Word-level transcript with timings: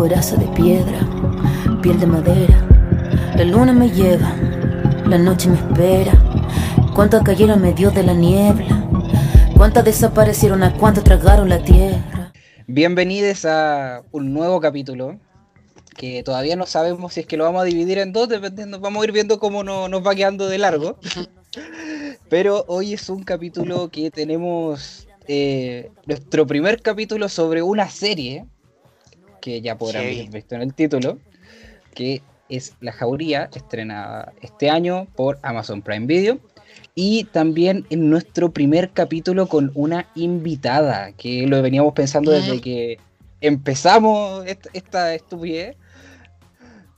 coraza 0.00 0.34
de 0.36 0.46
piedra, 0.56 0.98
piel 1.82 2.00
de 2.00 2.06
madera. 2.06 2.66
La 3.36 3.44
luna 3.44 3.74
me 3.74 3.90
lleva, 3.90 4.34
la 5.04 5.18
noche 5.18 5.50
me 5.50 5.56
espera. 5.56 6.12
Cuántas 6.94 7.22
cayeron 7.22 7.60
medio 7.60 7.90
de 7.90 8.02
la 8.02 8.14
niebla, 8.14 8.88
cuántas 9.54 9.84
desaparecieron, 9.84 10.62
a 10.62 10.72
cuántas 10.72 11.04
tragaron 11.04 11.50
la 11.50 11.62
tierra. 11.62 12.32
Bienvenidos 12.66 13.44
a 13.44 14.02
un 14.10 14.32
nuevo 14.32 14.58
capítulo 14.58 15.20
que 15.98 16.22
todavía 16.22 16.56
no 16.56 16.64
sabemos 16.64 17.12
si 17.12 17.20
es 17.20 17.26
que 17.26 17.36
lo 17.36 17.44
vamos 17.44 17.60
a 17.60 17.66
dividir 17.66 17.98
en 17.98 18.14
dos, 18.14 18.26
dependiendo, 18.26 18.80
vamos 18.80 19.02
a 19.02 19.04
ir 19.04 19.12
viendo 19.12 19.38
cómo 19.38 19.62
nos 19.62 20.06
va 20.06 20.14
quedando 20.14 20.48
de 20.48 20.56
largo. 20.56 20.98
Pero 22.30 22.64
hoy 22.68 22.94
es 22.94 23.10
un 23.10 23.22
capítulo 23.22 23.90
que 23.90 24.10
tenemos 24.10 25.06
eh, 25.28 25.90
nuestro 26.06 26.46
primer 26.46 26.80
capítulo 26.80 27.28
sobre 27.28 27.60
una 27.60 27.90
serie 27.90 28.46
que 29.40 29.60
ya 29.60 29.76
podrán 29.76 30.04
haber 30.04 30.30
visto 30.30 30.54
en 30.54 30.62
el 30.62 30.74
título, 30.74 31.18
que 31.94 32.22
es 32.48 32.74
La 32.80 32.92
Jauría, 32.92 33.48
estrenada 33.54 34.32
este 34.42 34.70
año 34.70 35.06
por 35.16 35.38
Amazon 35.42 35.82
Prime 35.82 36.06
Video. 36.06 36.38
Y 36.94 37.24
también 37.24 37.86
en 37.90 38.10
nuestro 38.10 38.52
primer 38.52 38.90
capítulo 38.90 39.46
con 39.46 39.70
una 39.74 40.06
invitada, 40.14 41.12
que 41.12 41.46
lo 41.46 41.62
veníamos 41.62 41.94
pensando 41.94 42.30
desde 42.30 42.60
que 42.60 42.98
empezamos 43.40 44.44
esta, 44.72 45.14
estupidez. 45.14 45.76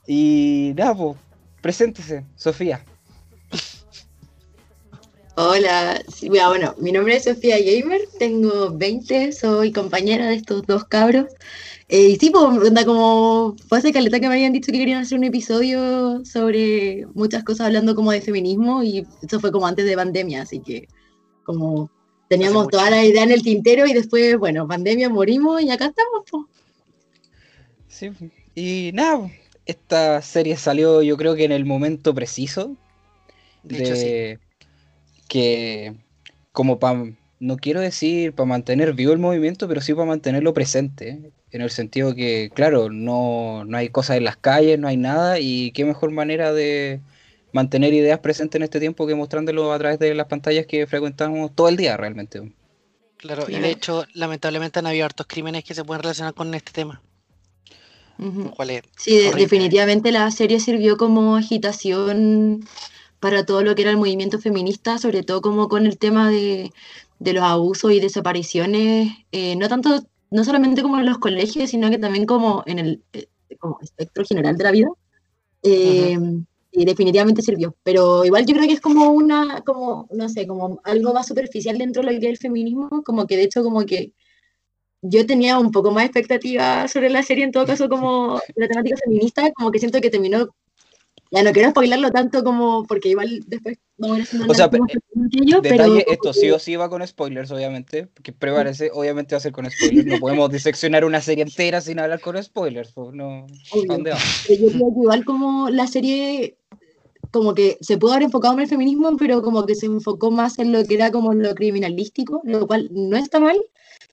Y 0.05 0.73
nada, 0.75 0.95
pues, 0.95 1.17
preséntese, 1.61 2.25
Sofía. 2.35 2.83
Hola, 5.35 5.99
bueno, 6.29 6.75
mi 6.77 6.91
nombre 6.91 7.15
es 7.15 7.23
Sofía 7.23 7.57
Gamer, 7.57 8.01
tengo 8.19 8.69
20, 8.71 9.31
soy 9.31 9.71
compañera 9.71 10.27
de 10.27 10.35
estos 10.35 10.61
dos 10.67 10.83
cabros. 10.83 11.25
Eh, 11.89 12.09
y 12.09 12.15
sí, 12.17 12.29
pues, 12.29 12.85
como 12.85 13.55
fue 13.67 13.79
hace 13.79 13.91
caleta 13.91 14.19
que 14.19 14.27
me 14.27 14.35
habían 14.35 14.53
dicho 14.53 14.71
que 14.71 14.77
querían 14.77 15.01
hacer 15.01 15.17
un 15.17 15.23
episodio 15.23 16.23
sobre 16.23 17.07
muchas 17.15 17.43
cosas 17.43 17.65
hablando 17.65 17.95
como 17.95 18.11
de 18.11 18.21
feminismo 18.21 18.83
y 18.83 19.07
eso 19.23 19.39
fue 19.39 19.51
como 19.51 19.65
antes 19.65 19.85
de 19.85 19.95
pandemia, 19.95 20.43
así 20.43 20.59
que 20.59 20.87
como 21.43 21.89
teníamos 22.29 22.67
toda 22.67 22.91
la 22.91 23.03
idea 23.03 23.23
en 23.23 23.31
el 23.31 23.41
tintero 23.41 23.87
y 23.87 23.93
después, 23.93 24.37
bueno, 24.37 24.67
pandemia 24.67 25.09
morimos 25.09 25.63
y 25.63 25.71
acá 25.71 25.87
estamos. 25.87 26.25
Pues. 26.29 26.43
Sí, 27.87 28.11
y 28.53 28.91
nada, 28.93 29.31
esta 29.65 30.21
serie 30.21 30.57
salió 30.57 31.01
yo 31.01 31.17
creo 31.17 31.33
que 31.35 31.45
en 31.45 31.53
el 31.53 31.65
momento 31.65 32.13
preciso 32.13 32.75
de, 33.63 34.39
que 35.33 35.95
como 36.51 36.77
para 36.77 37.05
no 37.39 37.57
quiero 37.57 37.81
decir 37.81 38.33
para 38.33 38.45
mantener 38.45 38.93
vivo 38.93 39.13
el 39.13 39.17
movimiento, 39.17 39.67
pero 39.67 39.81
sí 39.81 39.95
para 39.95 40.05
mantenerlo 40.05 40.53
presente 40.53 41.31
en 41.49 41.61
el 41.61 41.71
sentido 41.71 42.13
que, 42.13 42.51
claro, 42.53 42.91
no, 42.91 43.65
hay 43.73 43.89
cosas 43.89 44.17
en 44.17 44.25
las 44.25 44.37
calles, 44.37 44.77
no 44.77 44.87
hay 44.87 44.97
nada, 44.97 45.39
y 45.39 45.71
qué 45.71 45.85
mejor 45.85 46.11
manera 46.11 46.53
de 46.53 47.01
mantener 47.51 47.95
ideas 47.95 48.19
presentes 48.19 48.59
en 48.59 48.63
este 48.63 48.79
tiempo 48.79 49.07
que 49.07 49.15
mostrándolo 49.15 49.73
a 49.73 49.79
través 49.79 49.97
de 49.97 50.13
las 50.13 50.27
pantallas 50.27 50.67
que 50.67 50.85
frecuentamos 50.85 51.51
todo 51.55 51.67
el 51.67 51.77
día 51.77 51.97
realmente. 51.97 52.53
Claro, 53.17 53.45
y 53.49 53.55
de 53.55 53.71
hecho, 53.71 54.05
lamentablemente 54.13 54.77
han 54.77 54.87
habido 54.87 55.05
hartos 55.05 55.25
crímenes 55.25 55.63
que 55.63 55.73
se 55.73 55.83
pueden 55.83 56.03
relacionar 56.03 56.35
con 56.35 56.53
este 56.53 56.73
tema. 56.73 57.01
sí, 58.97 59.17
definitivamente 59.35 60.11
la 60.11 60.29
serie 60.29 60.59
sirvió 60.59 60.95
como 60.95 61.37
agitación 61.37 62.63
para 63.23 63.45
todo 63.45 63.63
lo 63.63 63.73
que 63.73 63.83
era 63.83 63.91
el 63.91 63.97
movimiento 63.97 64.37
feminista, 64.37 64.97
sobre 64.97 65.23
todo 65.23 65.41
como 65.41 65.69
con 65.69 65.85
el 65.85 65.97
tema 65.97 66.29
de, 66.29 66.71
los 67.21 67.41
abusos 67.41 67.93
y 67.93 68.01
desapariciones, 68.01 69.13
eh, 69.31 69.55
no 69.55 69.69
tanto 69.69 70.03
no 70.29 70.43
solamente 70.43 70.81
como 70.81 70.99
en 70.99 71.05
los 71.05 71.19
colegios, 71.19 71.69
sino 71.69 71.89
que 71.89 71.97
también 71.97 72.25
como 72.25 72.63
en 72.65 72.79
el 72.79 73.03
eh, 73.13 73.27
como 73.59 73.79
espectro 73.81 74.25
general 74.25 74.57
de 74.57 74.63
la 74.65 74.71
vida. 74.71 74.89
Eh, 75.63 76.17
y 76.73 76.83
definitivamente 76.83 77.41
sirvió. 77.41 77.73
Pero 77.83 78.25
igual 78.25 78.45
yo 78.45 78.55
creo 78.55 78.67
que 78.67 78.73
es 78.73 78.81
como 78.81 79.11
una, 79.11 79.61
como, 79.61 80.09
no 80.11 80.27
sé, 80.27 80.45
como 80.45 80.81
algo 80.83 81.13
más 81.13 81.27
superficial 81.27 81.77
dentro 81.77 82.03
de 82.03 82.11
lo 82.11 82.19
que 82.19 82.25
es 82.25 82.31
el 82.31 82.37
feminismo, 82.39 83.03
como 83.05 83.25
que 83.25 83.37
de 83.37 83.43
hecho 83.43 83.63
como 83.63 83.85
que 83.85 84.11
yo 85.01 85.25
tenía 85.25 85.59
un 85.59 85.71
poco 85.71 85.91
más 85.91 86.03
expectativa 86.03 86.89
sobre 86.89 87.09
la 87.09 87.23
serie, 87.23 87.45
en 87.45 87.53
todo 87.53 87.65
caso 87.65 87.87
como 87.87 88.41
la 88.55 88.67
temática 88.67 88.97
feminista, 89.01 89.49
como 89.53 89.71
que 89.71 89.79
siento 89.79 90.01
que 90.01 90.09
terminó 90.09 90.49
ya 91.33 91.41
no 91.41 91.51
quiero 91.51 91.71
spoilerlo 91.71 92.11
tanto 92.11 92.43
como, 92.43 92.83
porque 92.83 93.09
igual 93.09 93.43
después 93.47 93.79
vamos 93.97 94.17
a 94.17 94.19
ir 94.19 94.23
haciendo 94.25 94.51
O 94.51 94.53
sea, 94.53 94.69
detalle, 95.61 96.05
esto 96.07 96.31
sí 96.31 96.51
o 96.51 96.59
sí 96.59 96.75
va 96.75 96.89
con 96.89 97.05
spoilers, 97.05 97.49
obviamente, 97.49 98.05
porque 98.05 98.31
prevalece, 98.31 98.91
obviamente 98.93 99.33
va 99.33 99.37
a 99.37 99.41
ser 99.41 99.51
con 99.51 99.69
spoilers. 99.69 100.05
No 100.05 100.19
podemos 100.19 100.51
diseccionar 100.51 101.03
una 101.03 101.21
serie 101.21 101.43
entera 101.43 101.81
sin 101.81 101.97
hablar 101.97 102.19
con 102.19 102.41
spoilers. 102.41 102.93
No, 102.95 103.47
¿dónde 103.87 104.11
vamos? 104.11 104.45
Yo 104.47 104.55
creo 104.57 104.69
que 104.69 105.01
igual 105.01 105.25
como 105.25 105.69
la 105.69 105.87
serie 105.87 106.57
como 107.31 107.55
que 107.55 107.77
se 107.81 107.97
pudo 107.97 108.11
haber 108.11 108.25
enfocado 108.25 108.53
en 108.53 108.59
el 108.59 108.67
feminismo, 108.67 109.17
pero 109.17 109.41
como 109.41 109.65
que 109.65 109.73
se 109.73 109.87
enfocó 109.87 110.29
más 110.29 110.59
en 110.59 110.71
lo 110.71 110.85
que 110.85 110.93
era 110.93 111.11
como 111.11 111.33
lo 111.33 111.55
criminalístico, 111.55 112.41
lo 112.43 112.67
cual 112.67 112.89
no 112.91 113.17
está 113.17 113.39
mal, 113.39 113.57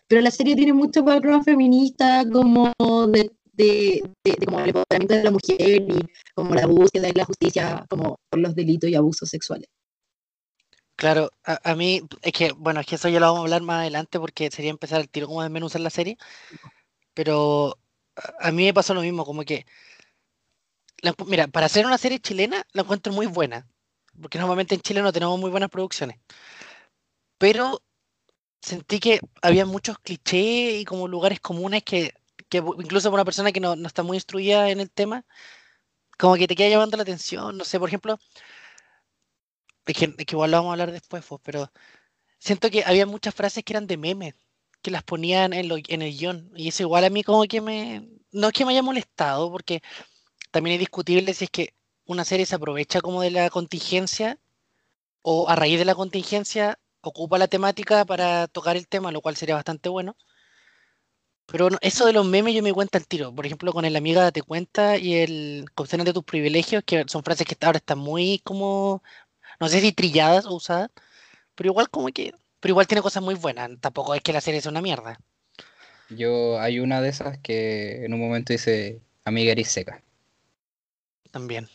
pero 0.08 0.22
la 0.22 0.31
serie 0.31 0.56
tiene 0.56 0.72
mucho 0.72 1.02
background 1.02 1.44
feminista, 1.44 2.25
como 2.32 2.72
de 3.08 3.31
de, 3.60 4.37
como 4.44 4.60
el 4.60 4.69
empoderamiento 4.69 5.15
de 5.15 5.25
la 5.25 5.31
mujer 5.31 5.82
y 5.82 5.98
como 6.34 6.54
la 6.54 6.66
búsqueda 6.66 7.09
de 7.09 7.15
la 7.15 7.25
justicia 7.25 7.84
como 7.88 8.19
por 8.28 8.41
los 8.41 8.54
delitos 8.54 8.91
y 8.91 8.94
abusos 8.94 9.28
sexuales. 9.28 9.69
Claro, 10.97 11.31
a, 11.44 11.75
mí 11.75 12.03
es 12.20 12.32
que, 12.34 12.53
bueno, 12.53 12.81
es 12.81 12.87
que 12.87 12.97
eso 12.97 13.09
ya 13.09 13.20
lo 13.20 13.26
vamos 13.26 13.38
a 13.38 13.43
hablar 13.44 13.62
más 13.62 13.81
adelante 13.81 14.20
porque 14.20 14.50
sería 14.50 14.70
empezar 14.70 15.00
el 15.00 15.09
tiro 15.09 15.28
como 15.28 15.43
de 15.43 15.49
menuzar 15.49 15.81
la 15.81 15.88
serie, 15.88 16.19
pero 17.15 17.78
a, 18.38 18.53
mí 18.53 18.65
me 18.65 18.75
pasó 18.75 18.93
lo 18.93 19.00
mismo, 19.00 19.25
como 19.25 19.43
que, 19.44 19.65
mira, 21.26 21.49
para 21.49 21.66
hacer 21.66 21.87
una 21.87 21.97
serie 21.97 22.19
chilena 22.19 22.66
la 22.72 22.82
encuentro 22.82 23.15
muy 23.15 23.26
buena, 23.26 23.66
porque 24.20 24.38
normalmente 24.38 24.75
en 24.75 24.82
Chile 24.82 25.00
no 25.00 25.10
tenemos 25.10 25.41
muy 25.41 25.50
buenas 25.50 25.70
producciones, 25.70 26.20
pero 27.38 27.81
sentí 28.60 29.00
que 29.00 29.20
había 29.41 29.65
muchos 29.65 29.99
clichés 30.00 30.81
y 30.82 30.84
como 30.84 31.09
lugares 31.09 31.41
comunes 31.41 31.82
que 31.82 32.12
que 32.50 32.59
incluso 32.59 33.11
para 33.11 33.22
una 33.22 33.25
persona 33.25 33.53
que 33.53 33.61
no, 33.61 33.75
está 33.87 34.03
muy 34.03 34.19
instruida 34.19 34.71
en 34.71 34.81
el 34.81 34.91
tema, 34.91 35.25
como 36.19 36.37
que 36.37 36.49
te 36.49 36.56
queda 36.56 36.69
llamando 36.69 36.97
la 36.99 37.05
atención, 37.05 37.56
no 37.56 37.65
sé, 37.65 37.78
por 37.78 37.88
ejemplo, 37.88 38.19
es 39.87 39.97
que, 39.97 40.15
igual 40.31 40.50
lo 40.50 40.59
vamos 40.59 40.71
a 40.71 40.72
hablar 40.75 40.93
después, 40.93 41.25
pues, 41.27 41.41
pero 41.44 41.72
siento 42.38 42.71
que 42.71 42.84
había 42.84 43.06
muchas 43.06 43.34
frases 43.34 43.65
que 43.65 43.72
eran 43.72 43.87
de 43.87 43.97
memes, 43.97 44.34
que 44.83 44.91
las 44.91 45.03
ponían 45.03 45.53
en, 45.53 45.71
en 45.88 46.03
el 46.03 46.19
guion, 46.19 46.53
y 46.56 46.69
eso 46.69 46.83
igual 46.83 47.05
a 47.05 47.11
mí 47.11 47.22
como 47.25 47.44
que 47.44 47.61
me, 47.61 48.09
no 48.33 48.49
es 48.49 48.53
que 48.53 48.65
me 48.65 48.72
haya 48.72 48.82
molestado, 48.82 49.50
porque 49.50 49.82
también 50.50 50.75
es 50.75 50.81
discutible 50.81 51.34
si 51.34 51.44
es 51.44 51.50
que 51.50 51.75
una 52.06 52.25
serie 52.25 52.47
se 52.47 52.56
aprovecha 52.56 53.00
como 53.00 53.22
de 53.22 53.31
la 53.31 53.50
contingencia, 53.50 54.38
o 55.22 55.49
a 55.49 55.56
raíz 55.56 55.78
de 55.78 55.84
la 55.84 55.94
contingencia 55.94 56.78
ocupa 57.03 57.38
la 57.38 57.49
temática 57.49 58.05
para 58.05 58.49
tocar 58.49 58.77
el 58.77 58.88
tema, 58.88 59.12
lo 59.12 59.21
cual 59.21 59.37
sería 59.37 59.55
bastante 59.55 59.88
bueno. 59.88 60.17
Pero 61.50 61.69
eso 61.81 62.06
de 62.06 62.12
los 62.12 62.25
memes 62.25 62.55
yo 62.55 62.62
me 62.62 62.72
cuenta 62.72 62.99
el 62.99 63.06
tiro. 63.06 63.34
Por 63.34 63.44
ejemplo, 63.44 63.72
con 63.72 63.84
el 63.84 63.97
amiga 63.97 64.31
te 64.31 64.43
cuenta 64.43 64.97
y 64.97 65.15
el 65.15 65.66
de 66.05 66.12
tus 66.12 66.25
privilegios, 66.25 66.84
que 66.84 67.05
son 67.09 67.25
frases 67.25 67.47
que 67.47 67.56
ahora 67.61 67.78
están 67.78 67.99
muy 67.99 68.41
como, 68.44 69.03
no 69.59 69.69
sé 69.69 69.81
si 69.81 69.93
trilladas 69.93 70.47
o 70.47 70.55
usadas, 70.55 70.91
pero 71.55 71.71
igual 71.71 71.91
como 71.91 72.09
que, 72.09 72.33
pero 72.61 72.72
igual 72.72 72.87
tiene 72.87 73.03
cosas 73.03 73.22
muy 73.22 73.34
buenas. 73.34 73.71
Tampoco 73.81 74.15
es 74.15 74.22
que 74.22 74.33
la 74.33 74.41
serie 74.41 74.61
sea 74.61 74.71
una 74.71 74.83
mierda. 74.83 75.19
Yo, 76.11 76.61
hay 76.61 76.78
una 76.81 77.00
de 77.00 77.09
esas 77.09 77.38
que 77.38 78.05
en 78.05 78.15
un 78.15 78.21
momento 78.21 78.53
dice, 78.53 79.00
amiga 79.25 79.53
eres 79.53 79.69
seca. 79.69 80.03
También. 81.31 81.69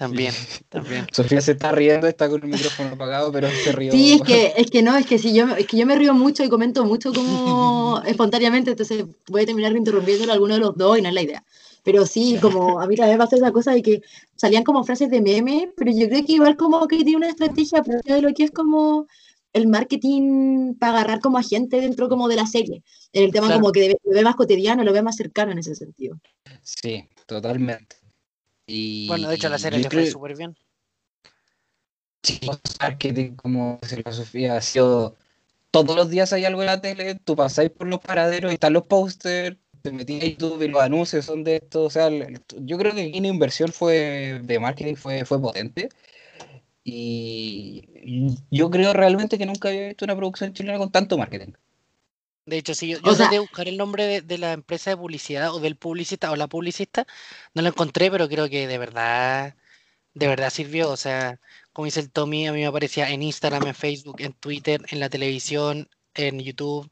También, 0.00 0.32
también. 0.70 1.06
Sofía 1.12 1.42
se 1.42 1.52
está 1.52 1.72
riendo, 1.72 2.06
está 2.06 2.26
con 2.30 2.42
el 2.42 2.48
micrófono 2.48 2.94
apagado, 2.94 3.30
pero 3.30 3.50
se 3.50 3.70
rió. 3.70 3.92
Sí, 3.92 4.14
es 4.14 4.22
que, 4.22 4.54
es 4.56 4.70
que 4.70 4.82
no, 4.82 4.96
es 4.96 5.04
que 5.04 5.18
si 5.18 5.34
yo, 5.34 5.46
es 5.54 5.66
que 5.66 5.76
yo 5.76 5.84
me 5.84 5.94
río 5.94 6.14
mucho 6.14 6.42
y 6.42 6.48
comento 6.48 6.86
mucho 6.86 7.12
como 7.12 8.00
espontáneamente, 8.06 8.70
entonces 8.70 9.04
voy 9.28 9.42
a 9.42 9.44
terminar 9.44 9.76
interrumpiendo 9.76 10.30
a 10.30 10.32
alguno 10.32 10.54
de 10.54 10.60
los 10.60 10.74
dos 10.74 10.98
y 10.98 11.02
no 11.02 11.08
es 11.08 11.14
la 11.14 11.20
idea. 11.20 11.44
Pero 11.82 12.06
sí, 12.06 12.38
como 12.40 12.80
a 12.80 12.86
mí 12.86 12.96
también 12.96 13.18
pasó 13.18 13.36
esa 13.36 13.52
cosa 13.52 13.72
de 13.72 13.82
que 13.82 14.00
salían 14.36 14.64
como 14.64 14.84
frases 14.84 15.10
de 15.10 15.20
meme, 15.20 15.70
pero 15.76 15.92
yo 15.92 16.08
creo 16.08 16.24
que 16.24 16.32
igual 16.32 16.56
como 16.56 16.88
que 16.88 17.04
tiene 17.04 17.18
una 17.18 17.28
estrategia 17.28 17.82
propia 17.82 18.14
de 18.14 18.22
lo 18.22 18.32
que 18.32 18.44
es 18.44 18.52
como 18.52 19.06
el 19.52 19.66
marketing 19.66 20.76
para 20.76 20.94
agarrar 20.94 21.20
como 21.20 21.36
a 21.36 21.42
gente 21.42 21.78
dentro 21.78 22.08
como 22.08 22.26
de 22.26 22.36
la 22.36 22.46
serie. 22.46 22.82
En 23.12 23.24
el 23.24 23.32
tema 23.32 23.52
como 23.52 23.70
que 23.70 23.98
lo 24.02 24.14
ve 24.14 24.24
más 24.24 24.36
cotidiano, 24.36 24.82
lo 24.82 24.94
ve 24.94 25.02
más 25.02 25.16
cercano 25.16 25.52
en 25.52 25.58
ese 25.58 25.74
sentido. 25.74 26.18
Sí, 26.62 27.04
totalmente 27.26 27.99
bueno, 29.08 29.28
de 29.28 29.34
hecho 29.34 29.48
la 29.48 29.58
serie 29.58 29.80
le 29.80 29.90
fue 29.90 30.10
súper 30.10 30.36
bien. 30.36 30.56
Sí, 32.22 32.40
marketing, 32.80 33.34
como 33.36 33.78
filosofía, 33.82 34.56
ha 34.56 34.60
sido 34.60 35.16
todos 35.70 35.96
los 35.96 36.10
días 36.10 36.32
hay 36.32 36.44
algo 36.44 36.60
en 36.62 36.66
la 36.66 36.80
tele, 36.80 37.14
tú 37.14 37.36
pasáis 37.36 37.70
por 37.70 37.86
los 37.86 38.00
paraderos 38.00 38.50
y 38.50 38.54
están 38.54 38.72
los 38.72 38.84
posters, 38.86 39.56
te 39.82 39.92
metí 39.92 40.20
a 40.20 40.26
YouTube 40.26 40.62
y 40.62 40.68
los 40.68 40.82
anuncios 40.82 41.24
son 41.24 41.44
de 41.44 41.56
esto, 41.56 41.84
o 41.84 41.90
sea, 41.90 42.10
yo 42.10 42.76
creo 42.76 42.94
que 42.94 43.02
aquí 43.02 43.20
la 43.20 43.28
inversión 43.28 43.72
fue 43.72 44.40
de 44.42 44.58
marketing 44.58 44.96
fue, 44.96 45.24
fue 45.24 45.40
potente 45.40 45.88
y 46.84 47.84
yo 48.50 48.70
creo 48.70 48.92
realmente 48.92 49.38
que 49.38 49.46
nunca 49.46 49.68
había 49.68 49.88
visto 49.88 50.04
una 50.04 50.16
producción 50.16 50.52
chilena 50.52 50.78
con 50.78 50.90
tanto 50.90 51.16
marketing. 51.16 51.52
De 52.46 52.58
hecho, 52.58 52.74
si 52.74 52.88
yo, 52.88 52.98
yo 53.00 53.14
traté 53.14 53.36
de 53.36 53.40
buscar 53.40 53.68
el 53.68 53.76
nombre 53.76 54.06
de, 54.06 54.22
de, 54.22 54.38
la 54.38 54.52
empresa 54.52 54.90
de 54.90 54.96
publicidad 54.96 55.54
o 55.54 55.60
del 55.60 55.76
publicista 55.76 56.30
o 56.30 56.36
la 56.36 56.48
publicista, 56.48 57.06
no 57.54 57.62
lo 57.62 57.68
encontré, 57.68 58.10
pero 58.10 58.28
creo 58.28 58.48
que 58.48 58.66
de 58.66 58.78
verdad, 58.78 59.54
de 60.14 60.26
verdad 60.26 60.50
sirvió. 60.50 60.90
O 60.90 60.96
sea, 60.96 61.38
como 61.72 61.86
dice 61.86 62.00
el 62.00 62.10
Tommy, 62.10 62.46
a 62.46 62.52
mí 62.52 62.60
me 62.60 62.66
aparecía 62.66 63.10
en 63.10 63.22
Instagram, 63.22 63.66
en 63.66 63.74
Facebook, 63.74 64.16
en 64.20 64.32
Twitter, 64.32 64.84
en 64.90 65.00
la 65.00 65.08
televisión, 65.08 65.88
en 66.14 66.40
YouTube, 66.40 66.90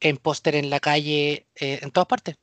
en 0.00 0.16
póster 0.18 0.54
en 0.54 0.70
la 0.70 0.80
calle, 0.80 1.46
eh, 1.56 1.80
en 1.82 1.90
todas 1.90 2.06
partes. 2.06 2.36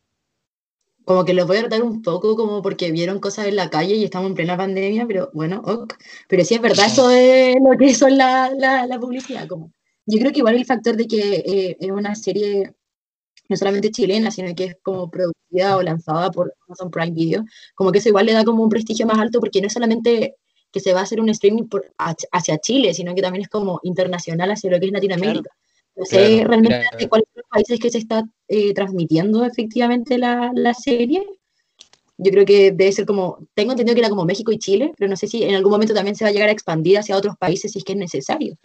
Como 1.06 1.26
que 1.26 1.34
los 1.34 1.48
voy 1.48 1.58
a 1.58 1.62
tratar 1.62 1.82
un 1.82 2.02
poco 2.02 2.36
como 2.36 2.62
porque 2.62 2.92
vieron 2.92 3.20
cosas 3.20 3.48
en 3.48 3.56
la 3.56 3.70
calle 3.70 3.96
y 3.96 4.04
estamos 4.04 4.30
en 4.30 4.36
plena 4.36 4.58
pandemia, 4.58 5.08
pero 5.08 5.30
bueno, 5.34 5.62
ok. 5.66 5.96
Pero 6.28 6.46
sí 6.46 6.56
es 6.56 6.62
verdad, 6.62 6.86
eso 6.88 7.10
es 7.10 7.56
lo 7.62 7.78
que 7.78 7.94
son 7.96 8.18
la, 8.18 8.52
la, 8.56 8.86
la 8.86 9.00
publicidad. 9.00 9.48
Como. 9.48 9.72
Yo 10.06 10.20
creo 10.20 10.32
que 10.32 10.40
igual 10.40 10.56
el 10.56 10.66
factor 10.66 10.96
de 10.96 11.08
que 11.08 11.36
eh, 11.46 11.78
es 11.80 11.92
una 11.92 12.16
serie 12.16 12.74
no 13.52 13.58
solamente 13.58 13.92
chilena, 13.92 14.32
sino 14.32 14.56
que 14.56 14.64
es 14.64 14.76
como 14.82 15.12
producida 15.12 15.76
o 15.76 15.82
lanzada 15.82 16.32
por 16.32 16.54
Amazon 16.68 16.90
Prime 16.90 17.12
Video, 17.12 17.44
como 17.76 17.92
que 17.92 18.00
eso 18.00 18.10
igual 18.10 18.26
le 18.26 18.34
da 18.34 18.46
como 18.46 18.64
un 18.64 18.70
prestigio 18.70 19.06
más 19.06 19.20
alto 19.20 19.40
porque 19.40 19.60
no 19.62 19.68
es 19.68 19.74
solamente 19.74 20.36
que 20.72 20.80
se 20.80 20.94
va 20.94 21.02
a 21.02 21.04
hacer 21.04 21.20
un 21.20 21.30
streaming 21.30 21.68
por, 21.68 21.92
hacia 21.98 22.58
Chile, 22.60 22.94
sino 22.94 23.14
que 23.14 23.22
también 23.22 23.44
es 23.44 23.50
como 23.50 23.80
internacional 23.84 24.52
hacia 24.52 24.72
lo 24.72 24.80
que 24.80 24.86
es 24.86 24.92
Latinoamérica. 24.94 25.50
No 25.96 26.06
sé 26.06 26.46
realmente 26.46 26.82
de 26.98 27.10
cuáles 27.10 27.28
son 27.34 27.42
los 27.42 27.50
países 27.50 27.78
que 27.78 27.90
se 27.90 27.98
está 27.98 28.24
eh, 28.48 28.74
transmitiendo 28.74 29.44
efectivamente 29.44 30.18
la, 30.18 30.52
la, 30.56 30.74
serie. 30.74 31.26
Yo 32.18 32.32
creo 32.32 32.46
que 32.46 32.72
debe 32.72 32.92
ser 32.94 33.06
como, 33.06 33.40
tengo 33.54 33.72
entendido 33.72 33.96
que 33.96 34.00
era 34.00 34.10
como 34.10 34.24
México 34.24 34.54
y 34.54 34.58
Chile, 34.58 34.94
pero 34.98 35.10
no 35.10 35.18
sé 35.18 35.28
si 35.28 35.44
en 35.44 35.56
algún 35.56 35.74
momento 35.74 35.94
también 35.94 36.16
se 36.16 36.24
va 36.24 36.30
a 36.30 36.34
llegar 36.34 36.48
a 36.48 36.54
expandir 36.54 36.98
hacia 36.98 37.18
otros 37.18 37.36
países 37.38 37.74
si 37.74 37.80
es 37.80 37.84
que 37.84 37.92
es 37.92 38.00
necesario. 38.00 38.56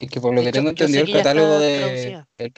Es 0.00 0.08
que 0.08 0.20
por 0.20 0.34
lo 0.34 0.42
que 0.42 0.50
tengo 0.50 0.70
entendido 0.70 1.04
el 1.04 1.12
catálogo 1.12 1.58
de 1.58 2.24
el, 2.38 2.52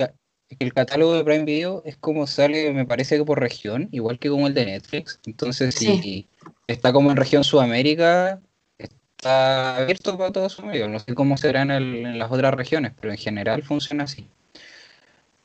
el, 0.61 0.73
catálogo 0.73 1.15
de 1.15 1.25
Prime 1.25 1.45
Video 1.45 1.83
es 1.85 1.97
como 1.97 2.29
sale, 2.29 2.73
me 2.73 2.87
parece 2.87 3.17
que 3.17 3.25
por 3.25 3.41
región, 3.41 3.89
igual 3.91 4.21
que 4.21 4.31
como 4.31 4.47
el 4.47 4.55
de 4.55 4.65
Netflix. 4.65 5.21
Entonces, 5.27 5.75
si 5.75 6.29
está 6.69 6.93
como 6.93 7.11
en 7.11 7.17
región 7.17 7.43
Sudamérica, 7.43 8.41
está 8.79 9.77
abierto 9.77 10.17
para 10.17 10.31
todo 10.31 10.49
Sudamérica. 10.49 10.87
No 10.87 11.01
sé 11.01 11.15
cómo 11.15 11.37
será 11.37 11.63
en, 11.63 12.17
las 12.17 12.31
otras 12.31 12.55
regiones, 12.55 12.93
pero 13.01 13.13
en 13.13 13.19
general 13.19 13.65
funciona 13.65 14.05
así. 14.05 14.29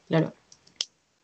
Claro. 0.07 0.33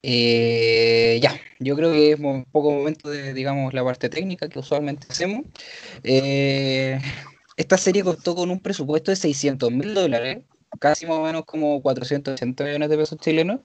Eh, 0.01 1.19
ya, 1.21 1.39
yo 1.59 1.75
creo 1.75 1.91
que 1.91 2.13
es 2.13 2.19
un 2.19 2.45
poco 2.45 2.71
momento 2.71 3.11
de, 3.11 3.33
digamos, 3.35 3.75
la 3.75 3.83
parte 3.83 4.09
técnica 4.09 4.49
que 4.49 4.57
usualmente 4.57 5.05
hacemos. 5.07 5.45
Eh, 6.03 6.99
esta 7.57 7.77
serie 7.77 8.03
costó 8.03 8.33
con 8.33 8.49
un 8.49 8.59
presupuesto 8.59 9.11
de 9.11 9.17
600 9.17 9.71
mil 9.71 9.93
dólares 9.93 10.39
casi 10.79 11.05
más 11.05 11.17
o 11.17 11.23
menos 11.23 11.45
como 11.45 11.81
480 11.81 12.63
millones 12.63 12.89
de 12.89 12.97
pesos 12.97 13.17
chilenos, 13.19 13.61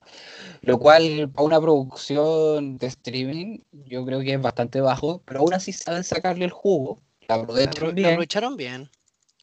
lo 0.61 0.79
cual 0.79 1.29
para 1.33 1.45
una 1.45 1.61
producción 1.61 2.77
de 2.77 2.87
streaming 2.87 3.59
yo 3.71 4.05
creo 4.05 4.21
que 4.21 4.33
es 4.33 4.41
bastante 4.41 4.81
bajo, 4.81 5.21
pero 5.25 5.41
aún 5.41 5.53
así 5.53 5.73
saben 5.73 6.03
sacarle 6.03 6.45
el 6.45 6.51
jugo, 6.51 6.99
la 7.27 7.35
aprovecharon 7.35 7.95
bien. 7.95 8.07
aprovecharon 8.07 8.57
bien. 8.57 8.89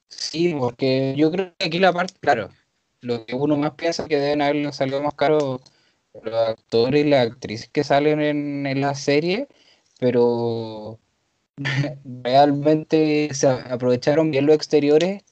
Sí, 0.09 0.55
porque 0.59 1.15
yo 1.17 1.31
creo 1.31 1.53
que 1.59 1.67
aquí 1.67 1.79
la 1.79 1.93
parte, 1.93 2.15
claro, 2.21 2.51
lo 3.01 3.27
que 3.27 3.35
uno 3.35 3.57
más 3.57 3.73
piensa 3.73 4.07
que 4.07 4.19
deben 4.19 4.43
haber 4.43 4.73
salido 4.73 5.03
más 5.03 5.15
caro 5.15 5.61
los 6.23 6.49
actores 6.49 7.05
y 7.05 7.09
las 7.09 7.27
actrices 7.27 7.69
que 7.69 7.85
salen 7.85 8.21
en, 8.21 8.67
en 8.67 8.81
la 8.81 8.95
serie, 8.95 9.49
pero 9.99 10.99
realmente 12.05 13.29
se 13.35 13.49
aprovecharon 13.49 14.31
bien 14.31 14.47
los 14.47 14.57
exteriores 14.57 15.23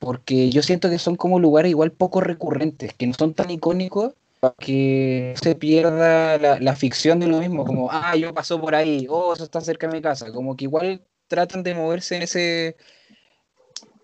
porque 0.00 0.48
yo 0.50 0.62
siento 0.62 0.88
que 0.88 0.98
son 0.98 1.14
como 1.14 1.38
lugares 1.38 1.70
igual 1.70 1.92
poco 1.92 2.22
recurrentes, 2.22 2.94
que 2.94 3.06
no 3.06 3.14
son 3.14 3.34
tan 3.34 3.50
icónicos 3.50 4.14
que 4.58 5.34
se 5.40 5.54
pierda 5.54 6.38
la, 6.58 6.74
ficción 6.74 7.20
de 7.20 7.26
lo 7.26 7.38
mismo, 7.38 7.66
como, 7.66 7.90
ah, 7.92 8.16
yo 8.16 8.32
paso 8.32 8.58
por 8.58 8.74
ahí, 8.74 9.06
oh, 9.10 9.34
eso 9.34 9.44
está 9.44 9.60
cerca 9.60 9.86
de 9.86 9.92
mi 9.92 10.02
casa, 10.02 10.32
como 10.32 10.56
que 10.56 10.64
igual 10.64 11.04
tratan 11.28 11.62
de 11.62 11.74
moverse 11.74 12.16
en 12.16 12.22
ese, 12.22 12.76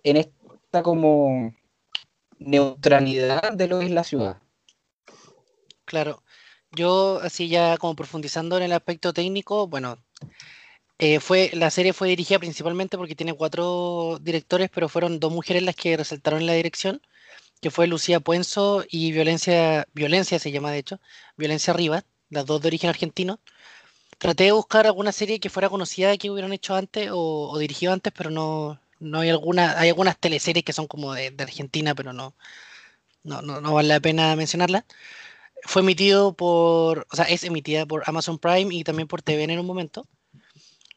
en 0.04 0.19
esta 0.19 0.82
como 0.82 1.54
neutralidad 2.38 3.54
de 3.54 3.66
lo 3.66 3.78
que 3.78 3.87
es 3.87 3.90
la 3.90 4.04
ciudad. 4.04 4.37
Claro, 5.87 6.22
yo 6.72 7.20
así 7.22 7.48
ya 7.48 7.78
como 7.78 7.96
profundizando 7.96 8.58
en 8.58 8.64
el 8.64 8.72
aspecto 8.72 9.14
técnico, 9.14 9.66
bueno, 9.66 9.96
eh, 10.98 11.20
fue, 11.20 11.50
la 11.52 11.70
serie 11.70 11.93
fue 11.93 12.08
dirigida 12.08 12.38
principalmente 12.38 12.96
porque 12.96 13.14
tiene 13.14 13.34
cuatro 13.34 14.19
directores, 14.22 14.70
pero 14.70 14.88
fueron 14.88 15.20
dos 15.20 15.32
mujeres 15.32 15.62
las 15.62 15.76
que 15.76 15.96
resaltaron 15.96 16.46
la 16.46 16.54
dirección, 16.54 17.02
que 17.60 17.70
fue 17.70 17.87
Lucía 17.87 18.20
Puenzo 18.20 18.84
y 18.88 19.12
Violencia, 19.12 19.87
Violencia 19.94 20.38
se 20.38 20.52
llama 20.52 20.72
de 20.72 20.78
hecho, 20.78 21.00
Violencia 21.37 21.72
Rivas, 21.75 22.04
las 22.31 22.46
dos 22.46 22.62
de 22.62 22.69
origen 22.69 22.90
argentino. 22.90 23.40
Traté 24.19 24.44
de 24.44 24.52
buscar 24.52 24.87
alguna 24.87 25.12
serie 25.12 25.40
que 25.40 25.50
fuera 25.50 25.69
conocida 25.70 26.16
que 26.19 26.31
hubieran 26.31 26.52
hecho 26.52 26.75
antes 26.75 27.10
o, 27.12 27.58
dirigido 27.58 27.93
antes, 27.93 28.12
pero 28.16 28.31
no, 28.31 28.81
no 29.00 29.20
hay 29.20 29.31
alguna, 29.31 29.78
hay 29.78 29.90
algunas 29.90 30.19
teleseries 30.19 30.64
que 30.64 30.72
son 30.72 30.87
como 30.88 31.14
de, 31.14 31.34
Argentina, 31.38 31.94
pero 31.94 32.12
no, 32.12 32.34
no, 33.25 33.43
no, 33.43 33.75
vale 33.75 33.88
la 33.88 34.00
pena 34.00 34.37
mencionarla. 34.37 34.87
Fue 35.64 35.82
emitido 35.82 36.34
por, 36.34 37.06
o 37.10 37.16
sea, 37.16 37.26
es 37.26 37.44
emitida 37.44 37.87
por 37.87 38.02
Amazon 38.06 38.38
Prime 38.38 38.75
y 38.75 38.84
también 38.84 39.08
por 39.08 39.22
TVN 39.22 39.50
en 39.54 39.60
un 39.60 39.66
momento. 39.66 40.08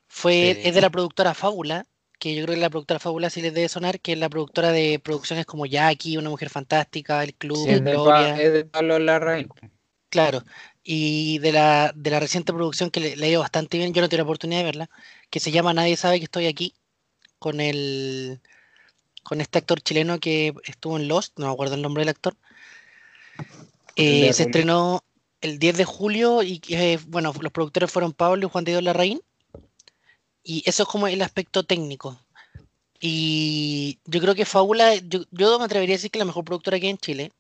Fue, 0.10 0.68
es 0.68 0.74
de 0.74 0.82
la 0.82 0.90
productora 0.90 1.34
Fábula, 1.34 1.86
que 2.18 2.36
yo 2.36 2.44
creo 2.44 2.56
que 2.56 2.62
la 2.62 2.70
productora 2.70 3.00
Fábula 3.00 3.30
sí 3.30 3.42
les 3.42 3.54
debe 3.54 3.70
sonar, 3.70 4.02
que 4.02 4.14
es 4.14 4.18
la 4.18 4.28
productora 4.28 4.72
de 4.72 5.00
producciones 5.00 5.46
como 5.46 5.66
Jackie, 5.66 6.18
Una 6.18 6.30
Mujer 6.30 6.50
Fantástica, 6.50 7.24
El 7.24 7.36
Club, 7.36 7.64
sí, 7.64 7.70
es 7.70 7.82
Gloria. 7.82 8.34
De, 8.34 8.46
es 8.46 8.54
de 8.54 8.66
Pablo 8.66 9.00
Larraín. 9.00 9.48
Claro, 10.10 10.44
y 10.84 11.38
de 11.40 11.52
la, 11.52 11.94
de 11.96 12.10
la 12.10 12.20
reciente 12.20 12.52
producción 12.52 12.90
que 12.90 13.00
le, 13.00 13.16
le 13.16 13.28
ha 13.28 13.30
ido 13.30 13.42
bastante 13.42 13.78
bien, 13.78 13.94
yo 13.94 14.02
no 14.02 14.10
tuve 14.10 14.18
la 14.18 14.24
oportunidad 14.24 14.60
de 14.60 14.66
verla, 14.66 14.90
que 15.30 15.40
se 15.40 15.52
llama 15.52 15.74
Nadie 15.74 15.96
sabe 15.96 16.18
que 16.18 16.26
estoy 16.26 16.48
aquí, 16.48 16.74
con 17.38 17.62
el 17.62 18.42
con 19.24 19.42
este 19.42 19.60
actor 19.60 19.80
chileno 19.80 20.20
que 20.20 20.56
estuvo 20.66 20.98
en 20.98 21.08
Lost, 21.08 21.38
no 21.38 21.46
me 21.46 21.54
acuerdo 21.54 21.76
el 21.76 21.84
nombre 21.84 22.02
del 22.02 22.10
actor. 22.10 22.36
Eh, 23.96 24.34
se 24.34 24.44
estrenó 24.44 25.04
el 25.42 25.60
10 25.60 25.78
de 25.78 25.86
julio 25.86 26.42
y 26.42 26.60
eh, 26.70 26.98
bueno, 27.08 27.32
los 27.40 27.52
productores 27.52 27.92
fueron 27.92 28.12
Pablo 28.12 28.48
y 28.48 28.50
Juan 28.50 28.64
Diego 28.66 28.82
Larraín 28.82 29.22
y 30.44 30.64
eso 30.66 30.84
es 30.84 30.90
como 30.90 31.08
el 31.08 31.22
aspecto 31.22 31.64
técnico. 31.64 32.20
Y 33.00 34.00
yo 34.06 34.20
creo 34.20 34.36
que 34.36 34.46
Fábula, 34.46 34.96
yo, 34.96 35.60
me 35.60 35.66
atrevería 35.66 35.96
a 35.96 35.98
decir 35.98 36.12
que 36.12 36.20
es 36.20 36.22
la 36.22 36.26
mejor 36.26 36.44
productora 36.44 36.78
aquí 36.78 36.88
en 36.88 36.98
Chile, 36.98 37.32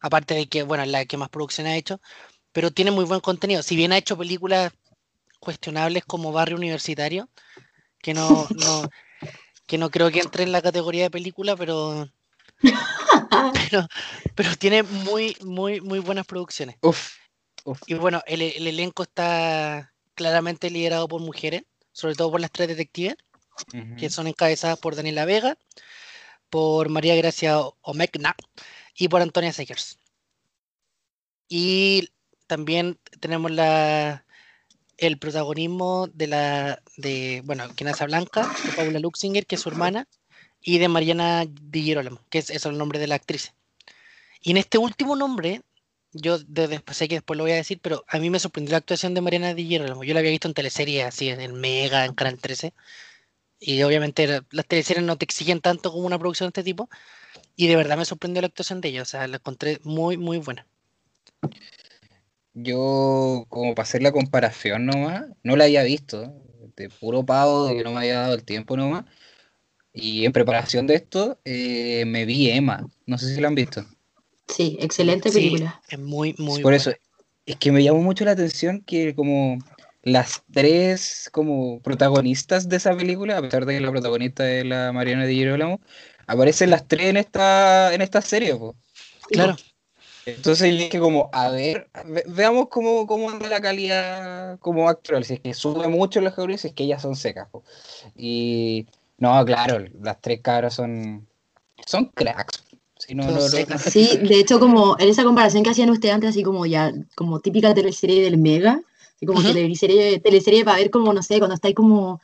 aparte 0.00 0.34
de 0.34 0.46
que, 0.46 0.62
bueno, 0.62 0.84
es 0.84 0.90
la 0.90 1.04
que 1.06 1.16
más 1.16 1.28
producción 1.28 1.66
ha 1.66 1.76
hecho, 1.76 2.00
pero 2.52 2.70
tiene 2.70 2.92
muy 2.92 3.04
buen 3.04 3.20
contenido. 3.20 3.62
Si 3.62 3.74
bien 3.74 3.92
ha 3.92 3.98
hecho 3.98 4.16
películas 4.16 4.72
cuestionables 5.40 6.04
como 6.04 6.32
Barrio 6.32 6.56
Universitario, 6.56 7.28
que 8.00 8.14
no, 8.14 8.46
no, 8.50 8.88
que 9.66 9.78
no 9.78 9.90
creo 9.90 10.10
que 10.10 10.20
entre 10.20 10.44
en 10.44 10.52
la 10.52 10.62
categoría 10.62 11.04
de 11.04 11.10
película, 11.10 11.56
pero, 11.56 12.08
pero, 14.34 14.56
tiene 14.56 14.84
muy, 14.84 15.36
muy, 15.40 15.80
muy 15.80 15.98
buenas 15.98 16.26
producciones. 16.26 16.76
Y 17.86 17.94
bueno, 17.94 18.22
el, 18.26 18.40
el 18.42 18.66
elenco 18.66 19.02
está 19.02 19.92
claramente 20.14 20.70
liderado 20.70 21.08
por 21.08 21.20
mujeres 21.20 21.64
sobre 21.92 22.14
todo 22.14 22.30
por 22.30 22.40
las 22.40 22.50
tres 22.50 22.68
detectives, 22.68 23.16
que 23.96 24.08
son 24.08 24.28
encabezadas 24.28 24.78
por 24.78 24.94
Daniela 24.94 25.24
Vega, 25.24 25.58
por 26.48 26.88
María 26.88 27.16
Gracia 27.16 27.58
Omegna 27.82 28.36
y 28.94 29.08
por 29.08 29.20
Antonia 29.20 29.52
Segers. 29.52 29.98
Y 31.48 32.10
también 32.46 32.98
tenemos 33.20 33.50
la, 33.50 34.24
el 34.96 35.18
protagonismo 35.18 36.08
de 36.08 36.26
la, 36.26 36.82
de, 36.96 37.42
bueno, 37.44 37.68
Quien 37.74 37.90
Blanca, 38.06 38.48
de 38.64 38.72
Paula 38.72 38.98
Luxinger, 38.98 39.46
que 39.46 39.56
es 39.56 39.60
su 39.60 39.68
hermana, 39.68 40.06
y 40.60 40.78
de 40.78 40.88
Mariana 40.88 41.46
Di 41.48 41.82
Girolamo, 41.82 42.20
que 42.30 42.38
es, 42.38 42.50
es 42.50 42.66
el 42.66 42.78
nombre 42.78 42.98
de 42.98 43.06
la 43.06 43.14
actriz. 43.14 43.54
Y 44.40 44.52
en 44.52 44.56
este 44.58 44.78
último 44.78 45.16
nombre 45.16 45.62
yo 46.12 46.38
desde, 46.38 46.82
sé 46.92 47.08
que 47.08 47.16
después 47.16 47.36
lo 47.36 47.44
voy 47.44 47.52
a 47.52 47.56
decir, 47.56 47.80
pero 47.82 48.04
a 48.08 48.18
mí 48.18 48.30
me 48.30 48.38
sorprendió 48.38 48.72
la 48.72 48.78
actuación 48.78 49.14
de 49.14 49.20
Mariana 49.20 49.54
Di. 49.54 49.68
Yo 49.68 49.84
la 49.84 49.92
había 49.92 50.30
visto 50.30 50.48
en 50.48 50.54
teleseries 50.54 51.04
así, 51.04 51.28
en 51.28 51.54
Mega, 51.54 52.04
en 52.04 52.14
Canal 52.14 52.38
13. 52.38 52.72
Y 53.60 53.82
obviamente 53.82 54.42
las 54.50 54.66
teleseries 54.66 55.04
no 55.04 55.16
te 55.16 55.24
exigen 55.24 55.60
tanto 55.60 55.92
como 55.92 56.06
una 56.06 56.18
producción 56.18 56.46
de 56.46 56.50
este 56.50 56.64
tipo. 56.64 56.88
Y 57.56 57.66
de 57.66 57.76
verdad 57.76 57.98
me 57.98 58.04
sorprendió 58.04 58.40
la 58.40 58.48
actuación 58.48 58.80
de 58.80 58.88
ella. 58.88 59.02
O 59.02 59.04
sea, 59.04 59.26
la 59.26 59.36
encontré 59.36 59.80
muy, 59.82 60.16
muy 60.16 60.38
buena. 60.38 60.66
Yo, 62.54 63.46
como 63.48 63.74
para 63.74 63.84
hacer 63.84 64.02
la 64.02 64.12
comparación 64.12 64.86
nomás, 64.86 65.24
no 65.42 65.56
la 65.56 65.64
había 65.64 65.82
visto. 65.82 66.32
De 66.76 66.88
puro 66.88 67.26
pavo, 67.26 67.66
de 67.66 67.76
que 67.76 67.82
no 67.82 67.90
me 67.90 67.98
había 67.98 68.20
dado 68.20 68.34
el 68.34 68.44
tiempo 68.44 68.76
nomás. 68.76 69.04
Y 69.92 70.24
en 70.24 70.32
preparación 70.32 70.86
de 70.86 70.94
esto, 70.94 71.40
eh, 71.44 72.04
me 72.06 72.24
vi 72.24 72.50
Emma. 72.50 72.86
No 73.06 73.18
sé 73.18 73.34
si 73.34 73.40
la 73.40 73.48
han 73.48 73.54
visto. 73.56 73.84
Sí, 74.48 74.76
excelente 74.80 75.30
película. 75.30 75.80
es 75.88 75.98
muy, 75.98 76.34
muy 76.38 76.62
Por 76.62 76.74
eso, 76.74 76.92
es 77.46 77.56
que 77.56 77.72
me 77.72 77.82
llamó 77.82 78.02
mucho 78.02 78.24
la 78.24 78.32
atención 78.32 78.82
que 78.82 79.14
como 79.14 79.58
las 80.02 80.42
tres 80.52 81.28
como 81.32 81.80
protagonistas 81.80 82.68
de 82.68 82.76
esa 82.76 82.96
película, 82.96 83.38
a 83.38 83.42
pesar 83.42 83.66
de 83.66 83.74
que 83.74 83.80
la 83.80 83.90
protagonista 83.90 84.50
es 84.50 84.64
la 84.64 84.92
Mariana 84.92 85.26
de 85.26 85.34
Girolamo, 85.34 85.80
aparecen 86.26 86.70
las 86.70 86.86
tres 86.86 87.06
en 87.06 87.16
esta, 87.16 87.92
en 87.94 88.00
esta 88.02 88.20
serie. 88.22 88.58
Claro. 89.30 89.56
Entonces 90.26 90.76
dije 90.78 90.98
como, 90.98 91.30
a 91.32 91.48
ver, 91.50 91.88
ve- 92.04 92.24
veamos 92.26 92.68
cómo, 92.68 93.06
cómo 93.06 93.30
anda 93.30 93.48
la 93.48 93.60
calidad 93.60 94.58
como 94.58 94.88
actual, 94.88 95.24
si 95.24 95.34
es 95.34 95.40
que 95.40 95.54
sube 95.54 95.88
mucho 95.88 96.20
las 96.20 96.34
calorías, 96.34 96.60
si 96.60 96.68
es 96.68 96.74
que 96.74 96.84
ellas 96.84 97.00
son 97.02 97.16
secas. 97.16 97.48
po. 97.48 97.64
Y 98.14 98.86
no, 99.16 99.42
claro, 99.46 99.84
las 100.00 100.20
tres 100.20 100.40
cabras 100.42 100.74
son, 100.74 101.26
son 101.86 102.06
cracks. 102.06 102.62
No, 103.14 103.26
no, 103.26 103.32
no-. 103.32 103.38
Sí, 103.90 104.18
de 104.18 104.40
hecho, 104.40 104.60
como 104.60 104.96
en 104.98 105.08
esa 105.08 105.24
comparación 105.24 105.62
que 105.62 105.70
hacían 105.70 105.90
ustedes 105.90 106.14
antes, 106.14 106.30
así 106.30 106.42
como 106.42 106.66
ya, 106.66 106.92
como 107.14 107.40
típica 107.40 107.74
teleserie 107.74 108.22
del 108.22 108.38
Mega, 108.38 108.80
así 109.16 109.26
como 109.26 109.42
teleserie, 109.42 110.20
teleserie 110.20 110.64
para 110.64 110.78
ver 110.78 110.90
como, 110.90 111.12
no 111.12 111.22
sé, 111.22 111.38
cuando 111.38 111.54
estáis 111.54 111.74
como, 111.74 112.20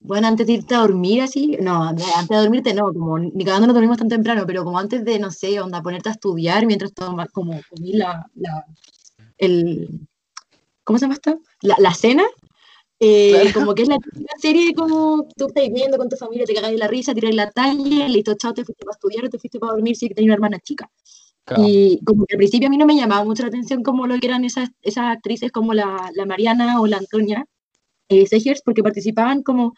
bueno, 0.00 0.28
antes 0.28 0.46
de 0.46 0.54
irte 0.54 0.74
a 0.74 0.78
dormir 0.78 1.22
así, 1.22 1.58
no, 1.60 1.82
antes 1.84 2.28
de 2.28 2.36
dormirte 2.36 2.74
no, 2.74 2.92
como 2.92 3.18
ni 3.18 3.44
cagando 3.44 3.66
no 3.66 3.72
dormimos 3.72 3.98
tan 3.98 4.08
temprano, 4.08 4.44
pero 4.46 4.64
como 4.64 4.78
antes 4.78 5.04
de, 5.04 5.18
no 5.18 5.30
sé, 5.30 5.60
onda, 5.60 5.82
ponerte 5.82 6.08
a 6.08 6.12
estudiar 6.12 6.66
mientras 6.66 6.94
tomas 6.94 7.28
como 7.30 7.60
comí 7.68 7.92
la, 7.92 8.26
la, 8.34 8.64
el, 9.36 9.88
¿cómo 10.84 10.98
se 10.98 11.04
llama 11.04 11.14
esto? 11.14 11.40
La, 11.62 11.76
la 11.78 11.92
cena. 11.94 12.24
Eh, 13.00 13.30
Claro. 13.32 13.50
Como 13.54 13.74
que 13.74 13.82
es 13.82 13.88
la 13.88 13.98
serie 14.38 14.74
como 14.74 15.26
tú 15.36 15.46
estás 15.46 15.64
viendo 15.72 15.96
con 15.98 16.08
tu 16.08 16.16
familia, 16.16 16.44
te 16.46 16.54
cagas 16.54 16.70
de 16.70 16.78
la 16.78 16.86
risa, 16.88 17.14
tiras 17.14 17.34
la 17.34 17.50
talla, 17.50 18.08
listo, 18.08 18.34
chao, 18.34 18.52
te 18.54 18.64
fuiste 18.64 18.84
para 18.84 18.94
estudiar 18.94 19.28
te 19.28 19.38
fuiste 19.38 19.58
para 19.58 19.72
dormir 19.72 19.96
si 19.96 20.08
tenías 20.10 20.26
una 20.28 20.34
hermana 20.34 20.58
chica. 20.60 20.90
Claro. 21.44 21.64
Y 21.66 21.98
como 22.04 22.26
que 22.26 22.34
al 22.34 22.38
principio 22.38 22.68
a 22.68 22.70
mí 22.70 22.76
no 22.76 22.86
me 22.86 22.94
llamaba 22.94 23.24
mucho 23.24 23.42
la 23.42 23.48
atención 23.48 23.82
como 23.82 24.06
lo 24.06 24.18
que 24.18 24.26
eran 24.26 24.44
esas, 24.44 24.68
esas 24.82 25.04
actrices 25.16 25.50
como 25.50 25.74
la, 25.74 26.10
la 26.14 26.26
Mariana 26.26 26.80
o 26.80 26.86
la 26.86 26.98
Antonia 26.98 27.44
eh, 28.08 28.26
Segers, 28.26 28.60
porque 28.62 28.82
participaban 28.82 29.42
como 29.42 29.74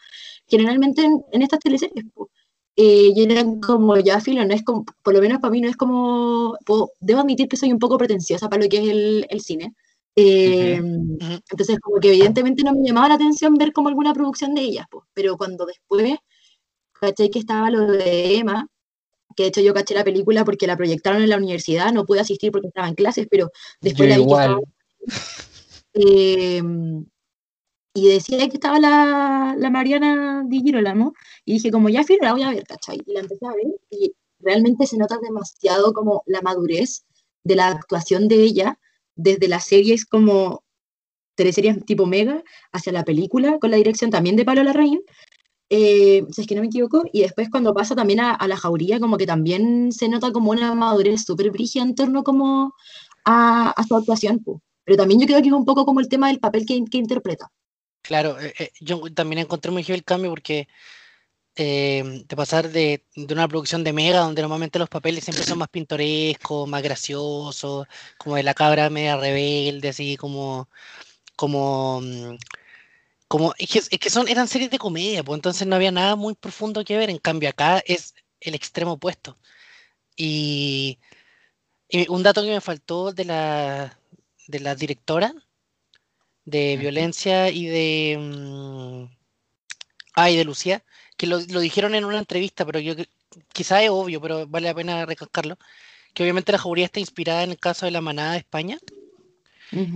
generalmente 0.47 1.03
en, 1.03 1.23
en 1.31 1.41
estas 1.41 1.59
teleseries. 1.59 2.05
po. 2.13 2.29
Eh, 2.75 3.11
y 3.15 3.23
eran 3.23 3.59
como 3.61 3.95
ya 3.97 4.19
filo, 4.19 4.43
no 4.45 4.53
es 4.53 4.63
como, 4.63 4.83
por 5.03 5.13
lo 5.13 5.21
menos 5.21 5.39
para 5.39 5.51
mí 5.51 5.61
no 5.61 5.69
es 5.69 5.77
como, 5.77 6.57
puedo- 6.65 6.91
debo 6.99 7.21
admitir 7.21 7.47
que 7.47 7.55
soy 7.57 7.71
un 7.71 7.79
poco 7.79 7.97
pretenciosa 7.99 8.49
para 8.49 8.63
lo 8.63 8.69
que 8.69 8.77
es 8.79 8.89
el, 8.89 9.25
el 9.29 9.41
cine. 9.41 9.73
Eh, 10.15 10.79
Ujú. 10.79 11.17
Entonces 11.49 11.79
como 11.79 11.99
que 11.99 12.09
evidentemente 12.09 12.63
no 12.63 12.73
me 12.73 12.87
llamaba 12.87 13.09
la 13.09 13.15
atención 13.15 13.55
ver 13.55 13.73
como 13.73 13.89
alguna 13.89 14.13
producción 14.13 14.53
de 14.53 14.61
ellas, 14.61 14.85
po. 14.89 15.05
pero 15.13 15.37
cuando 15.37 15.65
después 15.65 16.17
caché 16.99 17.29
que 17.29 17.39
estaba 17.39 17.69
lo 17.69 17.87
de 17.91 18.37
Emma, 18.37 18.67
que 19.35 19.43
de 19.43 19.49
hecho 19.49 19.61
yo 19.61 19.73
caché 19.73 19.95
la 19.95 20.03
película 20.03 20.45
porque 20.45 20.67
la 20.67 20.77
proyectaron 20.77 21.21
en 21.23 21.29
la 21.29 21.37
universidad, 21.37 21.91
no 21.91 22.05
pude 22.05 22.19
asistir 22.19 22.51
porque 22.51 22.67
estaba 22.67 22.87
en 22.87 22.95
clases, 22.95 23.27
pero 23.29 23.51
después 23.81 24.07
Yo 24.07 24.15
la 24.15 24.17
vi 24.17 24.21
que 24.21 24.25
igual. 24.25 24.43
estaba. 24.43 24.61
eh, 25.95 26.63
y 27.95 28.07
decía 28.07 28.49
que 28.49 28.55
estaba 28.55 28.79
la, 28.79 29.55
la 29.57 29.69
Mariana 29.69 30.43
Di 30.47 30.61
Girolamo, 30.61 31.13
y 31.45 31.53
dije 31.53 31.71
como 31.71 31.89
ya 31.89 32.03
filo, 32.03 32.23
la 32.23 32.33
voy 32.33 32.41
a 32.43 32.49
ver, 32.49 32.63
¿cachai? 32.63 32.99
Y 33.05 33.13
la 33.13 33.19
empecé 33.19 33.45
a 33.45 33.53
ver, 33.53 33.67
y 33.91 34.13
realmente 34.39 34.87
se 34.87 34.97
nota 34.97 35.17
demasiado 35.21 35.93
como 35.93 36.23
la 36.25 36.41
madurez 36.41 37.05
de 37.43 37.55
la 37.55 37.67
actuación 37.67 38.27
de 38.27 38.43
ella, 38.43 38.79
desde 39.15 39.47
las 39.47 39.65
series 39.65 40.05
como 40.05 40.63
teleseries 41.35 41.83
tipo 41.85 42.05
Mega, 42.05 42.43
hacia 42.71 42.91
la 42.93 43.03
película, 43.03 43.57
con 43.59 43.71
la 43.71 43.77
dirección 43.77 44.11
también 44.11 44.35
de 44.35 44.45
Pablo 44.45 44.63
Larraín, 44.63 45.01
eh, 45.69 46.23
si 46.31 46.41
es 46.41 46.47
que 46.47 46.55
no 46.55 46.61
me 46.61 46.67
equivoco, 46.67 47.03
y 47.11 47.21
después 47.21 47.49
cuando 47.49 47.73
pasa 47.73 47.95
también 47.95 48.19
a, 48.19 48.31
a 48.33 48.47
la 48.47 48.57
jauría, 48.57 48.99
como 48.99 49.17
que 49.17 49.25
también 49.25 49.91
se 49.91 50.07
nota 50.09 50.31
como 50.31 50.51
una 50.51 50.75
madurez 50.75 51.23
súper 51.25 51.49
brígida 51.49 51.83
en 51.83 51.95
torno 51.95 52.23
como 52.23 52.75
a, 53.25 53.71
a 53.71 53.83
su 53.83 53.95
actuación, 53.95 54.43
pero 54.83 54.97
también 54.97 55.19
yo 55.19 55.25
creo 55.25 55.41
que 55.41 55.47
es 55.47 55.53
un 55.53 55.65
poco 55.65 55.85
como 55.85 55.99
el 55.99 56.09
tema 56.09 56.27
del 56.27 56.39
papel 56.39 56.65
que, 56.65 56.83
que 56.85 56.97
interpreta. 56.97 57.49
Claro, 58.03 58.39
eh, 58.39 58.53
eh, 58.59 58.69
yo 58.81 59.01
también 59.13 59.39
encontré 59.39 59.71
muy 59.71 59.83
heavy 59.83 59.97
el 59.97 60.03
cambio 60.03 60.29
porque 60.29 60.67
eh, 61.55 62.23
de 62.27 62.35
pasar 62.35 62.69
de, 62.69 63.05
de 63.15 63.33
una 63.33 63.47
producción 63.47 63.83
de 63.83 63.93
Mega, 63.93 64.19
donde 64.21 64.41
normalmente 64.41 64.79
los 64.79 64.89
papeles 64.89 65.23
siempre 65.23 65.43
son 65.45 65.59
más 65.59 65.69
pintorescos, 65.69 66.67
más 66.67 66.81
graciosos, 66.83 67.87
como 68.17 68.35
de 68.35 68.43
la 68.43 68.53
cabra 68.53 68.89
media 68.89 69.17
rebelde, 69.17 69.89
así 69.89 70.17
como, 70.17 70.69
como, 71.35 72.01
mm, 72.01 72.37
como, 73.27 73.53
es 73.57 73.69
que, 73.69 73.79
es 73.79 73.89
que 73.99 74.09
son, 74.09 74.27
eran 74.27 74.47
series 74.47 74.71
de 74.71 74.79
comedia, 74.79 75.23
pues 75.23 75.37
entonces 75.37 75.67
no 75.67 75.75
había 75.75 75.91
nada 75.91 76.15
muy 76.15 76.35
profundo 76.35 76.83
que 76.85 76.97
ver, 76.97 77.09
en 77.09 77.19
cambio 77.19 77.49
acá 77.49 77.79
es 77.85 78.15
el 78.41 78.55
extremo 78.55 78.93
opuesto. 78.93 79.37
Y, 80.15 80.99
y 81.89 82.07
un 82.09 82.23
dato 82.23 82.43
que 82.43 82.49
me 82.49 82.61
faltó 82.61 83.13
de 83.13 83.25
la, 83.25 83.99
de 84.47 84.59
la 84.59 84.75
directora 84.75 85.33
de 86.45 86.77
violencia 86.77 87.49
y 87.49 87.65
de... 87.67 88.17
mm, 88.19 89.05
ah, 90.15 90.29
y 90.29 90.35
de 90.37 90.43
Lucía, 90.45 90.83
que 91.17 91.27
lo, 91.27 91.39
lo 91.39 91.59
dijeron 91.59 91.95
en 91.95 92.05
una 92.05 92.19
entrevista, 92.19 92.65
pero 92.65 92.79
yo 92.79 92.93
quizá 93.51 93.81
es 93.83 93.89
obvio, 93.89 94.19
pero 94.21 94.47
vale 94.47 94.67
la 94.67 94.75
pena 94.75 95.05
recalcarlo, 95.05 95.57
que 96.13 96.23
obviamente 96.23 96.51
la 96.51 96.57
jauría 96.57 96.85
está 96.85 96.99
inspirada 96.99 97.43
en 97.43 97.51
el 97.51 97.59
caso 97.59 97.85
de 97.85 97.91
la 97.91 98.01
manada 98.01 98.33
de 98.33 98.39
España 98.39 98.77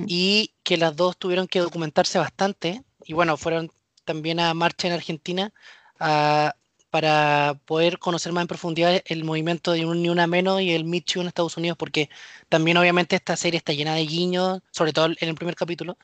y 0.08 0.52
que 0.64 0.78
las 0.78 0.96
dos 0.96 1.18
tuvieron 1.18 1.48
que 1.48 1.60
documentarse 1.60 2.18
bastante 2.18 2.84
y 3.06 3.14
bueno, 3.14 3.38
fueron 3.38 3.72
también 4.06 4.40
a 4.40 4.54
marcha 4.54 4.88
en 4.88 4.94
Argentina 4.94 5.52
a- 6.00 6.56
para 6.90 7.60
poder 7.66 8.00
conocer 8.00 8.32
más 8.32 8.42
en 8.44 8.48
profundidad 8.48 9.02
el 9.06 9.24
movimiento 9.26 9.74
de 9.74 9.86
un 9.86 10.02
Ni 10.02 10.10
Una 10.10 10.26
Menos 10.26 10.62
y 10.62 10.72
el 10.72 10.86
Me 10.86 11.02
Too 11.02 11.22
en 11.22 11.28
Estados 11.28 11.58
Unidos, 11.58 11.78
porque 11.78 12.10
también 12.50 12.78
obviamente 12.78 13.16
esta 13.16 13.36
serie 13.36 13.58
está 13.58 13.74
llena 13.74 13.94
de 13.94 14.06
guiños, 14.06 14.62
sobre 14.72 14.94
todo 14.94 15.08
en 15.08 15.30
el 15.30 15.36
primer 15.36 15.56
capítulo, 15.56 15.98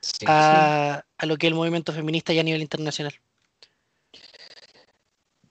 Sí. 0.00 0.26
a, 0.26 1.04
a 1.16 1.26
lo 1.26 1.36
que 1.36 1.46
es 1.46 1.50
el 1.50 1.56
movimiento 1.56 1.92
feminista 1.92 2.32
ya 2.32 2.40
a 2.40 2.44
nivel 2.44 2.62
internacional. 2.62 3.14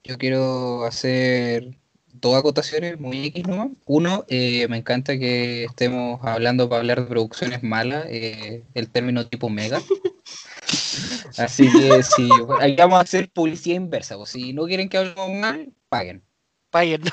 Yo 0.08 0.16
quiero 0.16 0.86
hacer 0.86 1.76
dos 2.14 2.34
acotaciones 2.34 2.98
muy 2.98 3.26
X 3.26 3.46
nomás. 3.46 3.68
Uno, 3.84 4.24
eh, 4.28 4.66
me 4.68 4.78
encanta 4.78 5.18
que 5.18 5.64
estemos 5.64 6.18
hablando 6.24 6.66
para 6.66 6.80
hablar 6.80 7.02
de 7.02 7.08
producciones 7.08 7.62
malas, 7.62 8.06
eh, 8.08 8.64
el 8.72 8.88
término 8.88 9.26
tipo 9.26 9.50
mega. 9.50 9.82
Así 11.36 11.70
que 11.70 12.02
si 12.02 12.26
ahí 12.58 12.74
vamos 12.74 12.98
a 12.98 13.02
hacer 13.02 13.30
publicidad 13.30 13.76
inversa, 13.76 14.16
pues, 14.16 14.30
si 14.30 14.54
no 14.54 14.64
quieren 14.64 14.88
que 14.88 14.96
hablemos 14.96 15.30
mal, 15.30 15.74
paguen. 15.90 16.22
¿no? 16.72 17.10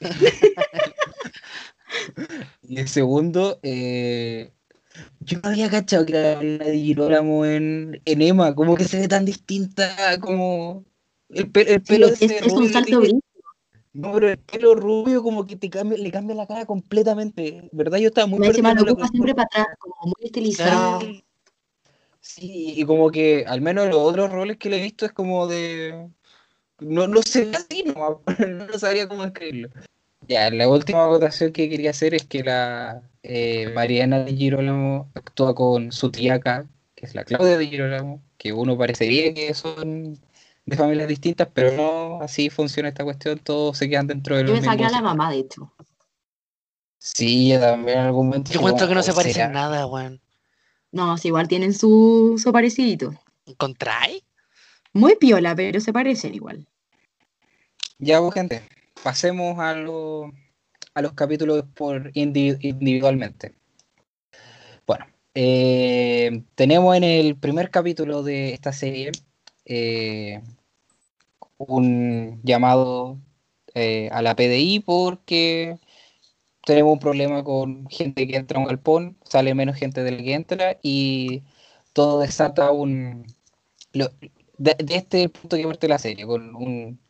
Y 2.62 2.80
el 2.80 2.88
segundo, 2.88 3.60
eh, 3.62 4.52
yo 5.20 5.38
no 5.42 5.48
había 5.48 5.70
cachado 5.70 6.04
que 6.04 6.12
la 6.12 6.40
Di 6.40 6.82
Girolamo 6.82 7.46
en, 7.46 8.02
en 8.04 8.22
Emma, 8.22 8.54
como 8.54 8.76
que 8.76 8.84
se 8.84 8.98
ve 8.98 9.08
tan 9.08 9.24
distinta 9.24 10.18
como 10.20 10.84
el, 11.34 11.50
pe- 11.50 11.72
el 11.74 11.80
Sí, 11.80 11.92
pelo 11.92 12.06
es, 12.08 12.20
un 12.52 12.72
salto. 12.72 13.00
No, 13.92 14.12
pero 14.12 14.28
el 14.28 14.38
pelo 14.38 14.74
rubio 14.74 15.22
como 15.22 15.46
que 15.46 15.54
te 15.54 15.70
cambia, 15.70 15.96
le 15.96 16.10
cambia 16.10 16.34
la 16.34 16.46
cara 16.46 16.66
completamente. 16.66 17.68
¿Verdad? 17.72 17.98
Yo 17.98 18.08
estaba 18.08 18.26
muy 18.26 18.40
Más 18.40 18.48
encima 18.48 18.74
lo 18.74 18.82
ocupa 18.82 19.06
siempre 19.08 19.34
para 19.34 19.46
atrás, 19.46 19.66
como 19.78 19.94
muy 20.02 20.26
estilizado. 20.26 20.98
Claro. 20.98 21.24
Sí, 22.20 22.74
y 22.76 22.84
como 22.84 23.10
que 23.10 23.44
al 23.46 23.60
menos 23.60 23.86
los 23.86 23.98
otros 23.98 24.32
roles 24.32 24.56
que 24.56 24.70
le 24.70 24.78
he 24.78 24.82
visto 24.82 25.04
es 25.06 25.12
como 25.12 25.46
de... 25.46 26.08
No, 26.80 27.06
no 27.06 27.20
ve 27.34 27.52
así, 27.54 27.84
no, 27.84 28.22
no 28.68 28.78
sabría 28.78 29.06
cómo 29.06 29.24
escribirlo. 29.24 29.68
Ya, 30.26 30.50
la 30.50 30.68
última 30.68 31.06
votación 31.06 31.52
que 31.52 31.68
quería 31.68 31.90
hacer 31.90 32.14
es 32.14 32.24
que 32.24 32.42
la 32.42 33.02
eh, 33.22 33.70
Mariana 33.74 34.24
de 34.24 34.34
Girolamo 34.34 35.10
actúa 35.14 35.54
con 35.54 35.92
su 35.92 36.10
tía 36.10 36.34
acá, 36.34 36.66
que 36.94 37.06
es 37.06 37.14
la 37.14 37.24
Claudia 37.24 37.58
de 37.58 37.66
Girolamo, 37.66 38.22
que 38.38 38.52
uno 38.52 38.76
parecería 38.78 39.34
que 39.34 39.52
son 39.52 40.18
de 40.66 40.76
familias 40.76 41.08
distintas, 41.08 41.48
pero 41.52 41.72
no, 41.72 42.20
así 42.22 42.48
funciona 42.50 42.88
esta 42.88 43.04
cuestión, 43.04 43.38
todos 43.38 43.76
se 43.78 43.88
quedan 43.88 44.06
dentro 44.06 44.36
de 44.36 44.42
Yo 44.42 44.48
los 44.48 44.54
pensaba 44.60 44.76
que 44.76 44.82
era 44.82 44.90
mismos... 44.90 45.02
la 45.02 45.08
mamá, 45.14 45.30
de 45.30 45.38
hecho. 45.40 45.72
Sí, 46.98 47.48
yo 47.50 47.60
también 47.60 47.98
en 47.98 48.04
algún 48.06 48.28
momento... 48.28 48.50
Yo 48.52 48.60
como, 48.60 48.74
que 48.76 48.94
no 48.94 49.02
se 49.02 49.10
"Oh, 49.10 49.14
parecen 49.14 49.34
¿será?". 49.34 49.48
nada, 49.48 49.86
weón. 49.86 50.20
No, 50.90 51.18
sí, 51.18 51.28
igual 51.28 51.48
tienen 51.48 51.74
su, 51.74 52.40
su 52.42 52.52
parecidito. 52.52 53.12
¿Encontráis? 53.46 54.22
Muy 54.92 55.16
piola, 55.16 55.54
pero 55.54 55.80
se 55.80 55.92
parecen 55.92 56.34
igual. 56.34 56.66
Ya, 57.98 58.20
pues, 58.20 58.32
gente, 58.34 58.62
pasemos 59.02 59.58
a, 59.58 59.74
lo- 59.74 60.32
a 60.94 61.02
los 61.02 61.12
capítulos 61.12 61.64
por 61.74 62.10
indi- 62.12 62.56
individualmente. 62.62 63.54
Bueno, 64.86 65.06
eh, 65.34 66.42
tenemos 66.54 66.96
en 66.96 67.04
el 67.04 67.36
primer 67.36 67.70
capítulo 67.70 68.22
de 68.22 68.54
esta 68.54 68.72
serie 68.72 69.12
eh, 69.66 70.42
un 71.58 72.40
llamado 72.42 73.18
eh, 73.74 74.08
a 74.12 74.22
la 74.22 74.36
PDI 74.36 74.80
porque 74.80 75.78
tenemos 76.66 76.92
un 76.94 76.98
problema 77.00 77.44
con 77.44 77.88
gente 77.90 78.26
que 78.26 78.36
entra 78.36 78.58
a 78.58 78.62
un 78.62 78.68
galpón, 78.68 79.18
sale 79.24 79.54
menos 79.54 79.76
gente 79.76 80.02
del 80.04 80.18
que 80.24 80.34
entra 80.34 80.78
y 80.82 81.42
todo 81.92 82.20
desata 82.20 82.72
un... 82.72 83.26
lo- 83.92 84.10
de, 84.58 84.76
de 84.84 84.96
este 84.96 85.28
punto 85.30 85.56
que 85.56 85.64
parte 85.66 85.88
la 85.88 85.98
serie, 85.98 86.26
con 86.26 86.54
un 86.56 87.00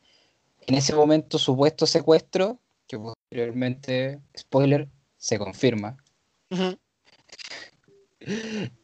en 0.66 0.74
ese 0.76 0.94
momento 0.94 1.38
supuesto 1.38 1.86
secuestro, 1.86 2.60
que 2.88 2.98
posteriormente, 2.98 4.20
spoiler, 4.38 4.88
se 5.18 5.38
confirma. 5.38 5.96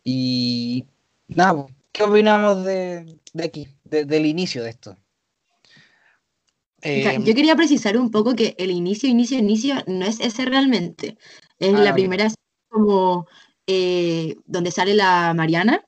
Y 0.05 0.87
nada, 1.29 1.67
¿qué 2.05 2.11
opinamos 2.11 2.65
de, 2.65 3.19
de 3.33 3.45
aquí, 3.45 3.69
de- 3.85 4.05
del 4.05 4.27
inicio 4.27 4.63
de 4.63 4.71
esto? 4.71 4.91
O 4.93 6.83
sea, 6.83 7.13
Em, 7.13 7.25
yo 7.25 7.35
quería 7.35 7.57
precisar 7.57 7.97
un 7.99 8.11
poco 8.11 8.35
que 8.35 8.55
el 8.59 8.71
inicio, 8.71 9.09
inicio, 9.09 9.39
inicio 9.39 9.75
no 9.87 10.07
es 10.07 10.19
ese 10.21 10.47
realmente. 10.47 11.19
Es 11.59 11.75
Ah, 11.75 11.79
la 11.81 11.93
primera 11.93 12.29
como 12.71 13.27
eh, 13.67 14.37
donde 14.47 14.71
sale 14.71 14.95
la 14.95 15.35
Mariana, 15.35 15.85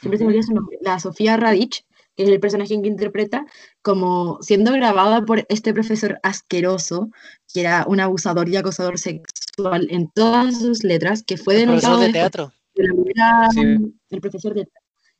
siempre 0.00 0.18
se 0.18 0.24
me 0.24 0.28
olvida 0.30 0.42
su 0.44 0.54
nombre, 0.54 0.78
la 0.82 1.00
Sofía 1.00 1.36
Radich, 1.36 1.84
que 2.16 2.22
es 2.24 2.28
el 2.28 2.38
personaje 2.40 2.80
que 2.80 2.86
interpreta, 2.88 3.44
como 3.82 4.38
siendo 4.40 4.72
grabada 4.72 5.22
por 5.24 5.44
este 5.48 5.72
profesor 5.74 6.20
asqueroso, 6.22 7.10
que 7.52 7.60
era 7.62 7.84
un 7.88 7.98
abusador 8.00 8.48
y 8.48 8.56
acosador 8.56 8.98
sexual 8.98 9.88
en 9.90 10.08
todas 10.14 10.58
sus 10.60 10.84
letras, 10.84 11.22
que 11.24 11.36
fue 11.36 11.56
El 11.60 11.68
profesor 11.68 11.98
denunciado 11.98 12.00
de 12.06 12.12
teatro. 12.12 12.52
de 12.74 12.84
la 12.84 12.94
primera, 12.94 13.48
Sí. 13.52 13.94
el 14.10 14.20
profesor 14.20 14.54
de 14.54 14.68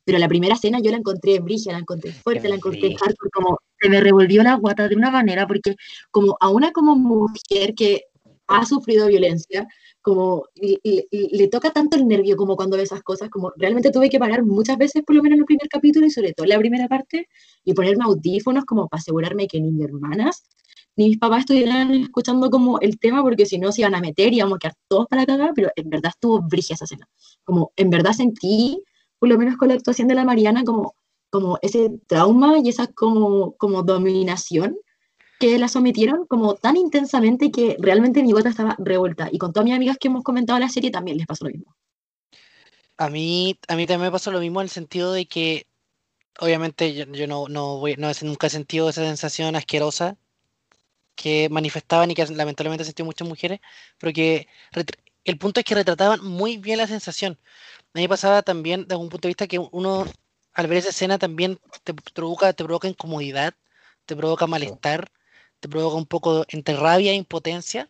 pero 0.03 0.17
la 0.17 0.27
primera 0.27 0.55
escena 0.55 0.79
yo 0.81 0.91
la 0.91 0.97
encontré 0.97 1.39
brígida, 1.39 1.73
la 1.73 1.79
encontré 1.79 2.11
fuerte, 2.11 2.49
la 2.49 2.55
encontré 2.55 2.95
hardcore, 2.95 3.29
como 3.33 3.57
se 3.79 3.89
me 3.89 4.01
revolvió 4.01 4.43
la 4.43 4.55
guata 4.55 4.87
de 4.87 4.95
una 4.95 5.11
manera, 5.11 5.47
porque 5.47 5.75
como 6.11 6.37
a 6.39 6.49
una 6.49 6.71
como 6.71 6.95
mujer 6.95 7.73
que 7.75 8.03
ha 8.47 8.65
sufrido 8.65 9.07
violencia, 9.07 9.67
como 10.01 10.45
y 10.55 11.37
le 11.37 11.47
toca 11.47 11.71
tanto 11.71 11.95
el 11.97 12.07
nervio 12.07 12.35
como 12.35 12.55
cuando 12.55 12.77
ve 12.77 12.83
esas 12.83 13.01
cosas, 13.01 13.29
como 13.29 13.51
realmente 13.55 13.91
tuve 13.91 14.09
que 14.09 14.19
parar 14.19 14.43
muchas 14.43 14.77
veces, 14.77 15.03
por 15.03 15.15
lo 15.15 15.23
menos 15.23 15.35
en 15.35 15.41
el 15.41 15.45
primer 15.45 15.69
capítulo 15.69 16.05
y 16.05 16.11
sobre 16.11 16.33
todo 16.33 16.45
en 16.45 16.49
la 16.49 16.59
primera 16.59 16.87
parte, 16.87 17.27
y 17.63 17.73
ponerme 17.73 18.03
audífonos 18.03 18.65
como 18.65 18.87
para 18.87 18.99
asegurarme 18.99 19.47
que 19.47 19.61
ni 19.61 19.71
mis 19.71 19.85
hermanas 19.85 20.43
ni 20.97 21.07
mis 21.07 21.17
papás 21.17 21.41
estuvieran 21.41 21.93
escuchando 21.93 22.49
como 22.49 22.79
el 22.81 22.99
tema, 22.99 23.21
porque 23.23 23.45
si 23.45 23.57
no 23.57 23.71
se 23.71 23.81
iban 23.81 23.95
a 23.95 24.01
meter 24.01 24.33
y 24.33 24.37
íbamos 24.37 24.57
a 24.57 24.59
quedar 24.59 24.75
todos 24.89 25.07
para 25.07 25.25
cagar, 25.25 25.51
pero 25.55 25.69
en 25.75 25.89
verdad 25.89 26.11
estuvo 26.13 26.41
brígida 26.41 26.75
esa 26.75 26.85
escena. 26.85 27.07
Como 27.45 27.71
en 27.77 27.89
verdad 27.89 28.11
sentí, 28.11 28.83
por 29.21 29.29
lo 29.29 29.37
menos 29.37 29.55
con 29.55 29.67
la 29.67 29.75
actuación 29.75 30.07
de 30.07 30.15
la 30.15 30.25
Mariana, 30.25 30.63
como, 30.63 30.95
como 31.29 31.59
ese 31.61 31.91
trauma 32.07 32.57
y 32.57 32.69
esa 32.69 32.87
como, 32.87 33.55
como 33.57 33.83
dominación 33.83 34.75
que 35.39 35.59
la 35.59 35.67
sometieron 35.67 36.25
como 36.25 36.55
tan 36.55 36.75
intensamente 36.75 37.51
que 37.51 37.77
realmente 37.77 38.23
mi 38.23 38.31
gota 38.31 38.49
estaba 38.49 38.75
revuelta. 38.79 39.29
Y 39.31 39.37
con 39.37 39.53
todas 39.53 39.65
mis 39.65 39.75
amigas 39.75 39.97
que 39.99 40.07
hemos 40.07 40.23
comentado 40.23 40.57
la 40.57 40.69
serie 40.69 40.89
también 40.89 41.17
les 41.17 41.27
pasó 41.27 41.45
lo 41.45 41.51
mismo. 41.51 41.75
A 42.97 43.11
mí, 43.11 43.59
a 43.67 43.75
mí 43.75 43.85
también 43.85 44.07
me 44.07 44.11
pasó 44.11 44.31
lo 44.31 44.39
mismo 44.39 44.59
en 44.59 44.65
el 44.65 44.71
sentido 44.71 45.13
de 45.13 45.27
que, 45.27 45.67
obviamente, 46.39 46.95
yo, 46.95 47.05
yo 47.05 47.27
no, 47.27 47.47
no, 47.47 47.77
voy, 47.77 47.97
no 47.97 48.09
nunca 48.23 48.47
he 48.47 48.49
sentido 48.49 48.89
esa 48.89 49.05
sensación 49.05 49.55
asquerosa 49.55 50.17
que 51.13 51.47
manifestaban 51.49 52.09
y 52.09 52.15
que 52.15 52.25
lamentablemente 52.25 52.85
sentido 52.85 53.05
muchas 53.05 53.27
mujeres, 53.27 53.59
pero 53.99 54.13
que 54.13 54.47
el 55.25 55.37
punto 55.37 55.59
es 55.59 55.65
que 55.65 55.75
retrataban 55.75 56.23
muy 56.23 56.57
bien 56.57 56.79
la 56.79 56.87
sensación. 56.87 57.37
A 57.93 57.97
mí 57.97 58.03
me 58.03 58.09
pasaba 58.09 58.41
también, 58.41 58.83
desde 58.83 58.95
un 58.95 59.09
punto 59.09 59.27
de 59.27 59.31
vista, 59.31 59.47
que 59.47 59.59
uno, 59.59 60.05
al 60.53 60.67
ver 60.67 60.77
esa 60.77 60.89
escena, 60.89 61.17
también 61.17 61.59
te 61.83 61.93
provoca, 61.93 62.53
te 62.53 62.63
provoca 62.63 62.87
incomodidad, 62.87 63.53
te 64.05 64.15
provoca 64.15 64.47
malestar, 64.47 65.11
te 65.59 65.67
provoca 65.67 65.97
un 65.97 66.05
poco 66.05 66.45
entre 66.49 66.75
rabia 66.77 67.11
e 67.11 67.15
impotencia. 67.15 67.89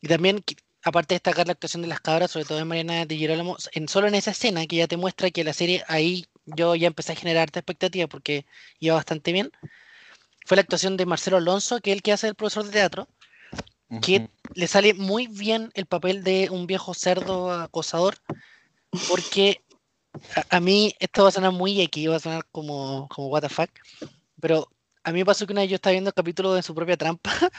Y 0.00 0.08
también, 0.08 0.42
aparte 0.82 1.14
de 1.14 1.16
destacar 1.16 1.46
la 1.46 1.52
actuación 1.52 1.82
de 1.82 1.88
las 1.88 2.00
cabras, 2.00 2.32
sobre 2.32 2.44
todo 2.44 2.58
de 2.58 2.64
Mariana 2.64 3.06
de 3.06 3.16
Girolamo, 3.16 3.56
en, 3.72 3.88
solo 3.88 4.08
en 4.08 4.16
esa 4.16 4.32
escena 4.32 4.66
que 4.66 4.76
ya 4.76 4.88
te 4.88 4.96
muestra 4.96 5.30
que 5.30 5.44
la 5.44 5.52
serie 5.52 5.84
ahí 5.88 6.26
yo 6.44 6.74
ya 6.74 6.86
empecé 6.86 7.12
a 7.12 7.16
generar 7.16 7.48
expectativa 7.48 8.06
porque 8.06 8.46
iba 8.78 8.94
bastante 8.94 9.32
bien, 9.32 9.50
fue 10.44 10.56
la 10.56 10.62
actuación 10.62 10.96
de 10.96 11.06
Marcelo 11.06 11.38
Alonso, 11.38 11.80
que 11.80 11.90
es 11.90 11.96
el 11.96 12.02
que 12.02 12.12
hace 12.12 12.28
el 12.28 12.36
profesor 12.36 12.64
de 12.64 12.70
teatro, 12.70 13.08
que 14.00 14.18
Ujú. 14.18 14.28
le 14.54 14.66
sale 14.68 14.94
muy 14.94 15.26
bien 15.26 15.70
el 15.74 15.86
papel 15.86 16.22
de 16.22 16.48
un 16.50 16.66
viejo 16.66 16.94
cerdo 16.94 17.52
acosador, 17.52 18.16
porque 19.08 19.60
a, 20.34 20.56
a 20.56 20.60
mí 20.60 20.94
esto 20.98 21.22
va 21.22 21.28
a 21.28 21.32
sonar 21.32 21.52
muy 21.52 21.80
X, 21.82 22.10
va 22.10 22.16
a 22.16 22.20
sonar 22.20 22.46
como, 22.52 23.08
como 23.08 23.28
what 23.28 23.42
the 23.42 23.48
fuck, 23.48 23.70
pero 24.40 24.68
a 25.04 25.12
mí 25.12 25.20
me 25.20 25.24
pasó 25.26 25.46
que 25.46 25.52
una 25.52 25.62
vez 25.62 25.70
yo 25.70 25.76
estaba 25.76 25.92
viendo 25.92 26.10
el 26.10 26.14
capítulo 26.14 26.54
de 26.54 26.62
su 26.62 26.74
propia 26.74 26.96
trampa 26.96 27.30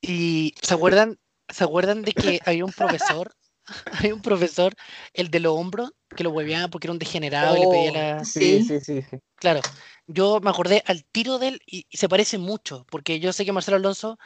y 0.00 0.54
¿se 0.62 0.74
acuerdan, 0.74 1.18
¿se 1.48 1.64
acuerdan 1.64 2.02
de 2.02 2.12
que 2.12 2.40
había 2.44 2.64
un 2.64 2.72
profesor, 2.72 3.34
había 3.92 4.14
un 4.14 4.22
profesor, 4.22 4.74
el 5.12 5.30
de 5.30 5.40
los 5.40 5.52
hombros, 5.54 5.92
que 6.16 6.24
lo 6.24 6.30
hueveaba 6.30 6.68
porque 6.68 6.86
era 6.86 6.92
un 6.92 6.98
degenerado 6.98 7.56
y 7.56 7.60
le 7.60 7.68
pedía 7.68 7.90
Oh, 7.90 7.94
la... 7.94 8.24
Sí, 8.24 8.62
Sí. 8.62 8.64
sí, 8.64 8.80
sí. 8.80 9.02
sí. 9.10 9.18
Claro, 9.36 9.60
yo 10.06 10.40
me 10.40 10.50
acordé 10.50 10.82
al 10.86 11.04
tiro 11.04 11.38
de 11.38 11.48
él 11.48 11.60
y, 11.64 11.86
y 11.88 11.96
se 11.96 12.08
parece 12.08 12.38
mucho, 12.38 12.84
porque 12.90 13.20
yo 13.20 13.32
sé 13.32 13.44
que 13.44 13.52
Marcelo 13.52 13.76
Alonso, 13.76 14.18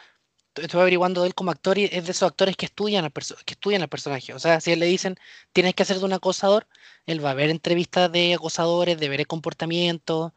estuve 0.55 0.81
averiguando 0.81 1.21
de 1.21 1.27
él 1.27 1.35
como 1.35 1.51
actor 1.51 1.77
y 1.77 1.85
es 1.85 2.05
de 2.05 2.11
esos 2.11 2.23
actores 2.29 2.55
que 2.55 2.65
estudian 2.65 3.05
al, 3.05 3.11
que 3.11 3.53
estudian 3.53 3.81
al 3.81 3.89
personaje. 3.89 4.33
O 4.33 4.39
sea, 4.39 4.59
si 4.61 4.71
él 4.71 4.79
le 4.79 4.85
dicen, 4.87 5.17
tienes 5.53 5.75
que 5.75 5.83
hacer 5.83 5.99
de 5.99 6.05
un 6.05 6.13
acosador, 6.13 6.67
él 7.05 7.23
va 7.23 7.31
a 7.31 7.33
ver 7.35 7.49
entrevistas 7.49 8.11
de 8.11 8.33
acosadores, 8.35 8.99
de 8.99 9.09
ver 9.09 9.21
el 9.21 9.27
comportamiento. 9.27 10.33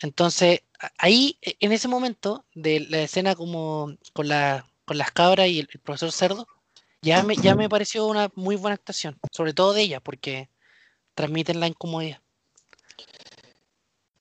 Entonces, 0.00 0.62
ahí, 0.98 1.38
e- 1.42 1.56
en 1.60 1.72
ese 1.72 1.88
momento 1.88 2.44
de 2.54 2.80
la 2.80 3.02
escena 3.02 3.34
como 3.34 3.96
con, 4.12 4.28
la, 4.28 4.66
con 4.84 4.98
las 4.98 5.12
cabras 5.12 5.48
y 5.48 5.60
el, 5.60 5.68
el 5.72 5.80
profesor 5.80 6.12
Cerdo, 6.12 6.48
ya 7.02 7.22
me, 7.22 7.38
ya 7.38 7.56
me 7.56 7.68
pareció 7.68 8.06
una 8.06 8.30
muy 8.34 8.56
buena 8.56 8.76
actuación, 8.76 9.20
sobre 9.32 9.54
todo 9.54 9.72
de 9.74 9.82
ella, 9.82 10.00
porque 10.00 10.50
transmiten 11.14 11.60
la 11.60 11.68
incomodidad. 11.68 12.20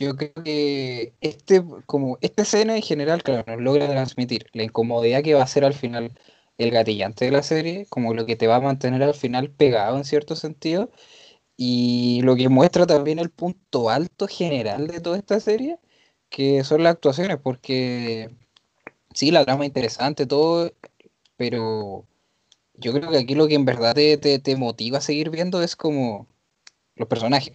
Yo 0.05 0.15
creo 0.15 0.33
que 0.43 1.13
este, 1.21 1.63
como 1.85 2.17
esta 2.21 2.43
escena 2.43 2.75
en 2.75 2.81
general, 2.81 3.23
claro, 3.23 3.43
nos 3.47 3.61
logra 3.61 3.87
transmitir 3.89 4.47
la 4.53 4.63
incomodidad 4.63 5.23
que 5.23 5.33
va 5.33 5.43
a 5.43 5.47
ser 5.47 5.65
al 5.65 5.73
final 5.73 6.17
el 6.57 6.71
gatillante 6.71 7.25
de 7.25 7.31
la 7.31 7.43
serie, 7.43 7.85
como 7.89 8.13
lo 8.13 8.25
que 8.25 8.35
te 8.35 8.47
va 8.47 8.57
a 8.57 8.61
mantener 8.61 9.03
al 9.03 9.13
final 9.15 9.49
pegado 9.51 9.97
en 9.97 10.05
cierto 10.05 10.35
sentido, 10.35 10.91
y 11.57 12.21
lo 12.23 12.35
que 12.35 12.49
muestra 12.49 12.87
también 12.87 13.19
el 13.19 13.29
punto 13.31 13.89
alto 13.89 14.27
general 14.27 14.87
de 14.87 15.01
toda 15.01 15.17
esta 15.17 15.39
serie, 15.39 15.79
que 16.29 16.63
son 16.63 16.83
las 16.83 16.93
actuaciones, 16.95 17.37
porque 17.39 18.29
sí, 19.13 19.31
la 19.31 19.45
trama 19.45 19.65
es 19.65 19.69
interesante, 19.69 20.25
todo, 20.27 20.71
pero 21.37 22.05
yo 22.75 22.93
creo 22.93 23.11
que 23.11 23.19
aquí 23.19 23.35
lo 23.35 23.47
que 23.47 23.55
en 23.55 23.65
verdad 23.65 23.95
te, 23.95 24.17
te, 24.17 24.39
te 24.39 24.55
motiva 24.57 24.99
a 24.99 25.01
seguir 25.01 25.29
viendo 25.31 25.61
es 25.63 25.75
como 25.75 26.27
los 26.95 27.07
personajes. 27.09 27.53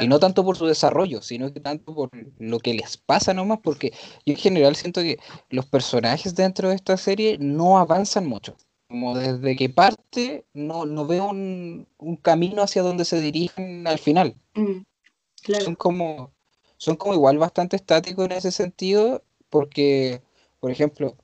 Y 0.00 0.08
no 0.08 0.18
tanto 0.18 0.44
por 0.44 0.56
su 0.56 0.66
desarrollo, 0.66 1.22
sino 1.22 1.52
que 1.52 1.60
tanto 1.60 1.94
por 1.94 2.10
lo 2.38 2.58
que 2.58 2.74
les 2.74 2.96
pasa 2.96 3.34
nomás, 3.34 3.60
porque 3.62 3.92
yo 4.26 4.34
en 4.34 4.36
general 4.36 4.76
siento 4.76 5.00
que 5.02 5.18
los 5.50 5.66
personajes 5.66 6.34
dentro 6.34 6.68
de 6.68 6.74
esta 6.74 6.96
serie 6.96 7.36
no 7.38 7.78
avanzan 7.78 8.26
mucho. 8.26 8.56
Como 8.88 9.16
desde 9.16 9.56
que 9.56 9.68
parte, 9.68 10.44
no, 10.52 10.84
no 10.86 11.06
veo 11.06 11.28
un, 11.28 11.86
un 11.98 12.16
camino 12.16 12.62
hacia 12.62 12.82
donde 12.82 13.04
se 13.04 13.20
dirigen 13.20 13.86
al 13.86 13.98
final. 13.98 14.34
Mm, 14.54 14.80
claro. 15.42 15.64
Son 15.64 15.74
como, 15.74 16.32
son 16.76 16.96
como 16.96 17.14
igual 17.14 17.38
bastante 17.38 17.76
estáticos 17.76 18.26
en 18.26 18.32
ese 18.32 18.50
sentido, 18.50 19.22
porque, 19.48 20.22
por 20.60 20.70
ejemplo, 20.70 21.16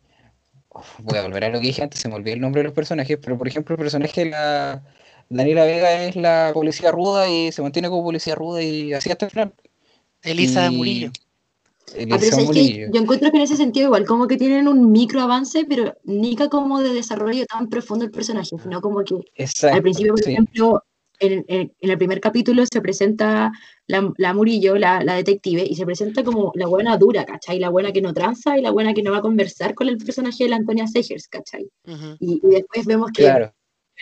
voy 0.98 1.18
a 1.18 1.22
volver 1.22 1.44
a 1.44 1.48
lo 1.48 1.60
que 1.60 1.66
dije 1.66 1.82
antes, 1.82 2.00
se 2.00 2.08
me 2.08 2.14
olvidó 2.14 2.34
el 2.34 2.40
nombre 2.40 2.60
de 2.60 2.64
los 2.64 2.74
personajes, 2.74 3.18
pero 3.20 3.36
por 3.36 3.48
ejemplo, 3.48 3.74
el 3.74 3.80
personaje 3.80 4.24
de 4.24 4.30
la 4.30 4.82
Daniela 5.30 5.64
Vega 5.64 6.04
es 6.04 6.16
la 6.16 6.50
policía 6.52 6.90
ruda 6.90 7.28
y 7.28 7.52
se 7.52 7.62
mantiene 7.62 7.88
como 7.88 8.02
policía 8.02 8.34
ruda 8.34 8.62
y 8.62 8.92
así 8.92 9.10
hasta 9.10 9.26
el 9.26 9.30
final. 9.30 9.54
Elisa 10.22 10.66
Y- 10.70 10.76
Murillo. 10.76 11.10
Ah, 11.12 11.92
pero 11.92 12.16
Elisa 12.16 12.36
que 12.38 12.42
Murillo. 12.44 12.86
yo 12.92 13.00
encuentro 13.00 13.30
que 13.30 13.36
en 13.36 13.42
ese 13.44 13.56
sentido 13.56 13.86
igual 13.86 14.04
como 14.06 14.26
que 14.28 14.36
tienen 14.36 14.68
un 14.68 14.90
micro 14.92 15.20
avance, 15.22 15.64
pero 15.68 15.96
nica 16.04 16.48
como 16.48 16.80
de 16.82 16.92
desarrollo 16.92 17.46
tan 17.46 17.68
profundo 17.68 18.04
el 18.04 18.10
personaje, 18.10 18.50
sino 18.62 18.80
como 18.80 19.02
que 19.04 19.14
Exacto, 19.36 19.76
al 19.76 19.82
principio, 19.82 20.12
por 20.14 20.22
sí. 20.24 20.30
ejemplo, 20.32 20.82
en, 21.20 21.44
en- 21.48 21.72
en 21.80 21.90
el 21.90 21.98
primer 21.98 22.20
capítulo 22.20 22.64
se 22.70 22.80
presenta 22.80 23.52
la, 23.86 24.12
la 24.16 24.34
Murillo, 24.34 24.76
la, 24.76 25.02
la 25.04 25.14
detective, 25.14 25.64
y 25.68 25.74
se 25.74 25.84
presenta 25.84 26.22
como 26.24 26.50
la 26.54 26.66
buena 26.66 26.96
dura, 26.96 27.24
¿cachai? 27.24 27.58
La 27.58 27.68
buena 27.70 27.92
que 27.92 28.02
no 28.02 28.12
tranza 28.14 28.56
y 28.58 28.62
la 28.62 28.70
buena 28.70 28.94
que 28.94 29.02
no 29.02 29.10
va 29.12 29.18
a 29.18 29.22
conversar 29.22 29.74
con 29.74 29.88
el 29.88 29.98
personaje 29.98 30.44
de 30.44 30.50
la 30.50 30.56
Antonia 30.56 30.86
Segers, 30.86 31.28
¿cachai? 31.28 31.68
Ujú. 31.86 32.16
Y, 32.20 32.40
y 32.42 32.50
después 32.50 32.86
vemos 32.86 33.10
que, 33.12 33.24
Claro, 33.24 33.52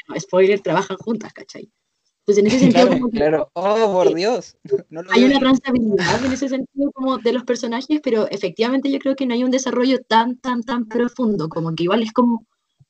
bueno, 0.07 0.21
spoiler, 0.21 0.61
trabajan 0.61 0.97
juntas, 0.99 1.33
¿cachai? 1.33 1.71
Entonces, 2.21 2.39
en 2.45 2.47
ese 2.47 2.59
sentido, 2.59 2.85
claro, 2.85 3.01
como 3.01 3.11
que 3.11 3.17
claro. 3.19 3.51
Oh, 3.55 3.93
por 3.93 4.15
Dios. 4.15 4.57
No 4.91 5.03
lo 5.03 5.11
hay 5.11 5.21
veo 5.23 5.31
una 5.31 5.41
transabilidad 5.41 6.25
en 6.25 6.33
ese 6.33 6.49
sentido 6.49 6.93
como 6.93 7.17
de 7.19 7.33
los 7.33 7.45
personajes, 7.45 8.01
pero 8.03 8.29
efectivamente 8.29 8.91
yo 8.91 8.99
creo 8.99 9.17
que 9.17 9.25
no 9.25 9.33
hay 9.33 9.45
un 9.45 9.51
desarrollo 9.51 9.99
tan, 10.07 10.37
tan, 10.39 10.63
tan 10.63 10.87
profundo, 10.87 11.49
como 11.49 11.75
que 11.75 11.85
igual 11.85 12.03
es 12.03 12.13
como 12.13 12.47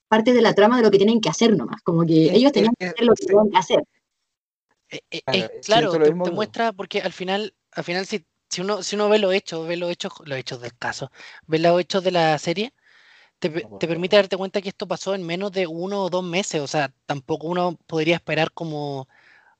parte 0.08 0.32
de 0.32 0.42
la 0.42 0.54
trama 0.54 0.78
de 0.78 0.82
lo 0.82 0.90
que 0.90 0.98
tienen 0.98 1.20
que 1.20 1.28
hacer 1.28 1.56
nomás, 1.56 1.82
como 1.82 2.04
que 2.04 2.32
ellos 2.34 2.50
tenían 2.50 2.72
que 2.78 2.86
que- 2.86 2.90
hacer 2.90 3.04
lo 3.06 3.14
que 3.14 3.22
sí. 3.22 3.26
tenían 3.28 3.50
que 3.50 3.58
hacer. 3.58 3.82
Eh, 4.90 5.00
eh, 5.10 5.20
Claro, 5.24 5.46
eh, 5.54 5.60
claro, 5.64 5.92
te, 5.92 6.30
te 6.30 6.30
muestra 6.32 6.72
porque 6.72 7.00
al 7.00 7.12
final, 7.12 7.54
al 7.72 7.84
final 7.84 8.06
si, 8.06 8.24
si 8.48 8.62
uno, 8.62 8.82
si 8.82 8.96
uno 8.96 9.08
ve 9.08 9.18
los 9.18 9.32
hechos, 9.34 9.68
ve 9.68 9.76
los 9.76 9.90
hechos, 9.90 10.12
los 10.24 10.38
hechos 10.38 10.60
del 10.60 10.76
caso, 10.76 11.12
ve 11.46 11.58
los 11.58 11.80
hechos 11.80 12.02
de 12.02 12.10
la 12.10 12.38
serie, 12.38 12.72
te, 13.38 13.50
pe- 13.50 13.68
te 13.78 13.88
permite 13.88 14.16
darte 14.16 14.36
cuenta 14.36 14.60
que 14.62 14.68
esto 14.70 14.88
pasó 14.88 15.14
en 15.14 15.22
menos 15.24 15.52
de 15.52 15.66
uno 15.66 16.04
o 16.04 16.10
dos 16.10 16.24
meses. 16.24 16.60
O 16.60 16.66
sea, 16.66 16.92
tampoco 17.06 17.46
uno 17.48 17.76
podría 17.86 18.16
esperar 18.16 18.52
como 18.52 19.08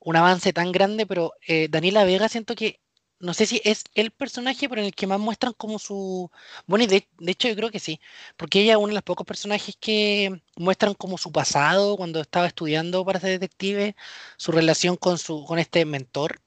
un 0.01 0.17
avance 0.17 0.53
tan 0.53 0.73
grande, 0.73 1.07
pero 1.07 1.35
eh, 1.47 1.69
Daniela 1.71 2.05
Vega 2.05 2.29
siento 2.29 2.55
que, 2.57 2.81
no 3.21 3.35
sé 3.35 3.47
si 3.47 3.61
es 3.65 3.85
el 3.95 4.11
personaje, 4.13 4.69
pero 4.69 4.81
en 4.81 4.87
el 4.89 4.95
que 4.95 5.07
más 5.09 5.21
muestran 5.21 5.53
como 5.55 5.79
su... 5.79 6.31
Bueno, 6.67 6.85
y 6.85 6.89
de, 6.89 7.09
de 7.19 7.33
hecho 7.33 7.49
yo 7.49 7.57
creo 7.57 7.71
que 7.71 7.81
sí, 7.81 8.01
porque 8.37 8.63
ella 8.63 8.73
es 8.75 8.79
uno 8.79 8.89
de 8.89 8.95
los 8.95 9.03
pocos 9.05 9.27
personajes 9.27 9.77
que 9.81 10.43
muestran 10.57 10.95
como 10.95 11.19
su 11.19 11.33
pasado 11.33 11.97
cuando 11.97 12.21
estaba 12.21 12.47
estudiando 12.47 13.05
para 13.05 13.21
ser 13.21 13.31
detective, 13.33 13.97
su 14.37 14.53
relación 14.53 14.97
con, 14.97 15.19
su, 15.19 15.45
con 15.45 15.59
este 15.59 15.85
mentor 15.85 16.41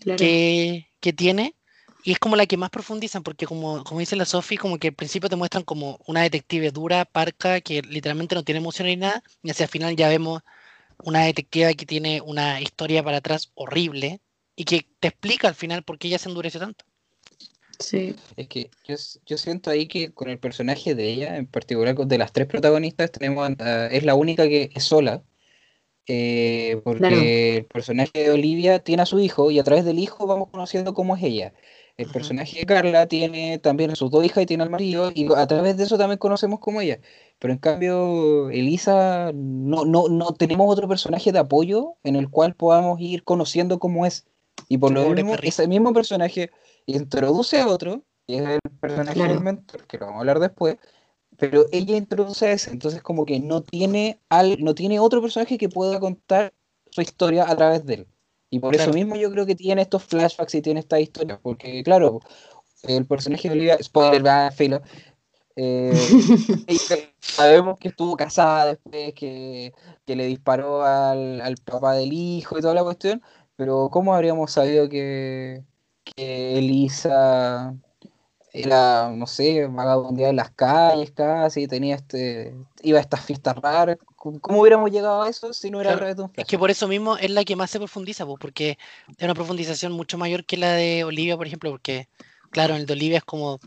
Claro. 0.00 0.18
que, 0.18 0.88
que 1.00 1.12
tiene 1.12 1.54
y 2.08 2.12
es 2.12 2.18
como 2.18 2.36
la 2.36 2.46
que 2.46 2.56
más 2.56 2.70
profundizan, 2.70 3.22
porque 3.22 3.44
como, 3.44 3.84
como 3.84 4.00
dice 4.00 4.16
la 4.16 4.24
Sofi, 4.24 4.56
como 4.56 4.78
que 4.78 4.88
al 4.88 4.94
principio 4.94 5.28
te 5.28 5.36
muestran 5.36 5.62
como 5.62 5.98
una 6.06 6.22
detective 6.22 6.70
dura, 6.70 7.04
parca, 7.04 7.60
que 7.60 7.82
literalmente 7.82 8.34
no 8.34 8.42
tiene 8.44 8.60
emoción 8.60 8.88
ni 8.88 8.96
nada, 8.96 9.22
y 9.42 9.50
hacia 9.50 9.64
el 9.64 9.68
final 9.68 9.94
ya 9.94 10.08
vemos 10.08 10.40
una 11.04 11.24
detective 11.24 11.74
que 11.74 11.84
tiene 11.84 12.22
una 12.22 12.62
historia 12.62 13.02
para 13.02 13.18
atrás 13.18 13.52
horrible, 13.54 14.22
y 14.56 14.64
que 14.64 14.86
te 15.00 15.08
explica 15.08 15.48
al 15.48 15.54
final 15.54 15.82
por 15.82 15.98
qué 15.98 16.08
ella 16.08 16.18
se 16.18 16.30
endurece 16.30 16.58
tanto. 16.58 16.86
Sí. 17.78 18.16
Es 18.38 18.48
que 18.48 18.70
yo, 18.86 18.96
yo 19.26 19.36
siento 19.36 19.68
ahí 19.68 19.86
que 19.86 20.10
con 20.10 20.30
el 20.30 20.38
personaje 20.38 20.94
de 20.94 21.10
ella, 21.12 21.36
en 21.36 21.46
particular 21.46 21.94
con- 21.94 22.08
de 22.08 22.16
las 22.16 22.32
tres 22.32 22.46
protagonistas, 22.46 23.12
tenemos 23.12 23.50
a- 23.58 23.88
es 23.88 24.02
la 24.02 24.14
única 24.14 24.48
que 24.48 24.70
es 24.74 24.82
sola. 24.82 25.22
eh, 26.10 26.80
porque 26.84 27.00
Claro. 27.00 27.16
el 27.16 27.66
personaje 27.66 28.10
de 28.14 28.30
Olivia 28.30 28.78
tiene 28.78 29.02
a 29.02 29.06
su 29.06 29.20
hijo 29.20 29.50
y 29.50 29.58
a 29.58 29.62
través 29.62 29.84
del 29.84 29.98
hijo 29.98 30.26
vamos 30.26 30.48
conociendo 30.50 30.94
cómo 30.94 31.14
es 31.14 31.22
ella. 31.22 31.52
El 31.98 32.06
personaje 32.10 32.60
de 32.60 32.64
Carla 32.64 33.06
tiene 33.08 33.58
también 33.58 33.90
a 33.90 33.96
sus 33.96 34.08
dos 34.08 34.24
hijas 34.24 34.44
y 34.44 34.46
tiene 34.46 34.62
al 34.62 34.70
marido 34.70 35.10
y 35.12 35.26
a 35.34 35.46
través 35.48 35.76
de 35.76 35.82
eso 35.82 35.98
también 35.98 36.18
conocemos 36.18 36.60
cómo 36.60 36.80
ella. 36.80 37.00
Pero 37.40 37.52
en 37.52 37.58
cambio, 37.58 38.50
Elisa, 38.50 39.32
no, 39.34 39.84
no, 39.84 40.08
no 40.08 40.32
tenemos 40.34 40.72
otro 40.72 40.86
personaje 40.86 41.32
de 41.32 41.40
apoyo 41.40 41.94
en 42.04 42.14
el 42.14 42.30
cual 42.30 42.54
podamos 42.54 43.00
ir 43.00 43.24
conociendo 43.24 43.80
cómo 43.80 44.06
es. 44.06 44.28
Y 44.68 44.78
por 44.78 44.92
lo 44.92 45.10
mismo, 45.10 45.34
ese 45.42 45.66
mismo 45.66 45.92
personaje 45.92 46.52
introduce 46.86 47.60
a 47.60 47.66
otro, 47.66 48.04
que 48.28 48.36
es 48.36 48.42
el 48.46 48.60
personaje 48.80 49.14
Claro. 49.14 49.34
del 49.34 49.42
mentor, 49.42 49.84
que 49.88 49.98
lo 49.98 50.06
vamos 50.06 50.18
a 50.18 50.20
hablar 50.20 50.38
después, 50.38 50.76
pero 51.36 51.66
ella 51.72 51.96
introduce 51.96 52.46
a 52.46 52.52
ese, 52.52 52.70
entonces 52.70 53.02
como 53.02 53.26
que 53.26 53.40
no 53.40 53.62
tiene, 53.62 54.20
al, 54.28 54.62
no 54.62 54.76
tiene 54.76 55.00
otro 55.00 55.20
personaje 55.20 55.58
que 55.58 55.68
pueda 55.68 55.98
contar 55.98 56.54
su 56.90 57.00
historia 57.00 57.50
a 57.50 57.56
través 57.56 57.84
de 57.84 57.94
él. 57.94 58.06
Y 58.50 58.60
por 58.60 58.74
Claro. 58.74 58.90
eso 58.90 58.94
mismo 58.98 59.16
yo 59.16 59.30
creo 59.30 59.46
que 59.46 59.54
tiene 59.54 59.82
estos 59.82 60.04
flashbacks 60.04 60.54
y 60.54 60.62
tiene 60.62 60.80
esta 60.80 60.98
historia, 60.98 61.38
porque 61.42 61.82
claro, 61.82 62.20
el 62.82 63.06
personaje 63.06 63.48
de 63.48 63.54
Olivia, 63.54 63.78
spoiler, 63.82 64.26
va, 64.26 64.50
filo, 64.50 64.80
eh, 65.56 65.92
sabemos 67.20 67.78
que 67.78 67.88
estuvo 67.88 68.16
casada 68.16 68.66
después, 68.66 69.12
que, 69.14 69.72
que 70.06 70.16
le 70.16 70.26
disparó 70.26 70.82
al, 70.82 71.40
al 71.40 71.56
papá 71.56 71.94
del 71.94 72.12
hijo 72.12 72.58
y 72.58 72.62
toda 72.62 72.74
la 72.74 72.84
cuestión, 72.84 73.22
pero 73.56 73.90
¿cómo 73.90 74.14
habríamos 74.14 74.52
sabido 74.52 74.88
que, 74.88 75.64
que 76.04 76.58
Elisa 76.58 77.74
era, 78.52 79.10
no 79.10 79.26
sé, 79.26 79.66
vagabundeaba 79.66 80.30
en 80.30 80.36
las 80.36 80.50
calles 80.52 81.10
casi, 81.12 81.66
tenía 81.66 81.96
este, 81.96 82.54
iba 82.82 82.98
a 82.98 83.02
estas 83.02 83.24
fiestas 83.24 83.56
raras? 83.56 83.98
¿Cómo 84.18 84.60
hubiéramos 84.60 84.90
llegado 84.90 85.22
a 85.22 85.28
eso 85.28 85.52
si 85.52 85.70
no 85.70 85.80
era 85.80 85.90
a 85.90 85.92
Claro, 85.92 85.98
través 85.98 86.16
de 86.16 86.22
un 86.24 86.32
Es 86.36 86.44
que 86.46 86.58
por 86.58 86.70
eso 86.70 86.88
mismo 86.88 87.16
es 87.16 87.30
la 87.30 87.44
que 87.44 87.54
más 87.54 87.70
se 87.70 87.78
profundiza, 87.78 88.26
pues, 88.26 88.38
porque 88.40 88.76
es 89.16 89.22
una 89.24 89.34
profundización 89.34 89.92
mucho 89.92 90.18
mayor 90.18 90.44
que 90.44 90.56
la 90.56 90.72
de 90.72 91.04
Olivia, 91.04 91.36
por 91.36 91.46
ejemplo, 91.46 91.70
porque, 91.70 92.08
claro, 92.50 92.74
en 92.74 92.80
el 92.80 92.86
de 92.86 92.94
Olivia 92.94 93.18
es 93.18 93.24
como 93.24 93.60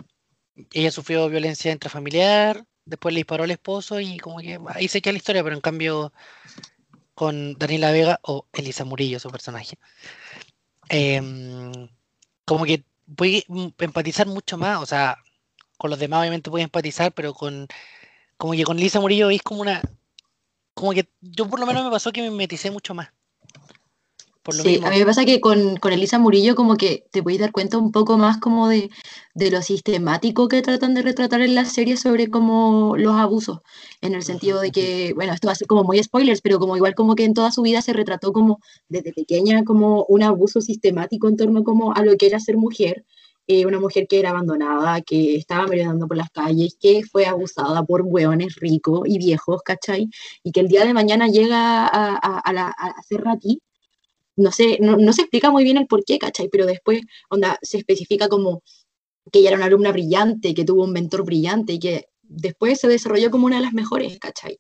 ella 0.73 0.91
sufrió 0.91 1.29
violencia 1.29 1.71
intrafamiliar, 1.71 2.65
después 2.85 3.13
le 3.13 3.19
disparó 3.19 3.45
al 3.45 3.51
esposo 3.51 3.99
y 4.01 4.17
como 4.17 4.39
que 4.39 4.59
ahí 4.67 4.87
se 4.89 5.01
queda 5.01 5.13
la 5.13 5.17
historia, 5.17 5.43
pero 5.43 5.55
en 5.55 5.61
cambio 5.61 6.11
con 7.13 7.53
Daniela 7.57 7.91
Vega 7.91 8.19
o 8.23 8.45
Elisa 8.53 8.83
Murillo, 8.83 9.19
su 9.19 9.29
personaje, 9.29 9.77
em, 10.89 11.71
como 12.45 12.65
que 12.65 12.83
puede 13.15 13.45
empatizar 13.79 14.27
mucho 14.27 14.57
más, 14.57 14.81
o 14.81 14.85
sea, 14.85 15.17
con 15.77 15.89
los 15.89 15.99
demás 15.99 16.19
obviamente 16.21 16.49
puede 16.51 16.63
empatizar, 16.65 17.13
pero 17.13 17.33
con 17.33 17.67
como 18.37 18.53
que 18.53 18.63
con 18.63 18.77
Elisa 18.79 18.99
Murillo 18.99 19.29
es 19.29 19.41
como 19.41 19.61
una 19.61 19.81
como 20.73 20.91
que 20.93 21.09
yo 21.21 21.47
por 21.49 21.59
lo 21.59 21.65
menos 21.65 21.83
me 21.83 21.91
pasó 21.91 22.11
que 22.11 22.21
me 22.21 22.31
meticé 22.31 22.71
mucho 22.71 22.93
más. 22.93 23.09
Por 24.43 24.55
lo 24.55 24.63
Sí, 24.63 24.69
mismo. 24.69 24.87
a 24.87 24.89
mí 24.89 24.97
me 24.97 25.05
pasa 25.05 25.23
que 25.23 25.39
con, 25.39 25.77
con 25.77 25.93
Elisa 25.93 26.17
Murillo 26.17 26.55
como 26.55 26.75
que 26.75 27.05
te 27.11 27.21
podéis 27.21 27.41
dar 27.41 27.51
cuenta 27.51 27.77
un 27.77 27.91
poco 27.91 28.17
más 28.17 28.39
como 28.39 28.67
de, 28.67 28.89
de 29.35 29.51
lo 29.51 29.61
sistemático 29.61 30.47
que 30.47 30.63
tratan 30.63 30.95
de 30.95 31.03
retratar 31.03 31.41
en 31.41 31.53
la 31.53 31.63
serie 31.65 31.95
sobre 31.95 32.27
como 32.27 32.97
los 32.97 33.13
abusos, 33.15 33.59
en 34.01 34.15
el 34.15 34.23
sentido 34.23 34.59
de 34.59 34.71
que, 34.71 35.13
bueno, 35.13 35.33
esto 35.33 35.45
va 35.47 35.51
a 35.51 35.55
ser 35.55 35.67
como 35.67 35.83
muy 35.83 36.01
spoilers, 36.01 36.41
pero 36.41 36.57
como 36.57 36.75
igual 36.75 36.95
como 36.95 37.13
que 37.13 37.23
en 37.23 37.35
toda 37.35 37.51
su 37.51 37.61
vida 37.61 37.83
se 37.83 37.93
retrató 37.93 38.33
como 38.33 38.59
desde 38.89 39.13
pequeña 39.13 39.63
como 39.63 40.05
un 40.05 40.23
abuso 40.23 40.59
sistemático 40.59 41.27
en 41.27 41.37
torno 41.37 41.63
como 41.63 41.93
a 41.93 42.03
lo 42.03 42.17
que 42.17 42.25
era 42.25 42.39
ser 42.39 42.57
mujer, 42.57 43.05
eh, 43.47 43.65
una 43.65 43.79
mujer 43.79 44.07
que 44.07 44.19
era 44.19 44.31
abandonada, 44.31 45.01
que 45.01 45.35
estaba 45.35 45.67
merodeando 45.67 46.07
por 46.07 46.17
las 46.17 46.29
calles, 46.31 46.77
que 46.79 47.03
fue 47.03 47.25
abusada 47.25 47.83
por 47.83 48.01
hueones 48.03 48.55
ricos 48.55 49.01
y 49.05 49.17
viejos, 49.17 49.61
¿cachai? 49.63 50.09
Y 50.43 50.51
que 50.51 50.61
el 50.61 50.67
día 50.67 50.85
de 50.85 50.93
mañana 50.93 51.27
llega 51.27 51.85
a, 51.87 52.15
a, 52.15 52.39
a, 52.39 52.53
la, 52.53 52.67
a 52.69 53.01
ser 53.03 53.27
aquí 53.27 53.59
no 54.35 54.51
sé, 54.51 54.77
no, 54.81 54.97
no, 54.97 55.13
se 55.13 55.21
explica 55.23 55.51
muy 55.51 55.63
bien 55.63 55.77
el 55.77 55.87
por 55.87 56.03
qué, 56.05 56.17
¿cachai? 56.19 56.49
Pero 56.49 56.65
después, 56.65 57.01
onda, 57.29 57.57
se 57.61 57.77
especifica 57.77 58.27
como 58.27 58.63
que 59.31 59.39
ella 59.39 59.49
era 59.49 59.57
una 59.57 59.65
alumna 59.67 59.91
brillante, 59.91 60.53
que 60.53 60.65
tuvo 60.65 60.83
un 60.85 60.93
mentor 60.93 61.23
brillante 61.25 61.73
y 61.73 61.79
que 61.79 62.07
después 62.23 62.79
se 62.79 62.87
desarrolló 62.87 63.31
como 63.31 63.45
una 63.45 63.57
de 63.57 63.63
las 63.63 63.73
mejores, 63.73 64.19
¿cachai? 64.19 64.59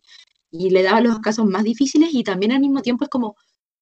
Y 0.51 0.69
le 0.69 0.83
daba 0.83 1.01
los 1.01 1.19
casos 1.19 1.45
más 1.45 1.63
difíciles 1.63 2.13
y 2.13 2.23
también 2.23 2.51
al 2.51 2.59
mismo 2.59 2.81
tiempo 2.81 3.05
es 3.05 3.09
como 3.09 3.35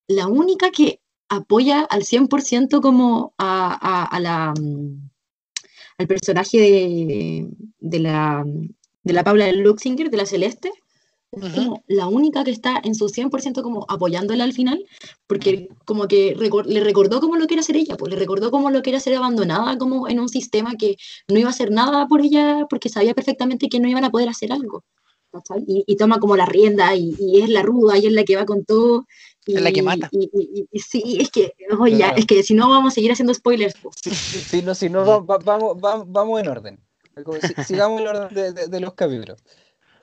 la 0.08 0.28
única 0.28 0.72
que 0.72 1.02
apoya 1.30 1.82
al 1.82 2.04
100% 2.04 2.82
como 2.82 3.34
a, 3.38 3.78
a, 3.82 4.04
a 4.06 4.20
la, 4.20 4.54
al 5.98 6.08
personaje 6.08 6.58
de, 6.60 7.48
de, 7.80 8.00
la, 8.00 8.44
de 9.04 9.14
la 9.14 9.24
Paula 9.24 9.52
Luxinger, 9.52 10.10
de 10.10 10.18
la 10.18 10.26
Celeste, 10.26 10.72
es 11.32 11.44
uh 11.44 11.46
-huh. 11.46 11.56
como 11.56 11.84
la 11.88 12.08
única 12.08 12.44
que 12.44 12.52
está 12.52 12.82
en 12.84 12.96
su 12.96 13.08
100% 13.08 13.62
como 13.62 13.86
apoyándola 13.88 14.44
al 14.44 14.54
final, 14.54 14.84
porque 15.28 15.70
como 15.86 16.08
que 16.08 16.34
recor 16.36 16.66
le 16.66 16.80
recordó 16.80 17.20
como 17.20 17.36
lo 17.36 17.46
que 17.46 17.54
era 17.54 17.64
ser 17.64 17.78
ella, 17.78 17.98
pues 17.98 18.12
le 18.12 18.18
recordó 18.18 18.50
como 18.50 18.72
lo 18.72 18.82
que 18.82 18.90
era 18.90 19.00
ser 19.00 19.16
abandonada 19.16 19.78
como 19.78 20.08
en 20.08 20.20
un 20.20 20.30
sistema 20.30 20.76
que 20.76 20.98
no 21.28 21.38
iba 21.38 21.50
a 21.50 21.52
hacer 21.52 21.70
nada 21.72 22.08
por 22.08 22.22
ella 22.22 22.66
porque 22.70 22.90
sabía 22.90 23.14
perfectamente 23.14 23.70
que 23.70 23.80
no 23.80 23.88
iban 23.88 24.06
a 24.06 24.10
poder 24.10 24.30
hacer 24.30 24.52
algo. 24.52 24.84
Y, 25.68 25.84
y, 25.86 25.96
toma 25.96 26.20
como 26.20 26.36
la 26.36 26.48
rienda 26.48 26.96
y, 26.96 27.16
y, 27.20 27.42
es 27.42 27.50
la 27.50 27.62
ruda 27.62 28.00
y 28.00 28.08
es 28.08 28.14
la 28.14 28.24
que 28.24 28.36
va 28.36 28.46
con 28.46 28.66
todo. 28.66 29.06
Y, 29.50 29.56
es 29.56 29.62
la 29.62 29.72
que 29.72 29.82
mata. 29.82 30.10
Y, 30.12 30.80
sí, 30.80 31.18
es 31.20 31.32
que, 31.32 31.54
oye, 31.80 31.98
claro. 31.98 32.18
es 32.18 32.26
que 32.26 32.44
si 32.44 32.54
no 32.54 32.70
vamos 32.70 32.94
a 32.94 32.96
seguir 32.96 33.12
haciendo 33.12 33.34
spoilers. 33.34 33.74
Pues. 33.82 33.96
Si, 34.04 34.12
si, 34.12 34.62
no, 34.62 34.76
si 34.76 34.90
no 34.90 35.04
va, 35.04 35.20
va, 35.20 35.38
vamos, 35.40 35.80
vamos, 35.82 36.06
vamos 36.10 36.40
en 36.42 36.48
orden. 36.48 36.80
Sigamos 37.66 38.02
el 38.02 38.08
orden 38.08 38.34
de, 38.34 38.54
de, 38.54 38.68
de 38.68 38.80
los 38.80 38.94
capítulos. 38.94 39.42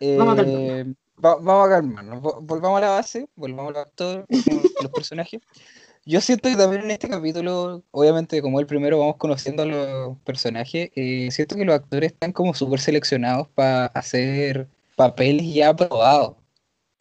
Eh, 0.00 0.16
vamos 0.18 0.34
a 0.34 0.36
calmarnos. 0.42 0.96
Va, 1.24 1.36
vamos 1.36 1.66
a 1.66 1.70
calmarnos, 1.70 2.22
volvamos 2.42 2.78
a 2.78 2.80
la 2.80 2.90
base, 2.90 3.28
volvamos 3.36 3.74
a 3.76 3.86
todos 3.86 4.24
los 4.82 4.90
personajes. 4.92 5.40
Yo 6.04 6.20
siento 6.20 6.48
que 6.48 6.56
también 6.56 6.82
en 6.82 6.90
este 6.90 7.08
capítulo, 7.08 7.82
obviamente 7.90 8.42
como 8.42 8.60
el 8.60 8.66
primero 8.66 8.98
vamos 8.98 9.16
conociendo 9.16 9.62
a 9.62 9.66
los 9.66 10.18
personajes, 10.18 10.90
eh, 10.94 11.28
siento 11.30 11.56
que 11.56 11.64
los 11.64 11.74
actores 11.74 12.12
están 12.12 12.32
como 12.32 12.52
súper 12.54 12.80
seleccionados 12.80 13.48
para 13.48 13.86
hacer 13.86 14.68
papeles 14.96 15.52
ya 15.52 15.70
aprobados. 15.70 16.36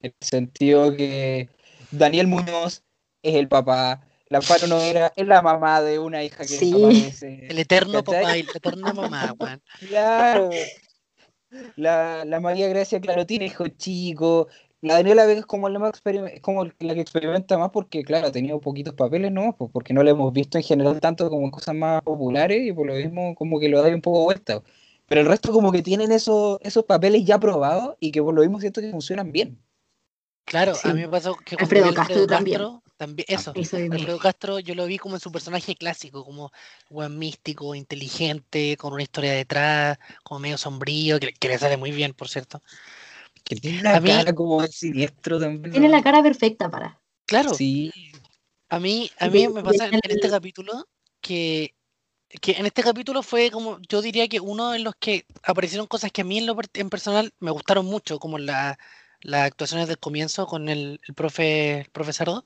En 0.02 0.14
el 0.20 0.28
sentido 0.28 0.96
que 0.96 1.50
Daniel 1.98 2.28
Muñoz 2.28 2.84
es 3.22 3.36
el 3.36 3.48
papá, 3.48 4.02
la 4.28 4.40
Amparo 4.40 4.68
Noguera 4.68 5.14
es 5.16 5.28
la 5.28 5.42
mamá 5.42 5.82
de 5.82 6.00
una 6.00 6.24
hija 6.24 6.40
que 6.40 6.48
sí. 6.48 6.74
aparece. 6.74 7.48
El 7.48 7.60
eterno 7.60 8.04
¿cachai? 8.04 8.24
papá 8.24 8.38
y 8.38 8.44
la 8.44 8.52
eterna 8.56 8.94
mamá, 8.94 9.36
man. 9.40 9.62
Claro. 9.88 10.50
La, 11.76 12.26
la, 12.26 12.40
María 12.40 12.68
Gracia, 12.68 13.00
claro, 13.00 13.26
tiene 13.26 13.46
hijos 13.46 13.70
chicos. 13.78 14.48
La 14.82 14.96
Daniela 14.96 15.26
Vega 15.26 15.40
es 15.40 15.46
como 15.46 15.70
la, 15.70 15.80
más 15.80 16.02
como 16.42 16.66
la 16.80 16.94
que 16.96 17.02
experimenta 17.02 17.58
más 17.58 17.70
porque, 17.70 18.04
claro, 18.04 18.28
ha 18.28 18.32
tenido 18.32 18.60
poquitos 18.60 18.94
papeles, 18.94 19.32
¿no? 19.32 19.56
Pues 19.56 19.72
porque 19.72 19.94
no 19.94 20.04
la 20.04 20.12
hemos 20.12 20.34
visto 20.34 20.58
en 20.58 20.64
general 20.64 21.00
tanto 21.00 21.30
como 21.30 21.46
en 21.46 21.52
cosas 21.52 21.76
más 21.76 22.02
populares 22.02 22.62
y 22.68 22.74
por 22.74 22.88
lo 22.88 22.96
mismo 22.96 23.36
como 23.36 23.60
que 23.60 23.70
lo 23.70 23.82
da 23.82 23.90
un 23.90 24.02
poco 24.02 24.24
vuelta. 24.24 24.62
Pero 25.08 25.22
el 25.22 25.28
resto 25.28 25.52
como 25.52 25.72
que 25.72 25.84
tienen 25.84 26.12
esos, 26.12 26.58
esos 26.62 26.84
papeles 26.84 27.26
ya 27.26 27.40
probados 27.40 27.96
y 28.00 28.12
que 28.12 28.22
por 28.22 28.34
lo 28.34 28.42
mismo 28.42 28.60
siento 28.60 28.82
que 28.82 28.92
funcionan 28.92 29.32
bien. 29.32 29.60
Claro, 30.46 30.76
sí. 30.76 30.88
a 30.88 30.94
mí 30.94 31.02
me 31.02 31.10
pasó 31.10 31.36
que 31.36 31.56
Alfredo, 31.56 31.88
Castro, 31.94 32.02
Alfredo 32.02 32.28
también. 32.28 32.58
Castro, 32.62 32.84
también 32.98 33.26
eso, 33.28 33.52
eso 33.56 33.78
Alfredo 33.78 34.20
Castro 34.20 34.60
yo 34.60 34.76
lo 34.76 34.86
vi 34.86 34.98
como 34.98 35.16
en 35.16 35.20
su 35.20 35.32
personaje 35.32 35.76
clásico, 35.76 36.24
como 36.24 36.52
buen 36.90 37.18
místico, 37.18 37.74
inteligente, 37.76 38.78
con 38.78 38.94
una 38.94 39.04
historia 39.04 39.34
detrás, 39.34 39.98
como 40.24 40.40
medio 40.40 40.58
sombrío, 40.58 41.20
que, 41.20 41.34
que 41.34 41.48
le 41.48 41.58
sale 41.58 41.78
muy 41.78 41.92
bien, 41.92 42.14
por 42.14 42.30
cierto. 42.30 42.62
Que 43.44 43.56
tiene 43.56 43.80
una 43.82 43.96
A 43.96 44.00
mí- 44.00 44.10
cara 44.10 44.34
como 44.34 44.62
de 44.62 44.68
siniestro 44.70 45.40
también. 45.40 45.72
Tiene 45.72 45.90
la 45.90 46.02
cara 46.04 46.22
perfecta 46.22 46.70
para. 46.70 47.02
Claro, 47.26 47.54
Sí, 47.56 47.92
a 48.70 48.80
mí, 48.80 49.10
a 49.20 49.28
mí 49.30 49.48
de- 49.48 49.50
me 49.54 49.64
pasa 49.64 49.88
en 49.88 49.96
el- 49.96 50.12
este 50.12 50.30
capítulo 50.30 50.88
que, 51.22 51.74
que 52.40 52.52
en 52.54 52.68
este 52.68 52.84
capítulo 52.84 53.24
fue 53.24 53.50
como, 53.50 53.80
yo 53.90 54.02
diría 54.02 54.28
que 54.28 54.40
uno 54.40 54.72
de 54.72 54.80
los 54.80 54.94
que 55.00 55.26
aparecieron 55.44 55.88
cosas 55.88 56.12
que 56.12 56.22
a 56.22 56.24
mí 56.24 56.38
en 56.38 56.46
lo 56.46 56.56
en 56.74 56.90
personal 56.90 57.34
me 57.40 57.50
gustaron 57.52 57.86
mucho, 57.88 58.20
como 58.20 58.38
la, 58.38 58.78
las 59.26 59.46
actuaciones 59.46 59.88
del 59.88 59.98
comienzo 59.98 60.46
con 60.46 60.70
el, 60.70 61.02
el 61.08 61.16
profe, 61.16 61.80
el 61.82 61.90
profe 61.90 62.14
Sardo. 62.14 62.46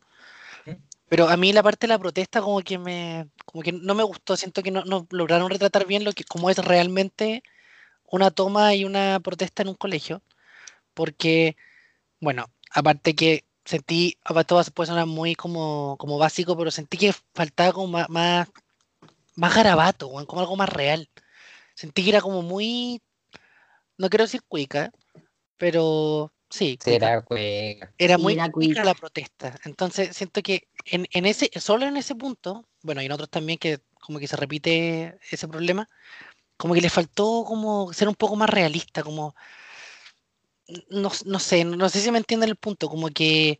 Pero 1.10 1.28
a 1.28 1.38
mí 1.38 1.52
la 1.54 1.64
parte 1.64 1.88
de 1.88 1.94
la 1.94 2.00
protesta 2.00 2.42
como 2.42 2.62
que 2.62 2.78
me, 2.78 3.28
como 3.46 3.64
que 3.64 3.72
no 3.72 3.96
me 3.96 4.04
gustó, 4.04 4.38
siento 4.38 4.64
que 4.64 4.72
no, 4.72 4.84
no 4.86 5.08
lograron 5.10 5.50
retratar 5.50 5.86
bien 5.88 6.04
lo 6.04 6.14
que, 6.14 6.24
cómo 6.24 6.50
es 6.50 6.58
realmente 6.60 7.44
una 8.06 8.32
toma 8.32 8.76
y 8.76 8.86
una 8.86 9.20
protesta 9.20 9.64
en 9.64 9.70
un 9.70 9.76
colegio. 9.76 10.22
Porque, 10.94 11.58
bueno, 12.22 12.52
aparte 12.72 13.16
que 13.16 13.46
sentí, 13.66 14.18
todo 14.48 14.64
puede 14.74 14.88
sonar 14.88 15.08
muy 15.08 15.36
como, 15.36 15.98
como 16.00 16.18
básico, 16.18 16.58
pero 16.58 16.72
sentí 16.72 16.98
que 16.98 17.14
faltaba 17.34 17.74
como 17.74 17.88
más, 17.88 18.10
más, 18.10 18.50
más 19.36 19.56
garabato, 19.56 20.10
como 20.28 20.42
algo 20.42 20.56
más 20.56 20.70
real. 20.70 21.10
Sentí 21.76 22.04
que 22.04 22.12
era 22.12 22.22
como 22.22 22.42
muy, 22.44 23.02
no 23.98 24.10
quiero 24.10 24.26
decir 24.26 24.44
cuica, 24.48 24.92
pero 25.58 26.32
sí, 26.50 26.78
cuica. 26.78 27.22
Cueca. 27.24 27.94
era 27.98 28.18
muy 28.18 28.34
era 28.34 28.50
cuica 28.50 28.52
cuica. 28.52 28.84
la 28.84 28.96
protesta. 28.96 29.56
Entonces 29.66 30.16
siento 30.16 30.42
que 30.42 30.68
en, 30.86 31.08
en 31.12 31.26
ese, 31.26 31.50
solo 31.60 31.86
en 31.86 31.98
ese 31.98 32.16
punto, 32.16 32.68
bueno, 32.82 33.02
y 33.02 33.06
en 33.06 33.12
otros 33.12 33.30
también 33.30 33.60
que 33.60 33.80
como 34.00 34.20
que 34.20 34.28
se 34.28 34.38
repite 34.38 35.20
ese 35.32 35.48
problema, 35.48 35.88
como 36.58 36.74
que 36.74 36.82
le 36.82 36.90
faltó 36.90 37.44
como 37.46 37.94
ser 37.94 38.10
un 38.10 38.16
poco 38.16 38.36
más 38.36 38.50
realista, 38.50 39.04
como 39.04 39.36
no, 40.90 41.12
no 41.26 41.40
sé, 41.40 41.64
no 41.66 41.90
sé 41.90 42.00
si 42.02 42.12
me 42.12 42.18
entienden 42.20 42.50
el 42.50 42.56
punto, 42.56 42.90
como 42.90 43.10
que 43.10 43.60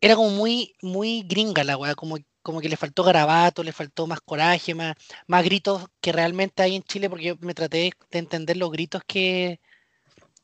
era 0.00 0.16
como 0.16 0.30
muy, 0.30 0.76
muy 0.82 1.22
gringa 1.22 1.64
la 1.64 1.76
weá, 1.76 1.94
como, 1.94 2.18
como 2.42 2.60
que 2.60 2.68
le 2.68 2.76
faltó 2.76 3.02
garabato, 3.04 3.62
le 3.62 3.72
faltó 3.72 4.06
más 4.06 4.20
coraje, 4.20 4.74
más, 4.74 4.94
más 5.26 5.44
gritos 5.44 5.86
que 6.00 6.12
realmente 6.12 6.62
hay 6.62 6.76
en 6.76 6.82
Chile, 6.84 7.10
porque 7.10 7.26
yo 7.26 7.36
me 7.40 7.54
traté 7.54 7.92
de 8.10 8.18
entender 8.18 8.56
los 8.56 8.70
gritos 8.70 9.02
que, 9.06 9.60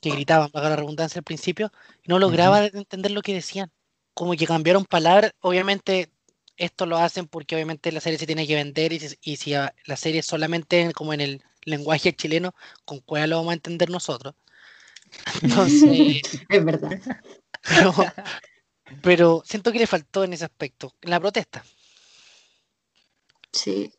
que 0.01 0.11
gritaban, 0.11 0.49
para 0.51 0.69
la 0.69 0.75
redundancia 0.75 1.19
al 1.19 1.23
principio, 1.23 1.71
y 2.03 2.09
no 2.09 2.19
lograba 2.19 2.61
de- 2.61 2.77
entender 2.77 3.11
lo 3.11 3.21
que 3.21 3.33
decían. 3.33 3.71
Como 4.13 4.33
que 4.33 4.47
cambiaron 4.47 4.85
palabras, 4.85 5.31
obviamente 5.41 6.09
esto 6.57 6.85
lo 6.87 6.97
hacen 6.97 7.27
porque 7.27 7.55
obviamente 7.55 7.91
la 7.91 7.99
serie 8.01 8.17
se 8.17 8.25
tiene 8.25 8.47
que 8.47 8.55
vender 8.55 8.91
y 8.93 8.99
si, 8.99 9.15
y 9.21 9.35
si 9.37 9.53
a- 9.53 9.73
la 9.85 9.95
serie 9.95 10.21
es 10.21 10.25
solamente 10.25 10.81
en- 10.81 10.91
como 10.91 11.13
en 11.13 11.21
el 11.21 11.43
lenguaje 11.65 12.13
chileno, 12.15 12.55
con 12.85 12.99
cuál 13.01 13.29
lo 13.29 13.37
vamos 13.37 13.51
a 13.51 13.55
entender 13.55 13.89
nosotros. 13.89 14.33
Entonces, 15.43 16.21
Es 16.49 16.65
verdad. 16.65 16.99
pero, 17.67 17.93
pero 19.01 19.43
siento 19.45 19.71
que 19.71 19.79
le 19.79 19.87
faltó 19.87 20.23
en 20.23 20.33
ese 20.33 20.45
aspecto, 20.45 20.93
en 21.01 21.09
la 21.11 21.19
protesta. 21.19 21.63
Sí. 23.51 23.91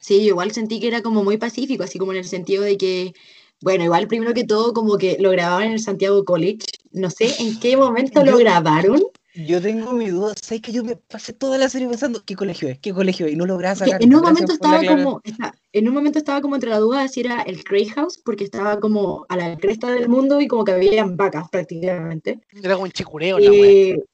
Sí, 0.00 0.16
igual 0.22 0.50
sentí 0.52 0.80
que 0.80 0.88
era 0.88 1.00
como 1.02 1.22
muy 1.22 1.36
pacífico, 1.38 1.84
así 1.84 1.98
como 1.98 2.12
en 2.12 2.18
el 2.18 2.24
sentido 2.28 2.64
de 2.64 2.76
que, 2.76 3.14
bueno, 3.62 3.84
igual 3.84 4.06
primero 4.08 4.34
que 4.34 4.44
todo 4.44 4.72
como 4.72 4.98
que 4.98 5.16
lo 5.20 5.30
grababan 5.30 5.66
en 5.68 5.72
el 5.72 5.80
Santiago 5.80 6.24
College. 6.24 6.58
No 6.92 7.08
sé 7.10 7.34
en 7.40 7.58
qué 7.60 7.76
momento 7.76 8.22
lo 8.24 8.36
grabaron. 8.36 9.00
Yo 9.34 9.62
tengo 9.62 9.92
mi 9.94 10.10
duda, 10.10 10.34
¿sabes 10.42 10.60
que 10.60 10.72
yo 10.72 10.84
me 10.84 10.94
pasé 10.96 11.32
toda 11.32 11.56
la 11.56 11.70
serie 11.70 11.88
pensando 11.88 12.22
qué 12.26 12.36
colegio 12.36 12.68
es? 12.68 12.78
¿Qué 12.80 12.92
colegio 12.92 13.24
es? 13.24 13.32
Y 13.32 13.36
no 13.36 13.46
lograba 13.46 13.74
sacar. 13.74 14.02
en 14.02 14.14
un 14.14 14.20
momento 14.20 14.48
la 14.48 14.52
estaba 14.54 14.84
como, 14.84 15.20
está- 15.24 15.54
en 15.72 15.88
un 15.88 15.94
momento 15.94 16.18
estaba 16.18 16.42
como 16.42 16.54
entre 16.56 16.68
la 16.68 16.78
duda 16.80 17.00
de 17.00 17.08
si 17.08 17.20
era 17.20 17.40
el 17.40 17.64
Cray 17.64 17.86
House, 17.86 18.20
porque 18.22 18.44
estaba 18.44 18.78
como 18.78 19.24
a 19.30 19.36
la 19.38 19.56
cresta 19.56 19.90
del 19.90 20.10
mundo 20.10 20.38
y 20.42 20.48
como 20.48 20.64
que 20.64 20.72
habían 20.72 21.16
vacas 21.16 21.48
prácticamente. 21.48 22.40
Era 22.62 22.74
como 22.74 22.84
un 22.84 22.92
chicureo 22.92 23.38
la 23.38 23.50
wea. 23.50 23.70
Eh, 23.70 24.04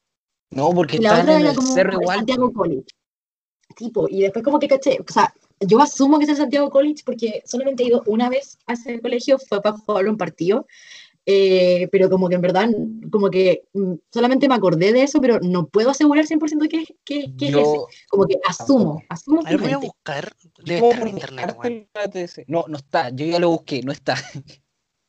No, 0.50 0.70
porque 0.70 0.98
la 0.98 1.08
estaban 1.08 1.22
otra 1.22 1.34
en 1.34 1.40
era 1.40 1.50
el 1.50 1.56
como 1.56 1.74
cerro 1.74 1.92
igual. 2.00 2.16
Santiago. 2.18 2.52
College. 2.52 2.84
Tipo, 3.76 4.06
y 4.08 4.20
después 4.22 4.44
como 4.44 4.58
que 4.61 4.68
caché, 4.68 4.98
o 5.00 5.12
sea, 5.12 5.32
yo 5.61 5.81
asumo 5.81 6.18
que 6.18 6.25
es 6.25 6.31
el 6.31 6.37
Santiago 6.37 6.71
College 6.71 7.03
porque 7.05 7.42
solamente 7.47 7.83
he 7.83 7.87
ido 7.87 8.03
una 8.07 8.29
vez 8.29 8.59
a 8.66 8.75
ese 8.75 9.01
colegio, 9.01 9.38
fue 9.38 9.61
para 9.62 9.77
jugar 9.77 10.09
un 10.09 10.16
partido, 10.16 10.66
eh, 11.27 11.88
pero 11.92 12.09
como 12.09 12.29
que 12.29 12.37
en 12.37 12.40
verdad, 12.40 12.68
como 13.11 13.29
que 13.29 13.64
mm, 13.75 13.94
solamente 14.11 14.49
me 14.49 14.55
acordé 14.55 14.92
de 14.92 15.03
eso, 15.03 15.21
pero 15.21 15.38
no 15.40 15.66
puedo 15.66 15.90
asegurar 15.90 16.27
100% 16.27 16.66
que, 16.68 16.87
que, 17.05 17.35
que 17.37 17.49
es 17.49 17.53
ese. 17.53 17.77
Yo 17.77 17.87
Como 18.09 18.27
que 18.27 18.38
asumo, 18.47 19.03
asumo 19.11 19.42
A 19.44 19.51
ver, 19.51 19.59
voy 19.59 19.73
a 19.73 19.79
buscar. 19.79 20.33
Debe 20.64 20.81
Yo 20.81 20.87
estar 20.87 21.03
en 21.03 21.09
internet. 21.09 21.57
No, 22.49 22.64
no 22.68 22.79
está. 22.79 23.11
Yo 23.11 23.27
ya 23.27 23.38
lo 23.38 23.51
busqué, 23.51 23.83
no 23.83 23.92
está. 23.92 24.14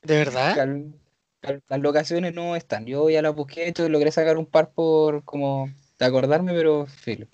¿De 0.01 0.15
verdad? 0.17 0.55
Cal- 0.55 0.93
cal- 1.41 1.63
Las 1.69 1.79
locaciones 1.79 2.33
no 2.33 2.57
están. 2.57 2.85
Yo 2.85 3.09
ya 3.09 3.21
las 3.21 3.33
busqué, 3.33 3.61
de 3.61 3.69
hecho 3.69 3.87
logré 3.87 4.11
sacar 4.11 4.37
un 4.37 4.45
par 4.45 4.71
por 4.71 5.23
como 5.23 5.69
de 5.99 6.05
acordarme, 6.05 6.51
pero 6.53 6.85
filo. 6.85 7.27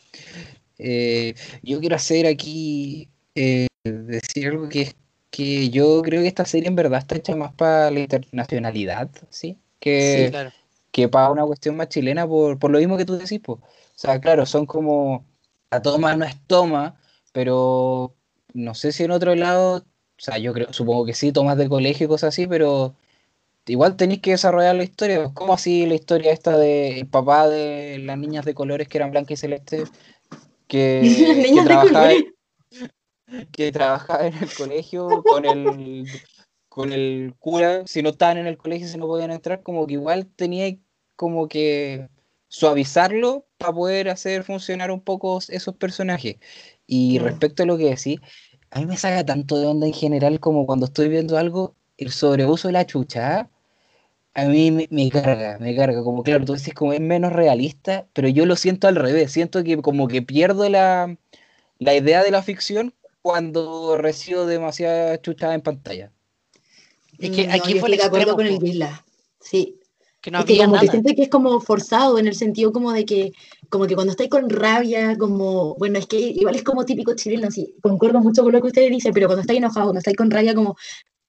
Eh, 0.77 1.35
yo 1.63 1.79
quiero 1.79 1.95
hacer 1.95 2.27
aquí 2.27 3.09
eh, 3.35 3.67
decir 3.83 4.47
algo 4.47 4.69
que 4.69 4.81
es 4.81 4.95
que 5.31 5.69
yo 5.69 6.01
creo 6.01 6.21
que 6.21 6.27
esta 6.27 6.45
serie 6.45 6.69
en 6.69 6.75
verdad 6.75 6.99
está 6.99 7.17
hecha 7.17 7.35
más 7.35 7.53
para 7.53 7.91
la 7.91 7.99
internacionalidad, 7.99 9.09
¿sí? 9.29 9.57
Que, 9.79 10.25
Sí, 10.25 10.31
claro. 10.31 10.51
que 10.91 11.09
para 11.09 11.29
una 11.29 11.45
cuestión 11.45 11.75
más 11.75 11.89
chilena 11.89 12.25
por, 12.25 12.57
por 12.57 12.71
lo 12.71 12.79
mismo 12.79 12.97
que 12.97 13.05
tú 13.05 13.17
decís, 13.17 13.41
po. 13.41 13.53
O 13.53 13.61
sea, 13.95 14.19
claro, 14.21 14.45
son 14.45 14.65
como 14.65 15.25
la 15.71 15.81
toma 15.81 16.15
no 16.15 16.25
es 16.25 16.38
toma, 16.47 16.99
pero 17.33 18.13
no 18.53 18.73
sé 18.75 18.91
si 18.93 19.03
en 19.03 19.11
otro 19.11 19.35
lado, 19.35 19.77
o 19.77 19.83
sea, 20.17 20.38
yo 20.38 20.53
creo, 20.53 20.71
supongo 20.71 21.05
que 21.05 21.13
sí, 21.13 21.33
tomas 21.33 21.57
de 21.57 21.67
colegio 21.67 22.05
y 22.05 22.07
cosas 22.07 22.29
así, 22.29 22.47
pero 22.47 22.95
igual 23.67 23.97
tenéis 23.97 24.21
que 24.21 24.31
desarrollar 24.31 24.75
la 24.75 24.83
historia. 24.83 25.31
¿Cómo 25.33 25.53
así 25.53 25.85
la 25.85 25.95
historia 25.95 26.31
esta 26.31 26.57
de 26.57 26.99
el 26.99 27.07
papá 27.07 27.49
de 27.49 27.99
las 27.99 28.17
niñas 28.17 28.45
de 28.45 28.53
colores 28.53 28.88
que 28.88 28.97
eran 28.97 29.11
blancas 29.11 29.33
y 29.33 29.38
celestes? 29.38 29.91
Que, 30.67 31.01
trabajaba, 31.65 32.10
que 33.51 33.71
trabajaba 33.71 34.28
en 34.28 34.34
el 34.36 34.54
colegio 34.54 35.23
con 35.23 35.45
el, 35.45 36.06
con 36.69 36.91
el 36.91 37.36
cura, 37.39 37.86
si 37.86 38.01
no 38.01 38.10
estaban 38.10 38.38
en 38.38 38.47
el 38.47 38.58
colegio, 38.58 38.88
si 38.88 38.97
no 38.97 39.08
podían 39.08 39.32
entrar, 39.32 39.63
como 39.63 39.88
que 39.88 39.93
igual 39.93 40.28
tenía 40.28 40.75
como 41.15 41.47
que 41.47 42.10
suavizarlo 42.47 43.47
para 43.58 43.73
poder 43.73 44.10
hacer 44.10 44.43
funcionar 44.43 44.91
un 44.91 45.01
poco 45.01 45.39
esos 45.49 45.75
personajes. 45.75 46.38
Y 46.88 47.19
respecto 47.19 47.63
a 47.63 47.65
lo 47.65 47.78
que 47.78 47.89
decís, 47.89 48.19
a 48.71 48.80
mí 48.80 48.86
me 48.86 48.97
saca 48.97 49.25
tanto 49.25 49.60
de 49.60 49.67
onda 49.67 49.88
en 49.88 49.93
general 49.93 50.39
como 50.39 50.65
cuando 50.65 50.86
estoy 50.86 51.10
viendo 51.10 51.38
algo, 51.38 51.75
el 51.97 52.12
sobreuso 52.12 52.67
de 52.67 52.73
la 52.73 52.86
chucha. 52.86 53.49
A 54.36 54.45
mí 54.45 54.69
me, 54.69 54.88
me 54.91 55.10
carga, 55.10 55.58
me 55.60 55.76
carga, 55.76 56.04
como 56.04 56.21
claro, 56.21 56.43
tú 56.43 56.54
decís 56.54 56.74
como 56.74 56.91
es 56.91 57.00
menos 57.00 57.32
realista, 57.32 58.06
pero 58.13 58.28
yo 58.28 58.45
lo 58.45 58.58
siento 58.58 58.88
al 58.89 58.98
revés, 58.98 59.32
siento 59.32 59.63
que 59.63 59.82
como 59.82 60.10
que 60.10 60.21
pierdo 60.21 60.67
la, 60.67 61.17
la 61.80 61.95
idea 61.95 62.21
de 62.21 62.32
la 62.32 62.43
ficción 62.43 62.93
cuando 63.21 63.98
recibo 63.98 64.45
demasiada 64.45 65.19
chucha 65.21 65.54
en 65.54 65.62
pantalla. 65.62 66.12
Es 67.17 67.32
que 67.32 67.48
No, 67.48 67.54
aquí 67.54 67.76
yo 67.76 67.80
fue 67.80 67.95
el 67.95 68.02
acuerdo 68.02 68.36
con 68.36 68.45
el 68.45 68.60
Gisla. 68.60 69.06
Sí, 69.39 69.80
que 70.19 70.32
no 70.32 70.39
es 70.39 70.45
que 70.45 70.58
como 70.58 70.80
que 70.80 70.88
siento 70.89 71.13
que 71.15 71.24
es 71.24 71.30
como 71.30 71.62
forzado 71.62 72.19
en 72.19 72.28
el 72.28 72.36
sentido 72.36 72.74
como 72.74 72.91
de 72.91 73.06
que, 73.06 73.32
como 73.69 73.88
que 73.88 73.95
cuando 73.95 74.12
estáis 74.12 74.30
con 74.30 74.50
rabia, 74.50 75.17
como, 75.17 75.76
bueno, 75.76 75.98
es 75.98 76.08
que 76.08 76.19
igual 76.19 76.56
es 76.56 76.63
como 76.63 76.84
típico 76.84 77.15
chileno, 77.15 77.50
sí, 77.52 77.74
concuerdo 77.82 78.19
mucho 78.19 78.43
con 78.43 78.52
lo 78.52 78.60
que 78.60 78.67
ustedes 78.67 78.91
dicen, 78.91 79.13
pero 79.13 79.28
cuando 79.28 79.41
estáis 79.41 79.60
enojados, 79.60 79.88
cuando 79.88 80.00
estáis 80.00 80.17
con 80.17 80.30
rabia, 80.30 80.54
como, 80.54 80.76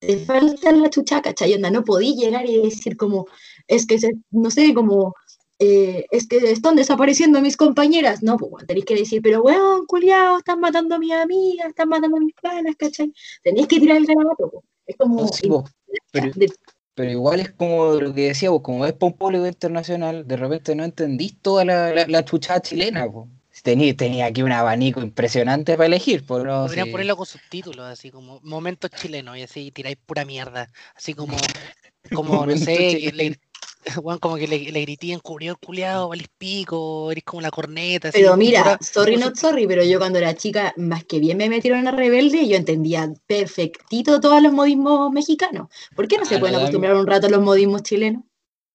te 0.00 0.18
falta 0.18 0.72
la 0.72 0.90
chucha, 0.90 1.22
¿cachai? 1.22 1.54
Onda, 1.54 1.70
no 1.70 1.84
podí 1.84 2.14
llegar 2.16 2.46
y 2.48 2.60
decir 2.62 2.96
como, 2.96 3.26
es 3.66 3.86
que, 3.86 3.98
se, 3.98 4.12
no 4.30 4.50
sé, 4.50 4.74
como, 4.74 5.14
eh, 5.58 6.04
es 6.10 6.26
que 6.28 6.36
están 6.50 6.76
desapareciendo 6.76 7.40
mis 7.40 7.56
compañeras, 7.56 8.22
no, 8.22 8.36
pues 8.36 8.50
bueno, 8.50 8.66
tenéis 8.66 8.84
que 8.86 8.94
decir, 8.96 9.22
pero 9.22 9.42
weón, 9.42 9.86
culiao, 9.86 10.38
están 10.38 10.60
matando 10.60 10.94
a 10.96 10.98
mis 10.98 11.12
amigas, 11.12 11.68
están 11.68 11.88
matando 11.88 12.16
a 12.18 12.20
mis 12.20 12.34
panas, 12.34 12.76
¿cachai? 12.76 13.12
Tenéis 13.42 13.66
que 13.68 13.80
tirar 13.80 13.96
el 13.98 14.06
garabato, 14.06 14.50
po. 14.50 14.64
es 14.86 14.96
como, 14.96 15.26
sí, 15.32 15.48
po, 15.48 15.64
pero, 16.10 16.30
de- 16.34 16.52
pero 16.94 17.10
igual 17.10 17.40
es 17.40 17.52
como 17.52 17.94
lo 17.94 18.14
que 18.14 18.28
decía, 18.28 18.50
vos, 18.50 18.62
como 18.62 18.86
es 18.86 18.92
para 18.94 19.12
un 19.12 19.18
público 19.18 19.46
internacional, 19.46 20.26
de 20.26 20.36
repente 20.36 20.74
no 20.74 20.84
entendís 20.84 21.40
toda 21.40 21.64
la, 21.64 21.92
la, 21.94 22.06
la 22.06 22.24
chuchada 22.24 22.60
chilena, 22.62 23.10
po. 23.10 23.28
Tenía, 23.66 23.96
tenía 23.96 24.26
aquí 24.26 24.42
un 24.44 24.52
abanico 24.52 25.00
impresionante 25.00 25.72
para 25.76 25.86
elegir, 25.86 26.24
por 26.24 26.46
no 26.46 26.66
Podrían 26.66 26.86
Sí. 26.86 26.92
ponerlo 26.92 27.16
con 27.16 27.26
subtítulos, 27.26 27.84
así 27.84 28.12
como 28.12 28.38
momentos 28.44 28.92
chilenos, 28.92 29.36
y 29.36 29.42
así 29.42 29.72
tiráis 29.72 29.96
pura 30.06 30.24
mierda. 30.24 30.70
Así 30.94 31.14
como, 31.14 31.36
como 32.12 32.46
no 32.46 32.56
sé, 32.56 32.76
que 32.96 33.10
le, 33.12 33.40
weón, 34.04 34.20
como 34.20 34.36
que 34.36 34.46
le, 34.46 34.70
le 34.70 34.80
gritían, 34.82 35.18
cubrió 35.18 35.56
culiado, 35.56 36.08
pico, 36.38 37.10
eres 37.10 37.24
como 37.24 37.42
la 37.42 37.50
corneta. 37.50 38.10
así, 38.10 38.20
Pero 38.20 38.36
mira, 38.36 38.62
pura- 38.62 38.78
sorry 38.80 39.14
subtítulos. 39.14 39.38
sorry, 39.40 39.66
pero 39.66 39.82
yo 39.82 39.98
cuando 39.98 40.18
era 40.20 40.32
chica, 40.36 40.72
más 40.76 41.02
que 41.04 41.18
bien 41.18 41.36
me 41.36 41.48
metieron 41.48 41.88
a 41.88 41.90
rebelde, 41.90 42.46
yo 42.46 42.54
entendía 42.56 43.12
perfectito 43.26 44.20
todos 44.20 44.40
los 44.40 44.52
modismos 44.52 45.10
mexicanos. 45.10 45.66
¿Por 45.96 46.06
qué 46.06 46.18
no 46.18 46.24
se 46.24 46.36
Ah, 46.36 46.38
pueden 46.38 46.52
no, 46.52 46.60
acostumbrar 46.60 46.94
un 46.94 47.08
rato 47.08 47.26
a 47.26 47.30
los 47.30 47.42
modismos 47.42 47.82
chilenos? 47.82 48.22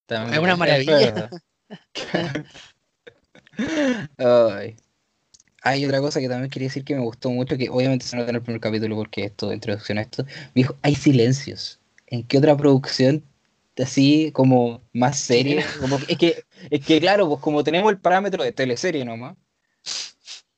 También, 0.06 0.34
Es 0.34 0.40
una 0.42 0.58
maravilla. 0.58 1.30
Ay. 4.18 4.76
Hay 5.64 5.86
otra 5.86 6.02
cosa 6.02 6.20
que 6.20 6.28
también 6.28 6.50
quería 6.50 6.70
decir 6.70 6.84
que 6.84 6.96
me 6.96 7.02
gustó 7.02 7.30
mucho, 7.30 7.56
que 7.56 7.70
obviamente 7.70 8.06
se 8.06 8.16
nota 8.18 8.30
en 8.30 8.38
el 8.38 8.42
primer 8.42 8.60
capítulo 8.60 8.96
porque 8.96 9.26
esto 9.26 9.50
de 9.50 9.56
introducción 9.56 10.00
a 10.00 10.02
esto. 10.02 10.24
Me 10.24 10.52
dijo, 10.56 10.76
hay 10.82 10.96
silencios. 10.96 11.80
¿En 12.08 12.24
qué 12.24 12.40
otra 12.40 12.58
producción 12.58 13.24
así 13.78 14.32
como 14.34 14.82
más 14.92 15.20
seria? 15.20 15.66
Como, 15.80 16.00
es 16.08 16.18
que, 16.18 16.44
es 16.70 16.86
que 16.86 17.00
claro, 17.00 17.28
pues 17.28 17.42
como 17.42 17.64
tenemos 17.64 17.92
el 17.92 18.00
parámetro 18.00 18.44
de 18.44 18.52
teleserie 18.52 19.06
nomás, 19.06 19.36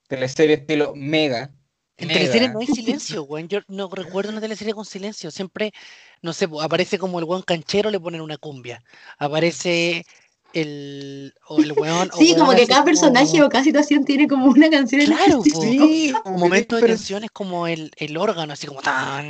teleserie 0.07 0.55
estilo 0.55 0.93
mega. 0.95 1.51
En 1.97 2.07
mega, 2.07 2.19
teleseries 2.19 2.53
no 2.53 2.59
hay 2.59 2.67
silencio, 2.67 3.23
weón. 3.23 3.49
Yo 3.49 3.59
no 3.67 3.89
recuerdo 3.89 4.31
una 4.31 4.41
teleserie 4.41 4.73
con 4.73 4.85
silencio. 4.85 5.31
Siempre, 5.31 5.73
no 6.21 6.33
sé, 6.33 6.47
po, 6.47 6.61
aparece 6.61 6.97
como 6.97 7.19
el 7.19 7.25
weón 7.25 7.43
canchero, 7.43 7.91
le 7.91 7.99
ponen 7.99 8.21
una 8.21 8.37
cumbia. 8.37 8.83
Aparece 9.17 10.05
el, 10.53 11.33
o 11.47 11.59
el 11.59 11.71
weón. 11.73 12.09
o 12.13 12.17
Sí, 12.17 12.35
como 12.37 12.51
que 12.51 12.65
cada 12.67 12.81
como- 12.81 12.85
personaje 12.85 13.41
o 13.43 13.49
cada 13.49 13.63
situación 13.63 14.05
tiene 14.05 14.27
como 14.27 14.45
una 14.47 14.69
canción. 14.69 15.01
en 15.01 15.07
Claro. 15.07 15.41
Sí, 15.43 16.13
Un 16.25 16.39
momento 16.39 16.75
de 16.75 16.81
pero- 16.83 16.93
tensión 16.95 17.23
es 17.23 17.31
como 17.31 17.67
el, 17.67 17.91
el 17.97 18.17
órgano, 18.17 18.53
así 18.53 18.67
como 18.67 18.81
tan. 18.81 19.25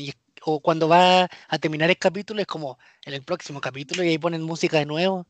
y- 0.00 0.12
o 0.44 0.60
cuando 0.60 0.88
va 0.88 1.24
a 1.48 1.58
terminar 1.58 1.90
el 1.90 1.98
capítulo 1.98 2.40
es 2.40 2.46
como 2.46 2.78
en 3.04 3.12
el 3.12 3.22
próximo 3.22 3.60
capítulo 3.60 4.02
y 4.04 4.08
ahí 4.08 4.18
ponen 4.18 4.42
música 4.42 4.78
de 4.78 4.86
nuevo. 4.86 5.26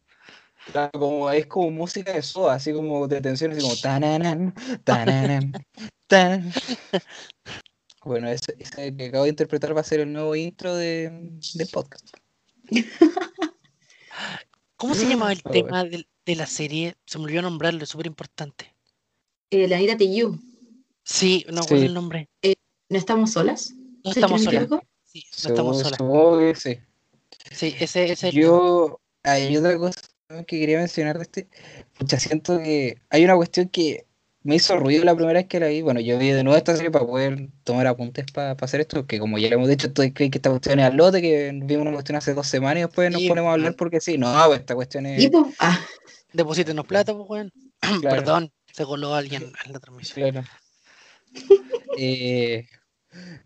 Claro, 0.73 0.91
como, 0.93 1.31
es 1.31 1.47
como 1.47 1.71
música 1.71 2.13
de 2.13 2.23
soda, 2.23 2.55
así 2.55 2.73
como 2.73 3.09
de 3.09 3.21
tensión, 3.21 3.53
así 3.53 3.61
como 3.63 3.75
tananan, 3.77 4.55
tananan, 4.85 5.53
tan. 6.07 6.53
Bueno, 8.05 8.29
ese, 8.29 8.55
ese 8.59 8.95
que 8.97 9.07
acabo 9.07 9.25
de 9.25 9.31
interpretar 9.31 9.77
va 9.77 9.81
a 9.81 9.85
ser 9.85 10.01
el 10.01 10.13
nuevo 10.13 10.35
intro 10.37 10.75
de, 10.75 11.11
del 11.55 11.69
podcast. 11.69 12.07
¿Cómo 14.79 14.95
se 14.95 15.09
llamaba 15.09 15.33
el 15.33 15.41
Oh, 15.45 15.51
tema 15.51 15.85
de, 15.85 16.07
la 16.37 16.47
serie? 16.47 16.95
Se 17.05 17.19
me 17.19 17.25
olvidó 17.25 17.43
nombrarlo, 17.43 17.83
es 17.83 17.91
súper 17.91 18.07
importante. 18.07 18.73
Eh, 19.51 19.67
la 19.67 19.77
Anita 19.77 19.97
Tijoux, 19.97 20.39
Sí, 21.03 21.45
no 21.49 21.63
recuerdo 21.63 21.83
Sí. 21.83 21.87
el 21.87 21.95
nombre. 21.95 22.29
¿no 22.91 22.97
estamos 22.97 23.33
solas? 23.33 23.73
No 24.05 24.13
¿Sí, 24.13 24.21
estamos 24.21 24.45
solas. 24.45 24.69
Sí, 25.03 25.25
no 25.43 25.49
estamos 25.51 25.81
solas. 25.81 25.99
que 25.99 26.61
sí. 26.61 26.79
Sí, 27.51 27.75
ese, 27.81 28.05
ese 28.05 28.13
es 28.13 28.23
el 28.25 28.31
tema. 28.31 28.43
Yo, 28.43 29.01
hay 29.25 29.57
otra 29.57 29.77
cosa 29.79 30.01
que 30.47 30.61
quería 30.61 30.79
mencionar 30.79 31.17
de 31.17 31.23
este. 31.25 31.49
Pucha, 31.99 32.21
siento 32.21 32.59
que 32.59 32.99
hay 33.11 33.25
una 33.25 33.37
cuestión 33.37 33.69
que 33.69 34.07
me 34.49 34.55
hizo 34.55 34.79
ruido 34.79 35.05
la 35.05 35.15
primera 35.15 35.41
vez 35.41 35.47
que 35.47 35.61
la 35.61 35.67
vi. 35.67 35.83
Bueno, 35.83 36.01
yo 36.01 36.17
vi 36.19 36.31
de 36.31 36.43
nuevo 36.43 36.57
esta 36.57 36.75
serie 36.75 36.91
para 36.91 37.05
poder 37.05 37.51
tomar 37.65 37.87
apuntes 37.87 38.25
para 38.33 38.53
hacer 38.53 38.81
esto, 38.81 39.07
que 39.07 39.19
como 39.19 39.37
ya 39.37 39.49
le 39.51 39.57
hemos 39.57 39.69
dicho, 39.69 39.89
estoy 39.89 40.11
creen 40.11 40.31
que 40.31 40.39
esta 40.39 40.49
cuestión 40.49 40.81
es 40.81 40.87
al 40.87 40.97
lote, 40.97 41.21
que 41.21 41.53
vimos 41.53 41.83
una 41.83 41.93
cuestión 41.93 42.17
hace 42.17 42.33
dos 42.33 42.47
semanas 42.47 42.79
y 42.79 42.81
después 42.87 43.13
nos 43.13 43.21
Sí, 43.21 43.29
ponemos 43.29 43.51
a 43.51 43.53
hablar 43.53 43.73
mm. 43.73 43.77
porque 43.77 44.01
sí. 44.01 44.17
No, 44.17 44.33
pues 44.47 44.61
esta 44.61 44.75
cuestión 44.75 45.05
es. 45.05 45.23
Y, 45.23 45.31
ah, 45.59 45.79
Deposítenos 46.33 46.87
plata, 46.87 47.15
pues, 47.15 47.29
weón. 47.29 47.53
Claro. 48.01 48.17
Perdón, 48.17 48.53
se 48.73 48.85
coló 48.87 49.15
alguien 49.15 49.53
en 49.67 49.73
la 49.73 49.81
transmisión. 49.81 50.31
Claro. 50.31 50.47
Eh, 52.01 52.65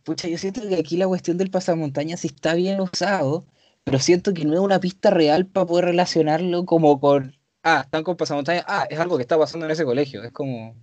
pucha, 0.05 0.29
yo 0.29 0.37
siento 0.37 0.61
que 0.69 0.75
aquí 0.75 0.99
la 0.99 1.09
cuestión 1.09 1.39
del 1.39 1.51
pasamontaña 1.51 2.19
sí 2.19 2.27
está 2.27 2.53
bien 2.53 2.81
usado, 2.81 3.47
pero 3.83 3.99
siento 3.99 4.35
que 4.35 4.45
no 4.45 4.53
es 4.53 4.61
una 4.61 4.79
pista 4.79 5.09
real 5.09 5.47
para 5.47 5.65
poder 5.65 5.87
relacionarlo 5.87 6.67
como 6.67 7.01
con, 7.01 7.35
ah, 7.63 7.81
están 7.85 8.05
con 8.05 8.19
pasamontaña, 8.19 8.63
ah, 8.69 8.87
es 8.91 8.99
algo 8.99 9.17
que 9.17 9.23
está 9.23 9.39
pasando 9.39 9.65
en 9.65 9.73
ese 9.73 9.87
colegio. 9.87 10.23
Es 10.23 10.33
como, 10.33 10.77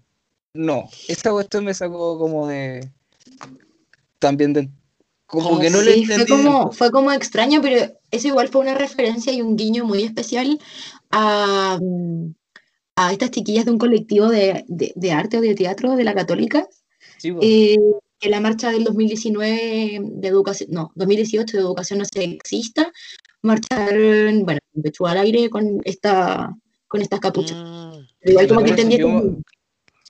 no, 0.53 0.89
esa 1.07 1.31
cuestión 1.31 1.65
me 1.65 1.73
sacó 1.73 2.17
como 2.17 2.47
de, 2.47 2.89
también 4.19 4.53
de, 4.53 4.69
como 5.25 5.49
Como 5.49 5.59
que 5.61 5.69
no 5.69 5.81
le 5.81 5.93
sí, 5.93 6.05
fue 6.05 6.15
entendí. 6.15 6.31
como, 6.31 6.71
fue 6.71 6.91
como 6.91 7.11
extraño, 7.11 7.61
pero 7.61 7.91
eso 8.11 8.27
igual 8.27 8.47
fue 8.49 8.61
una 8.61 8.73
referencia 8.75 9.31
y 9.33 9.41
un 9.41 9.55
guiño 9.55 9.85
muy 9.85 10.03
especial 10.03 10.59
a, 11.11 11.79
a 12.95 13.11
estas 13.11 13.31
chiquillas 13.31 13.65
de 13.65 13.71
un 13.71 13.77
colectivo 13.77 14.27
de, 14.27 14.65
de- 14.67 14.93
de 14.95 15.11
arte 15.11 15.37
o 15.37 15.41
de 15.41 15.55
teatro 15.55 15.95
de 15.95 16.03
la 16.03 16.13
Católica, 16.15 16.67
Sí, 17.17 17.31
pues. 17.31 17.47
eh, 17.49 17.77
que 18.19 18.29
la 18.29 18.41
marcha 18.41 18.71
del 18.71 18.83
2019 18.83 20.01
de 20.03 20.27
educación, 20.27 20.69
no, 20.71 20.91
2018 20.95 21.55
de 21.57 21.63
educación 21.63 21.99
no 21.99 22.05
sexista, 22.05 22.91
marcharon, 23.41 24.43
bueno, 24.43 24.59
en 24.75 24.81
pechuga 24.81 25.11
al 25.11 25.19
aire 25.19 25.49
con 25.49 25.79
esta, 25.85 26.53
con 26.87 27.01
estas 27.01 27.19
capuchas. 27.21 27.57
Mm, 27.57 27.91
Pero 28.19 28.31
igual 28.31 28.47
como 28.49 28.63
que 28.63 28.71
por 28.73 29.35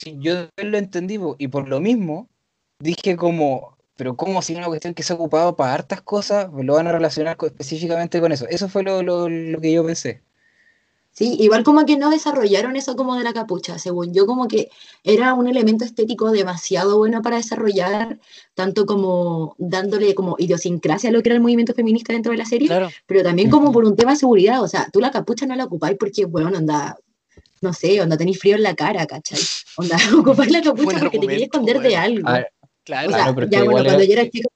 Sí, 0.02 0.16
yo 0.18 0.48
lo 0.56 0.78
entendí 0.78 1.18
y 1.38 1.48
por 1.48 1.68
lo 1.68 1.78
mismo 1.80 2.28
dije 2.78 3.16
como, 3.16 3.76
pero 3.96 4.16
como 4.16 4.40
si 4.40 4.54
una 4.54 4.66
cuestión 4.66 4.94
que 4.94 5.02
se 5.02 5.12
ha 5.12 5.16
ocupado 5.16 5.56
para 5.56 5.74
hartas 5.74 6.00
cosas, 6.00 6.48
pues 6.50 6.64
lo 6.64 6.74
van 6.74 6.86
a 6.86 6.92
relacionar 6.92 7.36
específicamente 7.40 8.18
con 8.20 8.32
eso. 8.32 8.46
Eso 8.48 8.68
fue 8.68 8.82
lo, 8.82 9.02
lo- 9.02 9.28
lo 9.28 9.60
que 9.60 9.72
yo 9.72 9.84
pensé. 9.84 10.22
Sí, 11.12 11.36
igual 11.40 11.64
como 11.64 11.84
que 11.84 11.98
no 11.98 12.08
desarrollaron 12.08 12.76
eso 12.76 12.94
como 12.96 13.16
de 13.16 13.24
la 13.24 13.32
capucha, 13.32 13.78
según 13.78 14.14
yo 14.14 14.26
como 14.26 14.46
que 14.46 14.70
era 15.02 15.34
un 15.34 15.48
elemento 15.48 15.84
estético 15.84 16.30
demasiado 16.30 16.96
bueno 16.98 17.20
para 17.20 17.36
desarrollar, 17.36 18.20
tanto 18.54 18.86
como 18.86 19.54
dándole 19.58 20.14
como 20.14 20.36
idiosincrasia 20.38 21.10
a 21.10 21.12
lo 21.12 21.20
que 21.20 21.28
era 21.30 21.34
el 21.36 21.42
movimiento 21.42 21.74
feminista 21.74 22.12
dentro 22.12 22.30
de 22.32 22.38
la 22.38 22.46
serie, 22.46 22.68
claro. 22.68 22.88
pero 23.06 23.24
también 23.24 23.50
como 23.50 23.72
por 23.72 23.84
un 23.84 23.96
tema 23.96 24.12
de 24.12 24.18
seguridad, 24.18 24.62
o 24.62 24.68
sea, 24.68 24.88
tú 24.92 25.00
la 25.00 25.10
capucha 25.10 25.44
no 25.46 25.56
la 25.56 25.64
ocupáis 25.64 25.98
porque, 25.98 26.26
bueno, 26.26 26.56
anda, 26.56 26.96
no 27.60 27.72
sé, 27.72 28.00
onda 28.00 28.16
tenéis 28.16 28.38
frío 28.38 28.56
en 28.56 28.62
la 28.62 28.74
cara, 28.74 29.06
¿cachai? 29.06 29.38
Onda, 29.76 29.96
ocupáis 30.46 30.50
la 30.50 30.62
capucha 30.62 30.84
Buen 30.84 30.98
porque 31.00 31.18
te 31.18 31.26
quería 31.26 31.44
esconder 31.44 31.80
de 31.80 31.88
weón. 31.90 32.00
algo. 32.00 32.28
Ah, 32.28 32.44
Claro. 32.82 33.08
O 33.08 33.12
sea, 33.12 33.18
Claro, 33.22 33.34
pero 33.34 33.46
ya 33.50 33.58
bueno, 33.58 33.72
cuando 33.72 33.90
era- 33.90 34.04
yo 34.04 34.12
era 34.14 34.30
chica, 34.30 34.48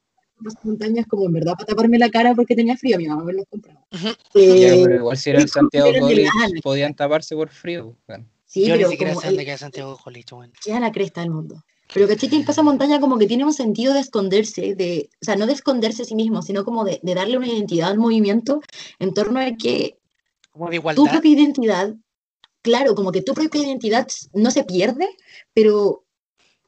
las 0.43 0.55
montañas 0.65 1.07
como 1.07 1.27
en 1.27 1.33
verdad 1.33 1.53
para 1.53 1.67
taparme 1.67 1.99
la 1.99 2.11
cara 2.11 2.35
porque 2.35 2.57
tenía 2.57 2.77
frío, 2.77 2.99
mi 2.99 3.07
mamá 3.07 3.23
me 3.25 3.33
los 3.35 3.45
compraba. 3.49 3.85
Ujú. 3.93 4.09
ya, 4.35 4.75
Eh, 4.75 4.81
pero 4.83 4.97
igual 4.97 5.17
si 5.17 5.31
era 5.31 5.41
en 5.43 5.49
Santiago 5.49 5.93
de 5.93 6.01
College 6.01 6.31
podían 6.63 6.95
taparse 6.95 7.35
por 7.37 7.51
frío. 7.51 7.97
bueno. 8.09 8.27
sí, 8.47 8.65
Yo 8.67 8.73
ni 8.75 8.79
pero 8.81 8.91
siquiera 8.91 9.15
sé 9.15 9.27
dónde 9.27 9.43
el- 9.43 9.47
queda 9.47 9.59
Santiago 9.59 9.97
Jolicho, 9.97 10.37
weón. 10.39 10.53
queda 10.65 10.81
la 10.81 10.91
cresta 10.91 11.21
del 11.21 11.31
mundo. 11.31 11.63
Pero 11.93 12.09
caché 12.09 12.29
que 12.31 12.37
el 12.37 12.45
pasamontaña 12.45 12.99
como 12.99 13.19
que 13.19 13.27
tiene 13.27 13.45
un 13.45 13.53
sentido 13.53 13.93
de 13.93 14.01
esconderse, 14.01 14.75
de, 14.75 15.11
o 15.21 15.25
sea, 15.25 15.37
no 15.37 15.47
de 15.47 15.53
esconderse 15.53 16.03
a 16.03 16.05
sí 16.07 16.15
mismo, 16.15 16.41
sino 16.43 16.65
como 16.65 16.83
de, 16.85 16.99
de 17.03 17.15
darle 17.15 17.37
una 17.37 17.47
identidad 17.47 17.91
al 17.91 17.99
movimiento 17.99 18.61
en 18.99 19.13
torno 19.15 19.39
a 19.39 19.53
que 19.53 19.99
Como 20.51 20.65
de 20.67 20.71
tu 20.71 20.77
igualdad. 20.77 21.11
propia 21.13 21.31
identidad, 21.31 21.95
claro, 22.65 22.95
como 22.95 23.13
que 23.13 23.21
tu 23.23 23.35
propia 23.35 23.63
identidad 23.63 24.09
no 24.33 24.51
se 24.51 24.65
pierde, 24.65 25.07
pero 25.53 26.01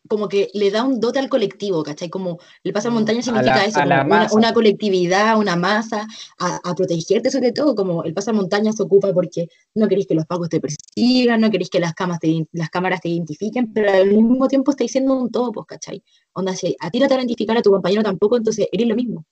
como 0.09 0.29
que 0.29 0.51
le 0.55 0.71
da 0.71 0.85
un 0.85 1.01
dote 1.01 1.19
al 1.19 1.29
colectivo, 1.29 1.83
¿cachai? 1.83 2.09
Como 2.09 2.39
el 2.63 2.73
pasamontaña 2.73 3.17
Mm, 3.19 3.21
A 3.21 3.25
significa 3.25 3.57
la- 3.57 3.65
eso, 3.65 3.81
a 3.81 3.83
como 3.83 3.97
la 3.97 4.05
una, 4.05 4.17
masa. 4.23 4.37
una 4.37 4.53
colectividad, 4.53 5.37
una 5.37 5.57
masa, 5.57 6.07
a, 6.39 6.61
a 6.63 6.75
protegerte 6.77 7.29
sobre 7.31 7.51
todo, 7.51 7.75
como 7.75 8.05
el 8.05 8.15
pasamontaña 8.15 8.73
se 8.73 8.85
ocupa 8.85 9.13
porque 9.13 9.49
no 9.75 9.89
queréis 9.89 10.07
que 10.07 10.15
los 10.15 10.27
pagos 10.27 10.49
te 10.49 10.61
persigan, 10.61 11.41
no 11.41 11.51
queréis 11.51 11.71
que 11.71 11.81
las, 11.81 11.93
camas 11.95 12.21
te, 12.21 12.47
las 12.53 12.71
cámaras 12.71 13.01
te 13.01 13.09
identifiquen, 13.09 13.73
pero 13.73 13.91
al 13.91 14.07
mismo 14.13 14.47
tiempo 14.47 14.71
estáis 14.71 14.93
siendo 14.93 15.13
un 15.15 15.31
todo, 15.33 15.51
pues, 15.51 15.67
¿cachai? 15.67 16.01
Onda, 16.35 16.55
si 16.55 16.77
a 16.79 16.89
ti 16.91 17.01
no 17.01 17.09
te 17.09 17.15
van 17.15 17.21
a 17.21 17.23
identificar, 17.25 17.57
a 17.57 17.63
tu 17.63 17.71
compañero 17.73 18.03
tampoco, 18.05 18.37
entonces 18.37 18.69
eres 18.71 18.87
lo 18.87 18.95
mismo. 18.95 19.25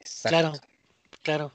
Exacto. 0.00 0.28
Claro, 0.40 0.52
claro. 1.22 1.52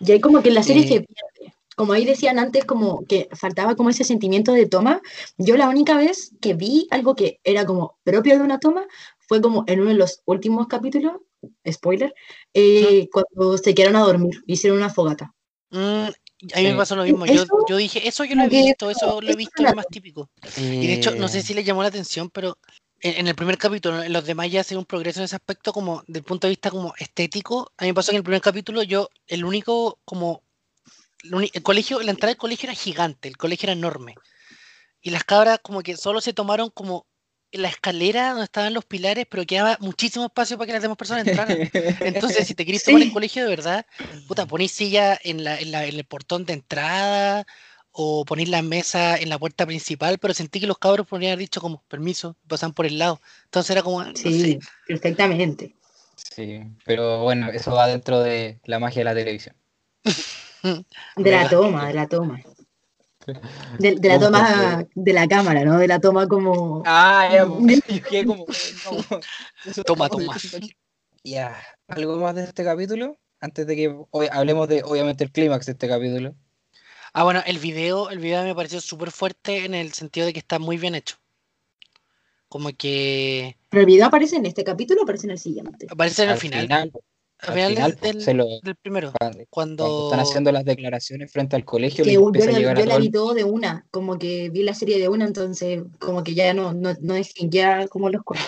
Y 0.00 0.10
ahí 0.12 0.20
como 0.20 0.42
que 0.42 0.48
en 0.48 0.54
la 0.56 0.62
serie 0.64 0.82
Eh, 0.82 0.88
se 0.88 0.94
pierde. 1.02 1.54
Como 1.80 1.94
ahí 1.94 2.04
decían 2.04 2.38
antes, 2.38 2.66
como 2.66 3.06
que 3.06 3.30
faltaba 3.32 3.74
como 3.74 3.88
ese 3.88 4.04
sentimiento 4.04 4.52
de 4.52 4.66
toma. 4.66 5.00
Yo 5.38 5.56
la 5.56 5.66
única 5.66 5.96
vez 5.96 6.30
que 6.38 6.52
vi 6.52 6.86
algo 6.90 7.14
que 7.14 7.40
era 7.42 7.64
como 7.64 7.98
propio 8.04 8.36
de 8.36 8.44
una 8.44 8.60
toma 8.60 8.86
fue 9.18 9.40
como 9.40 9.64
en 9.66 9.80
uno 9.80 9.88
de 9.88 9.96
los 9.96 10.20
últimos 10.26 10.66
capítulos, 10.66 11.22
spoiler, 11.66 12.12
eh, 12.52 13.08
cuando 13.10 13.56
se 13.56 13.74
quedaron 13.74 13.96
a 13.96 14.00
dormir, 14.04 14.42
hicieron 14.46 14.76
una 14.76 14.90
fogata. 14.90 15.32
Mm, 15.70 16.08
a 16.52 16.58
mí 16.58 16.64
me 16.64 16.74
pasó 16.74 16.96
lo 16.96 17.04
mismo. 17.04 17.24
Yo, 17.24 17.76
dije, 17.78 18.06
eso 18.06 18.26
yo 18.26 18.34
lo 18.34 18.42
he 18.42 18.48
visto, 18.48 18.90
eso 18.90 19.22
lo 19.22 19.30
he 19.30 19.36
visto, 19.36 19.66
es 19.66 19.74
más 19.74 19.86
típico. 19.90 20.28
Y 20.58 20.86
de 20.86 20.92
hecho, 20.92 21.14
no 21.14 21.28
sé 21.28 21.38
eh, 21.38 21.42
si 21.42 21.54
le 21.54 21.64
llamó 21.64 21.80
la 21.80 21.88
atención, 21.88 22.28
pero 22.28 22.58
en, 23.00 23.20
en 23.20 23.26
el 23.26 23.34
primer 23.34 23.56
capítulo, 23.56 24.02
en 24.02 24.12
los 24.12 24.26
demás 24.26 24.50
ya 24.50 24.60
hace 24.60 24.76
un 24.76 24.84
progreso 24.84 25.20
en 25.20 25.24
ese 25.24 25.36
aspecto, 25.36 25.72
como 25.72 26.02
del 26.06 26.24
punto 26.24 26.46
de 26.46 26.50
vista 26.50 26.70
como 26.70 26.92
estético. 26.98 27.72
A 27.78 27.84
mí 27.84 27.88
me 27.88 27.94
pasó 27.94 28.10
que 28.10 28.16
en 28.16 28.20
el 28.20 28.24
primer 28.24 28.42
capítulo 28.42 28.82
yo, 28.82 29.08
el 29.26 29.46
único 29.46 29.98
como 30.04 30.42
el, 31.22 31.62
colegio, 31.62 32.00
la 32.02 32.10
entrada 32.10 32.30
del 32.32 32.38
colegio 32.38 32.68
era 32.68 32.74
gigante, 32.74 33.28
el 33.28 33.36
colegio 33.36 33.66
era 33.66 33.72
enorme. 33.72 34.14
Y 35.02 35.10
las 35.10 35.24
cabras 35.24 35.60
como 35.62 35.82
que 35.82 35.96
solo 35.96 36.20
se 36.20 36.32
tomaron 36.32 36.70
como 36.70 37.06
la 37.52 37.68
escalera 37.68 38.30
donde 38.30 38.44
estaban 38.44 38.74
los 38.74 38.84
pilares, 38.84 39.26
pero 39.28 39.44
quedaba 39.44 39.76
muchísimo 39.80 40.26
espacio 40.26 40.56
para 40.56 40.66
que 40.66 40.72
las 40.74 40.82
demás 40.82 40.96
personas 40.96 41.26
entraran. 41.26 41.58
Entonces, 42.04 42.46
si 42.46 42.54
te 42.54 42.64
querés 42.64 42.84
tomar 42.84 43.02
el 43.02 43.12
colegio 43.12 43.42
de 43.42 43.50
verdad, 43.50 43.86
puta, 44.28 44.46
ponís 44.46 44.72
silla 44.72 45.18
en, 45.22 45.42
la, 45.42 45.58
en, 45.58 45.72
la- 45.72 45.86
en 45.86 45.96
el 45.96 46.04
portón 46.04 46.44
de 46.44 46.52
entrada 46.52 47.46
o 47.92 48.24
ponís 48.24 48.48
la 48.48 48.62
mesa 48.62 49.16
en 49.16 49.28
la 49.28 49.38
puerta 49.38 49.66
principal, 49.66 50.18
pero 50.18 50.32
sentí 50.32 50.60
que 50.60 50.66
los 50.66 50.78
cabros 50.78 51.06
podrían 51.08 51.32
haber 51.32 51.40
dicho 51.40 51.60
como, 51.60 51.82
permiso, 51.88 52.36
pasan 52.46 52.72
por 52.72 52.86
el 52.86 52.98
lado. 52.98 53.20
Entonces 53.46 53.70
era 53.70 53.82
como, 53.82 54.02
no 54.04 54.14
sé, 54.14 54.30
Sí, 54.30 54.58
perfectamente. 54.86 55.74
Sí, 56.14 56.60
pero 56.84 57.22
bueno, 57.22 57.50
eso 57.50 57.72
va 57.72 57.88
dentro 57.88 58.20
de 58.20 58.60
la 58.64 58.78
magia 58.78 59.00
de 59.00 59.04
la 59.04 59.14
televisión. 59.14 59.56
De 61.16 61.30
la 61.30 61.48
toma, 61.48 61.88
de 61.88 61.94
la 61.94 62.08
toma. 62.08 62.40
De, 63.78 63.96
de 63.96 64.08
la 64.08 64.18
toma 64.18 64.86
de 64.94 65.12
la 65.12 65.28
cámara, 65.28 65.64
¿no? 65.64 65.78
De 65.78 65.86
la 65.86 66.00
toma 66.00 66.26
como... 66.26 66.82
Ah, 66.86 67.28
ya, 67.30 67.44
yo 68.10 68.24
como. 68.26 68.46
Toma, 69.84 70.08
toma. 70.08 70.36
Ya, 71.22 71.62
¿algo 71.88 72.16
más 72.16 72.34
de 72.34 72.44
este 72.44 72.64
capítulo? 72.64 73.18
Antes 73.40 73.66
de 73.66 73.76
que 73.76 73.96
hoy 74.10 74.28
hablemos 74.30 74.68
de, 74.68 74.82
obviamente, 74.82 75.24
el 75.24 75.32
clímax 75.32 75.66
de 75.66 75.72
este 75.72 75.88
capítulo. 75.88 76.34
Ah, 77.12 77.24
bueno, 77.24 77.42
el 77.46 77.58
video, 77.58 78.10
el 78.10 78.18
video 78.18 78.44
me 78.44 78.54
pareció 78.54 78.80
súper 78.80 79.10
fuerte 79.10 79.64
en 79.64 79.74
el 79.74 79.92
sentido 79.92 80.26
de 80.26 80.32
que 80.32 80.38
está 80.38 80.58
muy 80.58 80.78
bien 80.78 80.94
hecho. 80.94 81.16
Como 82.48 82.70
que 82.76 83.56
¿Pero 83.68 83.82
el 83.82 83.86
video 83.86 84.06
aparece 84.06 84.36
en 84.36 84.46
este 84.46 84.64
capítulo 84.64 85.00
o 85.00 85.04
aparece 85.04 85.26
en 85.26 85.32
el 85.32 85.38
siguiente? 85.38 85.86
aparece 85.88 86.22
en 86.22 86.28
el 86.30 86.34
al 86.34 86.40
final, 86.40 86.62
final, 86.62 86.92
al 87.42 87.50
al 87.50 87.54
final 87.54 87.92
final, 87.92 87.98
del, 88.00 88.22
se 88.22 88.34
lo, 88.34 88.46
del 88.62 88.76
primero, 88.76 89.12
cuando, 89.18 89.44
cuando... 89.48 90.04
están 90.04 90.20
haciendo 90.20 90.52
las 90.52 90.64
declaraciones 90.64 91.32
frente 91.32 91.56
al 91.56 91.64
colegio, 91.64 92.04
que 92.04 92.12
yo, 92.12 92.30
la- 92.30 92.60
yo 92.60 92.86
la 92.86 92.98
vi 92.98 93.10
todo 93.10 93.34
de 93.34 93.44
una, 93.44 93.86
como 93.90 94.18
que 94.18 94.50
vi 94.50 94.62
la 94.62 94.74
serie 94.74 94.98
de 94.98 95.08
una, 95.08 95.24
entonces 95.24 95.82
como 95.98 96.22
que 96.22 96.34
ya 96.34 96.52
no, 96.54 96.72
no, 96.72 96.94
no 97.00 97.14
distinguía 97.14 97.86
como 97.88 98.10
los 98.10 98.22
cortes. 98.22 98.46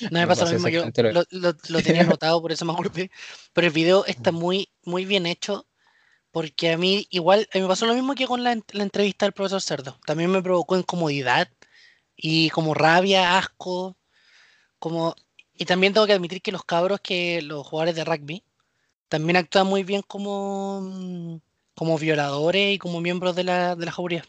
No 0.00 0.10
me 0.12 0.20
Me 0.20 0.26
pasa 0.26 0.44
lo 0.44 0.50
mismo, 0.50 0.68
yo 0.68 0.84
lo 0.84 1.24
lo, 1.30 1.54
lo- 1.68 1.82
tenía 1.82 2.02
anotado, 2.02 2.42
por 2.42 2.52
eso 2.52 2.64
me 2.64 2.72
acordé. 2.72 3.10
Pero 3.52 3.66
el 3.68 3.72
video 3.72 4.04
está 4.04 4.30
muy, 4.32 4.68
muy 4.84 5.04
bien 5.06 5.24
hecho, 5.26 5.66
porque 6.30 6.72
a 6.72 6.76
mí 6.78 7.06
igual, 7.10 7.48
a 7.54 7.56
mí 7.56 7.62
me 7.62 7.68
pasó 7.68 7.86
lo 7.86 7.94
mismo 7.94 8.14
que 8.14 8.26
con 8.26 8.42
la, 8.44 8.58
la 8.72 8.82
entrevista 8.82 9.24
del 9.24 9.32
profesor 9.32 9.62
Cerdo. 9.62 9.98
También 10.04 10.30
me 10.30 10.42
provocó 10.42 10.76
incomodidad 10.76 11.48
y 12.16 12.50
como 12.50 12.74
rabia, 12.74 13.38
asco, 13.38 13.96
como... 14.78 15.14
Y 15.58 15.64
también 15.64 15.92
tengo 15.92 16.06
que 16.06 16.12
admitir 16.12 16.42
que 16.42 16.52
los 16.52 16.64
cabros, 16.64 17.00
que 17.00 17.42
los 17.42 17.66
jugadores 17.66 17.94
de 17.94 18.04
rugby, 18.04 18.42
también 19.08 19.36
actúan 19.36 19.66
muy 19.66 19.84
bien 19.84 20.02
como, 20.06 20.80
mm, 20.82 21.36
como 21.74 21.98
violadores 21.98 22.74
y 22.74 22.78
como 22.78 23.00
miembros 23.00 23.36
de 23.36 23.44
la, 23.44 23.76
de 23.76 23.86
la 23.86 23.92
jauría. 23.92 24.24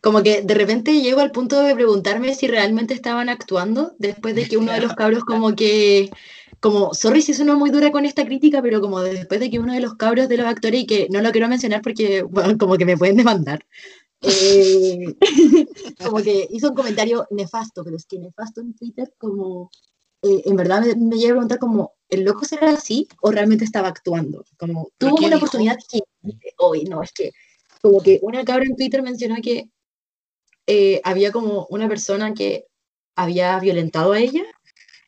como 0.00 0.22
que 0.22 0.42
de 0.42 0.54
repente 0.54 1.00
llego 1.00 1.20
al 1.20 1.30
punto 1.30 1.62
de 1.62 1.74
preguntarme 1.74 2.34
si 2.34 2.48
realmente 2.48 2.92
estaban 2.94 3.28
actuando 3.28 3.92
después 3.98 4.34
de 4.34 4.48
que 4.48 4.56
uno 4.56 4.72
de 4.72 4.80
los 4.80 4.94
cabros 4.94 5.24
como 5.24 5.54
que 5.54 6.10
como, 6.60 6.92
sorry 6.94 7.22
si 7.22 7.34
sueno 7.34 7.56
muy 7.56 7.70
dura 7.70 7.90
con 7.90 8.04
esta 8.04 8.24
crítica, 8.24 8.62
pero 8.62 8.80
como 8.80 9.00
después 9.00 9.40
de 9.40 9.50
que 9.50 9.58
uno 9.58 9.72
de 9.72 9.80
los 9.80 9.94
cabros 9.94 10.28
de 10.28 10.36
los 10.36 10.46
actores, 10.46 10.82
y 10.82 10.86
que 10.86 11.08
no 11.10 11.22
lo 11.22 11.32
quiero 11.32 11.48
mencionar 11.48 11.80
porque, 11.82 12.22
bueno, 12.22 12.56
como 12.58 12.76
que 12.76 12.84
me 12.84 12.98
pueden 12.98 13.16
demandar, 13.16 13.64
eh, 14.20 15.16
como 16.04 16.18
que 16.22 16.46
hizo 16.50 16.68
un 16.68 16.74
comentario 16.74 17.26
nefasto, 17.30 17.82
pero 17.82 17.96
es 17.96 18.04
que 18.04 18.18
nefasto 18.18 18.60
en 18.60 18.74
Twitter, 18.74 19.12
como, 19.18 19.70
eh, 20.22 20.42
en 20.44 20.56
verdad 20.56 20.82
me, 20.82 20.94
me 20.94 21.16
llega 21.16 21.30
a 21.30 21.34
preguntar 21.34 21.58
como, 21.58 21.94
¿el 22.08 22.24
loco 22.24 22.44
será 22.44 22.70
así 22.70 23.08
o 23.22 23.30
realmente 23.30 23.64
estaba 23.64 23.88
actuando? 23.88 24.44
Como, 24.58 24.90
¿Pero 24.98 25.12
tuvo 25.12 25.26
una 25.26 25.36
dijo? 25.36 25.38
oportunidad 25.38 25.78
que, 25.90 26.00
hoy 26.58 26.84
no, 26.84 27.02
es 27.02 27.12
que, 27.12 27.30
como 27.80 28.00
que 28.02 28.18
una 28.22 28.44
cabra 28.44 28.64
en 28.64 28.76
Twitter 28.76 29.02
mencionó 29.02 29.36
que 29.42 29.70
eh, 30.66 31.00
había 31.04 31.32
como 31.32 31.66
una 31.70 31.88
persona 31.88 32.34
que 32.34 32.66
había 33.16 33.58
violentado 33.58 34.12
a 34.12 34.18
ella 34.18 34.44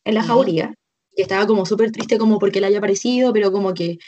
en 0.04 0.14
la 0.14 0.22
jauría, 0.22 0.74
y 1.14 1.22
estaba 1.22 1.46
como 1.46 1.66
súper 1.66 1.92
triste 1.92 2.18
como 2.18 2.38
porque 2.38 2.60
le 2.60 2.66
haya 2.68 2.80
parecido, 2.80 3.32
pero 3.32 3.52
como 3.52 3.74
que, 3.74 3.98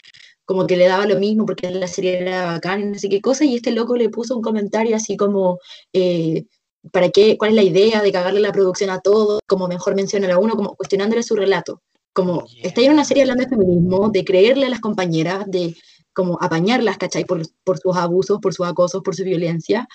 como 0.43 0.67
que 0.67 0.75
le 0.75 0.87
daba 0.87 1.05
lo 1.05 1.19
mismo 1.19 1.45
porque 1.45 1.69
la 1.69 1.87
serie 1.87 2.19
era 2.19 2.45
bacán 2.45 2.81
y 2.81 2.85
no 2.85 2.99
sé 2.99 3.09
qué 3.09 3.21
cosa, 3.21 3.45
y 3.45 3.55
este 3.55 3.71
loco 3.71 3.95
le 3.95 4.09
puso 4.09 4.35
un 4.35 4.41
comentario 4.41 4.95
así 4.95 5.15
como, 5.15 5.59
eh, 5.93 6.45
¿para 6.91 7.09
qué? 7.09 7.37
¿Cuál 7.37 7.51
es 7.51 7.55
la 7.55 7.63
idea 7.63 8.01
de 8.01 8.11
cagarle 8.11 8.39
la 8.39 8.51
producción 8.51 8.89
a 8.89 8.99
todo? 8.99 9.39
Como 9.47 9.67
mejor 9.67 9.95
menciona 9.95 10.33
a 10.33 10.37
uno, 10.39 10.55
como 10.55 10.75
cuestionándole 10.75 11.23
su 11.23 11.35
relato. 11.35 11.81
Como, 12.13 12.45
Yeah. 12.47 12.67
está 12.69 12.81
en 12.81 12.91
una 12.93 13.03
serie 13.05 13.23
hablando 13.23 13.43
de 13.43 13.49
feminismo, 13.49 14.09
de 14.09 14.23
creerle 14.23 14.65
a 14.65 14.69
las 14.69 14.79
compañeras, 14.79 15.43
de 15.47 15.75
como 16.13 16.37
apañarlas, 16.41 16.97
¿cachai? 16.97 17.25
Por, 17.25 17.41
por 17.63 17.77
sus 17.77 17.95
abusos, 17.97 18.39
por 18.39 18.53
sus 18.53 18.65
acosos, 18.65 19.01
por 19.03 19.15
su 19.15 19.23
violencia. 19.23 19.87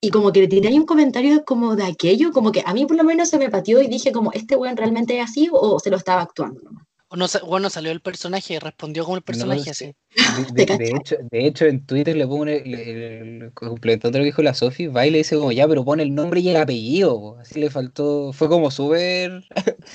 Y 0.00 0.10
como 0.10 0.32
que 0.32 0.40
le 0.40 0.48
tiré 0.48 0.68
ahí 0.68 0.78
un 0.78 0.86
comentario 0.86 1.44
como 1.44 1.76
de 1.76 1.84
aquello, 1.84 2.30
como 2.32 2.52
que 2.52 2.62
a 2.64 2.72
mí 2.72 2.86
por 2.86 2.96
lo 2.96 3.04
menos 3.04 3.28
se 3.28 3.38
me 3.38 3.50
pateó 3.50 3.82
y 3.82 3.88
dije 3.88 4.12
como, 4.12 4.32
¿este 4.32 4.56
weón 4.56 4.76
realmente 4.76 5.18
es 5.18 5.24
así 5.28 5.48
o 5.52 5.78
se 5.80 5.90
lo 5.90 5.96
estaba 5.96 6.22
actuando 6.22 6.62
nomás? 6.62 6.84
O 7.10 7.16
no, 7.16 7.26
sa- 7.26 7.40
bueno, 7.44 7.68
salió 7.70 7.90
el 7.90 8.00
personaje, 8.00 8.60
respondió 8.60 9.04
como 9.04 9.16
el 9.16 9.22
personaje 9.22 9.64
No, 9.64 9.70
así. 9.72 9.94
De, 10.14 10.94
hecho, 10.96 11.16
de 11.28 11.46
hecho, 11.46 11.66
en 11.66 11.84
Twitter 11.84 12.14
le 12.16 12.22
el- 12.22 13.50
complementando 13.52 14.18
lo 14.18 14.22
que 14.22 14.26
dijo 14.26 14.42
la 14.42 14.54
Sofi, 14.54 14.86
va 14.86 15.06
y 15.06 15.10
le 15.10 15.18
dice 15.18 15.36
como 15.36 15.50
ya, 15.50 15.66
pero 15.66 15.84
pone 15.84 16.04
el 16.04 16.14
nombre 16.14 16.38
y 16.38 16.48
el 16.50 16.56
apellido. 16.56 17.18
po". 17.18 17.36
Así 17.38 17.58
le 17.58 17.68
faltó, 17.68 18.32
fue 18.32 18.48
como 18.48 18.70
súper 18.70 19.44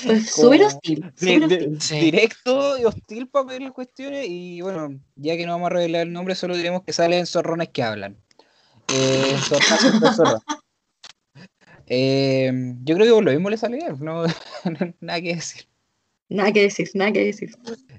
Pues 0.05 0.29
súper 0.29 0.63
hostil. 0.63 1.09
Sí. 1.15 1.99
directo 2.01 2.77
y 2.77 2.83
hostil 2.83 3.29
para 3.29 3.47
pedirle 3.47 3.71
cuestiones. 3.71 4.25
Y 4.27 4.59
bueno, 4.59 4.99
ya 5.15 5.37
que 5.37 5.45
no 5.45 5.53
vamos 5.53 5.67
a 5.67 5.73
revelar 5.75 6.01
el 6.07 6.11
nombre, 6.11 6.35
solo 6.35 6.57
diremos 6.57 6.83
que 6.83 6.91
salen 6.91 7.25
zorrones 7.25 7.69
que 7.69 7.81
hablan. 7.81 8.17
Eh, 8.89 9.37
zorra. 10.15 10.39
Eh, 11.87 12.51
yo 12.83 12.95
creo 12.95 13.07
que 13.07 13.13
por 13.13 13.23
lo 13.23 13.31
mismo 13.31 13.49
le 13.49 13.57
sale 13.57 13.77
bien, 13.77 13.97
no, 14.01 14.23
nada 14.99 15.21
que 15.21 15.35
decir. 15.35 15.65
Nada 16.29 16.51
que 16.51 16.61
decir, 16.63 16.89
nada 16.95 17.11
que 17.11 17.23
decir. 17.23 17.51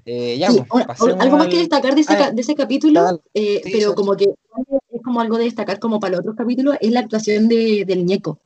Eh, 0.05 0.37
ya, 0.37 0.51
Sí, 0.51 0.61
pues, 0.69 0.85
algo 1.19 1.37
más 1.37 1.47
que 1.47 1.59
destacar 1.59 1.95
de 1.95 2.01
ese, 2.01 2.13
Ah, 2.13 2.17
ca- 2.17 2.31
de 2.31 2.41
ese 2.41 2.55
capítulo, 2.55 3.01
dale. 3.03 3.19
eh, 3.33 3.61
Sí, 3.63 3.71
pero 3.71 3.89
sí. 3.89 3.95
como 3.95 4.15
que 4.17 4.25
es 4.25 5.01
como 5.03 5.21
algo 5.21 5.37
de 5.37 5.45
destacar 5.45 5.79
como 5.79 5.99
para 5.99 6.11
los 6.11 6.19
otros 6.21 6.35
capítulos, 6.35 6.75
es 6.81 6.91
la 6.91 6.99
actuación 7.01 7.47
de, 7.47 7.85
del 7.85 8.05
ñeco. 8.05 8.39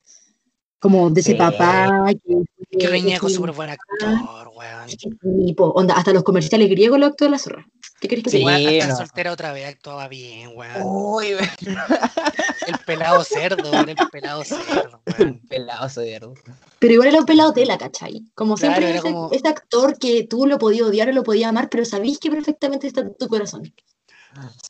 Como 0.79 1.09
de 1.09 1.21
ese 1.21 1.31
Sí. 1.31 1.37
papá 1.37 2.05
que... 2.13 2.43
Que 2.77 2.85
es 2.85 2.89
Reñeco 2.91 3.27
es 3.27 3.33
un 3.33 3.37
súper 3.37 3.51
buen 3.55 3.69
actor, 3.69 4.50
weón. 4.61 5.71
onda, 5.75 5.95
hasta 5.95 6.13
los 6.13 6.23
comerciales 6.23 6.69
griegos 6.69 6.99
lo 6.99 7.07
actúa 7.07 7.29
la 7.29 7.39
zorra. 7.39 7.65
¿Qué 7.99 8.07
crees 8.07 8.23
que 8.23 8.29
Sí. 8.31 8.43
Weón, 8.43 8.67
hasta 8.67 8.87
no. 8.87 8.95
soltera 8.97 9.31
otra 9.31 9.53
vez 9.53 9.67
actuaba 9.67 10.07
bien, 10.07 10.51
weón. 10.55 10.81
Uy, 10.83 11.27
El 12.67 12.77
pelado 12.85 13.23
cerdo, 13.23 13.71
weón, 13.71 13.89
el 13.89 13.95
pelado 14.11 14.43
cerdo, 14.43 15.01
weón. 15.17 15.39
pelado 15.47 15.89
cerdo. 15.89 16.33
Pero 16.79 16.93
igual 16.93 17.09
era 17.09 17.19
un 17.19 17.25
pelado 17.25 17.53
tela, 17.53 17.77
¿cachai? 17.77 18.23
Como 18.35 18.55
Claro, 18.55 18.75
siempre 18.77 18.91
ese, 18.97 19.01
como- 19.01 19.29
ese 19.31 19.47
actor 19.47 19.97
que 19.99 20.23
tú 20.23 20.45
lo 20.47 20.57
podías 20.57 20.87
odiar 20.87 21.09
o 21.09 21.13
lo 21.13 21.23
podías 21.23 21.49
amar, 21.49 21.69
pero 21.69 21.85
sabís 21.85 22.17
que 22.19 22.31
perfectamente 22.31 22.87
está 22.87 23.01
en 23.01 23.15
tu 23.17 23.27
corazón. 23.27 23.71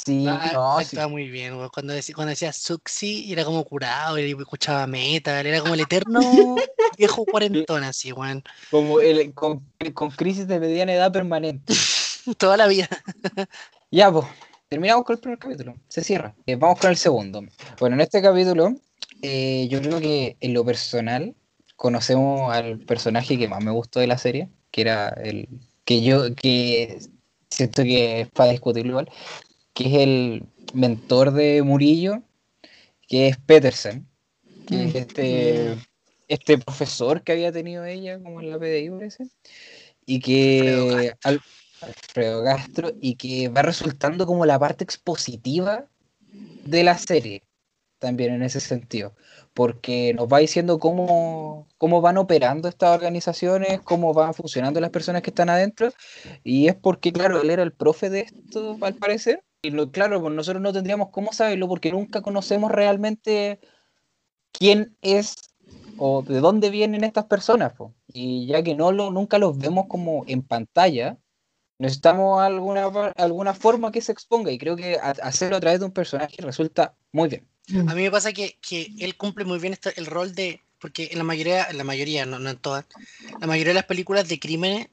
Sí, 0.05 0.25
Ah, 0.27 0.49
no, 0.53 0.79
sí. 0.79 0.85
actuaba 0.85 1.07
muy 1.07 1.29
bien. 1.29 1.55
Cuando 1.73 1.93
decía, 1.93 2.15
cuando 2.15 2.29
decía 2.31 2.51
Suxi, 2.51 3.31
era 3.31 3.45
como 3.45 3.63
curado, 3.63 4.17
y 4.17 4.31
escuchaba 4.31 4.87
metal, 4.87 5.45
era 5.45 5.61
como 5.61 5.73
el 5.75 5.81
eterno 5.81 6.19
viejo 6.97 7.25
cuarentón, 7.25 7.83
así, 7.83 8.11
weón. 8.11 8.43
Como 8.71 8.99
el, 8.99 9.33
con, 9.33 9.63
con 9.93 10.09
crisis 10.11 10.47
de 10.47 10.59
mediana 10.59 10.93
edad 10.93 11.11
permanente. 11.11 11.73
Toda 12.37 12.57
la 12.57 12.67
vida. 12.67 12.87
Ya, 13.93 14.09
pues, 14.09 14.25
terminamos 14.69 15.03
con 15.03 15.15
el 15.15 15.19
primer 15.19 15.37
capítulo. 15.37 15.75
Se 15.89 16.01
cierra. 16.01 16.33
Eh, 16.45 16.55
vamos 16.55 16.79
con 16.79 16.89
el 16.91 16.95
segundo. 16.95 17.43
Bueno, 17.77 17.95
en 17.95 17.99
este 18.01 18.21
capítulo, 18.21 18.73
eh, 19.21 19.67
yo 19.69 19.81
creo 19.81 19.99
que 19.99 20.37
en 20.39 20.53
lo 20.53 20.63
personal 20.63 21.35
conocemos 21.75 22.53
al 22.53 22.79
personaje 22.79 23.37
que 23.37 23.49
más 23.49 23.61
me 23.61 23.71
gustó 23.71 23.99
de 23.99 24.07
la 24.07 24.17
serie, 24.17 24.47
que 24.71 24.81
era 24.81 25.09
el 25.09 25.49
que 25.83 26.01
yo, 26.01 26.33
que 26.35 26.99
siento 27.49 27.83
que 27.83 28.21
es 28.21 28.29
para 28.29 28.51
discutirlo 28.51 28.91
igual, 28.91 29.09
que 29.81 29.89
es 29.89 29.95
el 29.95 30.45
mentor 30.73 31.31
de 31.31 31.61
Murillo, 31.63 32.21
que 33.07 33.27
es 33.27 33.37
Petersen, 33.37 34.07
que 34.65 34.85
es 34.85 34.93
Mm. 34.93 34.97
este, 34.97 35.75
este 36.27 36.57
profesor 36.57 37.23
que 37.23 37.31
había 37.31 37.51
tenido 37.51 37.83
ella, 37.85 38.19
como 38.21 38.41
en 38.41 38.49
la 38.49 38.59
PDI, 38.59 38.89
parece, 38.89 39.25
y 40.05 40.19
que 40.19 41.13
al- 41.23 41.41
Alfredo 41.81 42.43
Castro, 42.43 42.91
y 43.01 43.15
que 43.15 43.49
va 43.49 43.63
resultando 43.63 44.27
como 44.27 44.45
la 44.45 44.59
parte 44.59 44.83
expositiva 44.83 45.87
de 46.63 46.83
la 46.83 46.95
serie, 46.97 47.41
también 47.97 48.33
en 48.33 48.43
ese 48.43 48.59
sentido, 48.59 49.15
porque 49.55 50.13
nos 50.13 50.27
va 50.27 50.37
diciendo 50.39 50.77
cómo, 50.77 51.67
cómo 51.79 52.01
van 52.01 52.17
operando 52.17 52.69
estas 52.69 52.95
organizaciones, 52.95 53.81
cómo 53.83 54.13
van 54.13 54.35
funcionando 54.35 54.79
las 54.79 54.91
personas 54.91 55.23
que 55.23 55.31
están 55.31 55.49
adentro, 55.49 55.91
y 56.43 56.67
es 56.67 56.75
porque, 56.75 57.11
claro, 57.11 57.41
él 57.41 57.49
era 57.49 57.63
el 57.63 57.73
profe 57.73 58.11
de 58.11 58.21
esto, 58.21 58.77
al 58.81 58.93
parecer, 58.95 59.43
lo, 59.69 59.91
claro, 59.91 60.19
pues 60.21 60.33
nosotros 60.33 60.61
no 60.61 60.73
tendríamos 60.73 61.09
cómo 61.09 61.33
saberlo 61.33 61.67
porque 61.67 61.91
nunca 61.91 62.21
conocemos 62.21 62.71
realmente 62.71 63.59
quién 64.51 64.97
es 65.01 65.35
o 65.97 66.23
de 66.23 66.39
dónde 66.39 66.71
vienen 66.71 67.03
estas 67.03 67.25
personas, 67.25 67.73
po. 67.73 67.93
y 68.07 68.47
ya 68.47 68.63
que 68.63 68.73
no 68.73 68.91
lo, 68.91 69.11
nunca 69.11 69.37
los 69.37 69.57
vemos 69.57 69.85
como 69.87 70.23
en 70.27 70.41
pantalla, 70.41 71.17
necesitamos 71.77 72.41
alguna, 72.41 72.85
alguna 73.15 73.53
forma 73.53 73.91
que 73.91 74.01
se 74.01 74.11
exponga, 74.11 74.51
y 74.51 74.57
creo 74.57 74.75
que 74.75 74.95
a- 74.97 75.11
hacerlo 75.11 75.57
a 75.57 75.59
través 75.59 75.79
de 75.79 75.85
un 75.85 75.91
personaje 75.91 76.35
resulta 76.39 76.95
muy 77.11 77.29
bien. 77.29 77.47
A 77.87 77.93
mí 77.93 78.01
me 78.01 78.11
pasa 78.11 78.33
que, 78.33 78.57
que 78.67 78.91
él 78.99 79.15
cumple 79.15 79.45
muy 79.45 79.59
bien 79.59 79.73
este- 79.73 79.97
el 79.99 80.07
rol 80.07 80.33
de. 80.33 80.59
Porque 80.79 81.09
en 81.11 81.19
la 81.19 81.23
mayoría, 81.23 81.65
en 81.65 81.77
la 81.77 81.83
mayoría, 81.83 82.25
no, 82.25 82.39
no 82.39 82.49
en 82.49 82.57
todas, 82.57 82.85
la 83.39 83.45
mayoría 83.45 83.69
de 83.69 83.75
las 83.75 83.85
películas 83.85 84.27
de 84.27 84.39
crímenes 84.39 84.87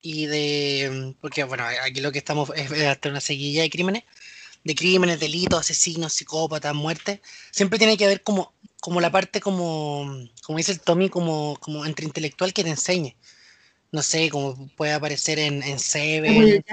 y 0.00 0.26
de. 0.26 1.14
Porque, 1.20 1.44
bueno, 1.44 1.64
aquí 1.82 2.00
lo 2.00 2.12
que 2.12 2.18
estamos 2.18 2.50
es 2.54 2.70
hasta 2.86 3.08
una 3.08 3.20
seguilla 3.20 3.62
de 3.62 3.70
crímenes, 3.70 4.04
de 4.64 4.74
crímenes, 4.74 5.20
delitos, 5.20 5.60
asesinos, 5.60 6.12
psicópatas, 6.12 6.74
muertes. 6.74 7.20
Siempre 7.50 7.78
tiene 7.78 7.96
que 7.96 8.04
haber 8.04 8.22
como, 8.22 8.52
como 8.80 9.00
la 9.00 9.10
parte, 9.10 9.40
como, 9.40 10.28
como 10.42 10.58
dice 10.58 10.72
el 10.72 10.80
Tommy, 10.80 11.08
como, 11.08 11.56
como 11.60 11.84
entre 11.84 12.06
intelectual 12.06 12.52
que 12.52 12.64
te 12.64 12.70
enseñe. 12.70 13.16
No 13.90 14.02
sé, 14.02 14.28
como 14.30 14.68
puede 14.76 14.92
aparecer 14.92 15.38
en, 15.38 15.62
en 15.62 15.78
Seven, 15.78 16.64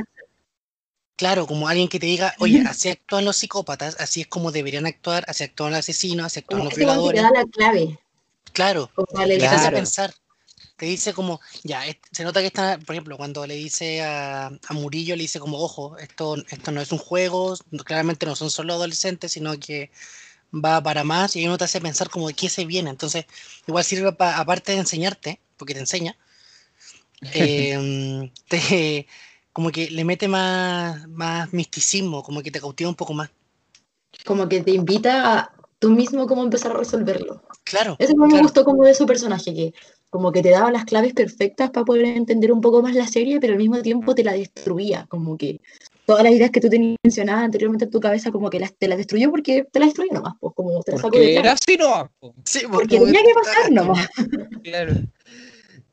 Claro, 1.18 1.48
como 1.48 1.70
alguien 1.70 1.88
que 1.88 1.98
te 1.98 2.08
diga, 2.08 2.36
oye, 2.40 2.62
así 2.68 2.90
actúan 2.90 3.24
los 3.24 3.38
psicópatas, 3.38 3.96
así 4.02 4.22
es 4.22 4.28
como 4.28 4.52
deberían 4.52 4.86
actuar, 4.86 5.24
así 5.30 5.46
actúan 5.46 5.72
los 5.72 5.80
asesinos, 5.80 6.26
así 6.26 6.40
actúan 6.40 6.60
Como 6.60 6.66
los 6.66 6.74
que 6.74 6.82
te 6.82 6.86
violadores. 6.86 7.22
da 7.22 7.32
la 7.32 7.46
clave. 7.46 8.00
Claro. 8.52 8.92
pensar. 9.72 10.14
Te 10.78 10.86
dice 10.88 11.14
como, 11.14 11.40
ya, 11.64 11.86
es- 11.88 11.98
se 12.12 12.24
nota 12.26 12.42
que 12.42 12.48
está, 12.48 12.78
por 12.80 12.96
ejemplo, 12.96 13.16
cuando 13.18 13.46
le 13.48 13.56
dice 13.56 14.04
a, 14.04 14.48
a 14.48 14.74
Murillo, 14.74 15.16
le 15.16 15.22
dice 15.24 15.40
como, 15.40 15.58
ojo, 15.60 15.98
esto, 15.98 16.36
esto 16.50 16.72
no 16.72 16.82
es 16.82 16.92
un 16.92 16.98
juego, 16.98 17.56
claramente 17.86 18.26
no 18.26 18.36
son 18.36 18.52
solo 18.52 18.74
adolescentes, 18.74 19.32
sino 19.32 19.58
que 19.60 19.92
va 20.54 20.82
para 20.84 21.04
más, 21.04 21.36
y 21.36 21.40
ahí 21.40 21.48
uno 21.48 21.58
te 21.58 21.66
hace 21.66 21.82
pensar 21.82 22.10
como 22.10 22.28
de 22.30 22.34
qué 22.36 22.50
se 22.50 22.66
viene. 22.66 22.90
Entonces, 22.92 23.26
igual 23.68 23.84
sirve 23.86 24.14
pa- 24.14 24.38
aparte 24.40 24.74
de 24.74 24.80
enseñarte, 24.80 25.42
porque 25.58 25.74
te 25.76 25.82
enseña, 25.82 26.18
eh, 27.34 28.32
te, 28.48 29.08
como 29.54 29.72
que 29.72 29.90
le 29.90 30.04
mete 30.06 30.28
más, 30.28 31.08
más 31.10 31.54
misticismo, 31.54 32.24
como 32.24 32.42
que 32.42 32.52
te 32.52 32.60
cautiva 32.60 32.90
un 32.90 32.96
poco 32.96 33.14
más. 33.14 33.30
Como 34.26 34.48
que 34.50 34.62
te 34.62 34.72
invita 34.72 35.14
a 35.40 35.54
tú 35.80 35.90
mismo 35.92 36.28
cómo 36.28 36.44
empezar 36.44 36.72
a 36.72 36.78
resolverlo. 36.80 37.42
Claro, 37.64 37.98
Eso 37.98 38.16
me 38.18 38.28
claro. 38.30 38.44
gustó 38.44 38.66
como 38.66 38.84
de 38.84 38.94
su 38.94 39.06
personaje, 39.06 39.54
que 39.54 39.74
como 40.16 40.32
que 40.32 40.42
te 40.42 40.50
daba 40.52 40.72
las 40.72 40.86
claves 40.86 41.14
perfectas 41.14 41.72
para 41.72 41.84
poder 41.84 42.06
entender 42.06 42.54
un 42.54 42.62
poco 42.62 42.82
más 42.82 42.96
la 42.96 43.06
serie, 43.06 43.38
pero 43.42 43.52
al 43.52 43.60
mismo 43.60 43.82
tiempo 43.82 44.16
te 44.16 44.24
la 44.24 44.32
destruía, 44.32 45.06
como 45.10 45.38
que 45.38 45.60
todas 46.06 46.24
las 46.24 46.32
ideas 46.32 46.52
que 46.52 46.62
tú 46.62 46.70
tenías 46.70 46.96
mencionadas 47.04 47.44
anteriormente 47.44 47.84
en 47.84 47.92
tu 47.92 48.00
cabeza, 48.00 48.32
como 48.32 48.50
que 48.50 48.62
las, 48.62 48.74
te 48.74 48.88
las 48.88 48.98
destruyó 48.98 49.30
porque 49.30 49.66
te 49.70 49.80
las 49.80 49.90
destruyó 49.90 50.14
nomás, 50.14 50.36
pues 50.40 50.54
como 50.56 50.82
te 50.84 50.94
las 50.94 51.02
sacó 51.02 51.18
de 51.18 51.24
Porque 51.24 51.36
era 51.38 51.52
así 51.52 51.76
nomás, 51.76 52.10
po. 52.18 52.34
Sí, 52.46 52.62
Porque 52.72 52.98
como 52.98 53.08
tenía 53.12 53.24
que- 53.24 53.34
pasar 53.34 53.72
nomás. 53.74 54.08
claro. 54.64 54.94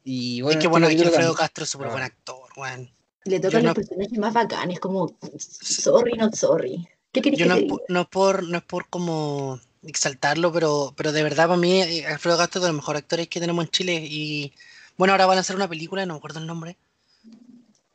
Y 0.05 0.41
bueno, 0.43 0.51
es 0.51 0.57
que 0.57 0.59
este 0.61 0.69
bueno, 0.69 0.87
aquí 0.87 0.97
capítulo 0.97 1.17
Alfredo 1.17 1.35
Castro 1.35 1.65
es 1.65 1.71
súper 1.71 1.87
Ah. 1.89 1.91
buen 1.91 2.03
actor, 2.05 2.49
weón. 2.57 2.91
Le 3.25 3.41
tocan 3.41 3.63
no- 3.63 3.69
los 3.71 3.75
personajes 3.75 4.19
más 4.19 4.33
bacanes, 4.35 4.79
como 4.79 5.17
sorry, 5.39 6.13
not 6.13 6.35
sorry. 6.37 6.87
¿Qué 7.13 7.21
querés 7.23 7.39
Yo 7.41 7.45
que 7.45 7.49
no 7.49 7.55
te 7.57 7.61
diga? 7.63 7.77
no 7.89 8.09
por, 8.09 8.43
no 8.49 8.59
es 8.59 8.65
por 8.65 8.89
como 8.89 9.59
exaltarlo, 9.83 10.53
pero, 10.53 10.95
pero 10.97 11.13
de 11.13 11.23
verdad 11.23 11.49
para 11.49 11.59
mí 11.59 11.83
eh, 11.83 12.07
Alfredo 12.07 12.39
Castro 12.39 12.61
es 12.61 12.63
de 12.63 12.69
los 12.69 12.77
mejores 12.77 13.03
actores 13.03 13.29
que 13.29 13.41
tenemos 13.41 13.65
en 13.65 13.71
Chile 13.71 14.07
y 14.09 14.53
bueno, 14.97 15.13
ahora 15.13 15.27
van 15.27 15.39
a 15.39 15.41
hacer 15.41 15.57
una 15.57 15.69
película, 15.69 16.05
no 16.07 16.15
me 16.15 16.19
acuerdo 16.19 16.41
el 16.41 16.47
nombre. 16.47 16.77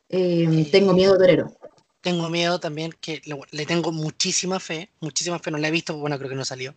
Eh, 0.08 0.68
tengo 0.70 0.92
miedo, 0.92 1.16
torero. 1.16 1.56
Tengo 2.00 2.28
miedo 2.28 2.60
también, 2.60 2.94
que 3.00 3.20
le, 3.50 3.66
tengo 3.66 3.92
muchísima 3.92 4.60
fe, 4.60 4.90
muchísima 5.00 5.38
fe, 5.38 5.50
no 5.50 5.58
la 5.58 5.68
he 5.68 5.70
visto, 5.72 5.96
bueno, 5.96 6.16
creo 6.18 6.30
que 6.30 6.36
no 6.36 6.44
salió. 6.44 6.74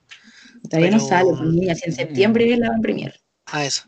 Todavía 0.70 0.92
no 0.92 1.00
sale, 1.00 1.30
en 1.30 1.94
septiembre 1.94 2.58
la 2.58 2.70
van 2.70 2.82
premier. 2.82 3.20
Ah, 3.46 3.66
eso. 3.66 3.84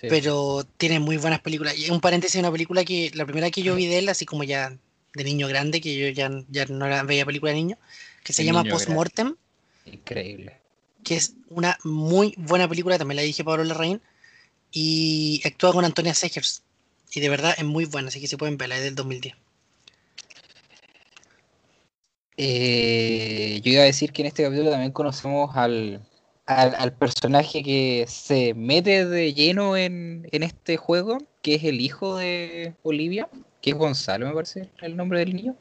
Pero 0.00 0.66
tiene 0.76 1.00
muy 1.00 1.16
buenas 1.16 1.40
películas. 1.40 1.78
Y 1.78 1.90
un 1.90 2.00
paréntesis, 2.00 2.38
una 2.38 2.52
película 2.52 2.84
que, 2.84 3.10
la 3.14 3.24
primera 3.24 3.50
que 3.50 3.62
yo 3.62 3.74
vi 3.74 3.86
de 3.86 3.98
él, 3.98 4.08
así 4.08 4.26
como 4.26 4.44
ya 4.44 4.76
de 5.14 5.24
niño 5.24 5.48
grande, 5.48 5.80
que 5.80 5.96
yo 5.96 6.08
ya, 6.08 6.30
ya 6.48 6.66
no 6.66 6.86
veía 7.06 7.24
película 7.24 7.52
de 7.52 7.56
niño, 7.56 7.78
que 8.22 8.32
se 8.32 8.44
llama 8.44 8.64
Postmortem. 8.64 9.36
Increíble. 9.86 10.60
Que 11.02 11.16
es 11.16 11.34
una 11.48 11.78
muy 11.84 12.34
buena 12.36 12.68
película, 12.68 12.98
también 12.98 13.16
la 13.16 13.22
dije 13.22 13.44
Pablo 13.44 13.64
Larraín, 13.64 14.00
y 14.72 15.40
actúa 15.44 15.72
con 15.72 15.84
Antonia 15.84 16.14
Segers. 16.14 16.62
Y 17.12 17.20
de 17.20 17.28
verdad 17.28 17.54
es 17.56 17.64
muy 17.64 17.84
buena, 17.84 18.08
así 18.08 18.20
que 18.20 18.28
se 18.28 18.36
pueden 18.36 18.58
verla, 18.58 18.76
es 18.76 18.84
del 18.84 18.94
2010. 18.94 19.34
Eh, 22.38 23.60
yo 23.64 23.72
iba 23.72 23.82
a 23.82 23.86
decir 23.86 24.12
que 24.12 24.22
en 24.22 24.26
este 24.26 24.42
capítulo 24.42 24.70
también 24.70 24.92
conocemos 24.92 25.56
al, 25.56 26.06
al, 26.46 26.92
personaje 26.92 27.62
que 27.62 28.04
se 28.08 28.54
mete 28.54 29.06
de 29.06 29.34
lleno 29.34 29.76
en, 29.76 30.28
este 30.30 30.76
juego, 30.76 31.18
que 31.42 31.54
es 31.56 31.64
el 31.64 31.80
hijo 31.80 32.16
de 32.16 32.74
Olivia, 32.82 33.28
que 33.62 33.70
es 33.70 33.76
Gonzalo, 33.76 34.26
me 34.26 34.34
parece 34.34 34.68
el 34.82 34.96
nombre 34.96 35.20
del 35.20 35.34
niño. 35.34 35.56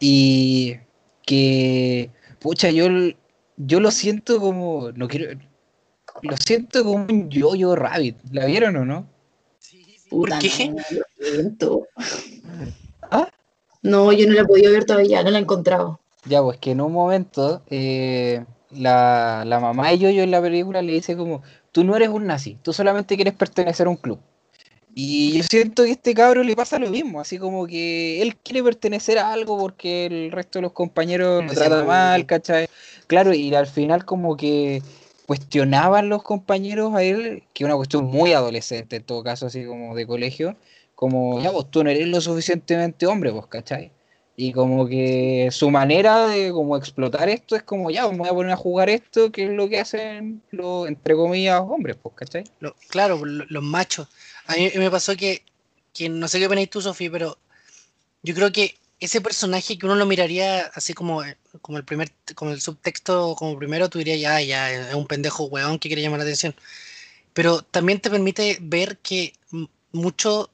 Y 0.00 0.76
que, 1.26 2.10
pucha, 2.44 2.70
yo, 2.70 2.88
yo 3.56 3.80
lo 3.80 3.90
siento 3.90 4.38
como, 4.38 4.92
no 4.92 5.08
quiero, 5.08 5.40
lo 6.20 6.36
siento 6.36 6.84
como 6.84 7.06
un 7.06 7.30
yo-yo 7.30 7.74
rabbit. 7.74 8.18
¿La 8.32 8.44
vieron 8.44 8.76
o 8.76 8.84
no? 8.84 9.06
Sí, 9.58 9.82
¿Por 10.10 10.28
qué? 10.38 10.68
No, 10.68 11.86
¿Ah? 13.10 13.30
no, 13.80 14.12
yo 14.12 14.26
no 14.26 14.34
la 14.34 14.42
he 14.42 14.44
podido 14.44 14.72
ver 14.72 14.84
todavía, 14.84 15.22
no 15.22 15.30
la 15.30 15.38
he 15.38 15.40
encontrado. 15.40 16.00
Ya, 16.26 16.42
pues 16.42 16.58
que 16.58 16.72
en 16.72 16.82
un 16.82 16.92
momento 16.92 17.62
eh, 17.70 18.44
la, 18.70 19.46
mamá 19.46 19.88
de 19.88 19.98
Yo-Yo 19.98 20.22
en 20.22 20.30
la 20.30 20.42
película 20.42 20.82
le 20.82 20.92
dice 20.92 21.16
como, 21.16 21.42
tú 21.72 21.82
no 21.82 21.96
eres 21.96 22.10
un 22.10 22.26
nazi, 22.26 22.58
tú 22.62 22.74
solamente 22.74 23.16
quieres 23.16 23.32
pertenecer 23.32 23.86
a 23.86 23.90
un 23.90 23.96
club. 23.96 24.20
Y 24.96 25.38
yo 25.38 25.42
siento 25.42 25.82
que 25.82 25.90
a 25.90 25.92
este 25.92 26.14
cabro 26.14 26.44
le 26.44 26.54
pasa 26.54 26.78
lo 26.78 26.88
mismo, 26.88 27.20
así 27.20 27.36
como 27.36 27.66
que 27.66 28.22
él 28.22 28.36
quiere 28.36 28.62
pertenecer 28.62 29.18
a 29.18 29.32
algo 29.32 29.58
porque 29.58 30.06
el 30.06 30.30
resto 30.30 30.58
de 30.58 30.62
los 30.62 30.72
compañeros 30.72 31.44
lo 31.44 31.52
tratan 31.52 31.86
mal, 31.86 32.26
¿cachai? 32.26 32.68
Claro, 33.08 33.34
y 33.34 33.52
al 33.54 33.66
final 33.66 34.04
como 34.04 34.36
que 34.36 34.82
cuestionaban 35.26 36.08
los 36.08 36.22
compañeros 36.22 36.94
a 36.94 37.02
él, 37.02 37.42
que 37.52 37.64
es 37.64 37.66
una 37.66 37.76
cuestión 37.76 38.04
muy 38.04 38.34
adolescente 38.34 38.96
en 38.96 39.02
todo 39.02 39.24
caso, 39.24 39.46
así 39.46 39.64
como 39.64 39.96
de 39.96 40.06
colegio, 40.06 40.56
como, 40.94 41.40
ya, 41.40 41.50
vos 41.50 41.70
tú 41.72 41.82
no 41.82 41.90
eres 41.90 42.06
lo 42.06 42.20
suficientemente 42.20 43.06
hombre, 43.06 43.30
vos, 43.30 43.48
¿cachai? 43.48 43.90
Y 44.36 44.52
como 44.52 44.86
que 44.86 45.48
su 45.50 45.70
manera 45.70 46.26
de 46.26 46.50
como 46.50 46.76
explotar 46.76 47.28
esto 47.28 47.56
es 47.56 47.62
como, 47.62 47.90
ya, 47.90 48.06
vamos 48.06 48.28
a 48.28 48.32
poner 48.32 48.52
a 48.52 48.56
jugar 48.56 48.90
esto, 48.90 49.30
que 49.30 49.44
es 49.44 49.50
lo 49.50 49.68
que 49.68 49.80
hacen 49.80 50.42
los, 50.50 50.88
entre 50.88 51.14
comillas, 51.14 51.60
hombres, 51.60 51.96
pues, 52.00 52.14
¿cachai? 52.14 52.44
claro, 52.88 53.24
los 53.24 53.62
machos. 53.62 54.08
A 54.46 54.54
mí 54.54 54.70
me 54.76 54.90
pasó 54.90 55.16
que, 55.16 55.42
que 55.92 56.08
no 56.08 56.28
sé 56.28 56.38
qué 56.38 56.46
opináis 56.46 56.70
tú, 56.70 56.80
Sofía, 56.80 57.10
pero 57.10 57.38
yo 58.22 58.34
creo 58.34 58.52
que 58.52 58.76
ese 59.00 59.20
personaje 59.20 59.78
que 59.78 59.86
uno 59.86 59.96
lo 59.96 60.06
miraría 60.06 60.70
así 60.74 60.94
como, 60.94 61.22
como 61.62 61.78
el 61.78 61.84
primer, 61.84 62.10
como 62.34 62.52
el 62.52 62.60
subtexto, 62.60 63.34
como 63.36 63.58
primero, 63.58 63.88
tú 63.90 63.98
dirías, 63.98 64.20
ya, 64.20 64.40
ya, 64.40 64.88
es 64.90 64.94
un 64.94 65.06
pendejo 65.06 65.44
weón 65.44 65.78
que 65.78 65.88
quiere 65.88 66.02
llamar 66.02 66.18
la 66.20 66.24
atención. 66.24 66.54
Pero 67.32 67.62
también 67.62 68.00
te 68.00 68.10
permite 68.10 68.58
ver 68.60 68.98
que 68.98 69.34
mucho, 69.92 70.50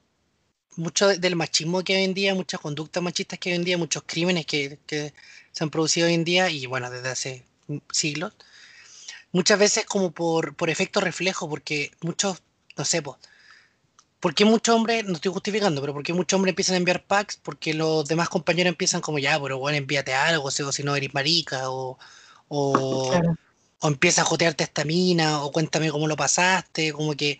mucho 0.75 1.07
del 1.09 1.35
machismo 1.35 1.83
que 1.83 1.95
hoy 1.95 2.03
en 2.03 2.13
día, 2.13 2.35
muchas 2.35 2.59
conductas 2.59 3.03
machistas 3.03 3.39
que 3.39 3.51
hoy 3.51 3.55
en 3.55 3.63
día, 3.63 3.77
muchos 3.77 4.03
crímenes 4.05 4.45
que, 4.45 4.79
que 4.87 5.13
se 5.51 5.63
han 5.63 5.69
producido 5.69 6.07
hoy 6.07 6.13
en 6.15 6.23
día, 6.23 6.49
y 6.49 6.65
bueno, 6.65 6.89
desde 6.89 7.09
hace 7.09 7.45
siglos, 7.91 8.33
muchas 9.31 9.59
veces 9.59 9.85
como 9.85 10.11
por, 10.11 10.55
por 10.55 10.69
efecto 10.69 10.99
reflejo, 11.01 11.49
porque 11.49 11.91
muchos, 12.01 12.41
no 12.77 12.85
sé, 12.85 13.01
pues, 13.01 13.17
¿Por 14.21 14.35
qué 14.35 14.45
muchos 14.45 14.75
hombres, 14.75 15.03
no 15.05 15.13
estoy 15.13 15.31
justificando, 15.33 15.81
pero 15.81 15.93
por 15.93 16.03
qué 16.03 16.13
muchos 16.13 16.37
hombres 16.37 16.51
empiezan 16.51 16.75
a 16.75 16.77
enviar 16.77 17.03
packs? 17.03 17.37
Porque 17.41 17.73
los 17.73 18.07
demás 18.07 18.29
compañeros 18.29 18.69
empiezan 18.69 19.01
como, 19.01 19.17
ya, 19.17 19.41
pero 19.41 19.57
bueno, 19.57 19.79
envíate 19.79 20.13
algo, 20.13 20.45
o 20.45 20.51
si 20.51 20.83
no 20.83 20.95
eres 20.95 21.11
marica, 21.15 21.71
o, 21.71 21.97
o, 22.47 23.11
empieza 23.81 24.21
a 24.21 24.25
jotearte 24.25 24.63
esta 24.63 24.85
mina, 24.85 25.43
o 25.43 25.51
cuéntame 25.51 25.89
cómo 25.89 26.07
lo 26.07 26.15
pasaste, 26.15 26.93
como 26.93 27.15
que, 27.15 27.39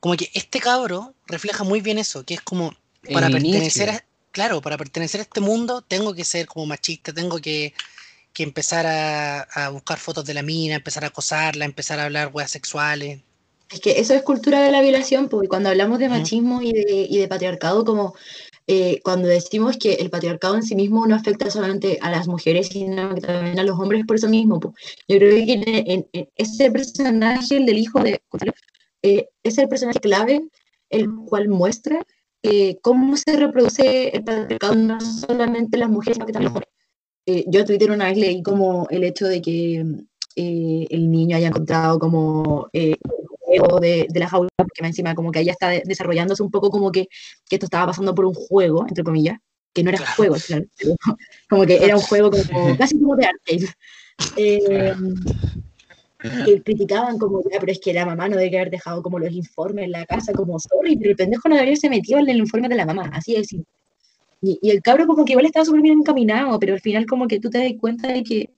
como 0.00 0.16
que 0.16 0.30
este 0.32 0.60
cabro 0.60 1.14
refleja 1.26 1.62
muy 1.62 1.82
bien 1.82 1.98
eso, 1.98 2.24
que 2.24 2.34
es 2.34 2.40
como, 2.40 2.74
para 3.12 3.28
pertenecer 3.28 3.90
a, 3.90 4.04
claro, 4.30 4.62
para 4.62 4.78
pertenecer 4.78 5.20
a 5.20 5.24
este 5.24 5.42
mundo 5.42 5.82
tengo 5.82 6.14
que 6.14 6.24
ser 6.24 6.46
como 6.46 6.64
machista, 6.64 7.12
tengo 7.12 7.38
que, 7.38 7.74
empezar 8.38 8.86
a, 8.86 9.42
a 9.42 9.68
buscar 9.68 9.98
fotos 9.98 10.24
de 10.24 10.32
la 10.32 10.42
mina, 10.42 10.76
empezar 10.76 11.04
a 11.04 11.08
acosarla, 11.08 11.66
empezar 11.66 12.00
a 12.00 12.04
hablar 12.04 12.30
weas 12.32 12.50
sexuales, 12.50 13.20
es 13.72 13.80
que 13.80 14.00
eso 14.00 14.14
es 14.14 14.22
cultura 14.22 14.62
de 14.62 14.70
la 14.70 14.82
violación, 14.82 15.28
porque 15.28 15.48
cuando 15.48 15.70
hablamos 15.70 15.98
de 15.98 16.08
machismo 16.08 16.60
y 16.62 16.72
de, 16.72 17.06
y 17.08 17.18
de 17.18 17.28
patriarcado, 17.28 17.84
como 17.84 18.14
eh, 18.66 19.00
cuando 19.02 19.28
decimos 19.28 19.76
que 19.76 19.94
el 19.94 20.10
patriarcado 20.10 20.54
en 20.54 20.62
sí 20.62 20.74
mismo 20.76 21.06
no 21.06 21.16
afecta 21.16 21.50
solamente 21.50 21.98
a 22.00 22.10
las 22.10 22.28
mujeres, 22.28 22.68
sino 22.68 23.14
también 23.16 23.58
a 23.58 23.64
los 23.64 23.78
hombres 23.78 24.04
por 24.06 24.16
eso 24.16 24.28
mismo. 24.28 24.60
Yo 25.08 25.18
creo 25.18 25.46
que 25.46 25.62
en, 26.12 26.28
ese 26.36 26.70
personaje, 26.70 27.56
el 27.56 27.66
del 27.66 27.78
hijo 27.78 28.00
de 28.00 28.20
eh, 29.02 29.28
es 29.42 29.58
el 29.58 29.68
personaje 29.68 29.98
clave, 29.98 30.42
el 30.90 31.08
cual 31.26 31.48
muestra 31.48 32.06
eh, 32.42 32.78
cómo 32.82 33.16
se 33.16 33.36
reproduce 33.36 34.08
el 34.16 34.22
patriarcado 34.22 34.74
no 34.74 35.00
solamente 35.00 35.78
las 35.78 35.88
mujeres, 35.88 36.16
sino 36.16 36.26
que 36.26 36.32
también 36.32 36.52
los 36.52 36.62
hombres. 36.62 37.44
yo 37.48 37.60
en 37.60 37.66
Twitter 37.66 37.90
una 37.90 38.06
vez 38.06 38.18
leí 38.18 38.42
como 38.42 38.86
el 38.90 39.02
hecho 39.04 39.26
de 39.26 39.42
que 39.42 39.84
el 40.34 41.10
niño 41.10 41.36
haya 41.36 41.48
encontrado 41.48 41.98
como 41.98 42.68
de, 43.80 44.06
de, 44.08 44.20
la 44.20 44.28
jaula, 44.28 44.48
porque 44.56 44.86
encima 44.86 45.14
como 45.14 45.30
que 45.30 45.40
ella 45.40 45.52
está 45.52 45.70
desarrollándose 45.84 46.42
un 46.42 46.50
poco 46.50 46.70
como 46.70 46.90
que, 46.90 47.08
que, 47.48 47.56
esto 47.56 47.66
estaba 47.66 47.86
pasando 47.86 48.14
por 48.14 48.24
un 48.24 48.34
juego, 48.34 48.84
entre 48.88 49.04
comillas, 49.04 49.38
que 49.72 49.82
no 49.82 49.90
era 49.90 49.98
juego, 50.14 50.36
claro, 50.46 50.64
como 51.48 51.66
que 51.66 51.84
era 51.84 51.96
un 51.96 52.02
juego 52.02 52.30
como, 52.30 52.76
casi 52.78 52.98
como 52.98 53.16
de 53.16 53.26
arcade. 53.26 53.68
Eh, 54.36 54.94
que 56.44 56.62
criticaban 56.62 57.18
como, 57.18 57.42
ya, 57.50 57.58
pero 57.58 57.72
es 57.72 57.80
que 57.80 57.92
la 57.92 58.06
mamá 58.06 58.28
no 58.28 58.36
debe 58.36 58.56
haber 58.56 58.70
dejado 58.70 59.02
como 59.02 59.18
los 59.18 59.32
informes 59.32 59.86
en 59.86 59.92
la 59.92 60.06
casa, 60.06 60.32
como, 60.32 60.58
sorry, 60.58 60.96
pero 60.96 61.10
el 61.10 61.16
pendejo 61.16 61.48
no 61.48 61.56
debería 61.56 61.72
haberse 61.72 61.90
metido 61.90 62.20
en 62.20 62.28
el 62.28 62.36
informe 62.36 62.68
de 62.68 62.76
la 62.76 62.86
mamá, 62.86 63.10
así 63.12 63.34
es. 63.34 63.52
Y, 63.52 63.64
y 64.40 64.70
el 64.70 64.82
cabro 64.82 65.06
como 65.06 65.24
que 65.24 65.32
igual 65.32 65.46
estaba 65.46 65.64
súper 65.64 65.82
bien 65.82 65.98
encaminado, 65.98 66.58
pero 66.58 66.74
al 66.74 66.80
final 66.80 67.06
como 67.06 67.26
que 67.26 67.40
tú 67.40 67.50
te 67.50 67.58
das 67.58 67.72
cuenta 67.80 68.08
de 68.08 68.22
que 68.22 68.50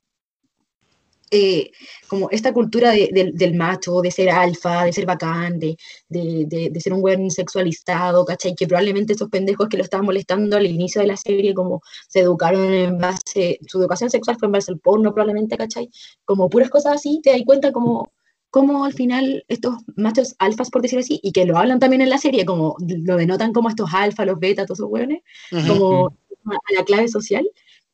eh, 1.36 1.72
como 2.06 2.30
esta 2.30 2.52
cultura 2.52 2.92
del 2.92 3.54
macho, 3.54 4.00
de 4.02 4.12
ser 4.12 4.30
alfa, 4.30 4.84
de 4.84 4.92
ser 4.92 5.04
bacán, 5.04 5.58
de, 5.58 5.76
de, 6.08 6.80
ser 6.80 6.92
un 6.92 7.00
buen 7.00 7.28
sexualizado, 7.28 8.24
¿cachai? 8.24 8.54
Que 8.54 8.68
probablemente 8.68 9.14
esos 9.14 9.28
pendejos 9.30 9.68
que 9.68 9.76
lo 9.76 9.82
estaban 9.82 10.06
molestando 10.06 10.56
al 10.56 10.66
inicio 10.66 11.00
de 11.00 11.08
la 11.08 11.16
serie, 11.16 11.52
como 11.52 11.82
se 12.08 12.20
educaron 12.20 12.72
en 12.72 12.98
base, 12.98 13.58
su 13.66 13.80
educación 13.80 14.10
sexual 14.10 14.36
fue 14.38 14.46
en 14.46 14.52
base 14.52 14.70
al 14.70 14.78
porno 14.78 15.12
probablemente, 15.12 15.56
¿cachai? 15.56 15.90
Como 16.24 16.48
puras 16.48 16.70
cosas 16.70 16.94
así, 16.94 17.20
te 17.20 17.30
das 17.30 17.42
cuenta 17.44 17.72
como 17.72 18.12
como 18.50 18.84
al 18.84 18.92
final 18.92 19.44
estos 19.48 19.74
machos 19.96 20.36
alfas, 20.38 20.70
por 20.70 20.82
decirlo 20.82 21.00
así, 21.00 21.18
y 21.24 21.32
que 21.32 21.44
lo 21.44 21.58
hablan 21.58 21.80
también 21.80 22.02
en 22.02 22.10
la 22.10 22.18
serie, 22.18 22.44
como 22.44 22.76
lo 22.78 23.16
denotan 23.16 23.52
como 23.52 23.68
estos 23.68 23.92
alfas, 23.92 24.26
los 24.26 24.38
betas, 24.38 24.66
todos 24.66 24.78
esos 24.78 24.90
hueones, 24.92 25.22
como 25.66 26.06
a 26.06 26.72
la 26.76 26.84
clave 26.84 27.08
social, 27.08 27.44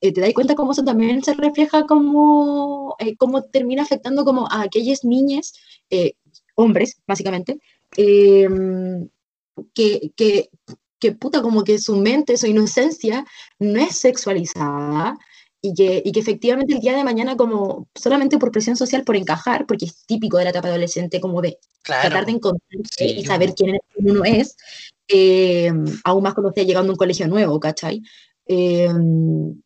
eh, 0.01 0.13
te 0.13 0.21
das 0.21 0.33
cuenta 0.33 0.55
cómo 0.55 0.73
eso 0.73 0.83
también 0.83 1.23
se 1.23 1.35
refleja 1.35 1.85
como, 1.85 2.97
eh, 2.99 3.17
cómo 3.17 3.43
termina 3.43 3.83
afectando 3.83 4.25
como 4.25 4.47
a 4.51 4.63
aquellas 4.63 5.05
niñas, 5.05 5.53
eh, 5.91 6.15
hombres, 6.55 7.01
básicamente, 7.07 7.59
em, 7.97 9.09
que, 9.75 10.13
que, 10.17 10.51
que, 10.99 11.13
puta, 11.13 11.43
como 11.43 11.65
que 11.65 11.79
su 11.79 11.97
mente, 11.97 12.37
su 12.37 12.47
inocencia 12.47 13.25
no 13.59 13.81
es 13.81 13.97
sexualizada 13.97 15.19
y 15.63 15.75
que, 15.75 16.03
y 16.05 16.13
que 16.13 16.21
efectivamente 16.21 16.75
el 16.75 16.81
día 16.81 16.97
de 16.97 17.05
mañana 17.05 17.37
como 17.37 17.89
solamente 17.95 18.39
por 18.39 18.51
presión 18.53 18.77
social, 18.77 19.05
por 19.05 19.17
encajar, 19.17 19.67
porque 19.67 19.87
es 19.87 20.07
típico 20.07 20.39
de 20.39 20.45
la 20.45 20.51
etapa 20.51 20.69
adolescente 20.69 21.21
como 21.21 21.43
de 21.43 21.59
tratar 21.85 22.25
de 22.27 22.33
encontrarse 22.33 23.05
y 23.05 23.25
saber 23.25 23.55
quién 23.55 23.79
uno 23.97 24.25
es, 24.25 24.57
em, 25.09 25.85
aún 26.05 26.23
más 26.23 26.35
cuando 26.35 26.51
esté 26.51 26.65
llegando 26.65 26.91
a 26.91 26.95
un 26.95 26.99
colegio 26.99 27.29
nuevo, 27.29 27.61
¿cachai? 27.61 28.03
Em, 28.47 29.61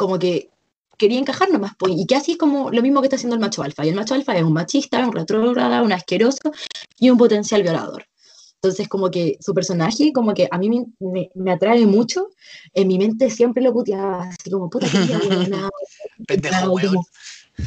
como 0.00 0.18
que 0.18 0.48
quería 0.96 1.18
encajar 1.18 1.50
nomás, 1.50 1.72
pues, 1.78 1.92
y 1.94 2.06
que 2.06 2.16
así 2.16 2.32
es 2.32 2.38
como 2.38 2.70
lo 2.70 2.80
mismo 2.80 3.02
que 3.02 3.06
está 3.06 3.16
haciendo 3.16 3.36
el 3.36 3.40
macho 3.40 3.62
alfa. 3.62 3.84
Y 3.84 3.90
el 3.90 3.94
macho 3.94 4.14
alfa 4.14 4.34
es 4.34 4.42
un 4.42 4.54
machista, 4.54 5.06
un 5.06 5.12
retrógrada, 5.12 5.82
un 5.82 5.92
asqueroso 5.92 6.52
y 6.98 7.10
un 7.10 7.18
potencial 7.18 7.62
violador. 7.62 8.06
Entonces, 8.54 8.88
como 8.88 9.10
que 9.10 9.36
su 9.40 9.52
personaje, 9.52 10.14
como 10.14 10.32
que 10.32 10.48
a 10.50 10.56
mí 10.56 10.70
me, 11.00 11.30
me, 11.34 11.52
atrae 11.52 11.84
mucho, 11.84 12.30
en 12.72 12.88
mi 12.88 12.96
mente 12.96 13.28
siempre 13.28 13.62
lo 13.62 13.74
puteaba, 13.74 14.22
así 14.22 14.50
como, 14.50 14.70
puta, 14.70 14.86
que 14.86 14.96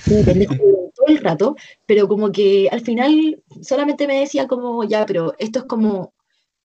Sí, 0.05 0.23
pendejo 0.25 0.55
todo 0.55 1.07
el 1.07 1.19
rato, 1.19 1.55
pero 1.85 2.07
como 2.07 2.31
que 2.31 2.67
al 2.71 2.81
final 2.81 3.43
solamente 3.61 4.07
me 4.07 4.21
decía 4.21 4.47
como, 4.47 4.83
ya, 4.83 5.05
pero 5.05 5.35
esto 5.37 5.59
es 5.59 5.65
como 5.65 6.13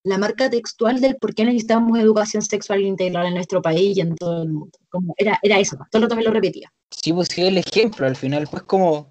la 0.08 0.18
marca 0.18 0.48
textual 0.50 1.00
del 1.00 1.16
por 1.16 1.34
qué 1.34 1.44
necesitamos 1.44 1.98
educación 1.98 2.42
sexual 2.42 2.80
integral 2.82 3.26
en 3.26 3.34
nuestro 3.34 3.60
país 3.62 3.96
y 3.96 4.00
en 4.00 4.14
todo 4.16 4.42
el 4.42 4.48
mundo. 4.50 4.78
Como 4.90 5.14
era, 5.18 5.38
era 5.42 5.58
eso, 5.58 5.76
todo 5.90 5.98
el 5.98 6.02
rato 6.02 6.16
me 6.16 6.22
lo 6.24 6.30
repetía. 6.30 6.72
Sí, 6.90 7.12
pues 7.12 7.28
sí, 7.30 7.42
el 7.46 7.58
ejemplo 7.58 8.06
al 8.06 8.16
final, 8.16 8.48
pues 8.50 8.62
como, 8.64 9.08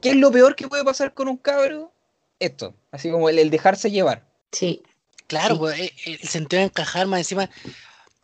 ¿qué 0.00 0.10
es 0.10 0.16
lo 0.16 0.30
peor 0.30 0.56
que 0.56 0.68
puede 0.68 0.84
pasar 0.84 1.12
con 1.14 1.28
un 1.28 1.36
cabro? 1.36 1.92
Esto, 2.38 2.74
así 2.90 3.10
como 3.10 3.28
el, 3.28 3.38
el 3.38 3.50
dejarse 3.50 3.90
llevar. 3.90 4.26
Sí. 4.50 4.82
Claro, 5.28 5.54
Sí. 5.54 5.58
pues, 5.60 5.80
eh, 5.80 5.92
el 6.06 6.18
sentido 6.20 6.60
de 6.60 6.66
encajar, 6.66 7.06
más 7.06 7.20
encima, 7.20 7.48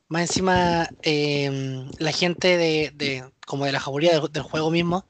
más 0.09 0.23
encima 0.23 0.89
em, 1.03 1.89
la 1.99 2.13
gente 2.13 2.57
de, 2.57 2.91
de- 2.95 3.25
como 3.47 3.65
de 3.65 3.73
la 3.73 3.81
jauría 3.81 4.19
del, 4.19 4.33
del 4.33 4.43
juego 4.43 4.71
mismo, 4.71 5.07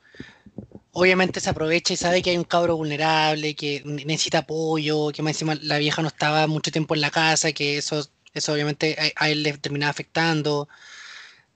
obviamente 0.98 1.40
se 1.40 1.50
aprovecha 1.50 1.92
y 1.94 1.96
sabe 1.96 2.22
que 2.22 2.30
hay 2.30 2.38
un 2.38 2.44
cabro 2.44 2.76
vulnerable, 2.76 3.54
que 3.56 3.82
ne- 3.84 4.04
necesita 4.04 4.38
apoyo, 4.40 5.10
que 5.12 5.22
más 5.22 5.32
encima 5.34 5.54
la 5.62 5.78
vieja 5.78 6.02
no 6.02 6.08
estaba 6.08 6.46
mucho 6.46 6.70
tiempo 6.72 6.94
en 6.94 7.00
la 7.02 7.10
casa, 7.10 7.52
que 7.52 7.78
eso, 7.78 8.04
eso 8.34 8.52
obviamente 8.52 8.96
a, 9.16 9.24
a 9.24 9.30
él 9.30 9.42
le 9.42 9.56
terminaba 9.58 9.90
afectando, 9.90 10.68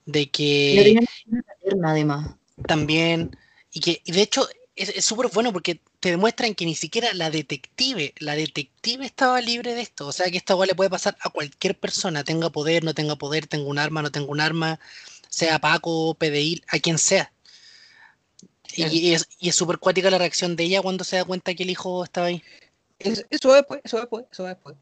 de 0.05 0.29
que 0.31 0.99
paterna, 1.45 1.91
además. 1.91 2.35
también, 2.65 3.37
y 3.71 3.79
que 3.81 4.01
y 4.05 4.11
de 4.11 4.21
hecho 4.21 4.47
es 4.75 5.05
súper 5.05 5.27
bueno 5.31 5.53
porque 5.53 5.81
te 5.99 6.09
demuestran 6.11 6.55
que 6.55 6.65
ni 6.65 6.75
siquiera 6.75 7.13
la 7.13 7.29
detective, 7.29 8.13
la 8.19 8.35
detective 8.35 9.05
estaba 9.05 9.39
libre 9.41 9.75
de 9.75 9.81
esto, 9.81 10.07
o 10.07 10.11
sea 10.11 10.31
que 10.31 10.37
esta 10.37 10.55
le 10.65 10.75
puede 10.75 10.89
pasar 10.89 11.15
a 11.21 11.29
cualquier 11.29 11.79
persona, 11.79 12.23
tenga 12.23 12.49
poder, 12.49 12.83
no 12.83 12.93
tenga 12.95 13.15
poder, 13.17 13.47
tenga 13.47 13.67
un 13.69 13.79
arma, 13.79 14.01
no 14.01 14.11
tenga 14.11 14.31
un 14.31 14.41
arma, 14.41 14.79
sea 15.29 15.59
Paco, 15.59 16.15
PDI, 16.15 16.63
a 16.69 16.79
quien 16.79 16.97
sea. 16.99 17.32
Y, 18.75 18.83
y 19.09 19.13
es 19.13 19.27
y 19.39 19.49
es 19.49 19.55
súper 19.55 19.77
cuática 19.77 20.09
la 20.09 20.17
reacción 20.17 20.55
de 20.55 20.63
ella 20.63 20.81
cuando 20.81 21.03
se 21.03 21.15
da 21.17 21.25
cuenta 21.25 21.53
que 21.53 21.63
el 21.63 21.69
hijo 21.69 22.03
estaba 22.03 22.27
ahí. 22.27 22.41
Es- 22.99 23.25
eso 23.29 23.49
va 23.49 23.55
después, 23.57 23.81
eso 23.83 23.97
va 23.97 24.01
después, 24.01 24.25
eso 24.31 24.43
va 24.43 24.49
después. 24.49 24.75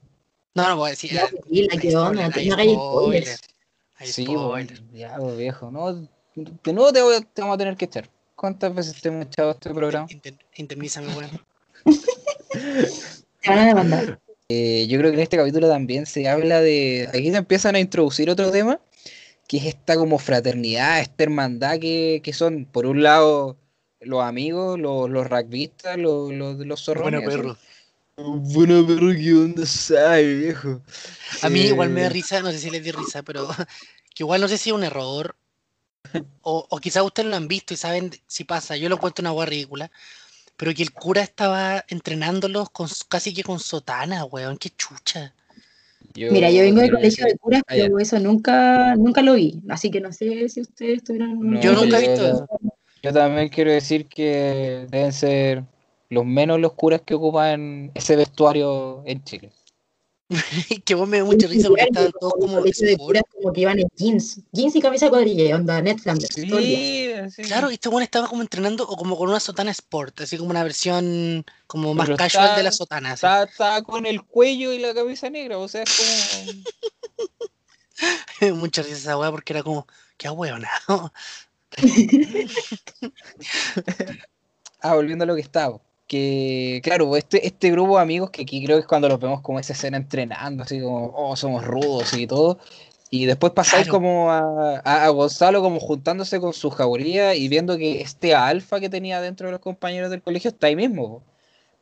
No, 0.54 0.68
no 0.70 0.78
voy 0.78 0.88
a 0.88 0.92
decir. 0.92 1.12
Ya, 1.12 1.28
pues, 1.30 1.44
hay 1.72 1.80
¿qué 1.80 1.96
onda? 1.96 2.30
hay 2.36 2.48
No 2.48 2.56
spoiler, 2.56 2.76
spoilers. 2.76 3.42
hay 3.96 4.08
Sí, 4.08 4.26
spoiler. 4.26 4.68
pues, 4.68 5.00
ya, 5.00 5.16
pues, 5.18 5.38
viejo, 5.38 5.72
no, 5.72 5.94
de 6.36 6.74
nuevo 6.74 6.92
te, 6.94 7.02
voy- 7.02 7.26
te 7.34 7.42
vamos 7.42 7.56
a 7.56 7.58
tener 7.58 7.76
que 7.76 7.86
echar. 7.86 8.10
¿Cuántas 8.36 8.74
veces 8.74 9.00
te 9.02 9.10
hemos 9.10 9.26
echado 9.28 9.52
este 9.52 9.70
programa? 9.74 10.08
Inter- 10.10 10.36
Indemnízame, 10.56 11.14
weón. 11.16 11.30
Te 13.42 13.50
van 13.50 13.60
a 13.60 13.66
demandar. 13.66 14.20
Eh, 14.50 14.86
yo 14.90 14.98
creo 15.00 15.12
que 15.12 15.18
en 15.18 15.24
este 15.24 15.38
capítulo 15.38 15.68
también 15.70 16.06
se 16.06 16.28
habla 16.28 16.60
de. 16.62 17.08
Aquí 17.10 17.32
te 17.32 17.38
empiezan 17.38 17.76
a 17.76 17.80
introducir 17.80 18.30
otro 18.30 18.52
tema, 18.52 18.80
que 19.48 19.58
es 19.58 19.66
esta 19.66 19.96
como 19.96 20.18
fraternidad, 20.18 21.00
esta 21.00 21.24
hermandad 21.24 21.80
que, 21.80 22.22
que 22.24 22.34
son, 22.34 22.66
por 22.66 22.86
un 22.86 23.02
lado, 23.04 23.58
los 24.02 24.24
amigos, 24.24 24.80
los, 24.80 25.10
los 25.10 25.30
rugbyistas, 25.30 25.98
los, 25.98 26.32
los, 26.32 26.58
los 26.58 26.84
zorrones. 26.84 27.24
Bueno, 27.24 27.30
perro. 27.30 27.58
Bueno, 28.18 28.86
perro, 28.86 29.12
¿qué 29.14 29.34
onda 29.34 29.66
sabe, 29.66 30.36
viejo? 30.36 30.82
A 31.42 31.50
mí 31.50 31.62
igual 31.62 31.90
me 31.90 32.02
da 32.02 32.08
Eh, 32.08 32.10
risa, 32.10 32.42
no 32.42 32.52
sé 32.52 32.60
si 32.60 32.70
les 32.70 32.84
dio 32.84 32.94
risa, 32.94 33.24
pero 33.24 33.48
que 34.14 34.24
igual 34.24 34.42
no 34.42 34.48
sé 34.48 34.58
si 34.58 34.70
es 34.70 34.76
un 34.76 34.84
error. 34.84 35.36
O, 36.42 36.66
o 36.70 36.78
quizás 36.80 37.04
ustedes 37.04 37.30
lo 37.30 37.36
han 37.36 37.48
visto 37.48 37.74
y 37.74 37.78
saben 37.78 38.12
si 38.28 38.44
pasa. 38.44 38.76
Yo 38.76 38.90
lo 38.90 38.96
encuentro 38.96 39.24
una 39.24 39.32
hueá 39.32 39.46
ridícula. 39.46 39.92
Pero 40.58 40.74
que 40.74 40.84
el 40.84 40.92
cura 40.92 41.22
estaba 41.22 41.84
entrenándolos 41.88 42.70
con, 42.70 42.88
casi 43.08 43.34
que 43.34 43.44
con 43.44 43.60
sotana, 43.60 44.26
weón. 44.26 44.58
Qué 44.58 44.70
chucha. 44.72 45.34
Mira, 46.16 46.52
yo 46.52 46.62
vengo 46.62 46.82
del 46.82 46.92
colegio 46.92 47.26
de 47.26 47.38
curas, 47.38 47.64
pero 47.68 47.98
eso 47.98 48.20
nunca, 48.20 48.96
nunca 48.96 49.22
lo 49.22 49.34
vi. 49.34 49.62
Así 49.70 49.90
que 49.90 50.02
no 50.02 50.12
sé 50.12 50.50
si 50.50 50.62
ustedes 50.62 51.04
tuvieron... 51.04 51.40
No, 51.40 51.62
Yo 51.62 51.74
nunca 51.74 51.98
he 51.98 52.10
visto 52.10 52.28
eso. 52.28 52.48
Yo 53.04 53.12
también 53.14 53.50
quiero 53.50 53.72
decir 53.72 54.08
que 54.08 54.86
deben 54.90 55.12
ser 55.14 55.64
los 56.10 56.26
menos 56.26 56.60
los 56.60 56.74
curas 56.74 57.02
que 57.06 57.14
ocupan 57.16 57.92
ese 57.96 58.16
vestuario 58.16 59.02
en 59.06 59.24
Chile. 59.24 59.52
que 60.86 60.96
vos 60.96 61.10
me 61.10 61.18
dio 61.18 61.26
mucha 61.26 61.46
risa 61.48 61.68
porque 61.68 61.84
estaban 61.84 62.12
todos 62.18 62.34
Como 62.40 62.62
de 62.62 62.70
sport. 62.70 62.98
curas 63.00 63.24
como 63.34 63.52
que 63.52 63.62
iban 63.62 63.80
en 63.80 63.88
jeans. 63.98 64.40
Jeans 64.52 64.76
y 64.76 64.82
camisa 64.82 65.10
cuadrilla, 65.10 65.56
onda, 65.56 65.82
Ned 65.82 65.98
Flanders. 65.98 66.34
Sí, 66.34 66.46
sí. 67.32 67.42
Claro, 67.44 67.70
y 67.70 67.74
este 67.74 67.90
weón 67.90 68.04
estaba 68.04 68.28
como 68.28 68.42
entrenando 68.42 68.88
o 68.88 68.96
como 68.96 69.18
con 69.18 69.30
una 69.30 69.40
sotana 69.42 69.72
sport, 69.72 70.22
así 70.22 70.38
como 70.38 70.50
una 70.52 70.64
versión 70.64 71.44
como 71.68 71.94
más 71.94 72.06
Pero 72.08 72.18
casual 72.18 72.46
está- 72.46 72.58
de 72.58 72.64
la 72.64 72.72
sotana. 72.72 73.12
así. 73.14 73.26
Está, 73.26 73.44
está 73.44 73.82
con 73.82 74.06
el 74.06 74.22
cuello 74.24 74.72
y 74.72 74.80
la 74.80 74.94
camisa 74.94 75.30
negra, 75.30 75.58
o 75.58 75.68
sea, 75.68 75.84
es 75.84 75.90
como... 75.98 76.62
Mucha 78.56 78.82
risa 78.84 78.96
esa 78.98 79.18
weá 79.18 79.32
porque 79.32 79.54
era 79.54 79.64
como, 79.64 79.86
qué 80.18 80.28
ahueonado. 80.28 81.12
Ah, 84.84 84.96
volviendo 84.96 85.24
a 85.24 85.28
lo 85.28 85.36
que 85.36 85.42
estaba. 85.42 85.80
Que, 86.08 86.82
claro, 86.84 87.16
este, 87.16 87.46
este 87.46 87.72
grupo 87.72 87.96
de 87.98 88.02
amigos 88.02 88.32
que 88.32 88.42
aquí 88.42 88.64
creo 88.66 88.78
que 88.78 88.82
es 88.82 88.88
cuando 88.88 89.08
los 89.08 89.20
vemos 89.20 89.42
como 89.42 89.60
esa 89.60 89.74
escena 89.74 89.98
entrenando, 89.98 90.64
así 90.64 90.82
como, 90.82 91.14
oh, 91.16 91.36
somos 91.36 91.64
rudos 91.64 92.14
y 92.14 92.26
todo. 92.28 92.58
Y 93.12 93.26
después 93.26 93.54
pasáis 93.54 93.84
Claro. 93.84 93.92
como 94.00 94.32
a, 94.32 94.82
a- 94.84 95.06
a 95.06 95.10
Gonzalo 95.10 95.62
como 95.62 95.80
juntándose 95.80 96.40
con 96.40 96.54
su 96.54 96.70
jauría 96.72 97.36
y 97.36 97.48
viendo 97.48 97.78
que 97.78 98.02
este 98.02 98.34
alfa 98.34 98.80
que 98.80 98.90
tenía 98.90 99.22
dentro 99.22 99.48
de 99.48 99.52
los 99.52 99.62
compañeros 99.62 100.10
del 100.10 100.22
colegio 100.24 100.50
está 100.50 100.68
ahí 100.68 100.76
mismo. 100.76 101.20
po. 101.20 101.24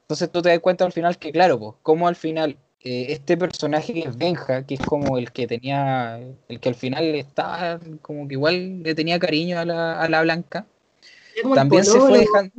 Entonces 0.01 0.31
tú 0.31 0.41
te 0.41 0.49
das 0.49 0.59
cuenta 0.59 0.85
al 0.85 0.91
final 0.91 1.17
que, 1.17 1.31
claro, 1.31 1.59
pues, 1.59 1.73
como 1.83 2.07
al 2.07 2.15
final 2.15 2.57
eh, 2.83 3.07
este 3.09 3.37
personaje 3.37 3.93
que 3.93 4.01
es 4.01 4.17
Benja, 4.17 4.65
que 4.65 4.75
es 4.75 4.81
como 4.81 5.17
el 5.17 5.31
que 5.31 5.47
tenía, 5.47 6.17
el 6.47 6.59
que 6.59 6.69
al 6.69 6.75
final 6.75 7.03
estaba 7.15 7.79
como 8.01 8.27
que 8.27 8.35
igual 8.35 8.83
le 8.83 8.95
tenía 8.95 9.19
cariño 9.19 9.59
a 9.59 9.65
la, 9.65 10.01
a 10.01 10.09
la 10.09 10.21
Blanca, 10.21 10.65
también 11.55 11.83
se 11.85 11.99
fue 12.01 12.19
dejando 12.19 12.51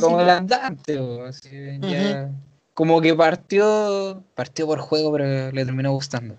como 0.00 0.20
el 0.20 0.30
andante, 0.30 0.98
po, 0.98 1.22
así, 1.24 1.48
ya- 1.82 2.30
como 2.74 3.00
que 3.00 3.14
partió, 3.14 4.22
partió 4.34 4.66
por 4.66 4.80
juego, 4.80 5.12
pero 5.12 5.52
le 5.52 5.64
terminó 5.64 5.92
gustando. 5.92 6.36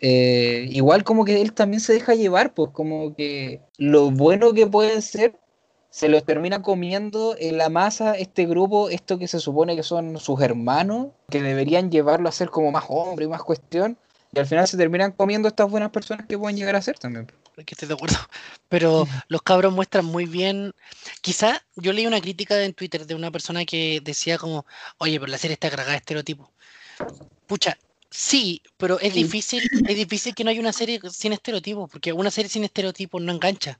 Eh, 0.00 0.66
igual 0.70 1.04
como 1.04 1.24
que 1.24 1.40
él 1.40 1.54
también 1.54 1.80
se 1.80 1.94
deja 1.94 2.14
llevar, 2.14 2.52
pues 2.54 2.70
como 2.72 3.14
que 3.16 3.60
lo 3.78 4.10
bueno 4.10 4.52
que 4.52 4.66
pueden 4.66 5.00
ser, 5.02 5.36
se 5.94 6.08
los 6.08 6.24
termina 6.24 6.60
comiendo 6.60 7.36
en 7.38 7.56
la 7.56 7.68
masa 7.68 8.18
este 8.18 8.46
grupo, 8.46 8.88
esto 8.88 9.16
que 9.16 9.28
se 9.28 9.38
supone 9.38 9.76
que 9.76 9.84
son 9.84 10.18
sus 10.18 10.40
hermanos, 10.40 11.12
que 11.30 11.40
deberían 11.40 11.88
llevarlo 11.88 12.28
a 12.28 12.32
ser 12.32 12.50
como 12.50 12.72
más 12.72 12.86
hombre 12.88 13.26
y 13.26 13.28
más 13.28 13.44
cuestión, 13.44 13.96
y 14.32 14.40
al 14.40 14.46
final 14.46 14.66
se 14.66 14.76
terminan 14.76 15.12
comiendo 15.12 15.46
estas 15.46 15.70
buenas 15.70 15.90
personas 15.90 16.26
que 16.26 16.36
pueden 16.36 16.56
llegar 16.56 16.74
a 16.74 16.82
ser 16.82 16.98
también. 16.98 17.30
que 17.54 17.74
estoy 17.74 17.86
de 17.86 17.94
acuerdo. 17.94 18.16
Pero 18.68 19.06
los 19.28 19.42
cabros 19.42 19.72
muestran 19.72 20.04
muy 20.04 20.24
bien. 20.24 20.72
Quizá 21.20 21.62
yo 21.76 21.92
leí 21.92 22.08
una 22.08 22.20
crítica 22.20 22.60
en 22.60 22.74
Twitter 22.74 23.06
de 23.06 23.14
una 23.14 23.30
persona 23.30 23.64
que 23.64 24.00
decía 24.02 24.36
como, 24.36 24.66
oye, 24.98 25.20
pero 25.20 25.30
la 25.30 25.38
serie 25.38 25.54
está 25.54 25.70
cargada 25.70 25.92
de 25.92 25.98
estereotipos. 25.98 26.48
Pucha, 27.46 27.78
sí, 28.10 28.62
pero 28.78 28.98
es 28.98 29.14
difícil, 29.14 29.62
es 29.88 29.96
difícil 29.96 30.34
que 30.34 30.42
no 30.42 30.50
haya 30.50 30.60
una 30.60 30.72
serie 30.72 31.00
sin 31.08 31.32
estereotipos, 31.32 31.88
porque 31.88 32.12
una 32.12 32.32
serie 32.32 32.48
sin 32.48 32.64
estereotipos 32.64 33.22
no 33.22 33.30
engancha. 33.30 33.78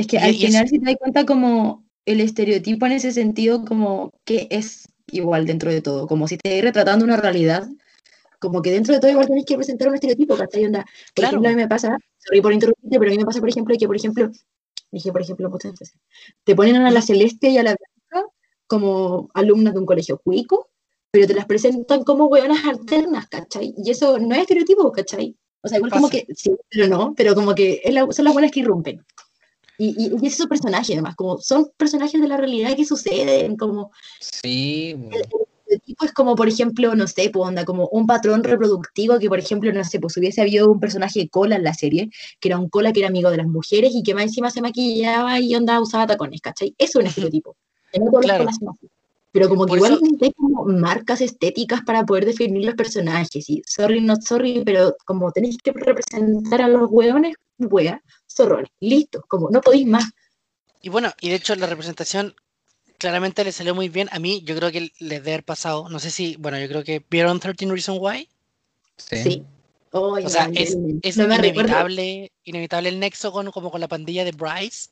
Es 0.00 0.06
que 0.06 0.16
Y- 0.16 0.20
al 0.20 0.34
y 0.34 0.36
es- 0.36 0.46
final 0.46 0.68
si 0.68 0.78
te 0.78 0.84
das 0.86 0.96
cuenta 0.98 1.26
como 1.26 1.84
el 2.06 2.20
estereotipo 2.22 2.86
en 2.86 2.92
ese 2.92 3.12
sentido 3.12 3.66
como 3.66 4.12
que 4.24 4.48
es 4.50 4.88
igual 5.12 5.44
dentro 5.44 5.70
de 5.70 5.82
todo, 5.82 6.06
como 6.06 6.26
si 6.26 6.38
te 6.38 6.62
retratando 6.62 7.04
una 7.04 7.18
realidad, 7.18 7.68
como 8.38 8.62
que 8.62 8.70
dentro 8.70 8.94
de 8.94 9.00
todo 9.00 9.10
igual 9.10 9.26
tienes 9.26 9.44
que 9.44 9.56
presentar 9.56 9.88
un 9.88 9.94
estereotipo, 9.96 10.36
¿cachai? 10.38 10.64
Onda, 10.64 10.84
por 10.84 11.14
Claro. 11.14 11.28
ejemplo, 11.28 11.48
a 11.48 11.52
mí 11.52 11.56
me 11.56 11.68
pasa, 11.68 11.98
sorry 12.16 12.40
por 12.40 12.54
interrumpirte, 12.54 12.98
pero 12.98 13.10
a 13.10 13.12
mí 13.12 13.18
me 13.18 13.26
pasa, 13.26 13.40
por 13.40 13.50
ejemplo, 13.50 13.76
que, 13.78 13.86
por 13.86 13.96
ejemplo, 13.96 14.30
dije, 14.90 15.12
por 15.12 15.20
ejemplo, 15.20 15.50
veces, 15.50 15.92
te 16.44 16.56
ponen 16.56 16.76
a 16.76 16.90
la 16.90 17.02
Celeste 17.02 17.50
y 17.50 17.58
a 17.58 17.62
la 17.62 17.76
Blanca 17.76 18.26
como 18.66 19.28
alumnas 19.34 19.74
de 19.74 19.80
un 19.80 19.86
colegio 19.86 20.18
cuico, 20.24 20.70
pero 21.10 21.26
te 21.26 21.34
las 21.34 21.44
presentan 21.44 22.04
como 22.04 22.24
hueonas 22.26 22.64
alternas, 22.64 23.26
¿cachai? 23.28 23.74
Y 23.76 23.90
eso 23.90 24.18
no 24.18 24.34
es 24.34 24.40
estereotipo, 24.42 24.90
¿cachai? 24.92 25.36
O 25.60 25.68
sea, 25.68 25.76
igual 25.76 25.92
como 25.92 26.08
Pasa. 26.08 26.22
que, 26.26 26.34
sí, 26.34 26.52
pero 26.70 26.86
no, 26.88 27.12
pero 27.14 27.34
como 27.34 27.54
que 27.54 27.82
es 27.84 27.92
la- 27.92 28.10
son 28.10 28.24
las 28.24 28.32
buenas 28.32 28.50
que 28.50 28.60
irrumpen. 28.60 29.04
Y, 29.82 29.94
y, 29.96 30.12
y 30.22 30.26
es 30.26 30.36
su 30.36 30.46
personaje, 30.46 30.92
además, 30.92 31.16
como 31.16 31.38
son 31.38 31.70
personajes 31.78 32.20
de 32.20 32.28
la 32.28 32.36
realidad 32.36 32.76
que 32.76 32.84
suceden, 32.84 33.56
como 33.56 33.90
Sí, 34.20 34.94
po. 35.30 35.46
el 35.68 35.80
tipo 35.80 36.04
es 36.04 36.12
como, 36.12 36.34
por 36.36 36.48
ejemplo, 36.48 36.94
no 36.94 37.06
sé, 37.06 37.30
pues 37.32 37.48
onda, 37.48 37.64
como 37.64 37.88
un 37.88 38.06
patrón 38.06 38.44
reproductivo 38.44 39.18
que, 39.18 39.28
por 39.30 39.38
ejemplo, 39.38 39.72
no 39.72 39.82
sé, 39.84 39.98
pues 39.98 40.14
hubiese 40.18 40.42
habido 40.42 40.70
un 40.70 40.80
personaje 40.80 41.28
cola 41.30 41.56
en 41.56 41.64
la 41.64 41.72
serie, 41.72 42.10
que 42.40 42.48
era 42.48 42.58
un 42.58 42.68
cola 42.68 42.92
que 42.92 43.00
era 43.00 43.08
amigo 43.08 43.30
de 43.30 43.38
las 43.38 43.46
mujeres 43.46 43.92
y 43.94 44.02
que 44.02 44.12
más 44.12 44.24
encima 44.24 44.50
se 44.50 44.60
maquillaba 44.60 45.40
y 45.40 45.54
onda 45.54 45.80
usaba 45.80 46.06
tacones, 46.06 46.42
¿cachai? 46.42 46.74
Eso 46.76 46.98
es 46.98 47.02
un 47.04 47.06
estereotipo. 47.06 47.56
No 47.98 48.10
Claro. 48.20 48.46
Pero 49.32 49.48
como 49.48 49.64
que 49.64 49.68
Por 49.70 49.78
igual 49.78 49.92
eso- 50.02 50.32
como 50.36 50.64
marcas 50.66 51.20
estéticas 51.22 51.80
para 51.86 52.04
poder 52.04 52.26
definir 52.26 52.66
los 52.66 52.74
personajes. 52.74 53.48
Y 53.48 53.62
sorry, 53.64 54.00
not 54.00 54.20
sorry, 54.22 54.62
pero 54.64 54.94
como 55.06 55.30
tenéis 55.32 55.56
que 55.62 55.70
representar 55.72 56.60
a 56.60 56.68
los 56.68 56.90
hueones, 56.90 57.36
wea, 57.58 58.02
zorrones. 58.42 58.70
Listo, 58.80 59.24
como 59.28 59.50
no 59.50 59.60
podéis 59.60 59.86
más. 59.86 60.04
Y 60.82 60.88
bueno, 60.88 61.12
y 61.20 61.28
de 61.28 61.36
hecho 61.36 61.54
la 61.56 61.66
representación 61.66 62.34
claramente 62.98 63.44
le 63.44 63.52
salió 63.52 63.74
muy 63.74 63.88
bien. 63.88 64.08
A 64.12 64.18
mí, 64.18 64.42
yo 64.44 64.54
creo 64.56 64.70
que 64.70 64.92
les 64.98 65.22
debe 65.22 65.32
haber 65.32 65.44
pasado, 65.44 65.88
no 65.88 65.98
sé 65.98 66.10
si, 66.10 66.36
bueno, 66.36 66.58
yo 66.58 66.68
creo 66.68 66.84
que 66.84 67.04
vieron 67.10 67.40
13 67.40 67.66
Reasons 67.66 67.98
Why. 68.00 68.28
Sí. 68.96 69.22
Sí. 69.22 69.44
Ay, 69.92 70.24
O 70.24 70.28
sea, 70.28 70.48
es, 70.54 70.76
no 70.76 71.34
inevitable, 71.34 72.30
inevitable 72.44 72.88
el 72.90 73.00
nexo 73.00 73.32
con, 73.32 73.50
como 73.50 73.70
con 73.70 73.80
la 73.80 73.88
pandilla 73.88 74.24
de 74.24 74.32
Bryce. 74.32 74.90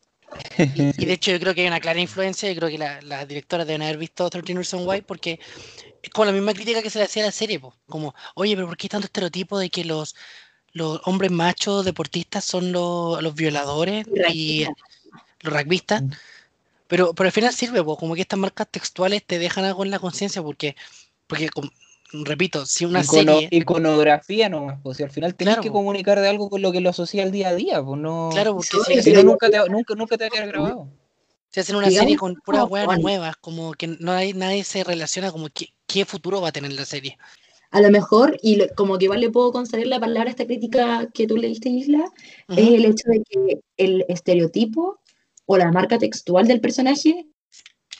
Y, 0.59 1.03
y 1.03 1.07
de 1.07 1.13
hecho 1.15 1.31
yo 1.31 1.41
creo 1.41 1.55
que 1.55 1.63
hay 1.63 1.69
una 1.69 1.81
clara 1.81 2.01
influencia, 2.01 2.51
yo 2.53 2.59
creo 2.59 2.69
que 2.69 2.77
la- 2.79 3.01
las 3.03 3.27
directoras 3.29 3.67
deben 3.67 3.83
haber 3.83 3.97
visto 3.97 4.29
13 4.29 4.55
Reasons 4.55 4.87
Why 4.87 5.03
porque 5.03 5.39
es 6.03 6.11
como 6.11 6.27
la 6.27 6.33
misma 6.33 6.53
crítica 6.53 6.83
que 6.83 6.91
se 6.91 6.99
le 6.99 7.05
hacía 7.07 7.23
a 7.23 7.27
la 7.27 7.33
serie, 7.33 7.61
po. 7.61 7.75
como, 7.87 8.15
oye, 8.35 8.55
pero 8.55 8.67
¿por 8.67 8.77
qué 8.77 8.89
tanto 8.89 9.07
estereotipo 9.07 9.59
de 9.59 9.71
que 9.71 9.85
los, 9.85 10.15
los 10.79 11.01
hombres 11.05 11.31
machos 11.31 11.85
deportistas 11.85 12.45
son 12.45 12.73
los, 12.73 13.23
los 13.23 13.35
violadores 13.35 14.07
y 14.33 14.65
los 15.43 15.53
rugbyistas? 15.53 16.03
Mm. 16.03 16.11
Pero, 16.87 17.13
pero 17.13 17.27
al 17.29 17.33
final 17.33 17.53
sirve, 17.53 17.83
po, 17.85 17.97
como 17.99 18.15
que 18.15 18.23
estas 18.23 18.39
marcas 18.39 18.67
textuales 18.71 19.23
te 19.25 19.39
dejan 19.39 19.65
algo 19.67 19.85
en 19.85 19.91
la 19.91 19.99
conciencia 19.99 20.43
porque, 20.43 20.75
porque 21.27 21.51
como- 21.51 21.71
repito, 22.25 22.65
si 22.65 22.87
una 22.87 23.03
Icono- 23.03 23.39
serie... 23.39 23.49
Iconografía 23.51 24.49
nomás, 24.49 24.79
pues 24.83 24.97
si 24.97 25.03
al 25.03 25.11
final 25.11 25.35
tenés 25.35 25.53
Claro, 25.55 25.63
que 25.63 25.69
po. 25.69 25.75
comunicar 25.75 26.19
de 26.21 26.29
algo 26.29 26.49
con 26.49 26.63
lo 26.63 26.73
que 26.73 26.81
lo 26.81 26.89
asocia 26.89 27.23
al 27.23 27.31
día 27.31 27.49
a 27.51 27.55
día, 27.55 27.83
pues 27.83 28.01
no. 28.01 28.31
Claro, 28.33 28.55
porque 28.55 28.69
Sí, 28.87 28.95
si, 28.95 29.03
Si 29.03 29.13
no, 29.13 29.23
nunca 29.23 29.51
te, 29.51 29.59
nunca, 29.69 29.95
nunca 29.95 30.17
te 30.17 30.25
va 30.25 30.29
a 30.29 30.31
quedar 30.31 30.49
grabado. 30.49 30.89
Si 31.51 31.61
hacen 31.61 31.77
una 31.77 31.89
Digamos 31.89 32.05
serie 32.05 32.17
con 32.17 32.35
puras 32.37 32.65
Juan. 32.65 33.01
nuevas, 33.03 33.37
como 33.37 33.73
que 33.73 33.87
no 33.89 34.13
hay, 34.13 34.33
nadie 34.33 34.65
se 34.65 34.85
relaciona 34.85 35.31
como 35.33 35.49
qué, 35.51 35.69
qué 35.87 36.05
futuro 36.07 36.41
va 36.41 36.49
a 36.49 36.53
tener 36.53 36.73
la 36.73 36.85
serie. 36.87 37.19
A 37.71 37.81
lo 37.83 37.91
mejor, 37.91 38.39
y 38.43 38.57
lo- 38.57 38.67
como 38.77 38.97
que 38.99 39.05
igual 39.05 39.21
le 39.21 39.31
puedo 39.31 39.53
conceder 39.53 39.87
la 39.87 40.01
palabra 40.01 40.29
a 40.29 40.31
esta 40.31 40.47
crítica 40.47 41.09
que 41.13 41.27
tú 41.27 41.37
leíste, 41.37 41.69
Isla, 41.69 42.05
es 42.49 42.69
el 42.69 42.85
hecho 42.87 43.09
de 43.11 43.23
que 43.29 43.61
el 43.77 44.05
estereotipo 44.09 44.99
o 45.47 45.57
la 45.59 45.71
marca 45.71 45.99
textual 45.99 46.47
del 46.47 46.61
personaje 46.61 47.27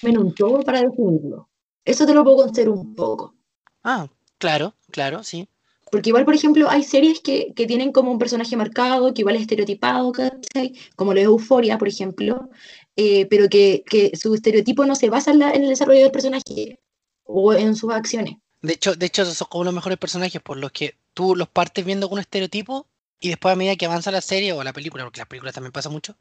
en 0.03 0.19
un 0.19 0.35
todo 0.35 0.61
para 0.63 0.81
definirlo. 0.83 1.49
Eso 1.85 2.07
te 2.07 2.15
lo 2.15 2.25
puedo 2.25 2.39
conceder 2.39 2.69
un 2.71 2.95
poco. 2.95 3.35
Ah, 3.85 4.09
claro, 4.39 4.75
claro, 4.91 5.23
sí. 5.23 5.49
Porque 5.91 6.11
igual, 6.11 6.27
por 6.27 6.35
ejemplo, 6.35 6.69
hay 6.69 6.83
series 6.83 7.21
que, 7.21 7.53
que 7.55 7.67
tienen 7.67 7.93
como 7.93 8.11
un 8.13 8.19
personaje 8.19 8.57
marcado, 8.57 9.13
que 9.15 9.23
igual 9.23 9.37
es 9.37 9.43
estereotipado, 9.43 10.13
¿cachai? 10.13 10.75
Como 10.97 11.15
lo 11.15 11.21
es 11.21 11.27
Euforia, 11.27 11.79
por 11.79 11.89
ejemplo, 11.89 12.51
eh, 12.97 13.27
pero 13.27 13.49
que, 13.49 13.83
que 13.89 14.13
su 14.15 14.35
estereotipo 14.35 14.85
no 14.85 14.95
se 14.95 15.09
basa 15.09 15.31
en, 15.31 15.39
la- 15.39 15.53
en 15.53 15.63
el 15.65 15.71
desarrollo 15.71 16.01
del 16.03 16.11
personaje 16.11 16.79
o 17.25 17.55
en 17.55 17.75
sus 17.75 17.91
acciones. 17.93 18.35
De 18.63 18.73
hecho, 18.73 18.95
de 18.95 19.07
hecho, 19.07 19.23
esos 19.23 19.37
son 19.37 19.49
como 19.51 19.65
los 19.65 19.75
mejores 19.75 19.99
personajes 19.99 20.41
por 20.43 20.57
los 20.57 20.73
que 20.73 20.97
tú 21.15 21.37
los 21.37 21.49
partes 21.49 21.85
viendo 21.85 22.09
con 22.09 22.15
un 22.15 22.21
estereotipo 22.21 22.87
y 23.21 23.29
después 23.29 23.53
a 23.53 23.57
medida 23.57 23.77
que 23.77 23.87
avanza 23.87 24.11
la 24.11 24.21
serie 24.21 24.53
o 24.53 24.63
la 24.63 24.73
película, 24.73 25.05
porque 25.05 25.21
las 25.21 25.29
películas 25.29 25.55
también 25.55 25.73
pasa 25.73 25.89
mucho, 25.89 26.17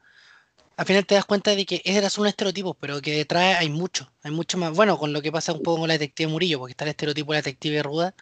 al 0.76 0.86
final 0.86 1.04
te 1.06 1.16
das 1.16 1.24
cuenta 1.24 1.54
de 1.56 1.66
que 1.66 1.82
ese 1.84 1.98
era 1.98 2.08
solo 2.08 2.22
un 2.22 2.28
estereotipo, 2.28 2.74
pero 2.74 3.00
que 3.00 3.12
detrás 3.12 3.58
hay 3.58 3.68
mucho, 3.68 4.10
hay 4.22 4.30
mucho 4.30 4.58
más. 4.58 4.72
Bueno, 4.76 4.96
con 4.96 5.12
lo 5.12 5.20
que 5.20 5.32
pasa 5.32 5.52
un 5.52 5.62
poco 5.62 5.80
con 5.80 5.88
la 5.88 5.94
detective 5.94 6.30
Murillo, 6.30 6.60
porque 6.60 6.72
está 6.72 6.84
el 6.84 6.90
estereotipo 6.90 7.32
de 7.32 7.38
la 7.38 7.42
detective 7.42 7.82
ruda 7.82 8.14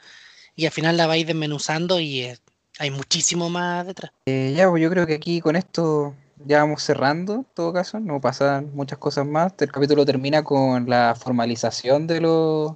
y 0.55 0.65
al 0.65 0.73
final 0.73 0.97
la 0.97 1.07
vais 1.07 1.27
desmenuzando 1.27 2.01
y 2.01 2.23
eh, 2.23 2.39
hay 2.79 2.91
muchísimo 2.91 3.51
más 3.51 3.87
detrás. 3.87 4.11
Eh, 4.25 4.55
ya, 4.57 4.71
pues 4.71 4.83
yo 4.83 4.89
creo 4.89 5.07
que 5.07 5.15
aquí 5.15 5.43
con 5.43 5.55
esto 5.55 6.15
ya 6.47 6.61
vamos 6.61 6.83
cerrando, 6.83 7.35
en 7.35 7.47
todo 7.55 7.75
caso, 7.75 8.01
no 8.01 8.23
pasan 8.23 8.71
muchas 8.75 8.99
cosas 8.99 9.27
más. 9.27 9.53
El 9.59 9.71
capítulo 9.71 10.07
termina 10.07 10.43
con 10.43 10.89
la 10.89 11.15
formalización 11.15 12.07
de 12.07 12.23
los 12.23 12.73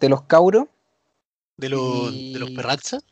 de 0.00 0.08
los 0.08 0.22
cauros. 0.22 0.64
De 1.56 1.68
los- 1.68 2.12
los, 2.14 2.32
de 2.32 2.38
los. 2.38 3.04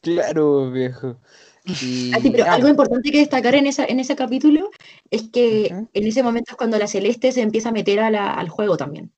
Claro, 0.00 0.70
viejo. 0.70 1.16
Y 1.66 2.12
Ah, 2.12 2.18
sí, 2.20 2.30
pero 2.30 2.44
algo 2.50 2.68
importante 2.68 3.10
que 3.10 3.20
destacar 3.20 3.54
en, 3.54 3.66
esa, 3.66 3.86
en 3.86 3.98
ese 3.98 4.14
capítulo 4.14 4.70
es 5.10 5.30
que 5.32 5.68
en 5.94 6.06
ese 6.06 6.22
momento 6.22 6.52
es 6.52 6.58
cuando 6.58 6.76
la 6.78 6.86
Celeste 6.86 7.32
se 7.32 7.40
empieza 7.40 7.70
a 7.70 7.72
meter 7.72 8.00
a 8.00 8.10
la- 8.10 8.34
al 8.34 8.50
juego 8.50 8.76
también. 8.76 9.10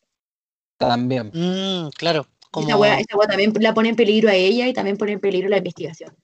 también. 0.79 1.33
Mm, 1.35 1.89
claro, 1.91 2.29
como... 2.53 2.69
Esa 2.69 2.77
wea, 2.77 2.99
esa 3.01 3.17
wea 3.17 3.27
también 3.27 3.53
la 3.59 3.75
pone 3.75 3.89
en 3.89 3.97
peligro 3.97 4.29
a 4.29 4.35
ella 4.35 4.69
y 4.69 4.73
también 4.73 4.97
pone 4.97 5.11
en 5.13 5.19
peligro 5.21 5.49
la 5.49 5.57
investigación. 5.59 6.15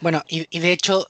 Bueno, 0.00 0.22
y, 0.28 0.46
y 0.48 0.60
de 0.60 0.72
hecho, 0.72 1.06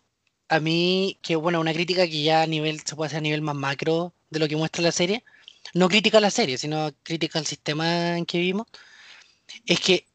a 0.48 0.58
mí, 0.58 1.18
que 1.22 1.36
bueno, 1.36 1.60
una 1.60 1.72
crítica 1.72 2.06
que 2.06 2.22
ya 2.24 2.42
a 2.42 2.46
nivel, 2.48 2.80
se 2.80 2.96
puede 2.96 3.06
hacer 3.06 3.18
a 3.18 3.22
nivel 3.22 3.42
más 3.42 3.54
macro 3.54 4.12
de 4.30 4.40
lo 4.40 4.48
que 4.48 4.56
muestra 4.56 4.82
la 4.82 4.90
serie, 4.92 5.22
no 5.74 5.88
crítica 5.88 6.18
a 6.18 6.20
la 6.20 6.30
serie, 6.30 6.58
sino 6.58 6.90
crítica 7.02 7.38
al 7.38 7.46
sistema 7.46 8.16
en 8.16 8.26
que 8.26 8.38
vivimos, 8.38 8.66
es 9.64 9.80
que 9.80 10.06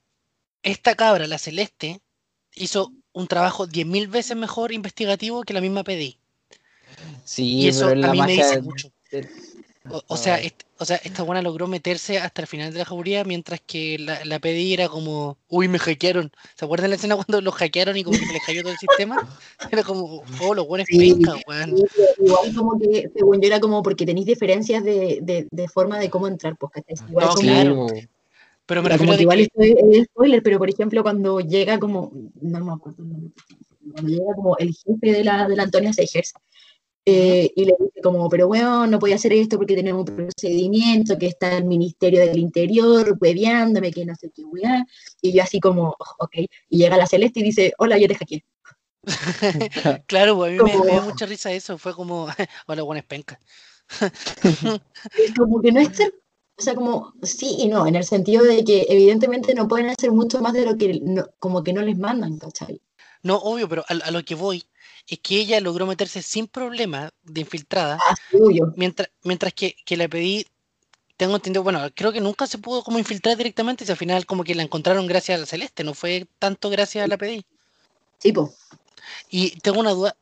esta 0.64 0.96
cabra, 0.96 1.28
la 1.28 1.38
Celeste, 1.38 2.02
hizo 2.56 2.92
un 3.14 3.28
trabajo 3.28 3.68
10.000 3.68 4.08
veces 4.08 4.38
mejor 4.38 4.72
investigativo 4.72 5.44
que 5.44 5.54
la 5.54 5.62
misma 5.62 5.84
PDI. 5.84 6.18
Sí, 7.24 7.62
Y 7.62 7.68
eso 7.68 7.88
pero 7.88 7.96
es 7.96 8.02
la 8.02 8.10
a 8.10 8.12
mí 8.14 8.22
me 8.22 8.34
dice 8.34 8.62
mucho. 8.62 8.92
O, 9.90 10.04
o 10.08 10.18
sea, 10.18 10.40
o 10.78 10.86
sea, 10.86 10.98
esta 10.98 11.24
buena 11.24 11.42
logró 11.42 11.66
meterse 11.68 12.20
hasta 12.20 12.44
el 12.44 12.48
final 12.48 12.72
de 12.72 12.80
la 12.80 12.86
jauría, 12.86 13.24
mientras 13.24 13.60
que 13.62 13.98
la, 13.98 14.24
la 14.26 14.40
PDI 14.40 14.74
era 14.74 14.90
como, 14.90 15.38
uy, 15.50 15.68
me 15.68 15.80
hackearon. 15.80 16.32
¿Se 16.56 16.66
acuerdan 16.66 16.92
la 16.92 16.98
escena 16.98 17.16
cuando 17.16 17.42
los 17.42 17.56
hackearon 17.56 17.98
y 17.98 18.04
como 18.04 18.18
que 18.20 18.26
se 18.26 18.34
les 18.34 18.46
cayó 18.46 18.62
todo 18.62 18.74
el 18.74 18.78
sistema? 18.78 19.18
Era 19.72 19.84
como, 19.84 20.24
oh, 20.42 20.54
los 20.54 20.68
buenos 20.68 20.88
Sí. 20.88 21.20
weón. 21.48 21.76
Igual 22.20 22.56
como 22.56 22.80
que, 22.80 23.10
según 23.16 23.42
yo, 23.42 23.48
era 23.48 23.60
como 23.60 23.82
porque 23.82 24.06
tenéis 24.06 24.28
diferencias 24.28 24.84
de, 24.84 25.20
de, 25.22 25.48
de 25.50 25.68
forma 25.68 25.98
de 26.00 26.10
cómo 26.10 26.28
entrar, 26.28 26.56
pues, 26.58 26.72
¿cachai? 26.74 26.96
Igual 27.10 27.26
No, 27.26 27.34
como, 27.34 27.48
claro. 27.48 27.88
Pero 28.68 28.84
me 28.84 28.90
como 28.90 29.12
refiero 29.12 29.12
que 29.12 29.18
de 29.18 29.22
igual 29.24 29.38
que, 29.38 29.44
esto 29.44 29.62
es, 29.62 29.98
es 29.98 30.06
spoiler, 30.06 30.44
pero 30.44 30.60
por 30.60 30.70
ejemplo, 30.70 31.02
cuando 31.02 31.40
llega 31.40 31.80
como, 31.80 32.12
no 32.40 32.66
me 32.66 32.72
acuerdo 32.72 33.04
cuando 33.94 34.10
llega 34.10 34.34
como 34.36 34.58
el 34.58 34.74
jefe 34.74 35.12
de 35.12 35.24
la, 35.24 35.48
de 35.48 35.56
la 35.56 35.64
Antonia 35.64 35.94
Seigers, 35.94 36.34
eh, 37.06 37.52
y 37.56 37.66
le 37.66 37.74
dice 37.80 38.02
como, 38.04 38.30
pero 38.30 38.48
bueno, 38.48 38.86
no 38.88 39.00
podía 39.00 39.16
hacer 39.16 39.34
esto 39.34 39.58
porque 39.58 39.76
tenemos 39.76 40.08
un 40.10 40.16
procedimiento, 40.16 41.18
que 41.18 41.28
está 41.28 41.58
el 41.58 41.66
Ministerio 41.66 42.20
del 42.20 42.38
Interior, 42.40 43.18
hueveándome, 43.20 43.92
que 43.92 44.06
no 44.06 44.16
sé 44.16 44.32
qué 44.34 44.44
weá, 44.44 44.86
y 45.22 45.32
yo 45.34 45.42
así 45.44 45.60
como, 45.60 45.96
"Oh, 45.98 46.26
ok, 46.26 46.36
y 46.70 46.78
llega 46.78 46.98
la 46.98 47.08
Celeste 47.08 47.40
y 47.40 47.44
dice, 47.44 47.74
hola, 47.78 47.98
yo 47.98 48.08
te 48.08 48.16
hackeé. 48.16 48.44
claro, 50.08 50.36
pues, 50.38 50.60
a 50.60 50.64
mí 50.64 50.72
me, 50.72 50.78
me 50.78 50.86
dio 50.92 50.96
Como- 51.00 51.10
mucha 51.12 51.26
risa 51.26 51.52
eso. 51.52 51.78
Fue 51.78 51.94
como, 51.96 52.28
hola, 52.68 52.84
buenas 52.84 53.06
pencas. 53.06 53.40
Es 55.18 55.34
como 55.38 55.62
que 55.62 55.72
no 55.72 55.80
es 55.82 55.96
ser, 55.96 56.14
o 56.58 56.62
sea, 56.62 56.76
como 56.76 57.14
sí 57.24 57.56
y 57.60 57.68
no, 57.68 57.88
en 57.88 57.96
el 57.96 58.04
sentido 58.04 58.44
de 58.44 58.64
que 58.64 58.86
evidentemente 58.90 59.54
no 59.56 59.68
pueden 59.68 59.90
hacer 59.90 60.12
mucho 60.12 60.40
más 60.42 60.54
de 60.54 60.66
lo 60.66 60.78
que 60.78 61.00
no- 61.02 61.26
como 61.40 61.64
que 61.64 61.74
no 61.74 61.82
les 61.82 61.98
mandan, 61.98 62.38
¿cachai? 62.38 62.80
No, 63.24 63.38
obvio, 63.38 63.68
pero 63.68 63.84
a, 63.88 63.94
a 63.94 64.12
lo 64.12 64.24
que 64.24 64.36
voy 64.36 64.64
es 65.12 65.20
que 65.20 65.36
ella 65.40 65.60
logró 65.60 65.86
meterse 65.86 66.22
sin 66.22 66.48
problema 66.48 67.12
de 67.24 67.42
infiltrada, 67.42 68.00
obvio. 68.34 68.74
mientras, 68.78 69.10
mientras 69.24 69.54
que, 69.54 69.76
que 69.86 69.98
la 69.98 70.08
pedí, 70.08 70.46
tengo 71.18 71.36
entendido, 71.36 71.64
bueno, 71.64 71.82
creo 71.94 72.12
que 72.14 72.22
nunca 72.22 72.48
se 72.48 72.58
pudo 72.58 72.84
como 72.84 72.98
infiltrar 72.98 73.36
directamente, 73.38 73.86
si 73.86 73.92
al 73.92 73.98
final 73.98 74.26
como 74.26 74.44
que 74.44 74.56
la 74.56 74.64
encontraron 74.64 75.06
gracias 75.08 75.38
a 75.38 75.40
la 75.42 75.46
Celeste, 75.46 75.84
no 75.84 75.94
fue 75.94 76.28
tanto 76.40 76.70
gracias 76.70 77.04
a 77.04 77.08
la 77.08 77.18
pedí. 77.18 77.46
Sí, 78.20 78.32
po. 78.32 78.54
Y 79.30 79.60
tengo 79.60 79.80
una 79.82 79.92
duda, 79.92 80.16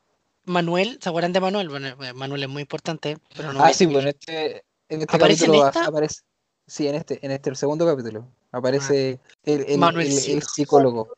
Manuel, 0.46 0.98
¿se 1.02 1.10
acuerdan 1.10 1.34
de 1.34 1.40
Manuel? 1.40 1.70
Bueno, 1.70 1.88
eh, 2.04 2.14
Manuel 2.14 2.44
es 2.44 2.50
muy 2.50 2.62
importante, 2.62 3.18
pero 3.36 3.54
no 3.54 3.64
Ah, 3.64 3.72
sí, 3.72 3.86
decir- 3.86 3.94
pues 3.94 4.04
en 4.04 4.10
este, 4.10 4.64
en 4.90 5.02
este 5.02 5.16
¿Aparece 5.18 5.46
en 5.46 5.52
capítulo 5.52 5.68
esta? 5.68 5.86
aparece. 5.86 6.22
Sí, 6.66 6.88
en 6.88 6.96
este, 6.96 7.24
en 7.26 7.32
este, 7.32 7.50
el 7.52 7.56
segundo 7.56 7.86
capítulo. 7.86 8.28
Aparece 8.52 9.20
el, 9.44 9.62
el- 9.68 9.84
el- 10.02 10.44
psicólogo. 10.44 11.14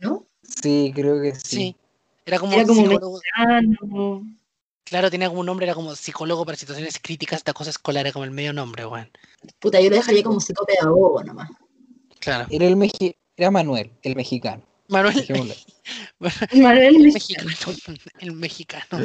¿no? 0.00 0.24
Sí, 0.62 0.92
creo 0.94 1.20
que 1.20 1.34
sí. 1.34 1.40
Sí, 1.56 1.76
era 2.26 2.38
como, 2.38 2.52
Era 2.54 2.64
como 2.66 2.82
psicólogo, 2.82 3.20
claro, 4.84 5.10
tenía 5.10 5.28
como 5.28 5.40
un 5.40 5.46
nombre, 5.46 5.66
era 5.66 5.74
como 5.74 5.94
psicólogo 5.94 6.44
para 6.44 6.56
situaciones 6.56 6.98
críticas 7.00 7.44
de 7.44 7.50
acoso 7.50 7.70
escolar, 7.70 8.06
era 8.06 8.12
como 8.12 8.24
el 8.24 8.30
medio 8.30 8.52
nombre, 8.52 8.86
weón. 8.86 9.10
Puta, 9.58 9.80
yo 9.80 9.90
lo 9.90 9.96
dejaría 9.96 10.22
como 10.22 10.40
psicopedagogo 10.40 11.22
nomás. 11.24 11.50
Claro. 12.18 12.46
Era 12.50 12.66
el 12.66 12.76
meji- 12.76 13.16
era 13.36 13.50
Manuel, 13.50 13.90
el 14.02 14.16
mexicano. 14.16 14.62
Manuel. 14.88 15.14
Manuel 16.52 16.96
el 16.96 17.12
mexicano, 17.12 17.50
el 18.20 18.32
mexicano. 18.32 19.04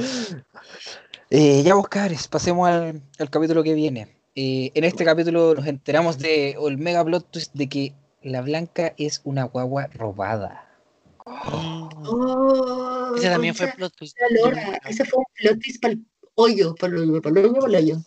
Eh, 1.30 1.64
ya 1.64 1.76
vos 1.76 1.88
cabres, 1.88 2.28
pasemos 2.28 2.68
al, 2.68 3.02
al 3.20 3.30
capítulo 3.30 3.64
que 3.64 3.74
viene. 3.74 4.16
Eh, 4.36 4.72
en 4.74 4.84
este 4.84 5.06
capítulo 5.06 5.54
nos 5.56 5.66
enteramos 5.66 6.18
de 6.18 6.56
o 6.60 6.68
el 6.68 6.78
mega 6.78 7.04
plot 7.06 7.32
twist 7.32 7.54
de 7.54 7.70
que 7.70 7.94
la 8.22 8.42
Blanca 8.42 8.94
es 8.98 9.22
una 9.24 9.44
guagua 9.46 9.88
robada. 9.94 10.65
Oh, 11.26 13.14
Ese 13.18 13.30
también 13.30 13.56
fue 13.56 13.68
plot 13.68 13.94
twist. 13.96 14.16
lora. 14.30 14.80
Ese 14.88 15.06
fue 15.06 15.20
un 15.20 15.26
plot 15.36 15.60
twist 15.60 15.82
para 15.82 15.94
el 15.94 16.06
hoyo, 16.36 16.76
para 16.76 16.94
el 16.94 17.00
hoyo, 17.10 17.22
para 17.22 17.40
el 17.40 17.46
hoyo, 17.46 17.62
para 17.62 17.78
el 17.80 17.84
hoyo. 17.84 17.98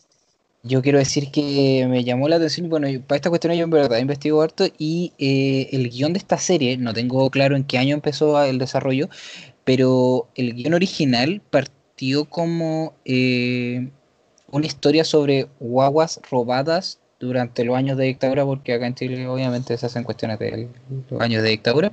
Yo 0.64 0.82
quiero 0.82 0.98
decir 0.98 1.30
que 1.30 1.86
me 1.88 2.02
llamó 2.04 2.28
la 2.28 2.36
atención, 2.36 2.68
bueno, 2.68 2.88
yo- 2.88 3.00
para 3.02 3.16
esta 3.16 3.28
cuestión 3.30 3.54
yo 3.54 3.64
en 3.64 3.70
verdad 3.70 3.98
investigo 3.98 4.42
harto 4.42 4.66
y 4.76 5.12
eh, 5.18 5.68
el 5.72 5.88
guion 5.88 6.12
de 6.12 6.18
esta 6.18 6.36
serie, 6.36 6.76
no 6.76 6.92
tengo 6.92 7.30
claro 7.30 7.56
en 7.56 7.64
qué 7.64 7.78
año 7.78 7.94
empezó 7.94 8.42
el 8.42 8.58
desarrollo, 8.58 9.08
pero 9.64 10.28
el 10.34 10.54
guion 10.54 10.74
original 10.74 11.40
partió 11.50 12.24
como 12.24 12.92
eh, 13.04 13.88
una 14.50 14.66
historia 14.66 15.04
sobre 15.04 15.46
guaguas 15.60 16.20
robadas 16.30 16.98
durante 17.18 17.64
los 17.64 17.76
años 17.76 17.96
de 17.96 18.04
dictadura, 18.04 18.44
porque 18.44 18.74
acá 18.74 18.86
en 18.86 18.94
Chile 18.94 19.26
obviamente 19.26 19.76
se 19.76 19.86
hacen 19.86 20.04
cuestiones 20.04 20.38
de 20.38 20.68
los 21.10 21.20
años 21.20 21.42
de 21.42 21.50
dictadura, 21.50 21.92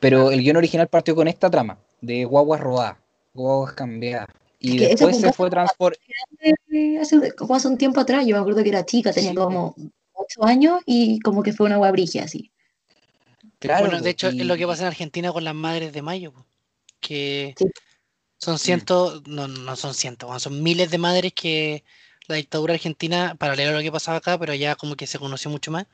pero 0.00 0.30
el 0.30 0.42
guion 0.42 0.56
original 0.56 0.88
partió 0.88 1.14
con 1.14 1.28
esta 1.28 1.50
trama, 1.50 1.78
de 2.00 2.24
guaguas 2.24 2.60
robadas, 2.60 2.96
guaguas 3.32 3.72
cambiadas. 3.72 4.28
Y 4.58 4.74
Es 4.74 4.76
que 4.76 4.84
ese 4.84 4.90
después 5.06 5.20
se 5.20 5.32
fue 5.32 5.50
transformando. 5.50 6.02
Hace, 7.00 7.32
como 7.32 7.54
hace 7.54 7.68
un 7.68 7.78
tiempo 7.78 8.00
atrás, 8.00 8.26
yo 8.26 8.34
me 8.36 8.40
acuerdo 8.40 8.62
que 8.62 8.68
era 8.68 8.84
chica, 8.84 9.12
tenía 9.12 9.30
Sí. 9.30 9.36
como 9.36 9.74
8 10.12 10.44
años 10.44 10.80
y 10.86 11.20
como 11.20 11.42
que 11.42 11.52
fue 11.52 11.66
una 11.66 11.76
guabrigia 11.76 12.24
así. 12.24 12.50
Claro, 13.58 13.86
bueno, 13.86 14.02
de 14.02 14.10
hecho, 14.10 14.28
es 14.28 14.34
lo 14.34 14.56
que 14.56 14.66
pasa 14.66 14.82
en 14.82 14.88
Argentina 14.88 15.32
con 15.32 15.44
las 15.44 15.54
madres 15.54 15.92
de 15.92 16.02
mayo, 16.02 16.32
que, 17.00 17.54
Sí. 17.56 17.66
Son 18.38 18.58
cientos, 18.58 19.26
no, 19.26 19.48
no 19.48 19.76
son 19.76 19.94
cientos, 19.94 20.42
son 20.42 20.62
miles 20.62 20.90
de 20.90 20.98
madres 20.98 21.32
que 21.32 21.84
la 22.28 22.36
dictadura 22.36 22.74
argentina, 22.74 23.34
paralelo 23.38 23.70
a 23.70 23.74
lo 23.74 23.82
que 23.82 23.92
pasaba 23.92 24.18
acá, 24.18 24.38
pero 24.38 24.54
ya 24.54 24.74
como 24.76 24.96
que 24.96 25.06
se 25.06 25.18
conoció 25.18 25.50
mucho 25.50 25.70
más, 25.70 25.86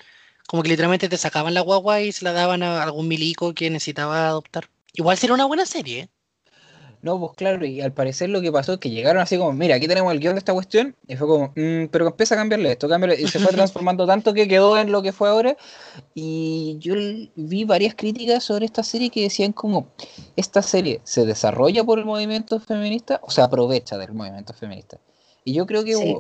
como 0.47 0.63
que 0.63 0.69
literalmente 0.71 1.09
te 1.09 1.17
sacaban 1.17 1.55
la 1.55 1.61
guagua 1.61 2.01
y 2.01 2.13
se 2.13 2.25
la 2.25 2.33
daban 2.33 2.63
a 2.63 2.83
algún 2.83 3.09
milico 3.09 3.55
que 3.55 3.71
necesitaba 3.71 4.27
adoptar. 4.29 4.69
Igual 4.95 5.17
sería 5.19 5.35
una 5.35 5.47
buena 5.47 5.67
serie, 5.67 6.01
¿eh? 6.01 6.09
No, 7.03 7.19
pues 7.19 7.33
claro, 7.35 7.67
y 7.67 7.81
al 7.81 7.93
parecer 7.93 8.31
lo 8.31 8.41
que 8.41 8.53
pasó 8.53 8.75
es 8.75 8.79
que 8.79 8.89
llegaron 8.89 9.21
así 9.21 9.37
como, 9.37 9.53
mira, 9.53 9.75
aquí 9.75 9.89
tenemos 9.89 10.13
el 10.13 10.21
guion 10.21 10.35
de 10.35 10.39
esta 10.39 10.53
cuestión, 10.53 10.95
y 11.09 11.17
fue 11.17 11.27
como, 11.27 11.53
"Mm, 11.57 11.87
pero 11.91 12.07
empieza 12.07 12.37
a 12.37 12.39
cambiarle 12.39 12.71
esto, 12.71 12.89
cámbiale", 12.89 13.21
y 13.21 13.27
se 13.27 13.41
fue 13.41 13.51
transformando 13.73 14.07
tanto 14.07 14.33
que 14.33 14.47
quedó 14.47 14.79
en 14.79 14.93
lo 14.93 15.03
que 15.03 15.13
fue 15.13 15.29
ahora. 15.29 15.57
Y 16.15 16.77
yo 16.79 16.95
vi 17.35 17.65
varias 17.65 17.97
críticas 17.97 18.45
sobre 18.45 18.67
esta 18.67 18.85
serie 18.85 19.11
que 19.11 19.23
decían 19.23 19.53
como, 19.53 19.89
esta 20.37 20.63
serie 20.63 21.01
se 21.03 21.27
desarrolla 21.27 21.83
por 21.83 21.99
el 21.99 22.05
movimiento 22.05 22.61
feminista 22.61 23.19
o 23.23 23.31
se 23.33 23.43
aprovecha 23.43 23.99
del 23.99 24.13
movimiento 24.13 24.53
feminista. 24.55 24.99
Y 25.45 25.55
yo 25.55 25.67
creo 25.67 25.85
que 25.85 25.95
Sí. 25.95 26.19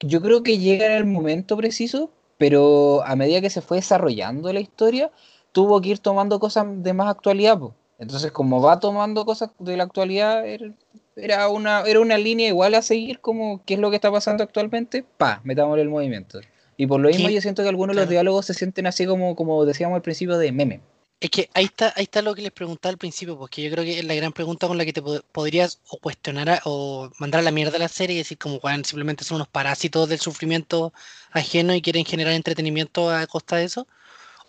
yo 0.00 0.20
creo 0.20 0.42
que 0.42 0.58
llega 0.58 0.86
en 0.86 0.92
el 0.92 1.06
momento 1.06 1.56
preciso, 1.56 2.10
pero 2.38 3.02
a 3.04 3.16
medida 3.16 3.40
que 3.40 3.50
se 3.50 3.60
fue 3.60 3.78
desarrollando 3.78 4.52
la 4.52 4.60
historia, 4.60 5.10
tuvo 5.52 5.80
que 5.80 5.90
ir 5.90 5.98
tomando 5.98 6.38
cosas 6.38 6.66
de 6.68 6.92
más 6.92 7.08
actualidad, 7.08 7.58
po. 7.58 7.74
Entonces, 7.98 8.30
como 8.30 8.60
va 8.60 8.78
tomando 8.78 9.24
cosas 9.24 9.50
de 9.58 9.76
la 9.76 9.84
actualidad, 9.84 10.46
era, 10.46 10.70
era 11.16 11.48
una, 11.48 11.80
era 11.82 12.00
una 12.00 12.18
línea 12.18 12.48
igual 12.48 12.74
a 12.74 12.82
seguir 12.82 13.20
como 13.20 13.62
qué 13.64 13.74
es 13.74 13.80
lo 13.80 13.88
que 13.88 13.96
está 13.96 14.12
pasando 14.12 14.44
actualmente, 14.44 15.02
pa, 15.16 15.40
metámosle 15.44 15.82
el 15.82 15.88
movimiento. 15.88 16.40
Y 16.76 16.86
por 16.86 17.00
lo 17.00 17.08
mismo 17.08 17.30
yo 17.30 17.40
siento 17.40 17.62
que 17.62 17.70
algunos 17.70 17.96
de 17.96 18.02
los 18.02 18.10
diálogos 18.10 18.44
se 18.44 18.52
sienten 18.52 18.86
así 18.86 19.06
como, 19.06 19.34
como 19.34 19.64
decíamos 19.64 19.96
al 19.96 20.02
principio 20.02 20.36
de 20.36 20.52
meme. 20.52 20.82
Es 21.18 21.30
que 21.30 21.48
ahí 21.54 21.64
está, 21.64 21.94
ahí 21.96 22.02
está 22.04 22.20
lo 22.20 22.34
que 22.34 22.42
les 22.42 22.52
preguntaba 22.52 22.90
al 22.90 22.98
principio, 22.98 23.38
porque 23.38 23.62
yo 23.62 23.70
creo 23.70 23.84
que 23.84 23.98
es 23.98 24.04
la 24.04 24.14
gran 24.14 24.32
pregunta 24.32 24.68
con 24.68 24.76
la 24.76 24.84
que 24.84 24.92
te 24.92 25.02
pod- 25.02 25.24
podrías 25.32 25.80
o 25.88 25.98
cuestionar 25.98 26.60
o 26.64 27.10
mandar 27.18 27.40
a 27.40 27.42
la 27.42 27.50
mierda 27.52 27.76
a 27.76 27.80
la 27.80 27.88
serie 27.88 28.16
y 28.16 28.18
decir 28.18 28.36
como, 28.38 28.56
"Weón, 28.56 28.84
simplemente 28.84 29.24
son 29.24 29.36
unos 29.36 29.48
parásitos 29.48 30.08
del 30.10 30.20
sufrimiento 30.20 30.92
ajeno 31.32 31.74
y 31.74 31.80
quieren 31.80 32.04
generar 32.04 32.34
entretenimiento 32.34 33.10
a 33.10 33.26
costa 33.26 33.56
de 33.56 33.64
eso. 33.64 33.86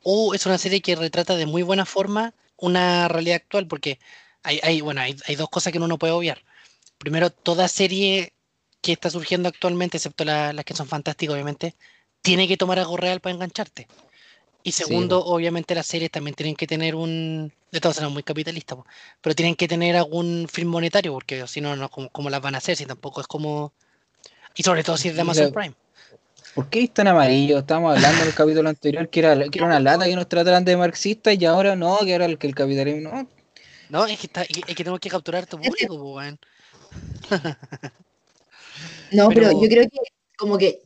O 0.04 0.34
es 0.36 0.46
una 0.48 0.58
serie 0.60 0.82
que 0.82 0.96
retrata 0.96 1.36
de 1.38 1.46
muy 1.48 1.64
buena 1.64 1.86
forma 1.86 2.34
una 2.58 3.08
realidad 3.10 3.38
actual, 3.38 3.68
porque 3.68 4.00
hay, 4.44 4.60
hay, 4.64 4.82
bueno, 4.82 5.02
hay, 5.02 5.16
hay 5.28 5.36
dos 5.36 5.50
cosas 5.50 5.72
que 5.74 5.80
uno 5.80 5.88
no 5.88 5.98
puede 6.00 6.14
obviar. 6.14 6.44
Primero, 7.00 7.30
toda 7.32 7.68
serie 7.70 8.34
que 8.82 8.94
está 8.94 9.10
surgiendo 9.12 9.50
actualmente, 9.50 9.98
excepto 9.98 10.26
la- 10.26 10.54
las 10.54 10.66
que 10.66 10.76
son 10.76 10.88
fantásticas, 10.88 11.34
obviamente, 11.36 11.76
tiene 12.22 12.48
que 12.48 12.58
tomar 12.58 12.80
algo 12.80 12.98
real 12.98 13.22
para 13.22 13.36
engancharte. 13.36 13.88
Y 14.64 14.72
Sí, 14.72 14.84
segundo, 14.84 15.24
obviamente 15.24 15.74
las 15.76 15.86
series 15.88 16.12
también 16.12 16.36
tienen 16.36 16.56
que 16.56 16.68
tener 16.68 16.94
un, 16.96 17.54
de 17.72 17.80
todas 17.80 17.96
formas 17.98 18.14
muy 18.14 18.24
capitalista, 18.24 18.76
po, 18.76 18.86
pero 19.22 19.34
tienen 19.34 19.56
que 19.56 19.68
tener 19.68 19.96
algún 19.96 20.48
fin 20.52 20.68
monetario, 20.68 21.14
porque 21.14 21.48
si 21.48 21.62
no, 21.62 21.76
no 21.76 21.90
¿cómo, 21.90 22.10
cómo 22.10 22.30
las 22.30 22.42
van 22.42 22.56
a 22.56 22.58
hacer? 22.58 22.76
Si 22.76 22.86
tampoco 22.86 23.22
es 23.22 23.28
como... 23.28 23.72
Y 24.56 24.64
sobre 24.64 24.84
todo 24.84 24.98
si 24.98 25.08
es 25.10 25.16
de 25.16 25.22
Amazon 25.22 25.54
Prime. 25.54 25.74
¿Por 26.56 26.70
qué 26.70 26.84
es 26.84 26.94
tan 26.94 27.08
amarillo? 27.08 27.60
Estábamos 27.60 27.96
hablando 27.96 28.24
en 28.24 28.28
el 28.30 28.34
capítulo 28.34 28.68
anterior 28.68 29.08
que 29.10 29.20
era, 29.20 29.38
que 29.48 29.60
era 29.60 29.68
una 29.68 29.80
lata 29.80 30.06
que 30.06 30.16
nos 30.16 30.28
trataran 30.28 30.66
de 30.66 30.76
marxistas 30.76 31.40
y 31.40 31.46
ahora 31.46 31.76
no, 31.76 32.00
que 32.00 32.14
ahora 32.14 32.26
el, 32.26 32.38
que 32.40 32.48
el 32.48 32.56
capitalismo 32.56 33.12
no. 33.12 33.28
No, 33.90 34.06
es 34.06 34.20
que, 34.20 34.28
está, 34.28 34.42
es 34.42 34.66
que 34.66 34.76
tenemos 34.76 35.00
que 35.00 35.10
capturar 35.10 35.44
a 35.44 35.46
tu 35.46 35.62
público, 35.62 35.98
po, 35.98 36.16
weón. 36.16 36.40
No, 39.12 39.30
pero, 39.30 39.48
Pero- 39.48 39.62
yo 39.62 39.70
creo 39.70 39.84
que 39.84 39.98
como 40.38 40.58
que 40.58 40.82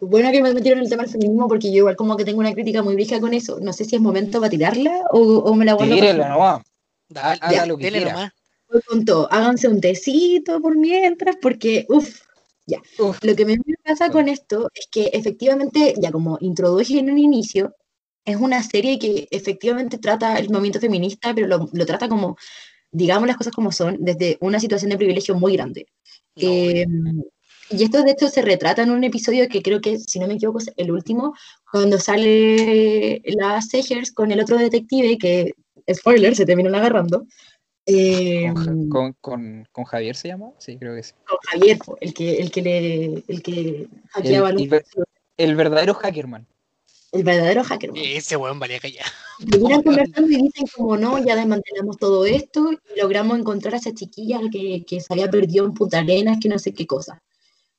bueno 0.00 0.30
que 0.30 0.42
me 0.42 0.52
metieron 0.52 0.78
en 0.78 0.84
el 0.84 0.90
tema 0.90 1.02
del 1.02 1.12
feminismo 1.12 1.48
porque 1.48 1.70
yo 1.70 1.78
igual 1.78 1.96
como 1.96 2.16
que 2.16 2.24
tengo 2.24 2.40
una 2.40 2.52
crítica 2.52 2.82
muy 2.82 2.96
vieja 2.96 3.20
con 3.20 3.34
eso. 3.34 3.58
No 3.60 3.72
sé 3.72 3.84
si 3.84 3.96
es 3.96 4.02
momento 4.02 4.40
para 4.40 4.50
tirarla 4.50 5.00
o, 5.10 5.20
o 5.20 5.54
me 5.54 5.64
la 5.64 5.74
guardo 5.74 5.94
Tírela 5.94 6.28
nomás. 6.28 6.62
Dale, 7.08 7.40
dale, 7.40 7.66
lo 7.66 7.76
que 7.76 7.88
quiera. 7.88 8.12
nomás. 8.12 8.32
Voy 8.68 8.80
con 8.82 9.04
todo. 9.04 9.32
Háganse 9.32 9.68
un 9.68 9.80
tecito 9.80 10.60
por 10.60 10.76
mientras, 10.76 11.36
porque, 11.40 11.86
uff, 11.88 12.20
Uf, 12.98 13.22
lo 13.22 13.36
que 13.36 13.46
me 13.46 13.58
pasa 13.84 14.10
con 14.10 14.28
esto 14.28 14.68
es 14.74 14.88
que 14.90 15.10
efectivamente, 15.12 15.94
ya 15.98 16.10
como 16.10 16.36
introduje 16.40 16.98
en 16.98 17.10
un 17.10 17.18
inicio, 17.18 17.76
es 18.24 18.36
una 18.36 18.62
serie 18.62 18.98
que 18.98 19.28
efectivamente 19.30 19.98
trata 19.98 20.36
el 20.36 20.50
movimiento 20.50 20.80
feminista, 20.80 21.32
pero 21.32 21.46
lo, 21.46 21.68
lo 21.72 21.86
trata 21.86 22.08
como, 22.08 22.36
digamos 22.90 23.28
las 23.28 23.36
cosas 23.36 23.52
como 23.52 23.70
son, 23.70 23.98
desde 24.00 24.36
una 24.40 24.58
situación 24.58 24.90
de 24.90 24.96
privilegio 24.96 25.36
muy 25.36 25.52
grande. 25.52 25.86
No, 26.34 26.42
Eh, 26.42 26.86
y 27.70 27.84
esto 27.84 28.02
de 28.02 28.12
hecho 28.12 28.28
se 28.28 28.42
retrata 28.42 28.82
en 28.82 28.90
un 28.90 29.04
episodio 29.04 29.48
que 29.48 29.62
creo 29.62 29.80
que, 29.80 29.98
si 29.98 30.18
no 30.18 30.26
me 30.26 30.34
equivoco, 30.34 30.58
es 30.58 30.70
el 30.76 30.90
último, 30.90 31.34
cuando 31.70 31.98
sale 31.98 33.22
la 33.24 33.60
Segers 33.62 34.12
con 34.12 34.30
el 34.32 34.40
otro 34.40 34.56
detective 34.56 35.18
que, 35.18 35.54
spoiler, 35.92 36.34
se 36.36 36.46
terminan 36.46 36.74
agarrando. 36.74 37.26
Eh, 37.86 38.50
con, 38.52 38.64
con, 38.64 38.88
con, 38.88 39.12
con, 39.20 39.68
con 39.70 39.84
Javier 39.84 40.16
se 40.16 40.28
llama, 40.28 40.50
sí, 40.58 40.76
creo 40.76 40.94
que 40.96 41.04
sí. 41.04 41.12
Javier, 41.52 41.78
po, 41.78 41.96
el 42.00 42.12
que, 42.12 42.38
el 42.38 42.50
que 42.50 42.62
le 42.62 43.04
el 43.28 43.42
que 43.42 43.52
El, 43.52 43.88
hackeaba 44.10 44.50
el 44.50 44.68
ver- 44.68 44.84
el 45.36 45.54
verdadero 45.54 45.94
hackerman. 45.94 46.46
el 47.12 47.22
verdadero 47.22 47.62
hacker. 47.62 47.92
Ese 47.94 48.36
weón 48.36 48.58
valía 48.58 48.80
callar. 48.80 49.06
Terminan 49.48 49.82
conversando 49.82 50.30
y 50.32 50.36
dicen 50.42 50.66
como 50.74 50.96
no, 50.96 51.24
ya 51.24 51.36
desmantelamos 51.36 51.96
todo 51.98 52.26
esto 52.26 52.72
y 52.72 53.00
logramos 53.00 53.38
encontrar 53.38 53.74
a 53.74 53.76
esa 53.76 53.94
chiquilla 53.94 54.40
que, 54.50 54.84
que 54.84 55.00
se 55.00 55.12
había 55.12 55.30
perdido 55.30 55.64
en 55.64 55.72
Punta 55.74 55.98
Arenas, 56.00 56.38
que 56.40 56.48
no 56.48 56.58
sé 56.58 56.74
qué 56.74 56.86
cosa. 56.86 57.22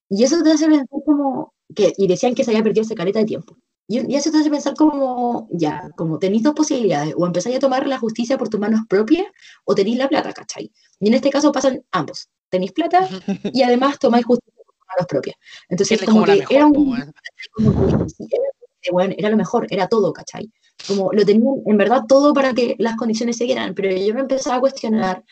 Y 0.09 0.23
eso 0.23 0.41
te 0.43 0.51
hace 0.51 0.67
pensar 0.67 0.87
como, 1.05 1.53
que, 1.75 1.93
y 1.97 2.07
decían 2.07 2.33
que 2.35 2.43
se 2.43 2.51
había 2.51 2.63
perdido 2.63 2.83
hace 2.83 2.95
caleta 2.95 3.19
de 3.19 3.25
tiempo. 3.25 3.57
Y, 3.87 4.11
y 4.11 4.15
eso 4.15 4.31
te 4.31 4.37
hace 4.37 4.49
pensar 4.49 4.73
como, 4.75 5.47
ya, 5.51 5.89
como 5.95 6.19
tenéis 6.19 6.43
dos 6.43 6.53
posibilidades, 6.53 7.13
o 7.17 7.25
empezáis 7.25 7.57
a 7.57 7.59
tomar 7.59 7.87
la 7.87 7.97
justicia 7.99 8.37
por 8.37 8.49
tus 8.49 8.59
manos 8.59 8.81
propias, 8.89 9.27
o 9.65 9.75
tenéis 9.75 9.97
la 9.97 10.09
plata, 10.09 10.33
¿cachai? 10.33 10.71
Y 10.99 11.07
en 11.07 11.13
este 11.13 11.29
caso 11.29 11.51
pasan 11.51 11.83
ambos. 11.91 12.29
Tenéis 12.49 12.71
plata 12.71 13.07
y 13.53 13.61
además 13.63 13.99
tomáis 13.99 14.25
justicia 14.25 14.63
por 14.65 14.75
tus 14.75 14.87
manos 14.87 15.07
propias. 15.07 15.35
Entonces, 15.69 16.01
Es 16.01 16.05
como 16.05 16.21
como 16.21 16.25
que 16.25 16.39
mejor, 16.39 16.63
un, 16.77 16.89
weón. 16.89 17.13
como 17.53 17.87
que, 17.87 18.35
era, 18.35 18.43
eh, 18.83 18.91
bueno, 18.91 19.13
era 19.17 19.29
lo 19.29 19.37
mejor, 19.37 19.67
era 19.69 19.87
todo, 19.87 20.13
¿cachai? 20.13 20.51
Como 20.85 21.11
lo 21.11 21.25
tenían 21.25 21.55
en 21.65 21.77
verdad 21.77 22.03
todo 22.07 22.33
para 22.33 22.53
que 22.53 22.75
las 22.77 22.95
condiciones 22.97 23.37
se 23.37 23.45
dieran, 23.45 23.73
pero 23.73 23.89
yo 23.95 24.13
me 24.13 24.21
empezaba 24.21 24.57
a 24.57 24.59
cuestionar 24.59 25.23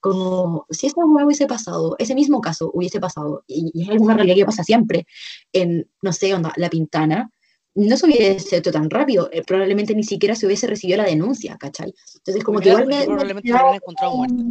como 0.00 0.66
si 0.70 0.86
esa 0.86 1.00
hueá 1.04 1.24
hubiese 1.24 1.46
pasado, 1.46 1.96
ese 1.98 2.14
mismo 2.14 2.40
caso 2.40 2.70
hubiese 2.74 3.00
pasado, 3.00 3.42
y, 3.46 3.70
y 3.74 3.82
es 3.82 3.88
alguna 3.90 4.14
realidad 4.14 4.36
que 4.36 4.44
pasa 4.46 4.62
siempre, 4.62 5.06
en, 5.52 5.88
no 6.02 6.12
sé, 6.12 6.34
onda, 6.34 6.52
La 6.56 6.68
Pintana, 6.68 7.30
no 7.74 7.96
se 7.96 8.06
hubiese 8.06 8.58
hecho 8.58 8.70
tan 8.70 8.88
rápido, 8.90 9.28
eh, 9.32 9.42
probablemente 9.42 9.94
ni 9.94 10.04
siquiera 10.04 10.34
se 10.34 10.46
hubiese 10.46 10.66
recibido 10.66 10.98
la 10.98 11.04
denuncia, 11.04 11.56
¿cachai? 11.58 11.92
Entonces 12.16 12.44
como 12.44 12.60
que 12.60 12.68
igual 12.68 12.86
me... 12.86 13.04
porque 13.04 13.08
me 13.08 13.14
probablemente 13.14 13.50
la 13.50 13.58
habrían 13.60 13.76
encontrado 13.76 14.16
muerta. 14.16 14.50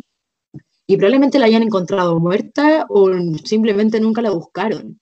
y 0.88 0.98
probablemente 0.98 1.40
la 1.40 1.46
hayan 1.46 1.64
encontrado 1.64 2.20
muerta 2.20 2.86
o 2.90 3.12
simplemente 3.44 4.00
nunca 4.00 4.22
la 4.22 4.32
buscaron. 4.32 5.00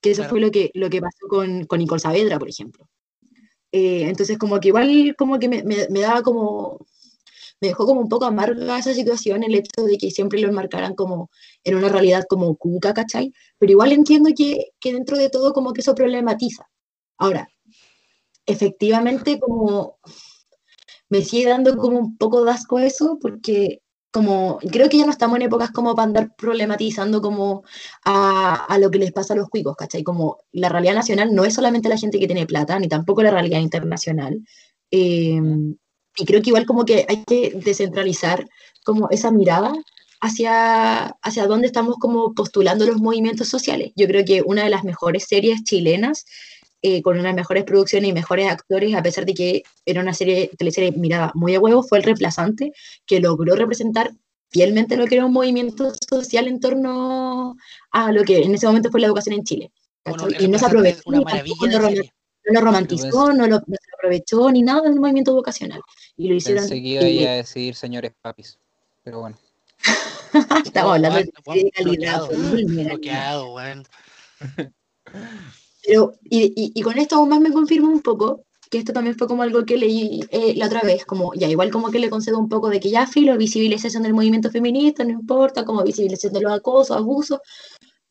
Que 0.00 0.10
eso 0.10 0.22
Claro. 0.22 0.30
fue 0.30 0.40
lo 0.40 0.50
que, 0.50 0.70
lo 0.74 0.90
que 0.90 1.00
pasó 1.00 1.28
con, 1.28 1.64
con 1.66 1.78
Nicole 1.78 2.00
Saavedra, 2.00 2.38
por 2.38 2.48
ejemplo. 2.48 2.88
Eh, 3.76 4.04
entonces, 4.08 4.38
como 4.38 4.60
que 4.60 4.68
igual, 4.68 5.16
como 5.18 5.40
que 5.40 5.48
me, 5.48 5.64
me, 5.64 5.88
me 5.90 6.00
daba 6.00 6.22
como, 6.22 6.78
me 7.60 7.68
dejó 7.68 7.86
como 7.86 8.00
un 8.00 8.08
poco 8.08 8.24
amarga 8.24 8.78
esa 8.78 8.94
situación, 8.94 9.42
el 9.42 9.56
hecho 9.56 9.82
de 9.84 9.98
que 9.98 10.12
siempre 10.12 10.40
lo 10.40 10.48
enmarcaran 10.48 10.94
como 10.94 11.28
en 11.64 11.74
una 11.74 11.88
realidad 11.88 12.24
como 12.28 12.54
cuca, 12.56 12.94
¿cachai? 12.94 13.32
Pero 13.58 13.72
igual 13.72 13.90
entiendo 13.92 14.30
que, 14.36 14.68
que 14.78 14.92
dentro 14.92 15.16
de 15.18 15.28
todo 15.28 15.52
como 15.52 15.72
que 15.72 15.80
eso 15.80 15.92
problematiza. 15.96 16.70
Ahora, 17.18 17.48
efectivamente 18.46 19.40
como 19.40 19.98
me 21.08 21.22
sigue 21.22 21.48
dando 21.48 21.76
como 21.76 21.98
un 21.98 22.16
poco 22.16 22.44
de 22.44 22.52
asco 22.52 22.78
eso, 22.78 23.18
porque 23.20 23.82
como 24.14 24.60
creo 24.70 24.88
que 24.88 24.98
ya 24.98 25.06
no 25.06 25.10
estamos 25.10 25.34
en 25.34 25.42
épocas 25.42 25.72
como 25.72 25.96
para 25.96 26.06
andar 26.06 26.36
problematizando 26.36 27.20
como 27.20 27.64
a, 28.04 28.64
a 28.66 28.78
lo 28.78 28.88
que 28.88 29.00
les 29.00 29.10
pasa 29.10 29.34
a 29.34 29.36
los 29.36 29.48
cuicos, 29.48 29.74
¿cachai? 29.74 30.04
Como 30.04 30.38
la 30.52 30.68
realidad 30.68 30.94
nacional 30.94 31.34
no 31.34 31.44
es 31.44 31.52
solamente 31.52 31.88
la 31.88 31.98
gente 31.98 32.20
que 32.20 32.28
tiene 32.28 32.46
plata, 32.46 32.78
ni 32.78 32.86
tampoco 32.86 33.24
la 33.24 33.32
realidad 33.32 33.58
internacional. 33.58 34.38
Eh, 34.92 35.40
y 36.16 36.24
creo 36.26 36.42
que 36.42 36.50
igual 36.50 36.64
como 36.64 36.84
que 36.84 37.04
hay 37.08 37.24
que 37.24 37.58
descentralizar 37.64 38.46
como 38.84 39.10
esa 39.10 39.32
mirada 39.32 39.72
hacia, 40.20 41.06
hacia 41.20 41.46
dónde 41.48 41.66
estamos 41.66 41.96
como 41.98 42.34
postulando 42.34 42.86
los 42.86 42.98
movimientos 43.00 43.48
sociales. 43.48 43.90
Yo 43.96 44.06
creo 44.06 44.24
que 44.24 44.42
una 44.42 44.62
de 44.62 44.70
las 44.70 44.84
mejores 44.84 45.24
series 45.24 45.64
chilenas 45.64 46.24
eh, 46.86 47.00
con 47.00 47.18
unas 47.18 47.34
mejores 47.34 47.64
producciones 47.64 48.10
y 48.10 48.12
mejores 48.12 48.46
actores, 48.46 48.94
a 48.94 49.02
pesar 49.02 49.24
de 49.24 49.32
que 49.32 49.62
era 49.86 50.02
una 50.02 50.12
serie, 50.12 50.50
teleserie 50.58 50.92
mirada 50.92 51.32
muy 51.34 51.54
a 51.54 51.58
huevo, 51.58 51.82
fue 51.82 51.96
El 51.96 52.04
Reemplazante, 52.04 52.74
que 53.06 53.20
logró 53.20 53.56
representar 53.56 54.12
fielmente 54.50 54.98
lo 54.98 55.06
que 55.06 55.14
era 55.14 55.24
un 55.24 55.32
movimiento 55.32 55.94
social 56.06 56.46
en 56.46 56.60
torno 56.60 57.56
a 57.90 58.12
lo 58.12 58.22
que 58.22 58.42
en 58.42 58.54
ese 58.54 58.66
momento 58.66 58.90
fue 58.90 59.00
la 59.00 59.06
educación 59.06 59.36
en 59.36 59.44
Chile. 59.44 59.72
Bueno, 60.04 60.28
y 60.38 60.46
no 60.46 60.58
se 60.58 60.66
aprovechó, 60.66 61.10
no 61.10 61.20
lo 62.44 62.60
romantizó, 62.60 63.32
no 63.32 63.46
lo, 63.46 63.56
no 63.66 63.76
se 63.80 63.90
aprovechó 63.96 64.50
ni 64.50 64.60
nada 64.60 64.82
del 64.82 65.00
movimiento 65.00 65.32
vocacional. 65.32 65.80
Y 66.18 66.28
lo 66.28 66.34
hicieron. 66.34 66.64
Pensé 66.64 66.82
que 66.82 67.10
iba 67.10 67.30
a 67.30 67.36
decir 67.36 67.74
señores 67.74 68.12
papis. 68.20 68.58
Pero 69.02 69.20
bueno. 69.20 69.38
Estamos 70.66 70.96
hablando 70.96 71.18
de 71.18 71.70
calidad. 71.70 72.28
bloqueado, 72.28 73.54
weón. 73.54 73.86
Pero, 75.86 76.14
y, 76.24 76.52
y, 76.56 76.72
y 76.74 76.82
con 76.82 76.98
esto 76.98 77.16
aún 77.16 77.28
más 77.28 77.40
me 77.40 77.52
confirma 77.52 77.88
un 77.88 78.00
poco 78.00 78.44
que 78.70 78.78
esto 78.78 78.92
también 78.92 79.16
fue 79.16 79.28
como 79.28 79.42
algo 79.42 79.64
que 79.64 79.76
leí 79.76 80.20
eh, 80.30 80.54
la 80.56 80.66
otra 80.66 80.80
vez, 80.82 81.04
como 81.04 81.32
ya 81.34 81.48
igual 81.48 81.70
como 81.70 81.90
que 81.90 81.98
le 81.98 82.10
concedo 82.10 82.38
un 82.38 82.48
poco 82.48 82.68
de 82.70 82.80
que 82.80 82.90
ya 82.90 83.06
filo, 83.06 83.36
visibilización 83.36 84.02
del 84.02 84.14
movimiento 84.14 84.50
feminista, 84.50 85.04
no 85.04 85.10
importa, 85.10 85.64
como 85.64 85.84
visibilización 85.84 86.32
de 86.32 86.40
los 86.40 86.52
acosos, 86.52 86.96
abusos, 86.96 87.38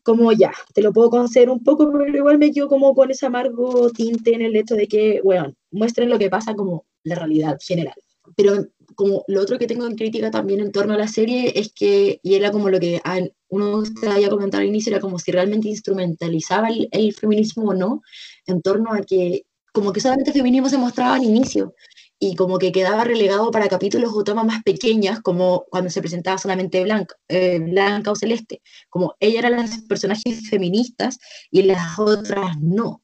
como 0.02 0.32
ya, 0.32 0.52
te 0.74 0.82
lo 0.82 0.92
puedo 0.92 1.10
conceder 1.10 1.50
un 1.50 1.62
poco, 1.62 1.90
pero 1.92 2.16
igual 2.16 2.38
me 2.38 2.52
quedo 2.52 2.68
como 2.68 2.94
con 2.94 3.10
ese 3.10 3.26
amargo 3.26 3.90
tinte 3.90 4.34
en 4.34 4.42
el 4.42 4.56
hecho 4.56 4.74
de 4.74 4.86
que, 4.86 5.20
bueno, 5.24 5.54
muestren 5.70 6.10
lo 6.10 6.18
que 6.18 6.30
pasa 6.30 6.54
como 6.54 6.84
la 7.04 7.14
realidad 7.16 7.58
general. 7.60 7.94
Pero 8.36 8.66
como 8.94 9.24
lo 9.28 9.40
otro 9.40 9.58
que 9.58 9.66
tengo 9.66 9.86
en 9.86 9.96
crítica 9.96 10.30
también 10.30 10.60
en 10.60 10.72
torno 10.72 10.94
a 10.94 10.98
la 10.98 11.08
serie 11.08 11.52
es 11.58 11.72
que, 11.72 12.20
y 12.22 12.34
era 12.34 12.50
como 12.50 12.68
lo 12.70 12.80
que 12.80 13.00
uno 13.48 13.82
te 14.00 14.08
había 14.08 14.30
comentado 14.30 14.62
al 14.62 14.68
inicio, 14.68 14.92
era 14.92 15.00
como 15.00 15.18
si 15.18 15.30
realmente 15.32 15.68
instrumentalizaba 15.68 16.68
el, 16.68 16.88
el, 16.92 17.14
feminismo 17.14 17.70
o 17.70 17.74
no, 17.74 18.02
en 18.46 18.62
torno 18.62 18.92
a 18.92 19.00
que 19.02 19.44
como 19.72 19.92
que 19.92 20.00
solamente 20.00 20.30
el 20.30 20.36
feminismo 20.36 20.68
se 20.68 20.78
mostraba 20.78 21.16
al 21.16 21.24
inicio 21.24 21.74
y 22.18 22.36
como 22.36 22.58
que 22.58 22.72
quedaba 22.72 23.04
relegado 23.04 23.50
para 23.50 23.68
capítulos 23.68 24.12
o 24.14 24.24
tomas 24.24 24.46
más 24.46 24.62
pequeñas, 24.62 25.20
como 25.20 25.66
cuando 25.70 25.90
se 25.90 26.00
presentaba 26.00 26.38
solamente 26.38 26.82
Blanca, 26.82 27.16
eh, 27.28 27.58
Blanca 27.58 28.12
o 28.12 28.16
Celeste, 28.16 28.62
como 28.88 29.14
ella 29.20 29.40
era 29.40 29.50
las 29.50 29.82
personajes 29.82 30.48
feministas 30.48 31.18
y 31.50 31.62
las 31.64 31.98
otras 31.98 32.58
no. 32.60 33.03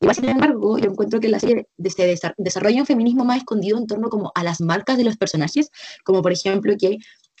Y 0.00 0.14
sin 0.14 0.28
embargo, 0.30 0.78
yo 0.78 0.90
encuentro 0.90 1.20
que 1.20 1.28
la 1.28 1.38
serie 1.38 1.68
se 1.84 2.18
desarrolla 2.38 2.80
un 2.80 2.86
feminismo 2.86 3.24
más 3.24 3.38
escondido 3.38 3.76
en 3.76 3.86
torno 3.86 4.08
como 4.08 4.32
a 4.34 4.42
las 4.42 4.60
marcas 4.60 4.96
de 4.96 5.04
los 5.04 5.16
personajes, 5.16 5.70
como 6.04 6.22
por 6.22 6.32
ejemplo 6.32 6.74
que 6.78 6.98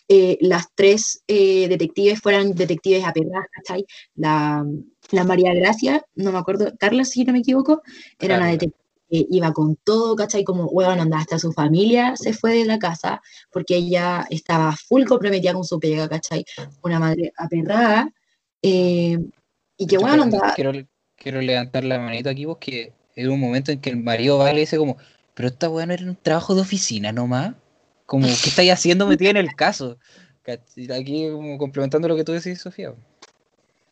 eh, 0.08 0.36
las 0.40 0.66
tres 0.74 1.22
eh, 1.26 1.68
detectives 1.68 2.20
fueran 2.20 2.54
detectives 2.54 3.04
apegadas, 3.04 3.46
¿cachai? 3.52 3.86
La, 4.14 4.66
la 5.12 5.24
María 5.24 5.54
Gracia, 5.54 6.04
no 6.16 6.32
me 6.32 6.38
acuerdo, 6.38 6.72
Carla, 6.78 7.04
si 7.04 7.24
no 7.24 7.32
me 7.32 7.38
equivoco, 7.38 7.80
era 8.18 8.36
una 8.36 8.48
detective 8.48 8.84
que 9.08 9.26
iba 9.30 9.52
con 9.52 9.76
todo, 9.76 10.14
¿cachai? 10.14 10.44
Como, 10.44 10.66
huevón, 10.66 11.00
anda, 11.00 11.18
hasta 11.18 11.38
su 11.38 11.52
familia 11.52 12.16
se 12.16 12.32
fue 12.32 12.54
de 12.54 12.64
la 12.64 12.78
casa 12.78 13.22
porque 13.50 13.76
ella 13.76 14.26
estaba 14.30 14.76
full 14.76 15.04
comprometida 15.04 15.54
con 15.54 15.64
su 15.64 15.80
pega, 15.80 16.08
¿cachai? 16.08 16.44
Una 16.82 16.98
madre 16.98 17.32
aperrada. 17.36 18.12
Eh, 18.62 19.18
y 19.76 19.86
que, 19.86 19.96
bueno, 19.96 20.24
anda 20.24 20.52
quiero 20.54 20.72
levantar 21.24 21.84
la 21.84 21.98
manito 21.98 22.30
aquí, 22.30 22.46
porque 22.46 22.92
era 23.14 23.30
un 23.30 23.40
momento 23.40 23.72
en 23.72 23.80
que 23.80 23.90
el 23.90 23.96
marido 23.96 24.38
va 24.38 24.50
y 24.50 24.54
le 24.54 24.60
dice 24.60 24.78
como, 24.78 24.96
pero 25.34 25.48
esta 25.48 25.68
weá 25.68 25.86
no 25.86 25.92
era 25.92 26.04
un 26.04 26.16
trabajo 26.16 26.54
de 26.54 26.62
oficina 26.62 27.12
nomás. 27.12 27.54
Como, 28.06 28.26
¿qué 28.26 28.48
estáis 28.48 28.72
haciendo 28.72 29.06
metida 29.06 29.30
en 29.30 29.36
el 29.36 29.54
caso? 29.54 29.98
Aquí 30.46 31.30
como 31.30 31.58
complementando 31.58 32.08
lo 32.08 32.16
que 32.16 32.24
tú 32.24 32.32
decís, 32.32 32.60
Sofía. 32.60 32.94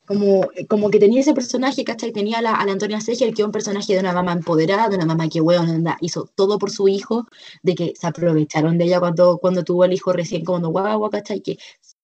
Como, 0.07 0.49
como 0.69 0.91
que 0.91 0.99
tenía 0.99 1.21
ese 1.21 1.35
personaje, 1.35 1.85
¿cachai? 1.85 2.13
Tenía 2.13 2.39
a 2.39 2.43
la, 2.43 2.51
la 2.65 2.73
Antonia 2.73 3.01
Segel, 3.01 3.35
que 3.35 3.43
es 3.43 3.47
un 3.47 3.53
personaje 3.53 3.93
de 3.93 4.01
una 4.01 4.15
mamá 4.15 4.33
empoderada, 4.33 4.89
de 4.89 4.97
una 4.97 5.05
mamá 5.05 5.29
que, 5.29 5.43
weón, 5.43 5.85
hizo 6.01 6.29
todo 6.35 6.59
por 6.59 6.71
su 6.71 6.89
hijo, 6.89 7.27
de 7.63 7.75
que 7.75 7.93
se 7.95 8.07
aprovecharon 8.07 8.79
de 8.79 8.87
ella 8.87 9.01
cuando, 9.01 9.37
cuando 9.37 9.65
tuvo 9.65 9.85
el 9.85 9.93
hijo 9.93 10.13
recién 10.13 10.45
como 10.45 10.69
guagua, 10.69 11.11
¿cachai? 11.11 11.41
Que 11.43 11.59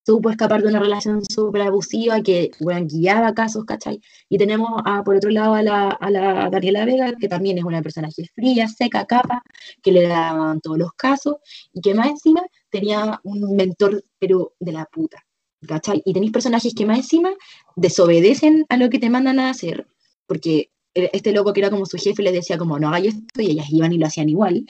supo 0.04 0.30
escapar 0.30 0.62
de 0.62 0.68
una 0.68 0.80
relación 0.80 1.22
súper 1.24 1.62
abusiva 1.62 2.20
que 2.22 2.50
bueno, 2.60 2.86
guiaba 2.86 3.34
casos, 3.34 3.64
¿cachai? 3.64 4.00
Y 4.28 4.38
tenemos 4.38 4.82
a, 4.84 5.02
por 5.02 5.16
otro 5.16 5.30
lado 5.30 5.54
a 5.54 5.62
la, 5.62 5.90
a 5.90 6.10
la 6.10 6.50
Daniela 6.50 6.84
Vega, 6.84 7.12
que 7.18 7.28
también 7.28 7.58
es 7.58 7.64
una 7.64 7.82
personaje 7.82 8.28
fría, 8.34 8.68
seca, 8.68 9.06
capa, 9.06 9.42
que 9.82 9.92
le 9.92 10.06
daban 10.06 10.60
todos 10.60 10.78
los 10.78 10.92
casos 10.92 11.36
y 11.72 11.80
que 11.80 11.94
más 11.94 12.08
encima 12.08 12.42
tenía 12.70 13.20
un 13.24 13.56
mentor, 13.56 14.04
pero 14.18 14.54
de 14.60 14.72
la 14.72 14.84
puta, 14.86 15.24
¿cachai? 15.66 16.02
Y 16.04 16.12
tenéis 16.12 16.32
personajes 16.32 16.74
que 16.74 16.86
más 16.86 16.98
encima 16.98 17.30
desobedecen 17.76 18.66
a 18.68 18.76
lo 18.76 18.90
que 18.90 18.98
te 18.98 19.10
mandan 19.10 19.40
a 19.40 19.50
hacer, 19.50 19.86
porque 20.26 20.70
este 20.94 21.32
loco 21.32 21.52
que 21.52 21.60
era 21.60 21.70
como 21.70 21.86
su 21.86 21.96
jefe 21.96 22.22
les 22.22 22.32
decía 22.32 22.56
como 22.56 22.78
no 22.78 22.88
hagáis 22.88 23.14
esto 23.14 23.42
y 23.42 23.50
ellas 23.50 23.66
iban 23.70 23.92
y 23.92 23.98
lo 23.98 24.06
hacían 24.06 24.28
igual. 24.28 24.66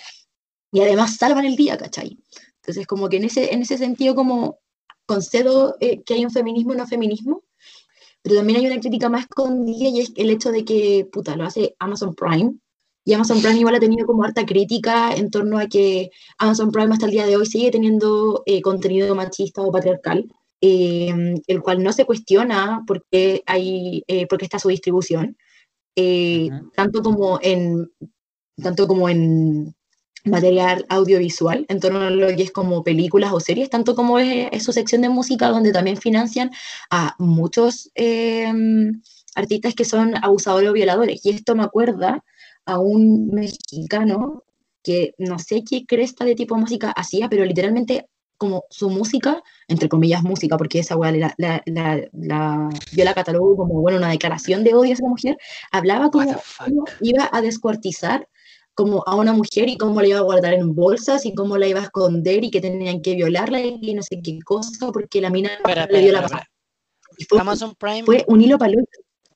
Y 0.73 0.81
además 0.81 1.17
salvan 1.17 1.45
el 1.45 1.55
día, 1.55 1.77
¿cachai? 1.77 2.19
Entonces, 2.57 2.87
como 2.87 3.09
que 3.09 3.19
en 3.19 3.25
ese, 3.25 3.53
en 3.53 3.63
ese 3.63 3.79
sentido, 3.79 4.15
como 4.15 4.59
concedo 5.07 5.77
eh, 5.81 6.03
que 6.03 6.15
hay 6.15 6.25
un 6.25 6.31
feminismo 6.31 6.75
y 6.75 6.77
no 6.77 6.87
feminismo, 6.87 7.43
pero 8.23 8.37
también 8.37 8.61
hay 8.61 8.67
una 8.67 8.81
crítica 8.81 9.09
más 9.09 9.23
escondida 9.23 9.89
y 9.89 10.01
es 10.01 10.13
el 10.17 10.31
hecho 10.31 10.51
de 10.51 10.65
que, 10.65 11.09
puta, 11.13 11.37
lo 11.37 11.45
hace 11.45 11.77
Amazon 11.79 12.15
Prime. 12.15 12.55
Y 13.05 13.13
Amazon 13.13 13.43
Prime 13.43 13.59
igual 13.59 13.75
ha 13.75 13.81
tenido 13.81 14.07
como 14.07 14.25
harta 14.25 14.47
crítica 14.47 15.15
en 15.15 15.31
torno 15.31 15.59
a 15.59 15.67
que 15.67 16.11
Amazon 16.39 16.71
Prime 16.71 16.93
hasta 16.93 17.05
el 17.05 17.13
día 17.13 17.27
de 17.27 17.37
hoy 17.37 17.45
sigue 17.45 17.71
teniendo 17.71 18.43
eh, 18.47 18.63
contenido 18.63 19.15
machista 19.15 19.61
o 19.61 19.71
patriarcal, 19.71 20.27
em, 20.63 21.35
el 21.47 21.61
cual 21.61 21.83
no 21.83 21.93
se 21.93 22.07
cuestiona 22.07 22.83
porque, 22.87 23.43
hay, 23.47 24.05
eh, 24.09 24.27
porque 24.27 24.47
está 24.47 24.59
su 24.59 24.69
distribución, 24.69 25.37
tanto 26.75 27.03
como 27.03 27.39
en 27.43 27.91
tanto 28.63 28.87
como 28.87 29.09
en 29.09 29.75
material 30.25 30.87
audiovisual 30.89 31.67
en 31.69 31.81
torno 31.81 32.01
a 32.01 32.11
lo 32.11 32.27
que 32.29 32.43
es 32.43 32.51
como 32.51 32.83
películas 32.83 33.33
o 33.33 33.41
series, 33.41 33.71
tanto 33.71 33.95
como 33.95 34.19
es, 34.19 34.63
su 34.63 34.73
sección 34.73 35.03
de 35.03 35.09
música, 35.11 35.49
donde 35.49 35.73
también 35.73 35.97
financian 35.97 36.51
a 36.91 37.15
muchos 37.19 37.91
em, 37.95 39.03
artistas 39.35 39.75
que 39.75 39.85
son 39.85 40.15
abusadores 40.23 40.71
o 40.71 40.73
violadores. 40.73 41.25
Y 41.25 41.31
esto 41.31 41.55
me 41.55 41.65
acuerda 41.65 42.25
a 42.65 42.79
un 42.79 43.29
mexicano 43.29 44.45
que 44.83 45.15
no 45.19 45.39
sé 45.39 45.63
qué 45.69 45.85
cresta 45.87 46.25
de 46.25 46.35
tipo 46.35 46.55
de 46.55 46.63
música 46.63 46.91
hacía, 46.91 47.29
pero 47.29 47.45
literalmente 47.45 48.09
como 48.37 48.65
su 48.71 48.91
música, 48.91 49.43
entre 49.69 49.89
comillas 49.89 50.23
música, 50.23 50.57
porque 50.57 50.81
esa 50.81 50.97
weá 50.97 51.13
la, 51.13 51.35
la, 51.39 51.63
la, 51.67 52.01
la, 52.13 52.69
yo 52.93 53.05
la 53.05 53.15
catalogo 53.15 53.57
como, 53.57 53.81
bueno, 53.81 53.99
una 53.99 54.11
declaración 54.11 54.65
de 54.65 54.75
odio 54.75 54.91
a 54.91 54.95
esa 54.95 55.07
mujer, 55.07 55.39
hablaba 55.71 56.11
como 56.11 56.37
iba 57.01 57.31
a 57.33 57.41
descuartizar 57.41 58.29
como 58.75 59.05
a 59.07 59.15
una 59.15 59.33
mujer 59.33 59.69
y 59.69 59.77
cómo 59.77 60.01
la 60.01 60.09
iba 60.09 60.19
a 60.19 60.23
guardar 60.23 60.55
en 60.55 60.75
bolsas 60.75 61.25
y 61.27 61.35
cómo 61.35 61.57
la 61.57 61.67
iba 61.67 61.81
a 61.81 61.85
esconder 61.85 62.45
y 62.45 62.51
que 62.51 62.61
tenían 62.61 63.01
que 63.03 63.15
violarla 63.15 63.61
y 63.61 63.95
no 63.95 64.03
sé 64.03 64.21
qué 64.23 64.39
cosa 64.45 64.91
porque 64.93 65.21
la 65.21 65.31
mina 65.31 65.51
le 65.91 66.01
dio 66.01 66.13
la 66.13 66.23
pasada. 66.23 66.51
Amazon 67.39 67.75
Prime 67.77 68.03
fue 68.05 68.25
un 68.27 68.43
hilo 68.43 68.59
para 68.59 68.73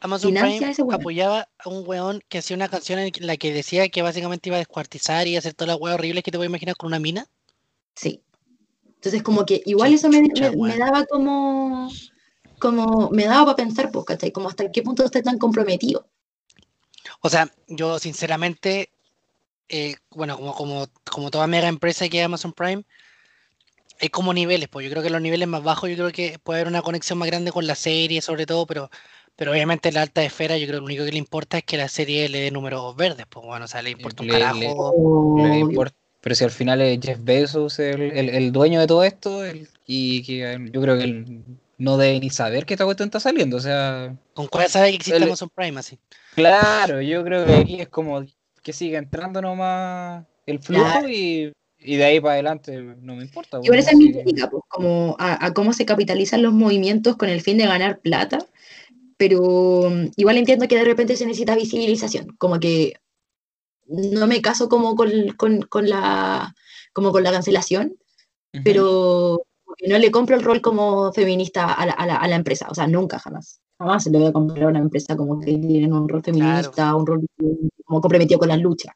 Amazon 0.00 0.34
Prime 0.34 0.74
apoyaba 0.92 1.48
a 1.58 1.68
un 1.68 1.82
weón 1.86 2.20
que 2.28 2.38
hacía 2.38 2.56
una 2.56 2.68
canción 2.68 2.98
en 2.98 3.12
la 3.20 3.36
que 3.36 3.52
decía 3.52 3.88
que 3.88 4.02
básicamente 4.02 4.48
iba 4.48 4.56
a 4.56 4.60
descuartizar 4.60 5.26
y 5.26 5.36
hacer 5.36 5.54
todas 5.54 5.74
las 5.74 5.80
weas 5.80 5.94
horribles 5.94 6.22
que 6.22 6.30
te 6.30 6.38
voy 6.38 6.46
a 6.46 6.50
imaginar 6.50 6.76
con 6.76 6.88
una 6.88 7.00
mina. 7.00 7.26
Sí. 7.94 8.22
Entonces 8.86 9.22
como 9.22 9.44
que 9.44 9.62
igual 9.66 9.92
eso 9.92 10.08
me, 10.08 10.22
me, 10.22 10.76
daba 10.76 11.04
como 11.06 11.88
como 12.58 13.10
me 13.10 13.24
daba 13.24 13.44
para 13.46 13.56
pensar, 13.56 13.90
pues, 13.92 14.04
¿cachai? 14.04 14.32
Como 14.32 14.48
hasta 14.48 14.70
qué 14.70 14.82
punto 14.82 15.04
está 15.04 15.22
tan 15.22 15.38
comprometido. 15.38 16.08
O 17.20 17.28
sea, 17.28 17.50
yo 17.66 17.98
sinceramente 17.98 18.90
eh, 19.68 19.96
bueno, 20.10 20.36
como, 20.36 20.54
como, 20.54 20.86
como 21.10 21.30
toda 21.30 21.46
mega 21.46 21.68
empresa 21.68 22.08
que 22.08 22.20
es 22.20 22.24
Amazon 22.24 22.52
Prime, 22.52 22.84
hay 24.00 24.08
como 24.08 24.32
niveles, 24.32 24.68
pues 24.68 24.84
yo 24.84 24.90
creo 24.90 25.02
que 25.02 25.10
los 25.10 25.20
niveles 25.20 25.48
más 25.48 25.62
bajos, 25.62 25.90
yo 25.90 25.96
creo 25.96 26.12
que 26.12 26.38
puede 26.38 26.60
haber 26.60 26.68
una 26.70 26.82
conexión 26.82 27.18
más 27.18 27.28
grande 27.28 27.52
con 27.52 27.66
la 27.66 27.74
serie, 27.74 28.22
sobre 28.22 28.46
todo, 28.46 28.66
pero, 28.66 28.90
pero 29.36 29.50
obviamente 29.52 29.88
en 29.88 29.96
la 29.96 30.02
alta 30.02 30.22
esfera, 30.22 30.56
yo 30.56 30.66
creo 30.66 30.78
que 30.78 30.80
lo 30.80 30.86
único 30.86 31.04
que 31.04 31.12
le 31.12 31.18
importa 31.18 31.58
es 31.58 31.64
que 31.64 31.76
la 31.76 31.88
serie 31.88 32.28
le 32.28 32.40
dé 32.40 32.50
números 32.50 32.94
verdes, 32.96 33.26
pues 33.28 33.44
bueno, 33.44 33.64
o 33.64 33.68
sea, 33.68 33.82
le 33.82 33.90
importa 33.90 34.22
un 34.22 34.28
carajo. 34.28 35.84
pero 36.20 36.34
si 36.34 36.44
al 36.44 36.50
final 36.50 36.80
es 36.80 37.00
Jeff 37.02 37.18
Bezos 37.22 37.78
el, 37.78 38.00
el, 38.00 38.52
dueño 38.52 38.80
de 38.80 38.86
todo 38.86 39.04
esto, 39.04 39.42
y 39.86 40.22
que 40.22 40.52
eh, 40.52 40.58
yo 40.72 40.80
creo 40.80 40.96
que 40.96 41.04
él 41.04 41.42
no 41.78 41.96
debe 41.96 42.20
ni 42.20 42.30
saber 42.30 42.66
que 42.66 42.74
esta 42.74 42.84
cuestión 42.84 43.08
está 43.08 43.20
saliendo, 43.20 43.56
o 43.56 43.60
sea... 43.60 44.14
¿Con 44.34 44.46
cuál 44.46 44.68
sabe 44.68 44.90
que 44.90 44.96
existe 44.96 45.22
Amazon 45.22 45.50
Prime 45.54 45.78
así? 45.78 45.98
Claro, 46.34 47.00
yo 47.00 47.24
creo 47.24 47.46
que 47.46 47.54
aquí 47.54 47.80
es 47.80 47.88
como 47.88 48.24
que 48.62 48.72
siga 48.72 48.98
entrando 48.98 49.40
nomás 49.40 50.24
el 50.46 50.58
flujo 50.60 51.08
y, 51.08 51.52
de 51.78 52.04
ahí 52.04 52.20
para 52.20 52.34
adelante 52.34 52.76
no 52.80 53.14
me 53.14 53.22
importa. 53.22 53.60
Y 53.62 53.68
por 53.68 53.76
esa 53.76 53.96
mi 53.96 54.12
crítica, 54.12 54.50
pues, 54.50 54.62
como 54.68 55.16
a, 55.18 55.52
cómo 55.54 55.72
se 55.72 55.86
capitalizan 55.86 56.42
los 56.42 56.52
movimientos 56.52 57.16
con 57.16 57.28
el 57.28 57.40
fin 57.40 57.58
de 57.58 57.66
ganar 57.66 58.00
plata, 58.00 58.38
pero 59.16 59.90
mm, 59.90 60.12
igual 60.16 60.38
entiendo 60.38 60.66
que 60.66 60.76
de 60.76 60.84
repente 60.84 61.16
se 61.16 61.26
necesita 61.26 61.54
visibilización, 61.54 62.34
como 62.38 62.58
que 62.58 62.94
no 63.86 64.26
me 64.26 64.42
caso 64.42 64.68
como 64.68 64.96
con, 64.96 65.10
la, 65.88 66.54
como 66.92 67.12
con 67.12 67.22
la 67.22 67.32
cancelación, 67.32 67.96
pero 68.64 69.42
no 69.86 69.98
le 69.98 70.10
compro 70.10 70.34
el 70.34 70.42
rol 70.42 70.60
como 70.60 71.12
feminista 71.12 71.72
a 71.72 71.86
la, 71.86 71.92
a 71.92 72.28
la 72.28 72.36
empresa, 72.36 72.66
o 72.68 72.74
sea, 72.74 72.86
nunca, 72.86 73.18
jamás 73.18 73.60
jamás 73.78 74.04
se 74.04 74.10
le 74.10 74.18
voy 74.18 74.26
a 74.28 74.32
comprar 74.32 74.64
a 74.64 74.68
una 74.68 74.80
empresa 74.80 75.16
como 75.16 75.40
que 75.40 75.56
tienen 75.56 75.92
un 75.92 76.08
rol 76.08 76.22
feminista, 76.22 76.94
un 76.94 77.06
rol 77.06 77.26
como 77.84 78.00
comprometido 78.00 78.38
con 78.40 78.48
la 78.48 78.56
lucha. 78.56 78.92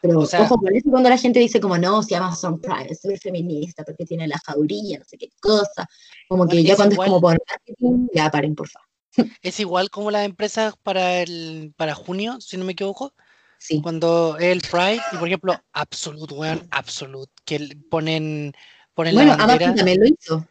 Pero 0.00 0.20
ojo, 0.20 0.60
por 0.60 0.72
eso 0.72 0.90
cuando 0.90 1.08
la 1.08 1.18
gente 1.18 1.40
dice 1.40 1.60
como 1.60 1.76
no, 1.76 2.02
si 2.02 2.14
Amazon 2.14 2.60
Prime 2.60 2.86
es 2.90 3.00
súper 3.00 3.18
feminista 3.18 3.84
porque 3.84 4.04
tiene 4.04 4.28
la 4.28 4.38
jauría, 4.44 4.98
no 4.98 5.04
sé 5.04 5.18
qué 5.18 5.28
cosa, 5.40 5.88
como 6.28 6.46
que 6.46 6.62
ya 6.62 6.76
cuando 6.76 6.94
es 6.94 7.08
como 7.08 7.20
por 7.20 7.36
marketing, 7.48 8.08
ya 8.14 8.30
paren, 8.30 8.54
por 8.54 8.68
favor. 8.68 8.88
Es 9.42 9.58
igual 9.58 9.90
como 9.90 10.10
las 10.10 10.24
empresas 10.24 10.74
para 10.82 11.22
el 11.22 11.72
para 11.76 11.94
junio, 11.94 12.40
si 12.40 12.56
no 12.56 12.64
me 12.64 12.72
equivoco. 12.72 13.12
Sí. 13.58 13.80
Cuando 13.82 14.36
el 14.38 14.60
Pride, 14.60 15.00
y 15.12 15.16
por 15.16 15.26
ejemplo, 15.26 15.60
Absolute, 15.72 16.32
weón, 16.32 16.68
Absolute, 16.70 17.32
que 17.44 17.76
ponen, 17.90 18.52
ponen 18.94 19.14
bueno, 19.14 19.32
la 19.32 19.36
bandera. 19.38 19.70
Amazon 19.70 19.76
también 19.76 20.00
lo 20.00 20.06
hizo. 20.06 20.46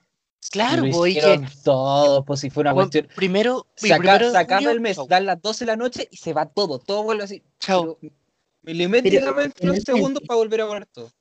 Claro, 0.50 0.84
voy 0.92 1.16
que 1.16 1.42
todo, 1.64 2.24
pues 2.24 2.40
si 2.40 2.50
fue 2.50 2.62
una 2.62 2.74
cuestión. 2.74 3.08
Primero, 3.16 3.68
se, 3.76 3.94
acaba 3.94 4.72
el 4.72 4.80
mes, 4.80 4.98
dan 5.08 5.26
las 5.26 5.42
12 5.42 5.66
de 5.66 5.72
la 5.72 5.76
noche 5.76 6.08
y 6.12 6.18
se 6.18 6.34
va 6.34 6.46
todo, 6.46 6.80
todo 6.80 7.04
vuelve 7.04 7.24
así. 7.24 7.44
Chao. 7.60 7.98
milimétricamente 8.62 9.64
unos 9.64 9.84
segundos 9.84 10.24
para 10.28 10.38
volver 10.38 10.62
a 10.62 10.68
poner 10.68 10.86
todo. 10.88 11.12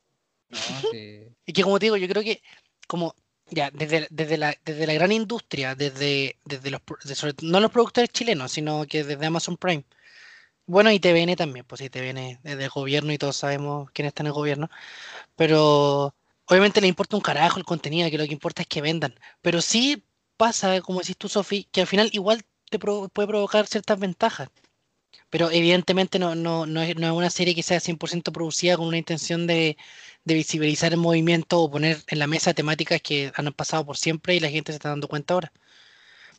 No, 0.49 0.57
sí. 0.91 1.27
Y 1.45 1.53
que 1.53 1.63
como 1.63 1.79
te 1.79 1.87
digo, 1.87 1.97
yo 1.97 2.07
creo 2.07 2.23
que 2.23 2.41
como 2.87 3.13
ya 3.49 3.71
desde, 3.71 4.07
desde, 4.09 4.37
la, 4.37 4.55
desde 4.65 4.87
la 4.87 4.93
gran 4.93 5.11
industria, 5.11 5.75
desde, 5.75 6.37
desde 6.45 6.69
los 6.71 6.81
pro- 6.81 6.97
de 7.03 7.15
sobre- 7.15 7.35
no 7.41 7.59
los 7.59 7.71
productores 7.71 8.09
chilenos, 8.11 8.51
sino 8.51 8.85
que 8.85 9.03
desde 9.03 9.25
Amazon 9.25 9.57
Prime. 9.57 9.85
Bueno, 10.65 10.91
y 10.91 10.99
TVN 10.99 11.35
también, 11.37 11.65
pues 11.65 11.79
sí, 11.79 11.89
TVN 11.89 12.39
desde 12.43 12.63
el 12.65 12.69
gobierno 12.69 13.13
y 13.13 13.17
todos 13.17 13.37
sabemos 13.37 13.89
quién 13.91 14.05
está 14.05 14.23
en 14.23 14.27
el 14.27 14.33
gobierno. 14.33 14.69
Pero 15.37 16.13
obviamente 16.47 16.81
le 16.81 16.87
importa 16.87 17.15
un 17.17 17.21
carajo 17.21 17.59
el 17.59 17.65
contenido, 17.65 18.09
que 18.09 18.17
lo 18.17 18.25
que 18.25 18.33
importa 18.33 18.61
es 18.63 18.67
que 18.67 18.81
vendan. 18.81 19.15
Pero 19.41 19.61
sí 19.61 20.03
pasa, 20.37 20.81
como 20.81 20.99
decís 20.99 21.17
tú, 21.17 21.29
Sofi, 21.29 21.65
que 21.71 21.81
al 21.81 21.87
final 21.87 22.09
igual 22.13 22.43
te 22.69 22.79
pro- 22.79 23.09
puede 23.09 23.27
provocar 23.27 23.67
ciertas 23.67 23.99
ventajas. 23.99 24.49
Pero 25.29 25.51
evidentemente 25.51 26.19
no, 26.19 26.35
no, 26.35 26.65
no, 26.65 26.81
es, 26.81 26.95
no 26.97 27.07
es 27.07 27.13
una 27.13 27.29
serie 27.29 27.55
que 27.55 27.63
sea 27.63 27.79
100% 27.79 28.31
producida 28.33 28.77
con 28.77 28.87
una 28.87 28.97
intención 28.97 29.47
de, 29.47 29.77
de 30.25 30.33
visibilizar 30.35 30.93
el 30.93 30.99
movimiento 30.99 31.61
o 31.61 31.71
poner 31.71 32.03
en 32.07 32.19
la 32.19 32.27
mesa 32.27 32.53
temáticas 32.53 33.01
que 33.01 33.31
han 33.35 33.53
pasado 33.53 33.85
por 33.85 33.97
siempre 33.97 34.35
y 34.35 34.39
la 34.39 34.49
gente 34.49 34.71
se 34.71 34.77
está 34.77 34.89
dando 34.89 35.07
cuenta 35.07 35.33
ahora. 35.35 35.51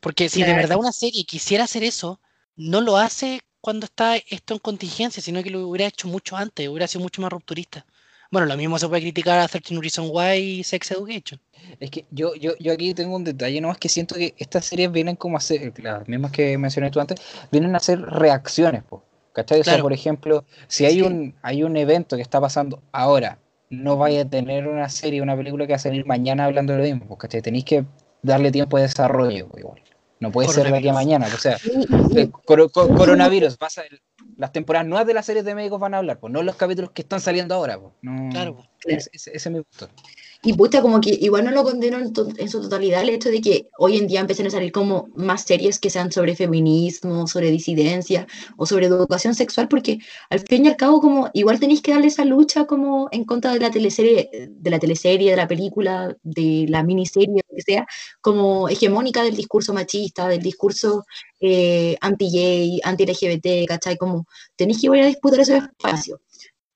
Porque 0.00 0.28
si 0.28 0.44
de 0.44 0.54
verdad 0.54 0.78
una 0.78 0.92
serie 0.92 1.24
quisiera 1.24 1.64
hacer 1.64 1.84
eso, 1.84 2.20
no 2.56 2.80
lo 2.80 2.96
hace 2.96 3.42
cuando 3.60 3.86
está 3.86 4.16
esto 4.16 4.54
en 4.54 4.60
contingencia, 4.60 5.22
sino 5.22 5.42
que 5.42 5.50
lo 5.50 5.68
hubiera 5.68 5.86
hecho 5.88 6.08
mucho 6.08 6.36
antes, 6.36 6.68
hubiera 6.68 6.88
sido 6.88 7.02
mucho 7.02 7.22
más 7.22 7.32
rupturista. 7.32 7.86
Bueno, 8.30 8.46
lo 8.46 8.56
mismo 8.58 8.78
se 8.78 8.86
puede 8.88 9.00
criticar 9.02 9.38
a 9.38 9.48
13 9.48 9.80
Reasons 9.80 10.10
Why 10.12 10.36
y 10.60 10.64
Sex 10.64 10.90
Education. 10.90 11.40
Es 11.80 11.90
que 11.90 12.04
yo, 12.10 12.34
yo, 12.34 12.52
yo 12.58 12.72
aquí 12.74 12.92
tengo 12.92 13.16
un 13.16 13.24
detalle 13.24 13.60
nomás 13.60 13.78
que 13.78 13.88
siento 13.88 14.16
que 14.16 14.34
estas 14.36 14.66
series 14.66 14.92
vienen 14.92 15.16
como 15.16 15.38
a 15.38 15.40
ser, 15.40 15.72
las 15.82 16.06
mismas 16.08 16.30
que 16.32 16.58
mencioné 16.58 16.90
tú 16.90 17.00
antes, 17.00 17.18
vienen 17.50 17.74
a 17.74 17.80
ser 17.80 18.00
reacciones, 18.02 18.82
po, 18.84 19.02
¿cachai? 19.32 19.60
O 19.60 19.64
sea, 19.64 19.74
Claro. 19.74 19.84
por 19.84 19.92
ejemplo, 19.94 20.44
si 20.66 20.84
hay 20.84 20.94
Sí. 20.96 21.02
un, 21.02 21.34
hay 21.42 21.62
un 21.62 21.76
evento 21.78 22.16
que 22.16 22.22
está 22.22 22.38
pasando 22.40 22.82
ahora, 22.92 23.38
no 23.70 23.96
vaya 23.96 24.22
a 24.22 24.24
tener 24.26 24.66
una 24.68 24.88
serie, 24.90 25.22
una 25.22 25.36
película 25.36 25.66
que 25.66 25.72
va 25.72 25.76
a 25.76 25.80
salir 25.80 26.04
mañana 26.04 26.44
hablando 26.44 26.74
de 26.74 26.78
lo 26.80 26.84
mismo, 26.84 27.06
po, 27.08 27.16
¿cachai? 27.16 27.40
Tenéis 27.40 27.64
que 27.64 27.84
darle 28.22 28.50
tiempo 28.52 28.76
de 28.76 28.82
desarrollo, 28.84 29.48
po, 29.48 29.58
igual. 29.58 29.82
No 30.20 30.30
puede 30.32 30.48
ser 30.48 30.70
de 30.70 30.76
aquí 30.76 30.88
a 30.88 30.92
mañana, 30.92 31.26
o 31.32 31.38
sea, 31.38 31.56
Sí, 31.58 31.70
y- 32.10 32.18
el 32.18 32.30
coro- 32.30 32.68
co- 32.68 32.88
coronavirus, 32.88 33.56
pasa 33.56 33.82
el- 33.82 34.00
las 34.38 34.52
temporadas 34.52 34.86
nuevas 34.88 35.06
de 35.06 35.12
las 35.14 35.26
series 35.26 35.44
de 35.44 35.54
médicos 35.54 35.78
van 35.80 35.92
a 35.94 35.98
hablar, 35.98 36.18
pues 36.18 36.32
no 36.32 36.42
los 36.42 36.56
capítulos 36.56 36.92
que 36.92 37.02
están 37.02 37.20
saliendo 37.20 37.54
ahora, 37.54 37.78
pues. 37.78 37.92
No, 38.02 38.30
Claro. 38.30 38.54
Claro. 38.54 38.68
Ese, 38.98 39.10
ese- 39.12 39.36
ese 39.36 39.48
es 39.48 39.52
mi 39.54 39.60
punto. 39.62 39.92
Y 40.40 40.52
pucha, 40.52 40.82
como 40.82 41.00
que 41.00 41.10
igual 41.20 41.44
no 41.44 41.50
lo 41.50 41.64
condeno 41.64 41.98
en, 41.98 42.48
su 42.48 42.60
totalidad 42.62 43.02
el 43.02 43.08
hecho 43.08 43.28
de 43.28 43.40
que 43.40 43.68
hoy 43.76 43.96
en 43.96 44.06
día 44.06 44.20
empiecen 44.20 44.46
a 44.46 44.50
salir 44.50 44.70
como 44.70 45.08
más 45.16 45.42
series 45.42 45.80
que 45.80 45.90
sean 45.90 46.12
sobre 46.12 46.36
feminismo, 46.36 47.26
sobre 47.26 47.50
disidencia 47.50 48.24
o 48.56 48.64
sobre 48.64 48.86
educación 48.86 49.34
sexual, 49.34 49.66
porque 49.66 49.98
al 50.30 50.38
fin 50.38 50.64
y 50.64 50.68
al 50.68 50.76
cabo 50.76 51.00
como 51.00 51.28
igual 51.32 51.58
tenéis 51.58 51.82
que 51.82 51.90
darle 51.90 52.06
esa 52.06 52.24
lucha 52.24 52.66
como 52.66 53.08
en 53.10 53.24
contra 53.24 53.52
de 53.52 53.58
la 53.58 53.72
teleserie, 53.72 54.30
de 54.48 54.70
la 54.70 54.78
teleserie, 54.78 55.30
de 55.32 55.36
la 55.36 55.48
película, 55.48 56.16
de 56.22 56.66
la 56.68 56.84
miniserie, 56.84 57.42
lo 57.48 57.56
que 57.56 57.62
sea, 57.62 57.86
como 58.20 58.68
hegemónica 58.68 59.24
del 59.24 59.34
discurso 59.34 59.74
machista, 59.74 60.28
del 60.28 60.40
discurso 60.40 61.04
eh, 61.40 61.96
anti-gay, 62.00 62.80
anti-LGBT, 62.84 63.66
¿cachai? 63.66 63.96
Como 63.96 64.26
tenéis 64.54 64.80
que 64.80 64.86
ir 64.86 65.02
a 65.02 65.06
disputar 65.06 65.40
ese 65.40 65.56
espacio 65.56 66.20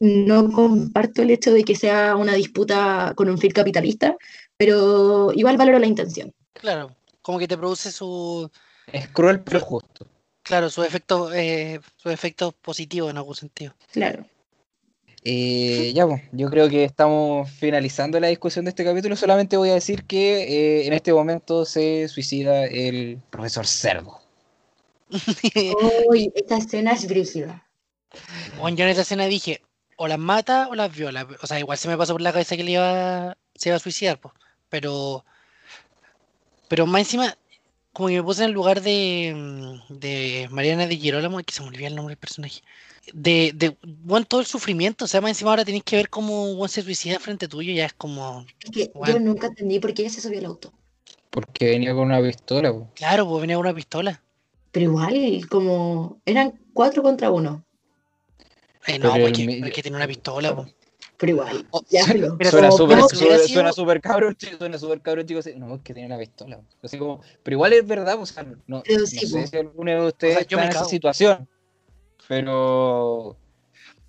no 0.02 0.50
comparto 0.50 1.22
el 1.22 1.30
hecho 1.30 1.52
de 1.52 1.62
que 1.62 1.76
sea 1.76 2.16
una 2.16 2.34
disputa 2.34 3.12
con 3.14 3.28
un 3.30 3.38
fin 3.38 3.52
capitalista, 3.52 4.16
pero 4.56 5.32
igual 5.32 5.56
valoro 5.56 5.78
la 5.78 5.86
intención. 5.86 6.34
Claro, 6.54 6.90
como 7.22 7.38
que 7.38 7.46
te 7.46 7.56
produce 7.56 7.92
su, 7.92 8.50
Es 8.92 9.06
cruel 9.08 9.40
pero 9.42 9.60
justo. 9.60 10.08
claro, 10.42 10.70
sus 10.70 10.84
efectos, 10.84 11.32
eh, 11.34 11.78
sus 11.96 12.10
efectos 12.10 12.52
positivos 12.54 13.10
en 13.12 13.16
algún 13.18 13.36
sentido. 13.36 13.74
Claro. 13.92 14.26
Eh, 15.24 15.92
ya, 15.94 16.04
pues, 16.04 16.20
yo 16.32 16.50
creo 16.50 16.68
que 16.68 16.82
estamos 16.82 17.48
finalizando 17.48 18.18
la 18.18 18.26
discusión 18.26 18.64
de 18.64 18.70
este 18.70 18.84
capítulo. 18.84 19.14
Solamente 19.14 19.56
voy 19.56 19.70
a 19.70 19.74
decir 19.74 20.02
que 20.04 20.80
eh, 20.80 20.86
en 20.88 20.94
este 20.94 21.12
momento 21.12 21.64
se 21.64 22.08
suicida 22.08 22.64
el 22.64 23.20
profesor 23.30 23.68
Cerdo. 23.68 24.18
Uy, 26.08 26.32
esta 26.34 26.56
escena 26.56 26.90
es 26.90 27.06
brígida. 27.06 27.68
Bueno, 28.58 28.76
yo 28.76 28.84
en 28.84 28.90
esa 28.90 29.02
escena 29.02 29.26
dije, 29.26 29.62
o 30.02 30.08
las 30.08 30.18
mata 30.18 30.66
o 30.68 30.74
las 30.74 30.94
viola. 30.94 31.28
O 31.40 31.46
sea, 31.46 31.60
igual 31.60 31.78
se 31.78 31.86
me 31.86 31.96
pasó 31.96 32.12
por 32.12 32.22
la 32.22 32.32
cabeza 32.32 32.56
que 32.56 32.64
le 32.64 32.72
iba, 32.72 33.36
se 33.54 33.68
iba 33.68 33.76
a 33.76 33.78
suicidar, 33.78 34.18
pues. 34.18 34.34
Pero, 34.68 35.24
pero 36.66 36.86
más 36.86 37.02
encima, 37.02 37.36
como 37.92 38.08
que 38.08 38.16
me 38.16 38.22
puse 38.24 38.42
en 38.42 38.48
el 38.48 38.52
lugar 38.52 38.80
de, 38.82 39.32
mm, 39.32 39.94
de 40.00 40.48
Mariana 40.50 40.88
de 40.88 40.96
Girolamo, 40.96 41.38
que 41.44 41.54
se 41.54 41.62
me 41.62 41.68
olvidó 41.68 41.86
el 41.86 41.94
nombre 41.94 42.14
del 42.14 42.18
personaje. 42.18 42.62
De, 43.12 43.52
de 43.54 43.76
bueno, 43.82 44.26
todo 44.26 44.40
el 44.40 44.46
sufrimiento, 44.46 45.04
o 45.04 45.08
sea, 45.08 45.20
más 45.20 45.30
encima 45.30 45.50
ahora 45.50 45.64
tenéis 45.64 45.84
que 45.84 45.94
ver 45.94 46.08
cómo 46.08 46.56
bueno, 46.56 46.68
se 46.68 46.82
suicida 46.82 47.20
frente 47.20 47.46
tuyo, 47.46 47.72
ya 47.72 47.86
es 47.86 47.92
como, 47.92 48.44
Es 48.60 48.70
que 48.70 48.90
yo 49.06 49.20
nunca 49.20 49.48
entendí 49.48 49.78
por 49.78 49.94
qué 49.94 50.02
ella 50.02 50.10
se 50.10 50.20
subió 50.20 50.40
al 50.40 50.46
auto. 50.46 50.72
Porque 51.30 51.66
venía 51.66 51.94
con 51.94 52.06
una 52.06 52.20
pistola. 52.20 52.72
po. 52.72 52.90
claro, 52.94 53.28
pues 53.28 53.40
venía 53.40 53.54
con 53.54 53.66
una 53.66 53.74
pistola. 53.74 54.20
Pero 54.72 54.86
igual, 54.86 55.46
como 55.48 56.20
eran 56.26 56.58
cuatro 56.72 57.04
contra 57.04 57.30
uno. 57.30 57.64
Eh, 58.86 58.98
no, 58.98 59.12
Pero 59.12 59.24
pues 59.24 59.26
el 59.26 59.32
que, 59.32 59.46
mi- 59.46 59.54
pero 59.56 59.66
es 59.66 59.72
que 59.74 59.82
tiene 59.82 59.96
una 59.96 60.06
pistola, 60.06 60.54
pues. 60.54 60.74
Pero 61.16 61.32
igual, 61.32 61.66
Oh, 61.70 61.82
ya 61.88 62.04
Suena 62.04 62.72
súper 62.72 62.98
suena, 63.02 63.08
sido- 63.08 63.48
suena 63.48 63.72
súper 63.72 64.00
cabrón, 64.00 64.34
chico, 64.34 64.56
suena 64.58 64.78
súper 64.78 65.00
cabrón, 65.00 65.26
chico. 65.26 65.40
No, 65.56 65.76
es 65.76 65.82
que 65.82 65.94
tiene 65.94 66.06
una 66.08 66.18
pistola. 66.18 66.56
po. 66.58 66.64
Así 66.82 66.98
como, 66.98 67.22
pero 67.42 67.54
igual 67.54 67.72
es 67.74 67.86
verdad, 67.86 68.18
o 68.20 68.26
sea, 68.26 68.42
no, 68.66 68.82
Pero 68.82 69.00
no 69.00 69.06
sí, 69.06 69.26
sé 69.26 69.40
po. 69.42 69.46
si 69.46 69.56
alguno 69.56 69.90
de 69.92 70.06
ustedes 70.08 70.34
O 70.34 70.38
sea, 70.40 70.46
yo 70.48 70.56
está 70.56 70.56
me 70.56 70.64
en 70.64 70.70
esa 70.70 70.84
situación. 70.86 71.48
Pero 72.28 73.36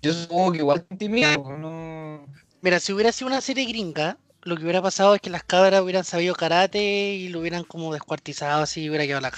yo 0.02 0.12
supongo 0.12 0.52
que 0.52 0.58
igual 0.58 0.86
intimida, 0.90 1.34
po, 1.34 1.52
no. 1.56 2.26
Mira, 2.60 2.80
si 2.80 2.92
hubiera 2.92 3.12
sido 3.12 3.28
una 3.28 3.40
serie 3.40 3.66
gringa, 3.66 4.18
lo 4.42 4.56
que 4.56 4.62
hubiera 4.62 4.82
pasado 4.82 5.14
es 5.14 5.20
que 5.20 5.30
las 5.30 5.44
cabras 5.44 5.82
hubieran 5.82 6.04
sabido 6.04 6.34
karate 6.34 7.14
y 7.14 7.28
lo 7.28 7.40
hubieran 7.40 7.64
como 7.64 7.92
descuartizado 7.92 8.62
así 8.62 8.82
y 8.82 8.88
hubiera 8.88 9.04
quedado 9.06 9.20
la 9.22 9.32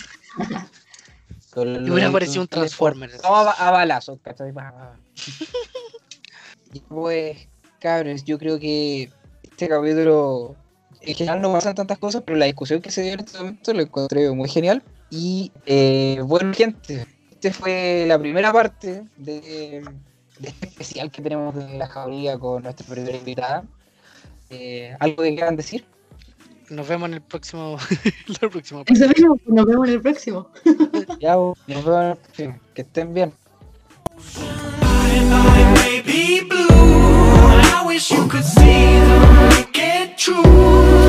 Y 1.65 1.91
hubiera 1.91 2.13
parecido 2.13 2.43
un 2.43 2.49
con- 2.49 2.61
Transformers. 2.61 3.25
A, 3.25 3.69
a 3.69 3.71
balazos, 3.71 4.19
¿cachai? 4.23 4.53
Pues, 6.89 7.49
cabros, 7.79 8.25
yo 8.25 8.39
creo 8.39 8.59
que 8.59 9.11
este 9.43 9.69
capítulo. 9.69 10.57
En 11.01 11.15
general 11.15 11.41
no 11.41 11.53
pasan 11.53 11.75
tantas 11.75 11.99
cosas, 11.99 12.23
pero 12.27 12.37
la 12.37 12.47
discusión 12.47 12.83
que 12.83 12.91
se 12.91 13.03
dio 13.03 13.13
en 13.13 13.21
este 13.21 13.39
momento 13.39 13.73
lo 13.73 13.83
encontré 13.83 14.31
muy 14.33 14.49
genial. 14.49 14.83
Y 15.09 15.53
eh, 15.65 16.21
bueno, 16.25 16.53
gente, 16.53 17.07
esta 17.31 17.53
fue 17.53 18.05
la 18.09 18.19
primera 18.19 18.53
parte 18.53 19.05
de, 19.17 19.85
de 20.41 20.49
este 20.49 20.67
especial 20.67 21.11
que 21.13 21.23
tenemos 21.23 21.55
de 21.55 21.79
la 21.79 21.87
jauría 21.87 22.37
con 22.39 22.65
nuestra 22.65 22.85
primera 22.87 23.17
invitada. 23.17 23.63
Eh, 24.51 24.97
¿Algo 24.99 25.23
que 25.23 25.35
quieran 25.35 25.55
decir? 25.57 25.87
Nos 26.71 26.89
vemos 26.89 27.09
en 27.09 27.15
el 27.15 27.23
próximo. 27.23 27.77
Eso 28.29 28.49
mismo, 28.51 29.37
pues, 29.37 29.55
nos 29.55 29.67
vemos 29.67 29.89
en 29.89 29.95
el 29.95 30.03
próximo. 30.03 30.51
ya, 31.21 31.37
pues, 31.37 31.57
nos 31.69 31.85
vemos 31.85 32.05
en 32.05 32.11
el 32.11 32.17
próximo. 32.17 32.61
Que 32.75 32.83
estén 32.83 33.15
bien. 33.15 33.33
I 37.69 37.83
wish 37.87 38.11
you 38.11 38.27
could 38.29 38.45
see 38.45 38.99
the 38.99 39.19
wicked 39.57 40.19
truth. 40.19 41.06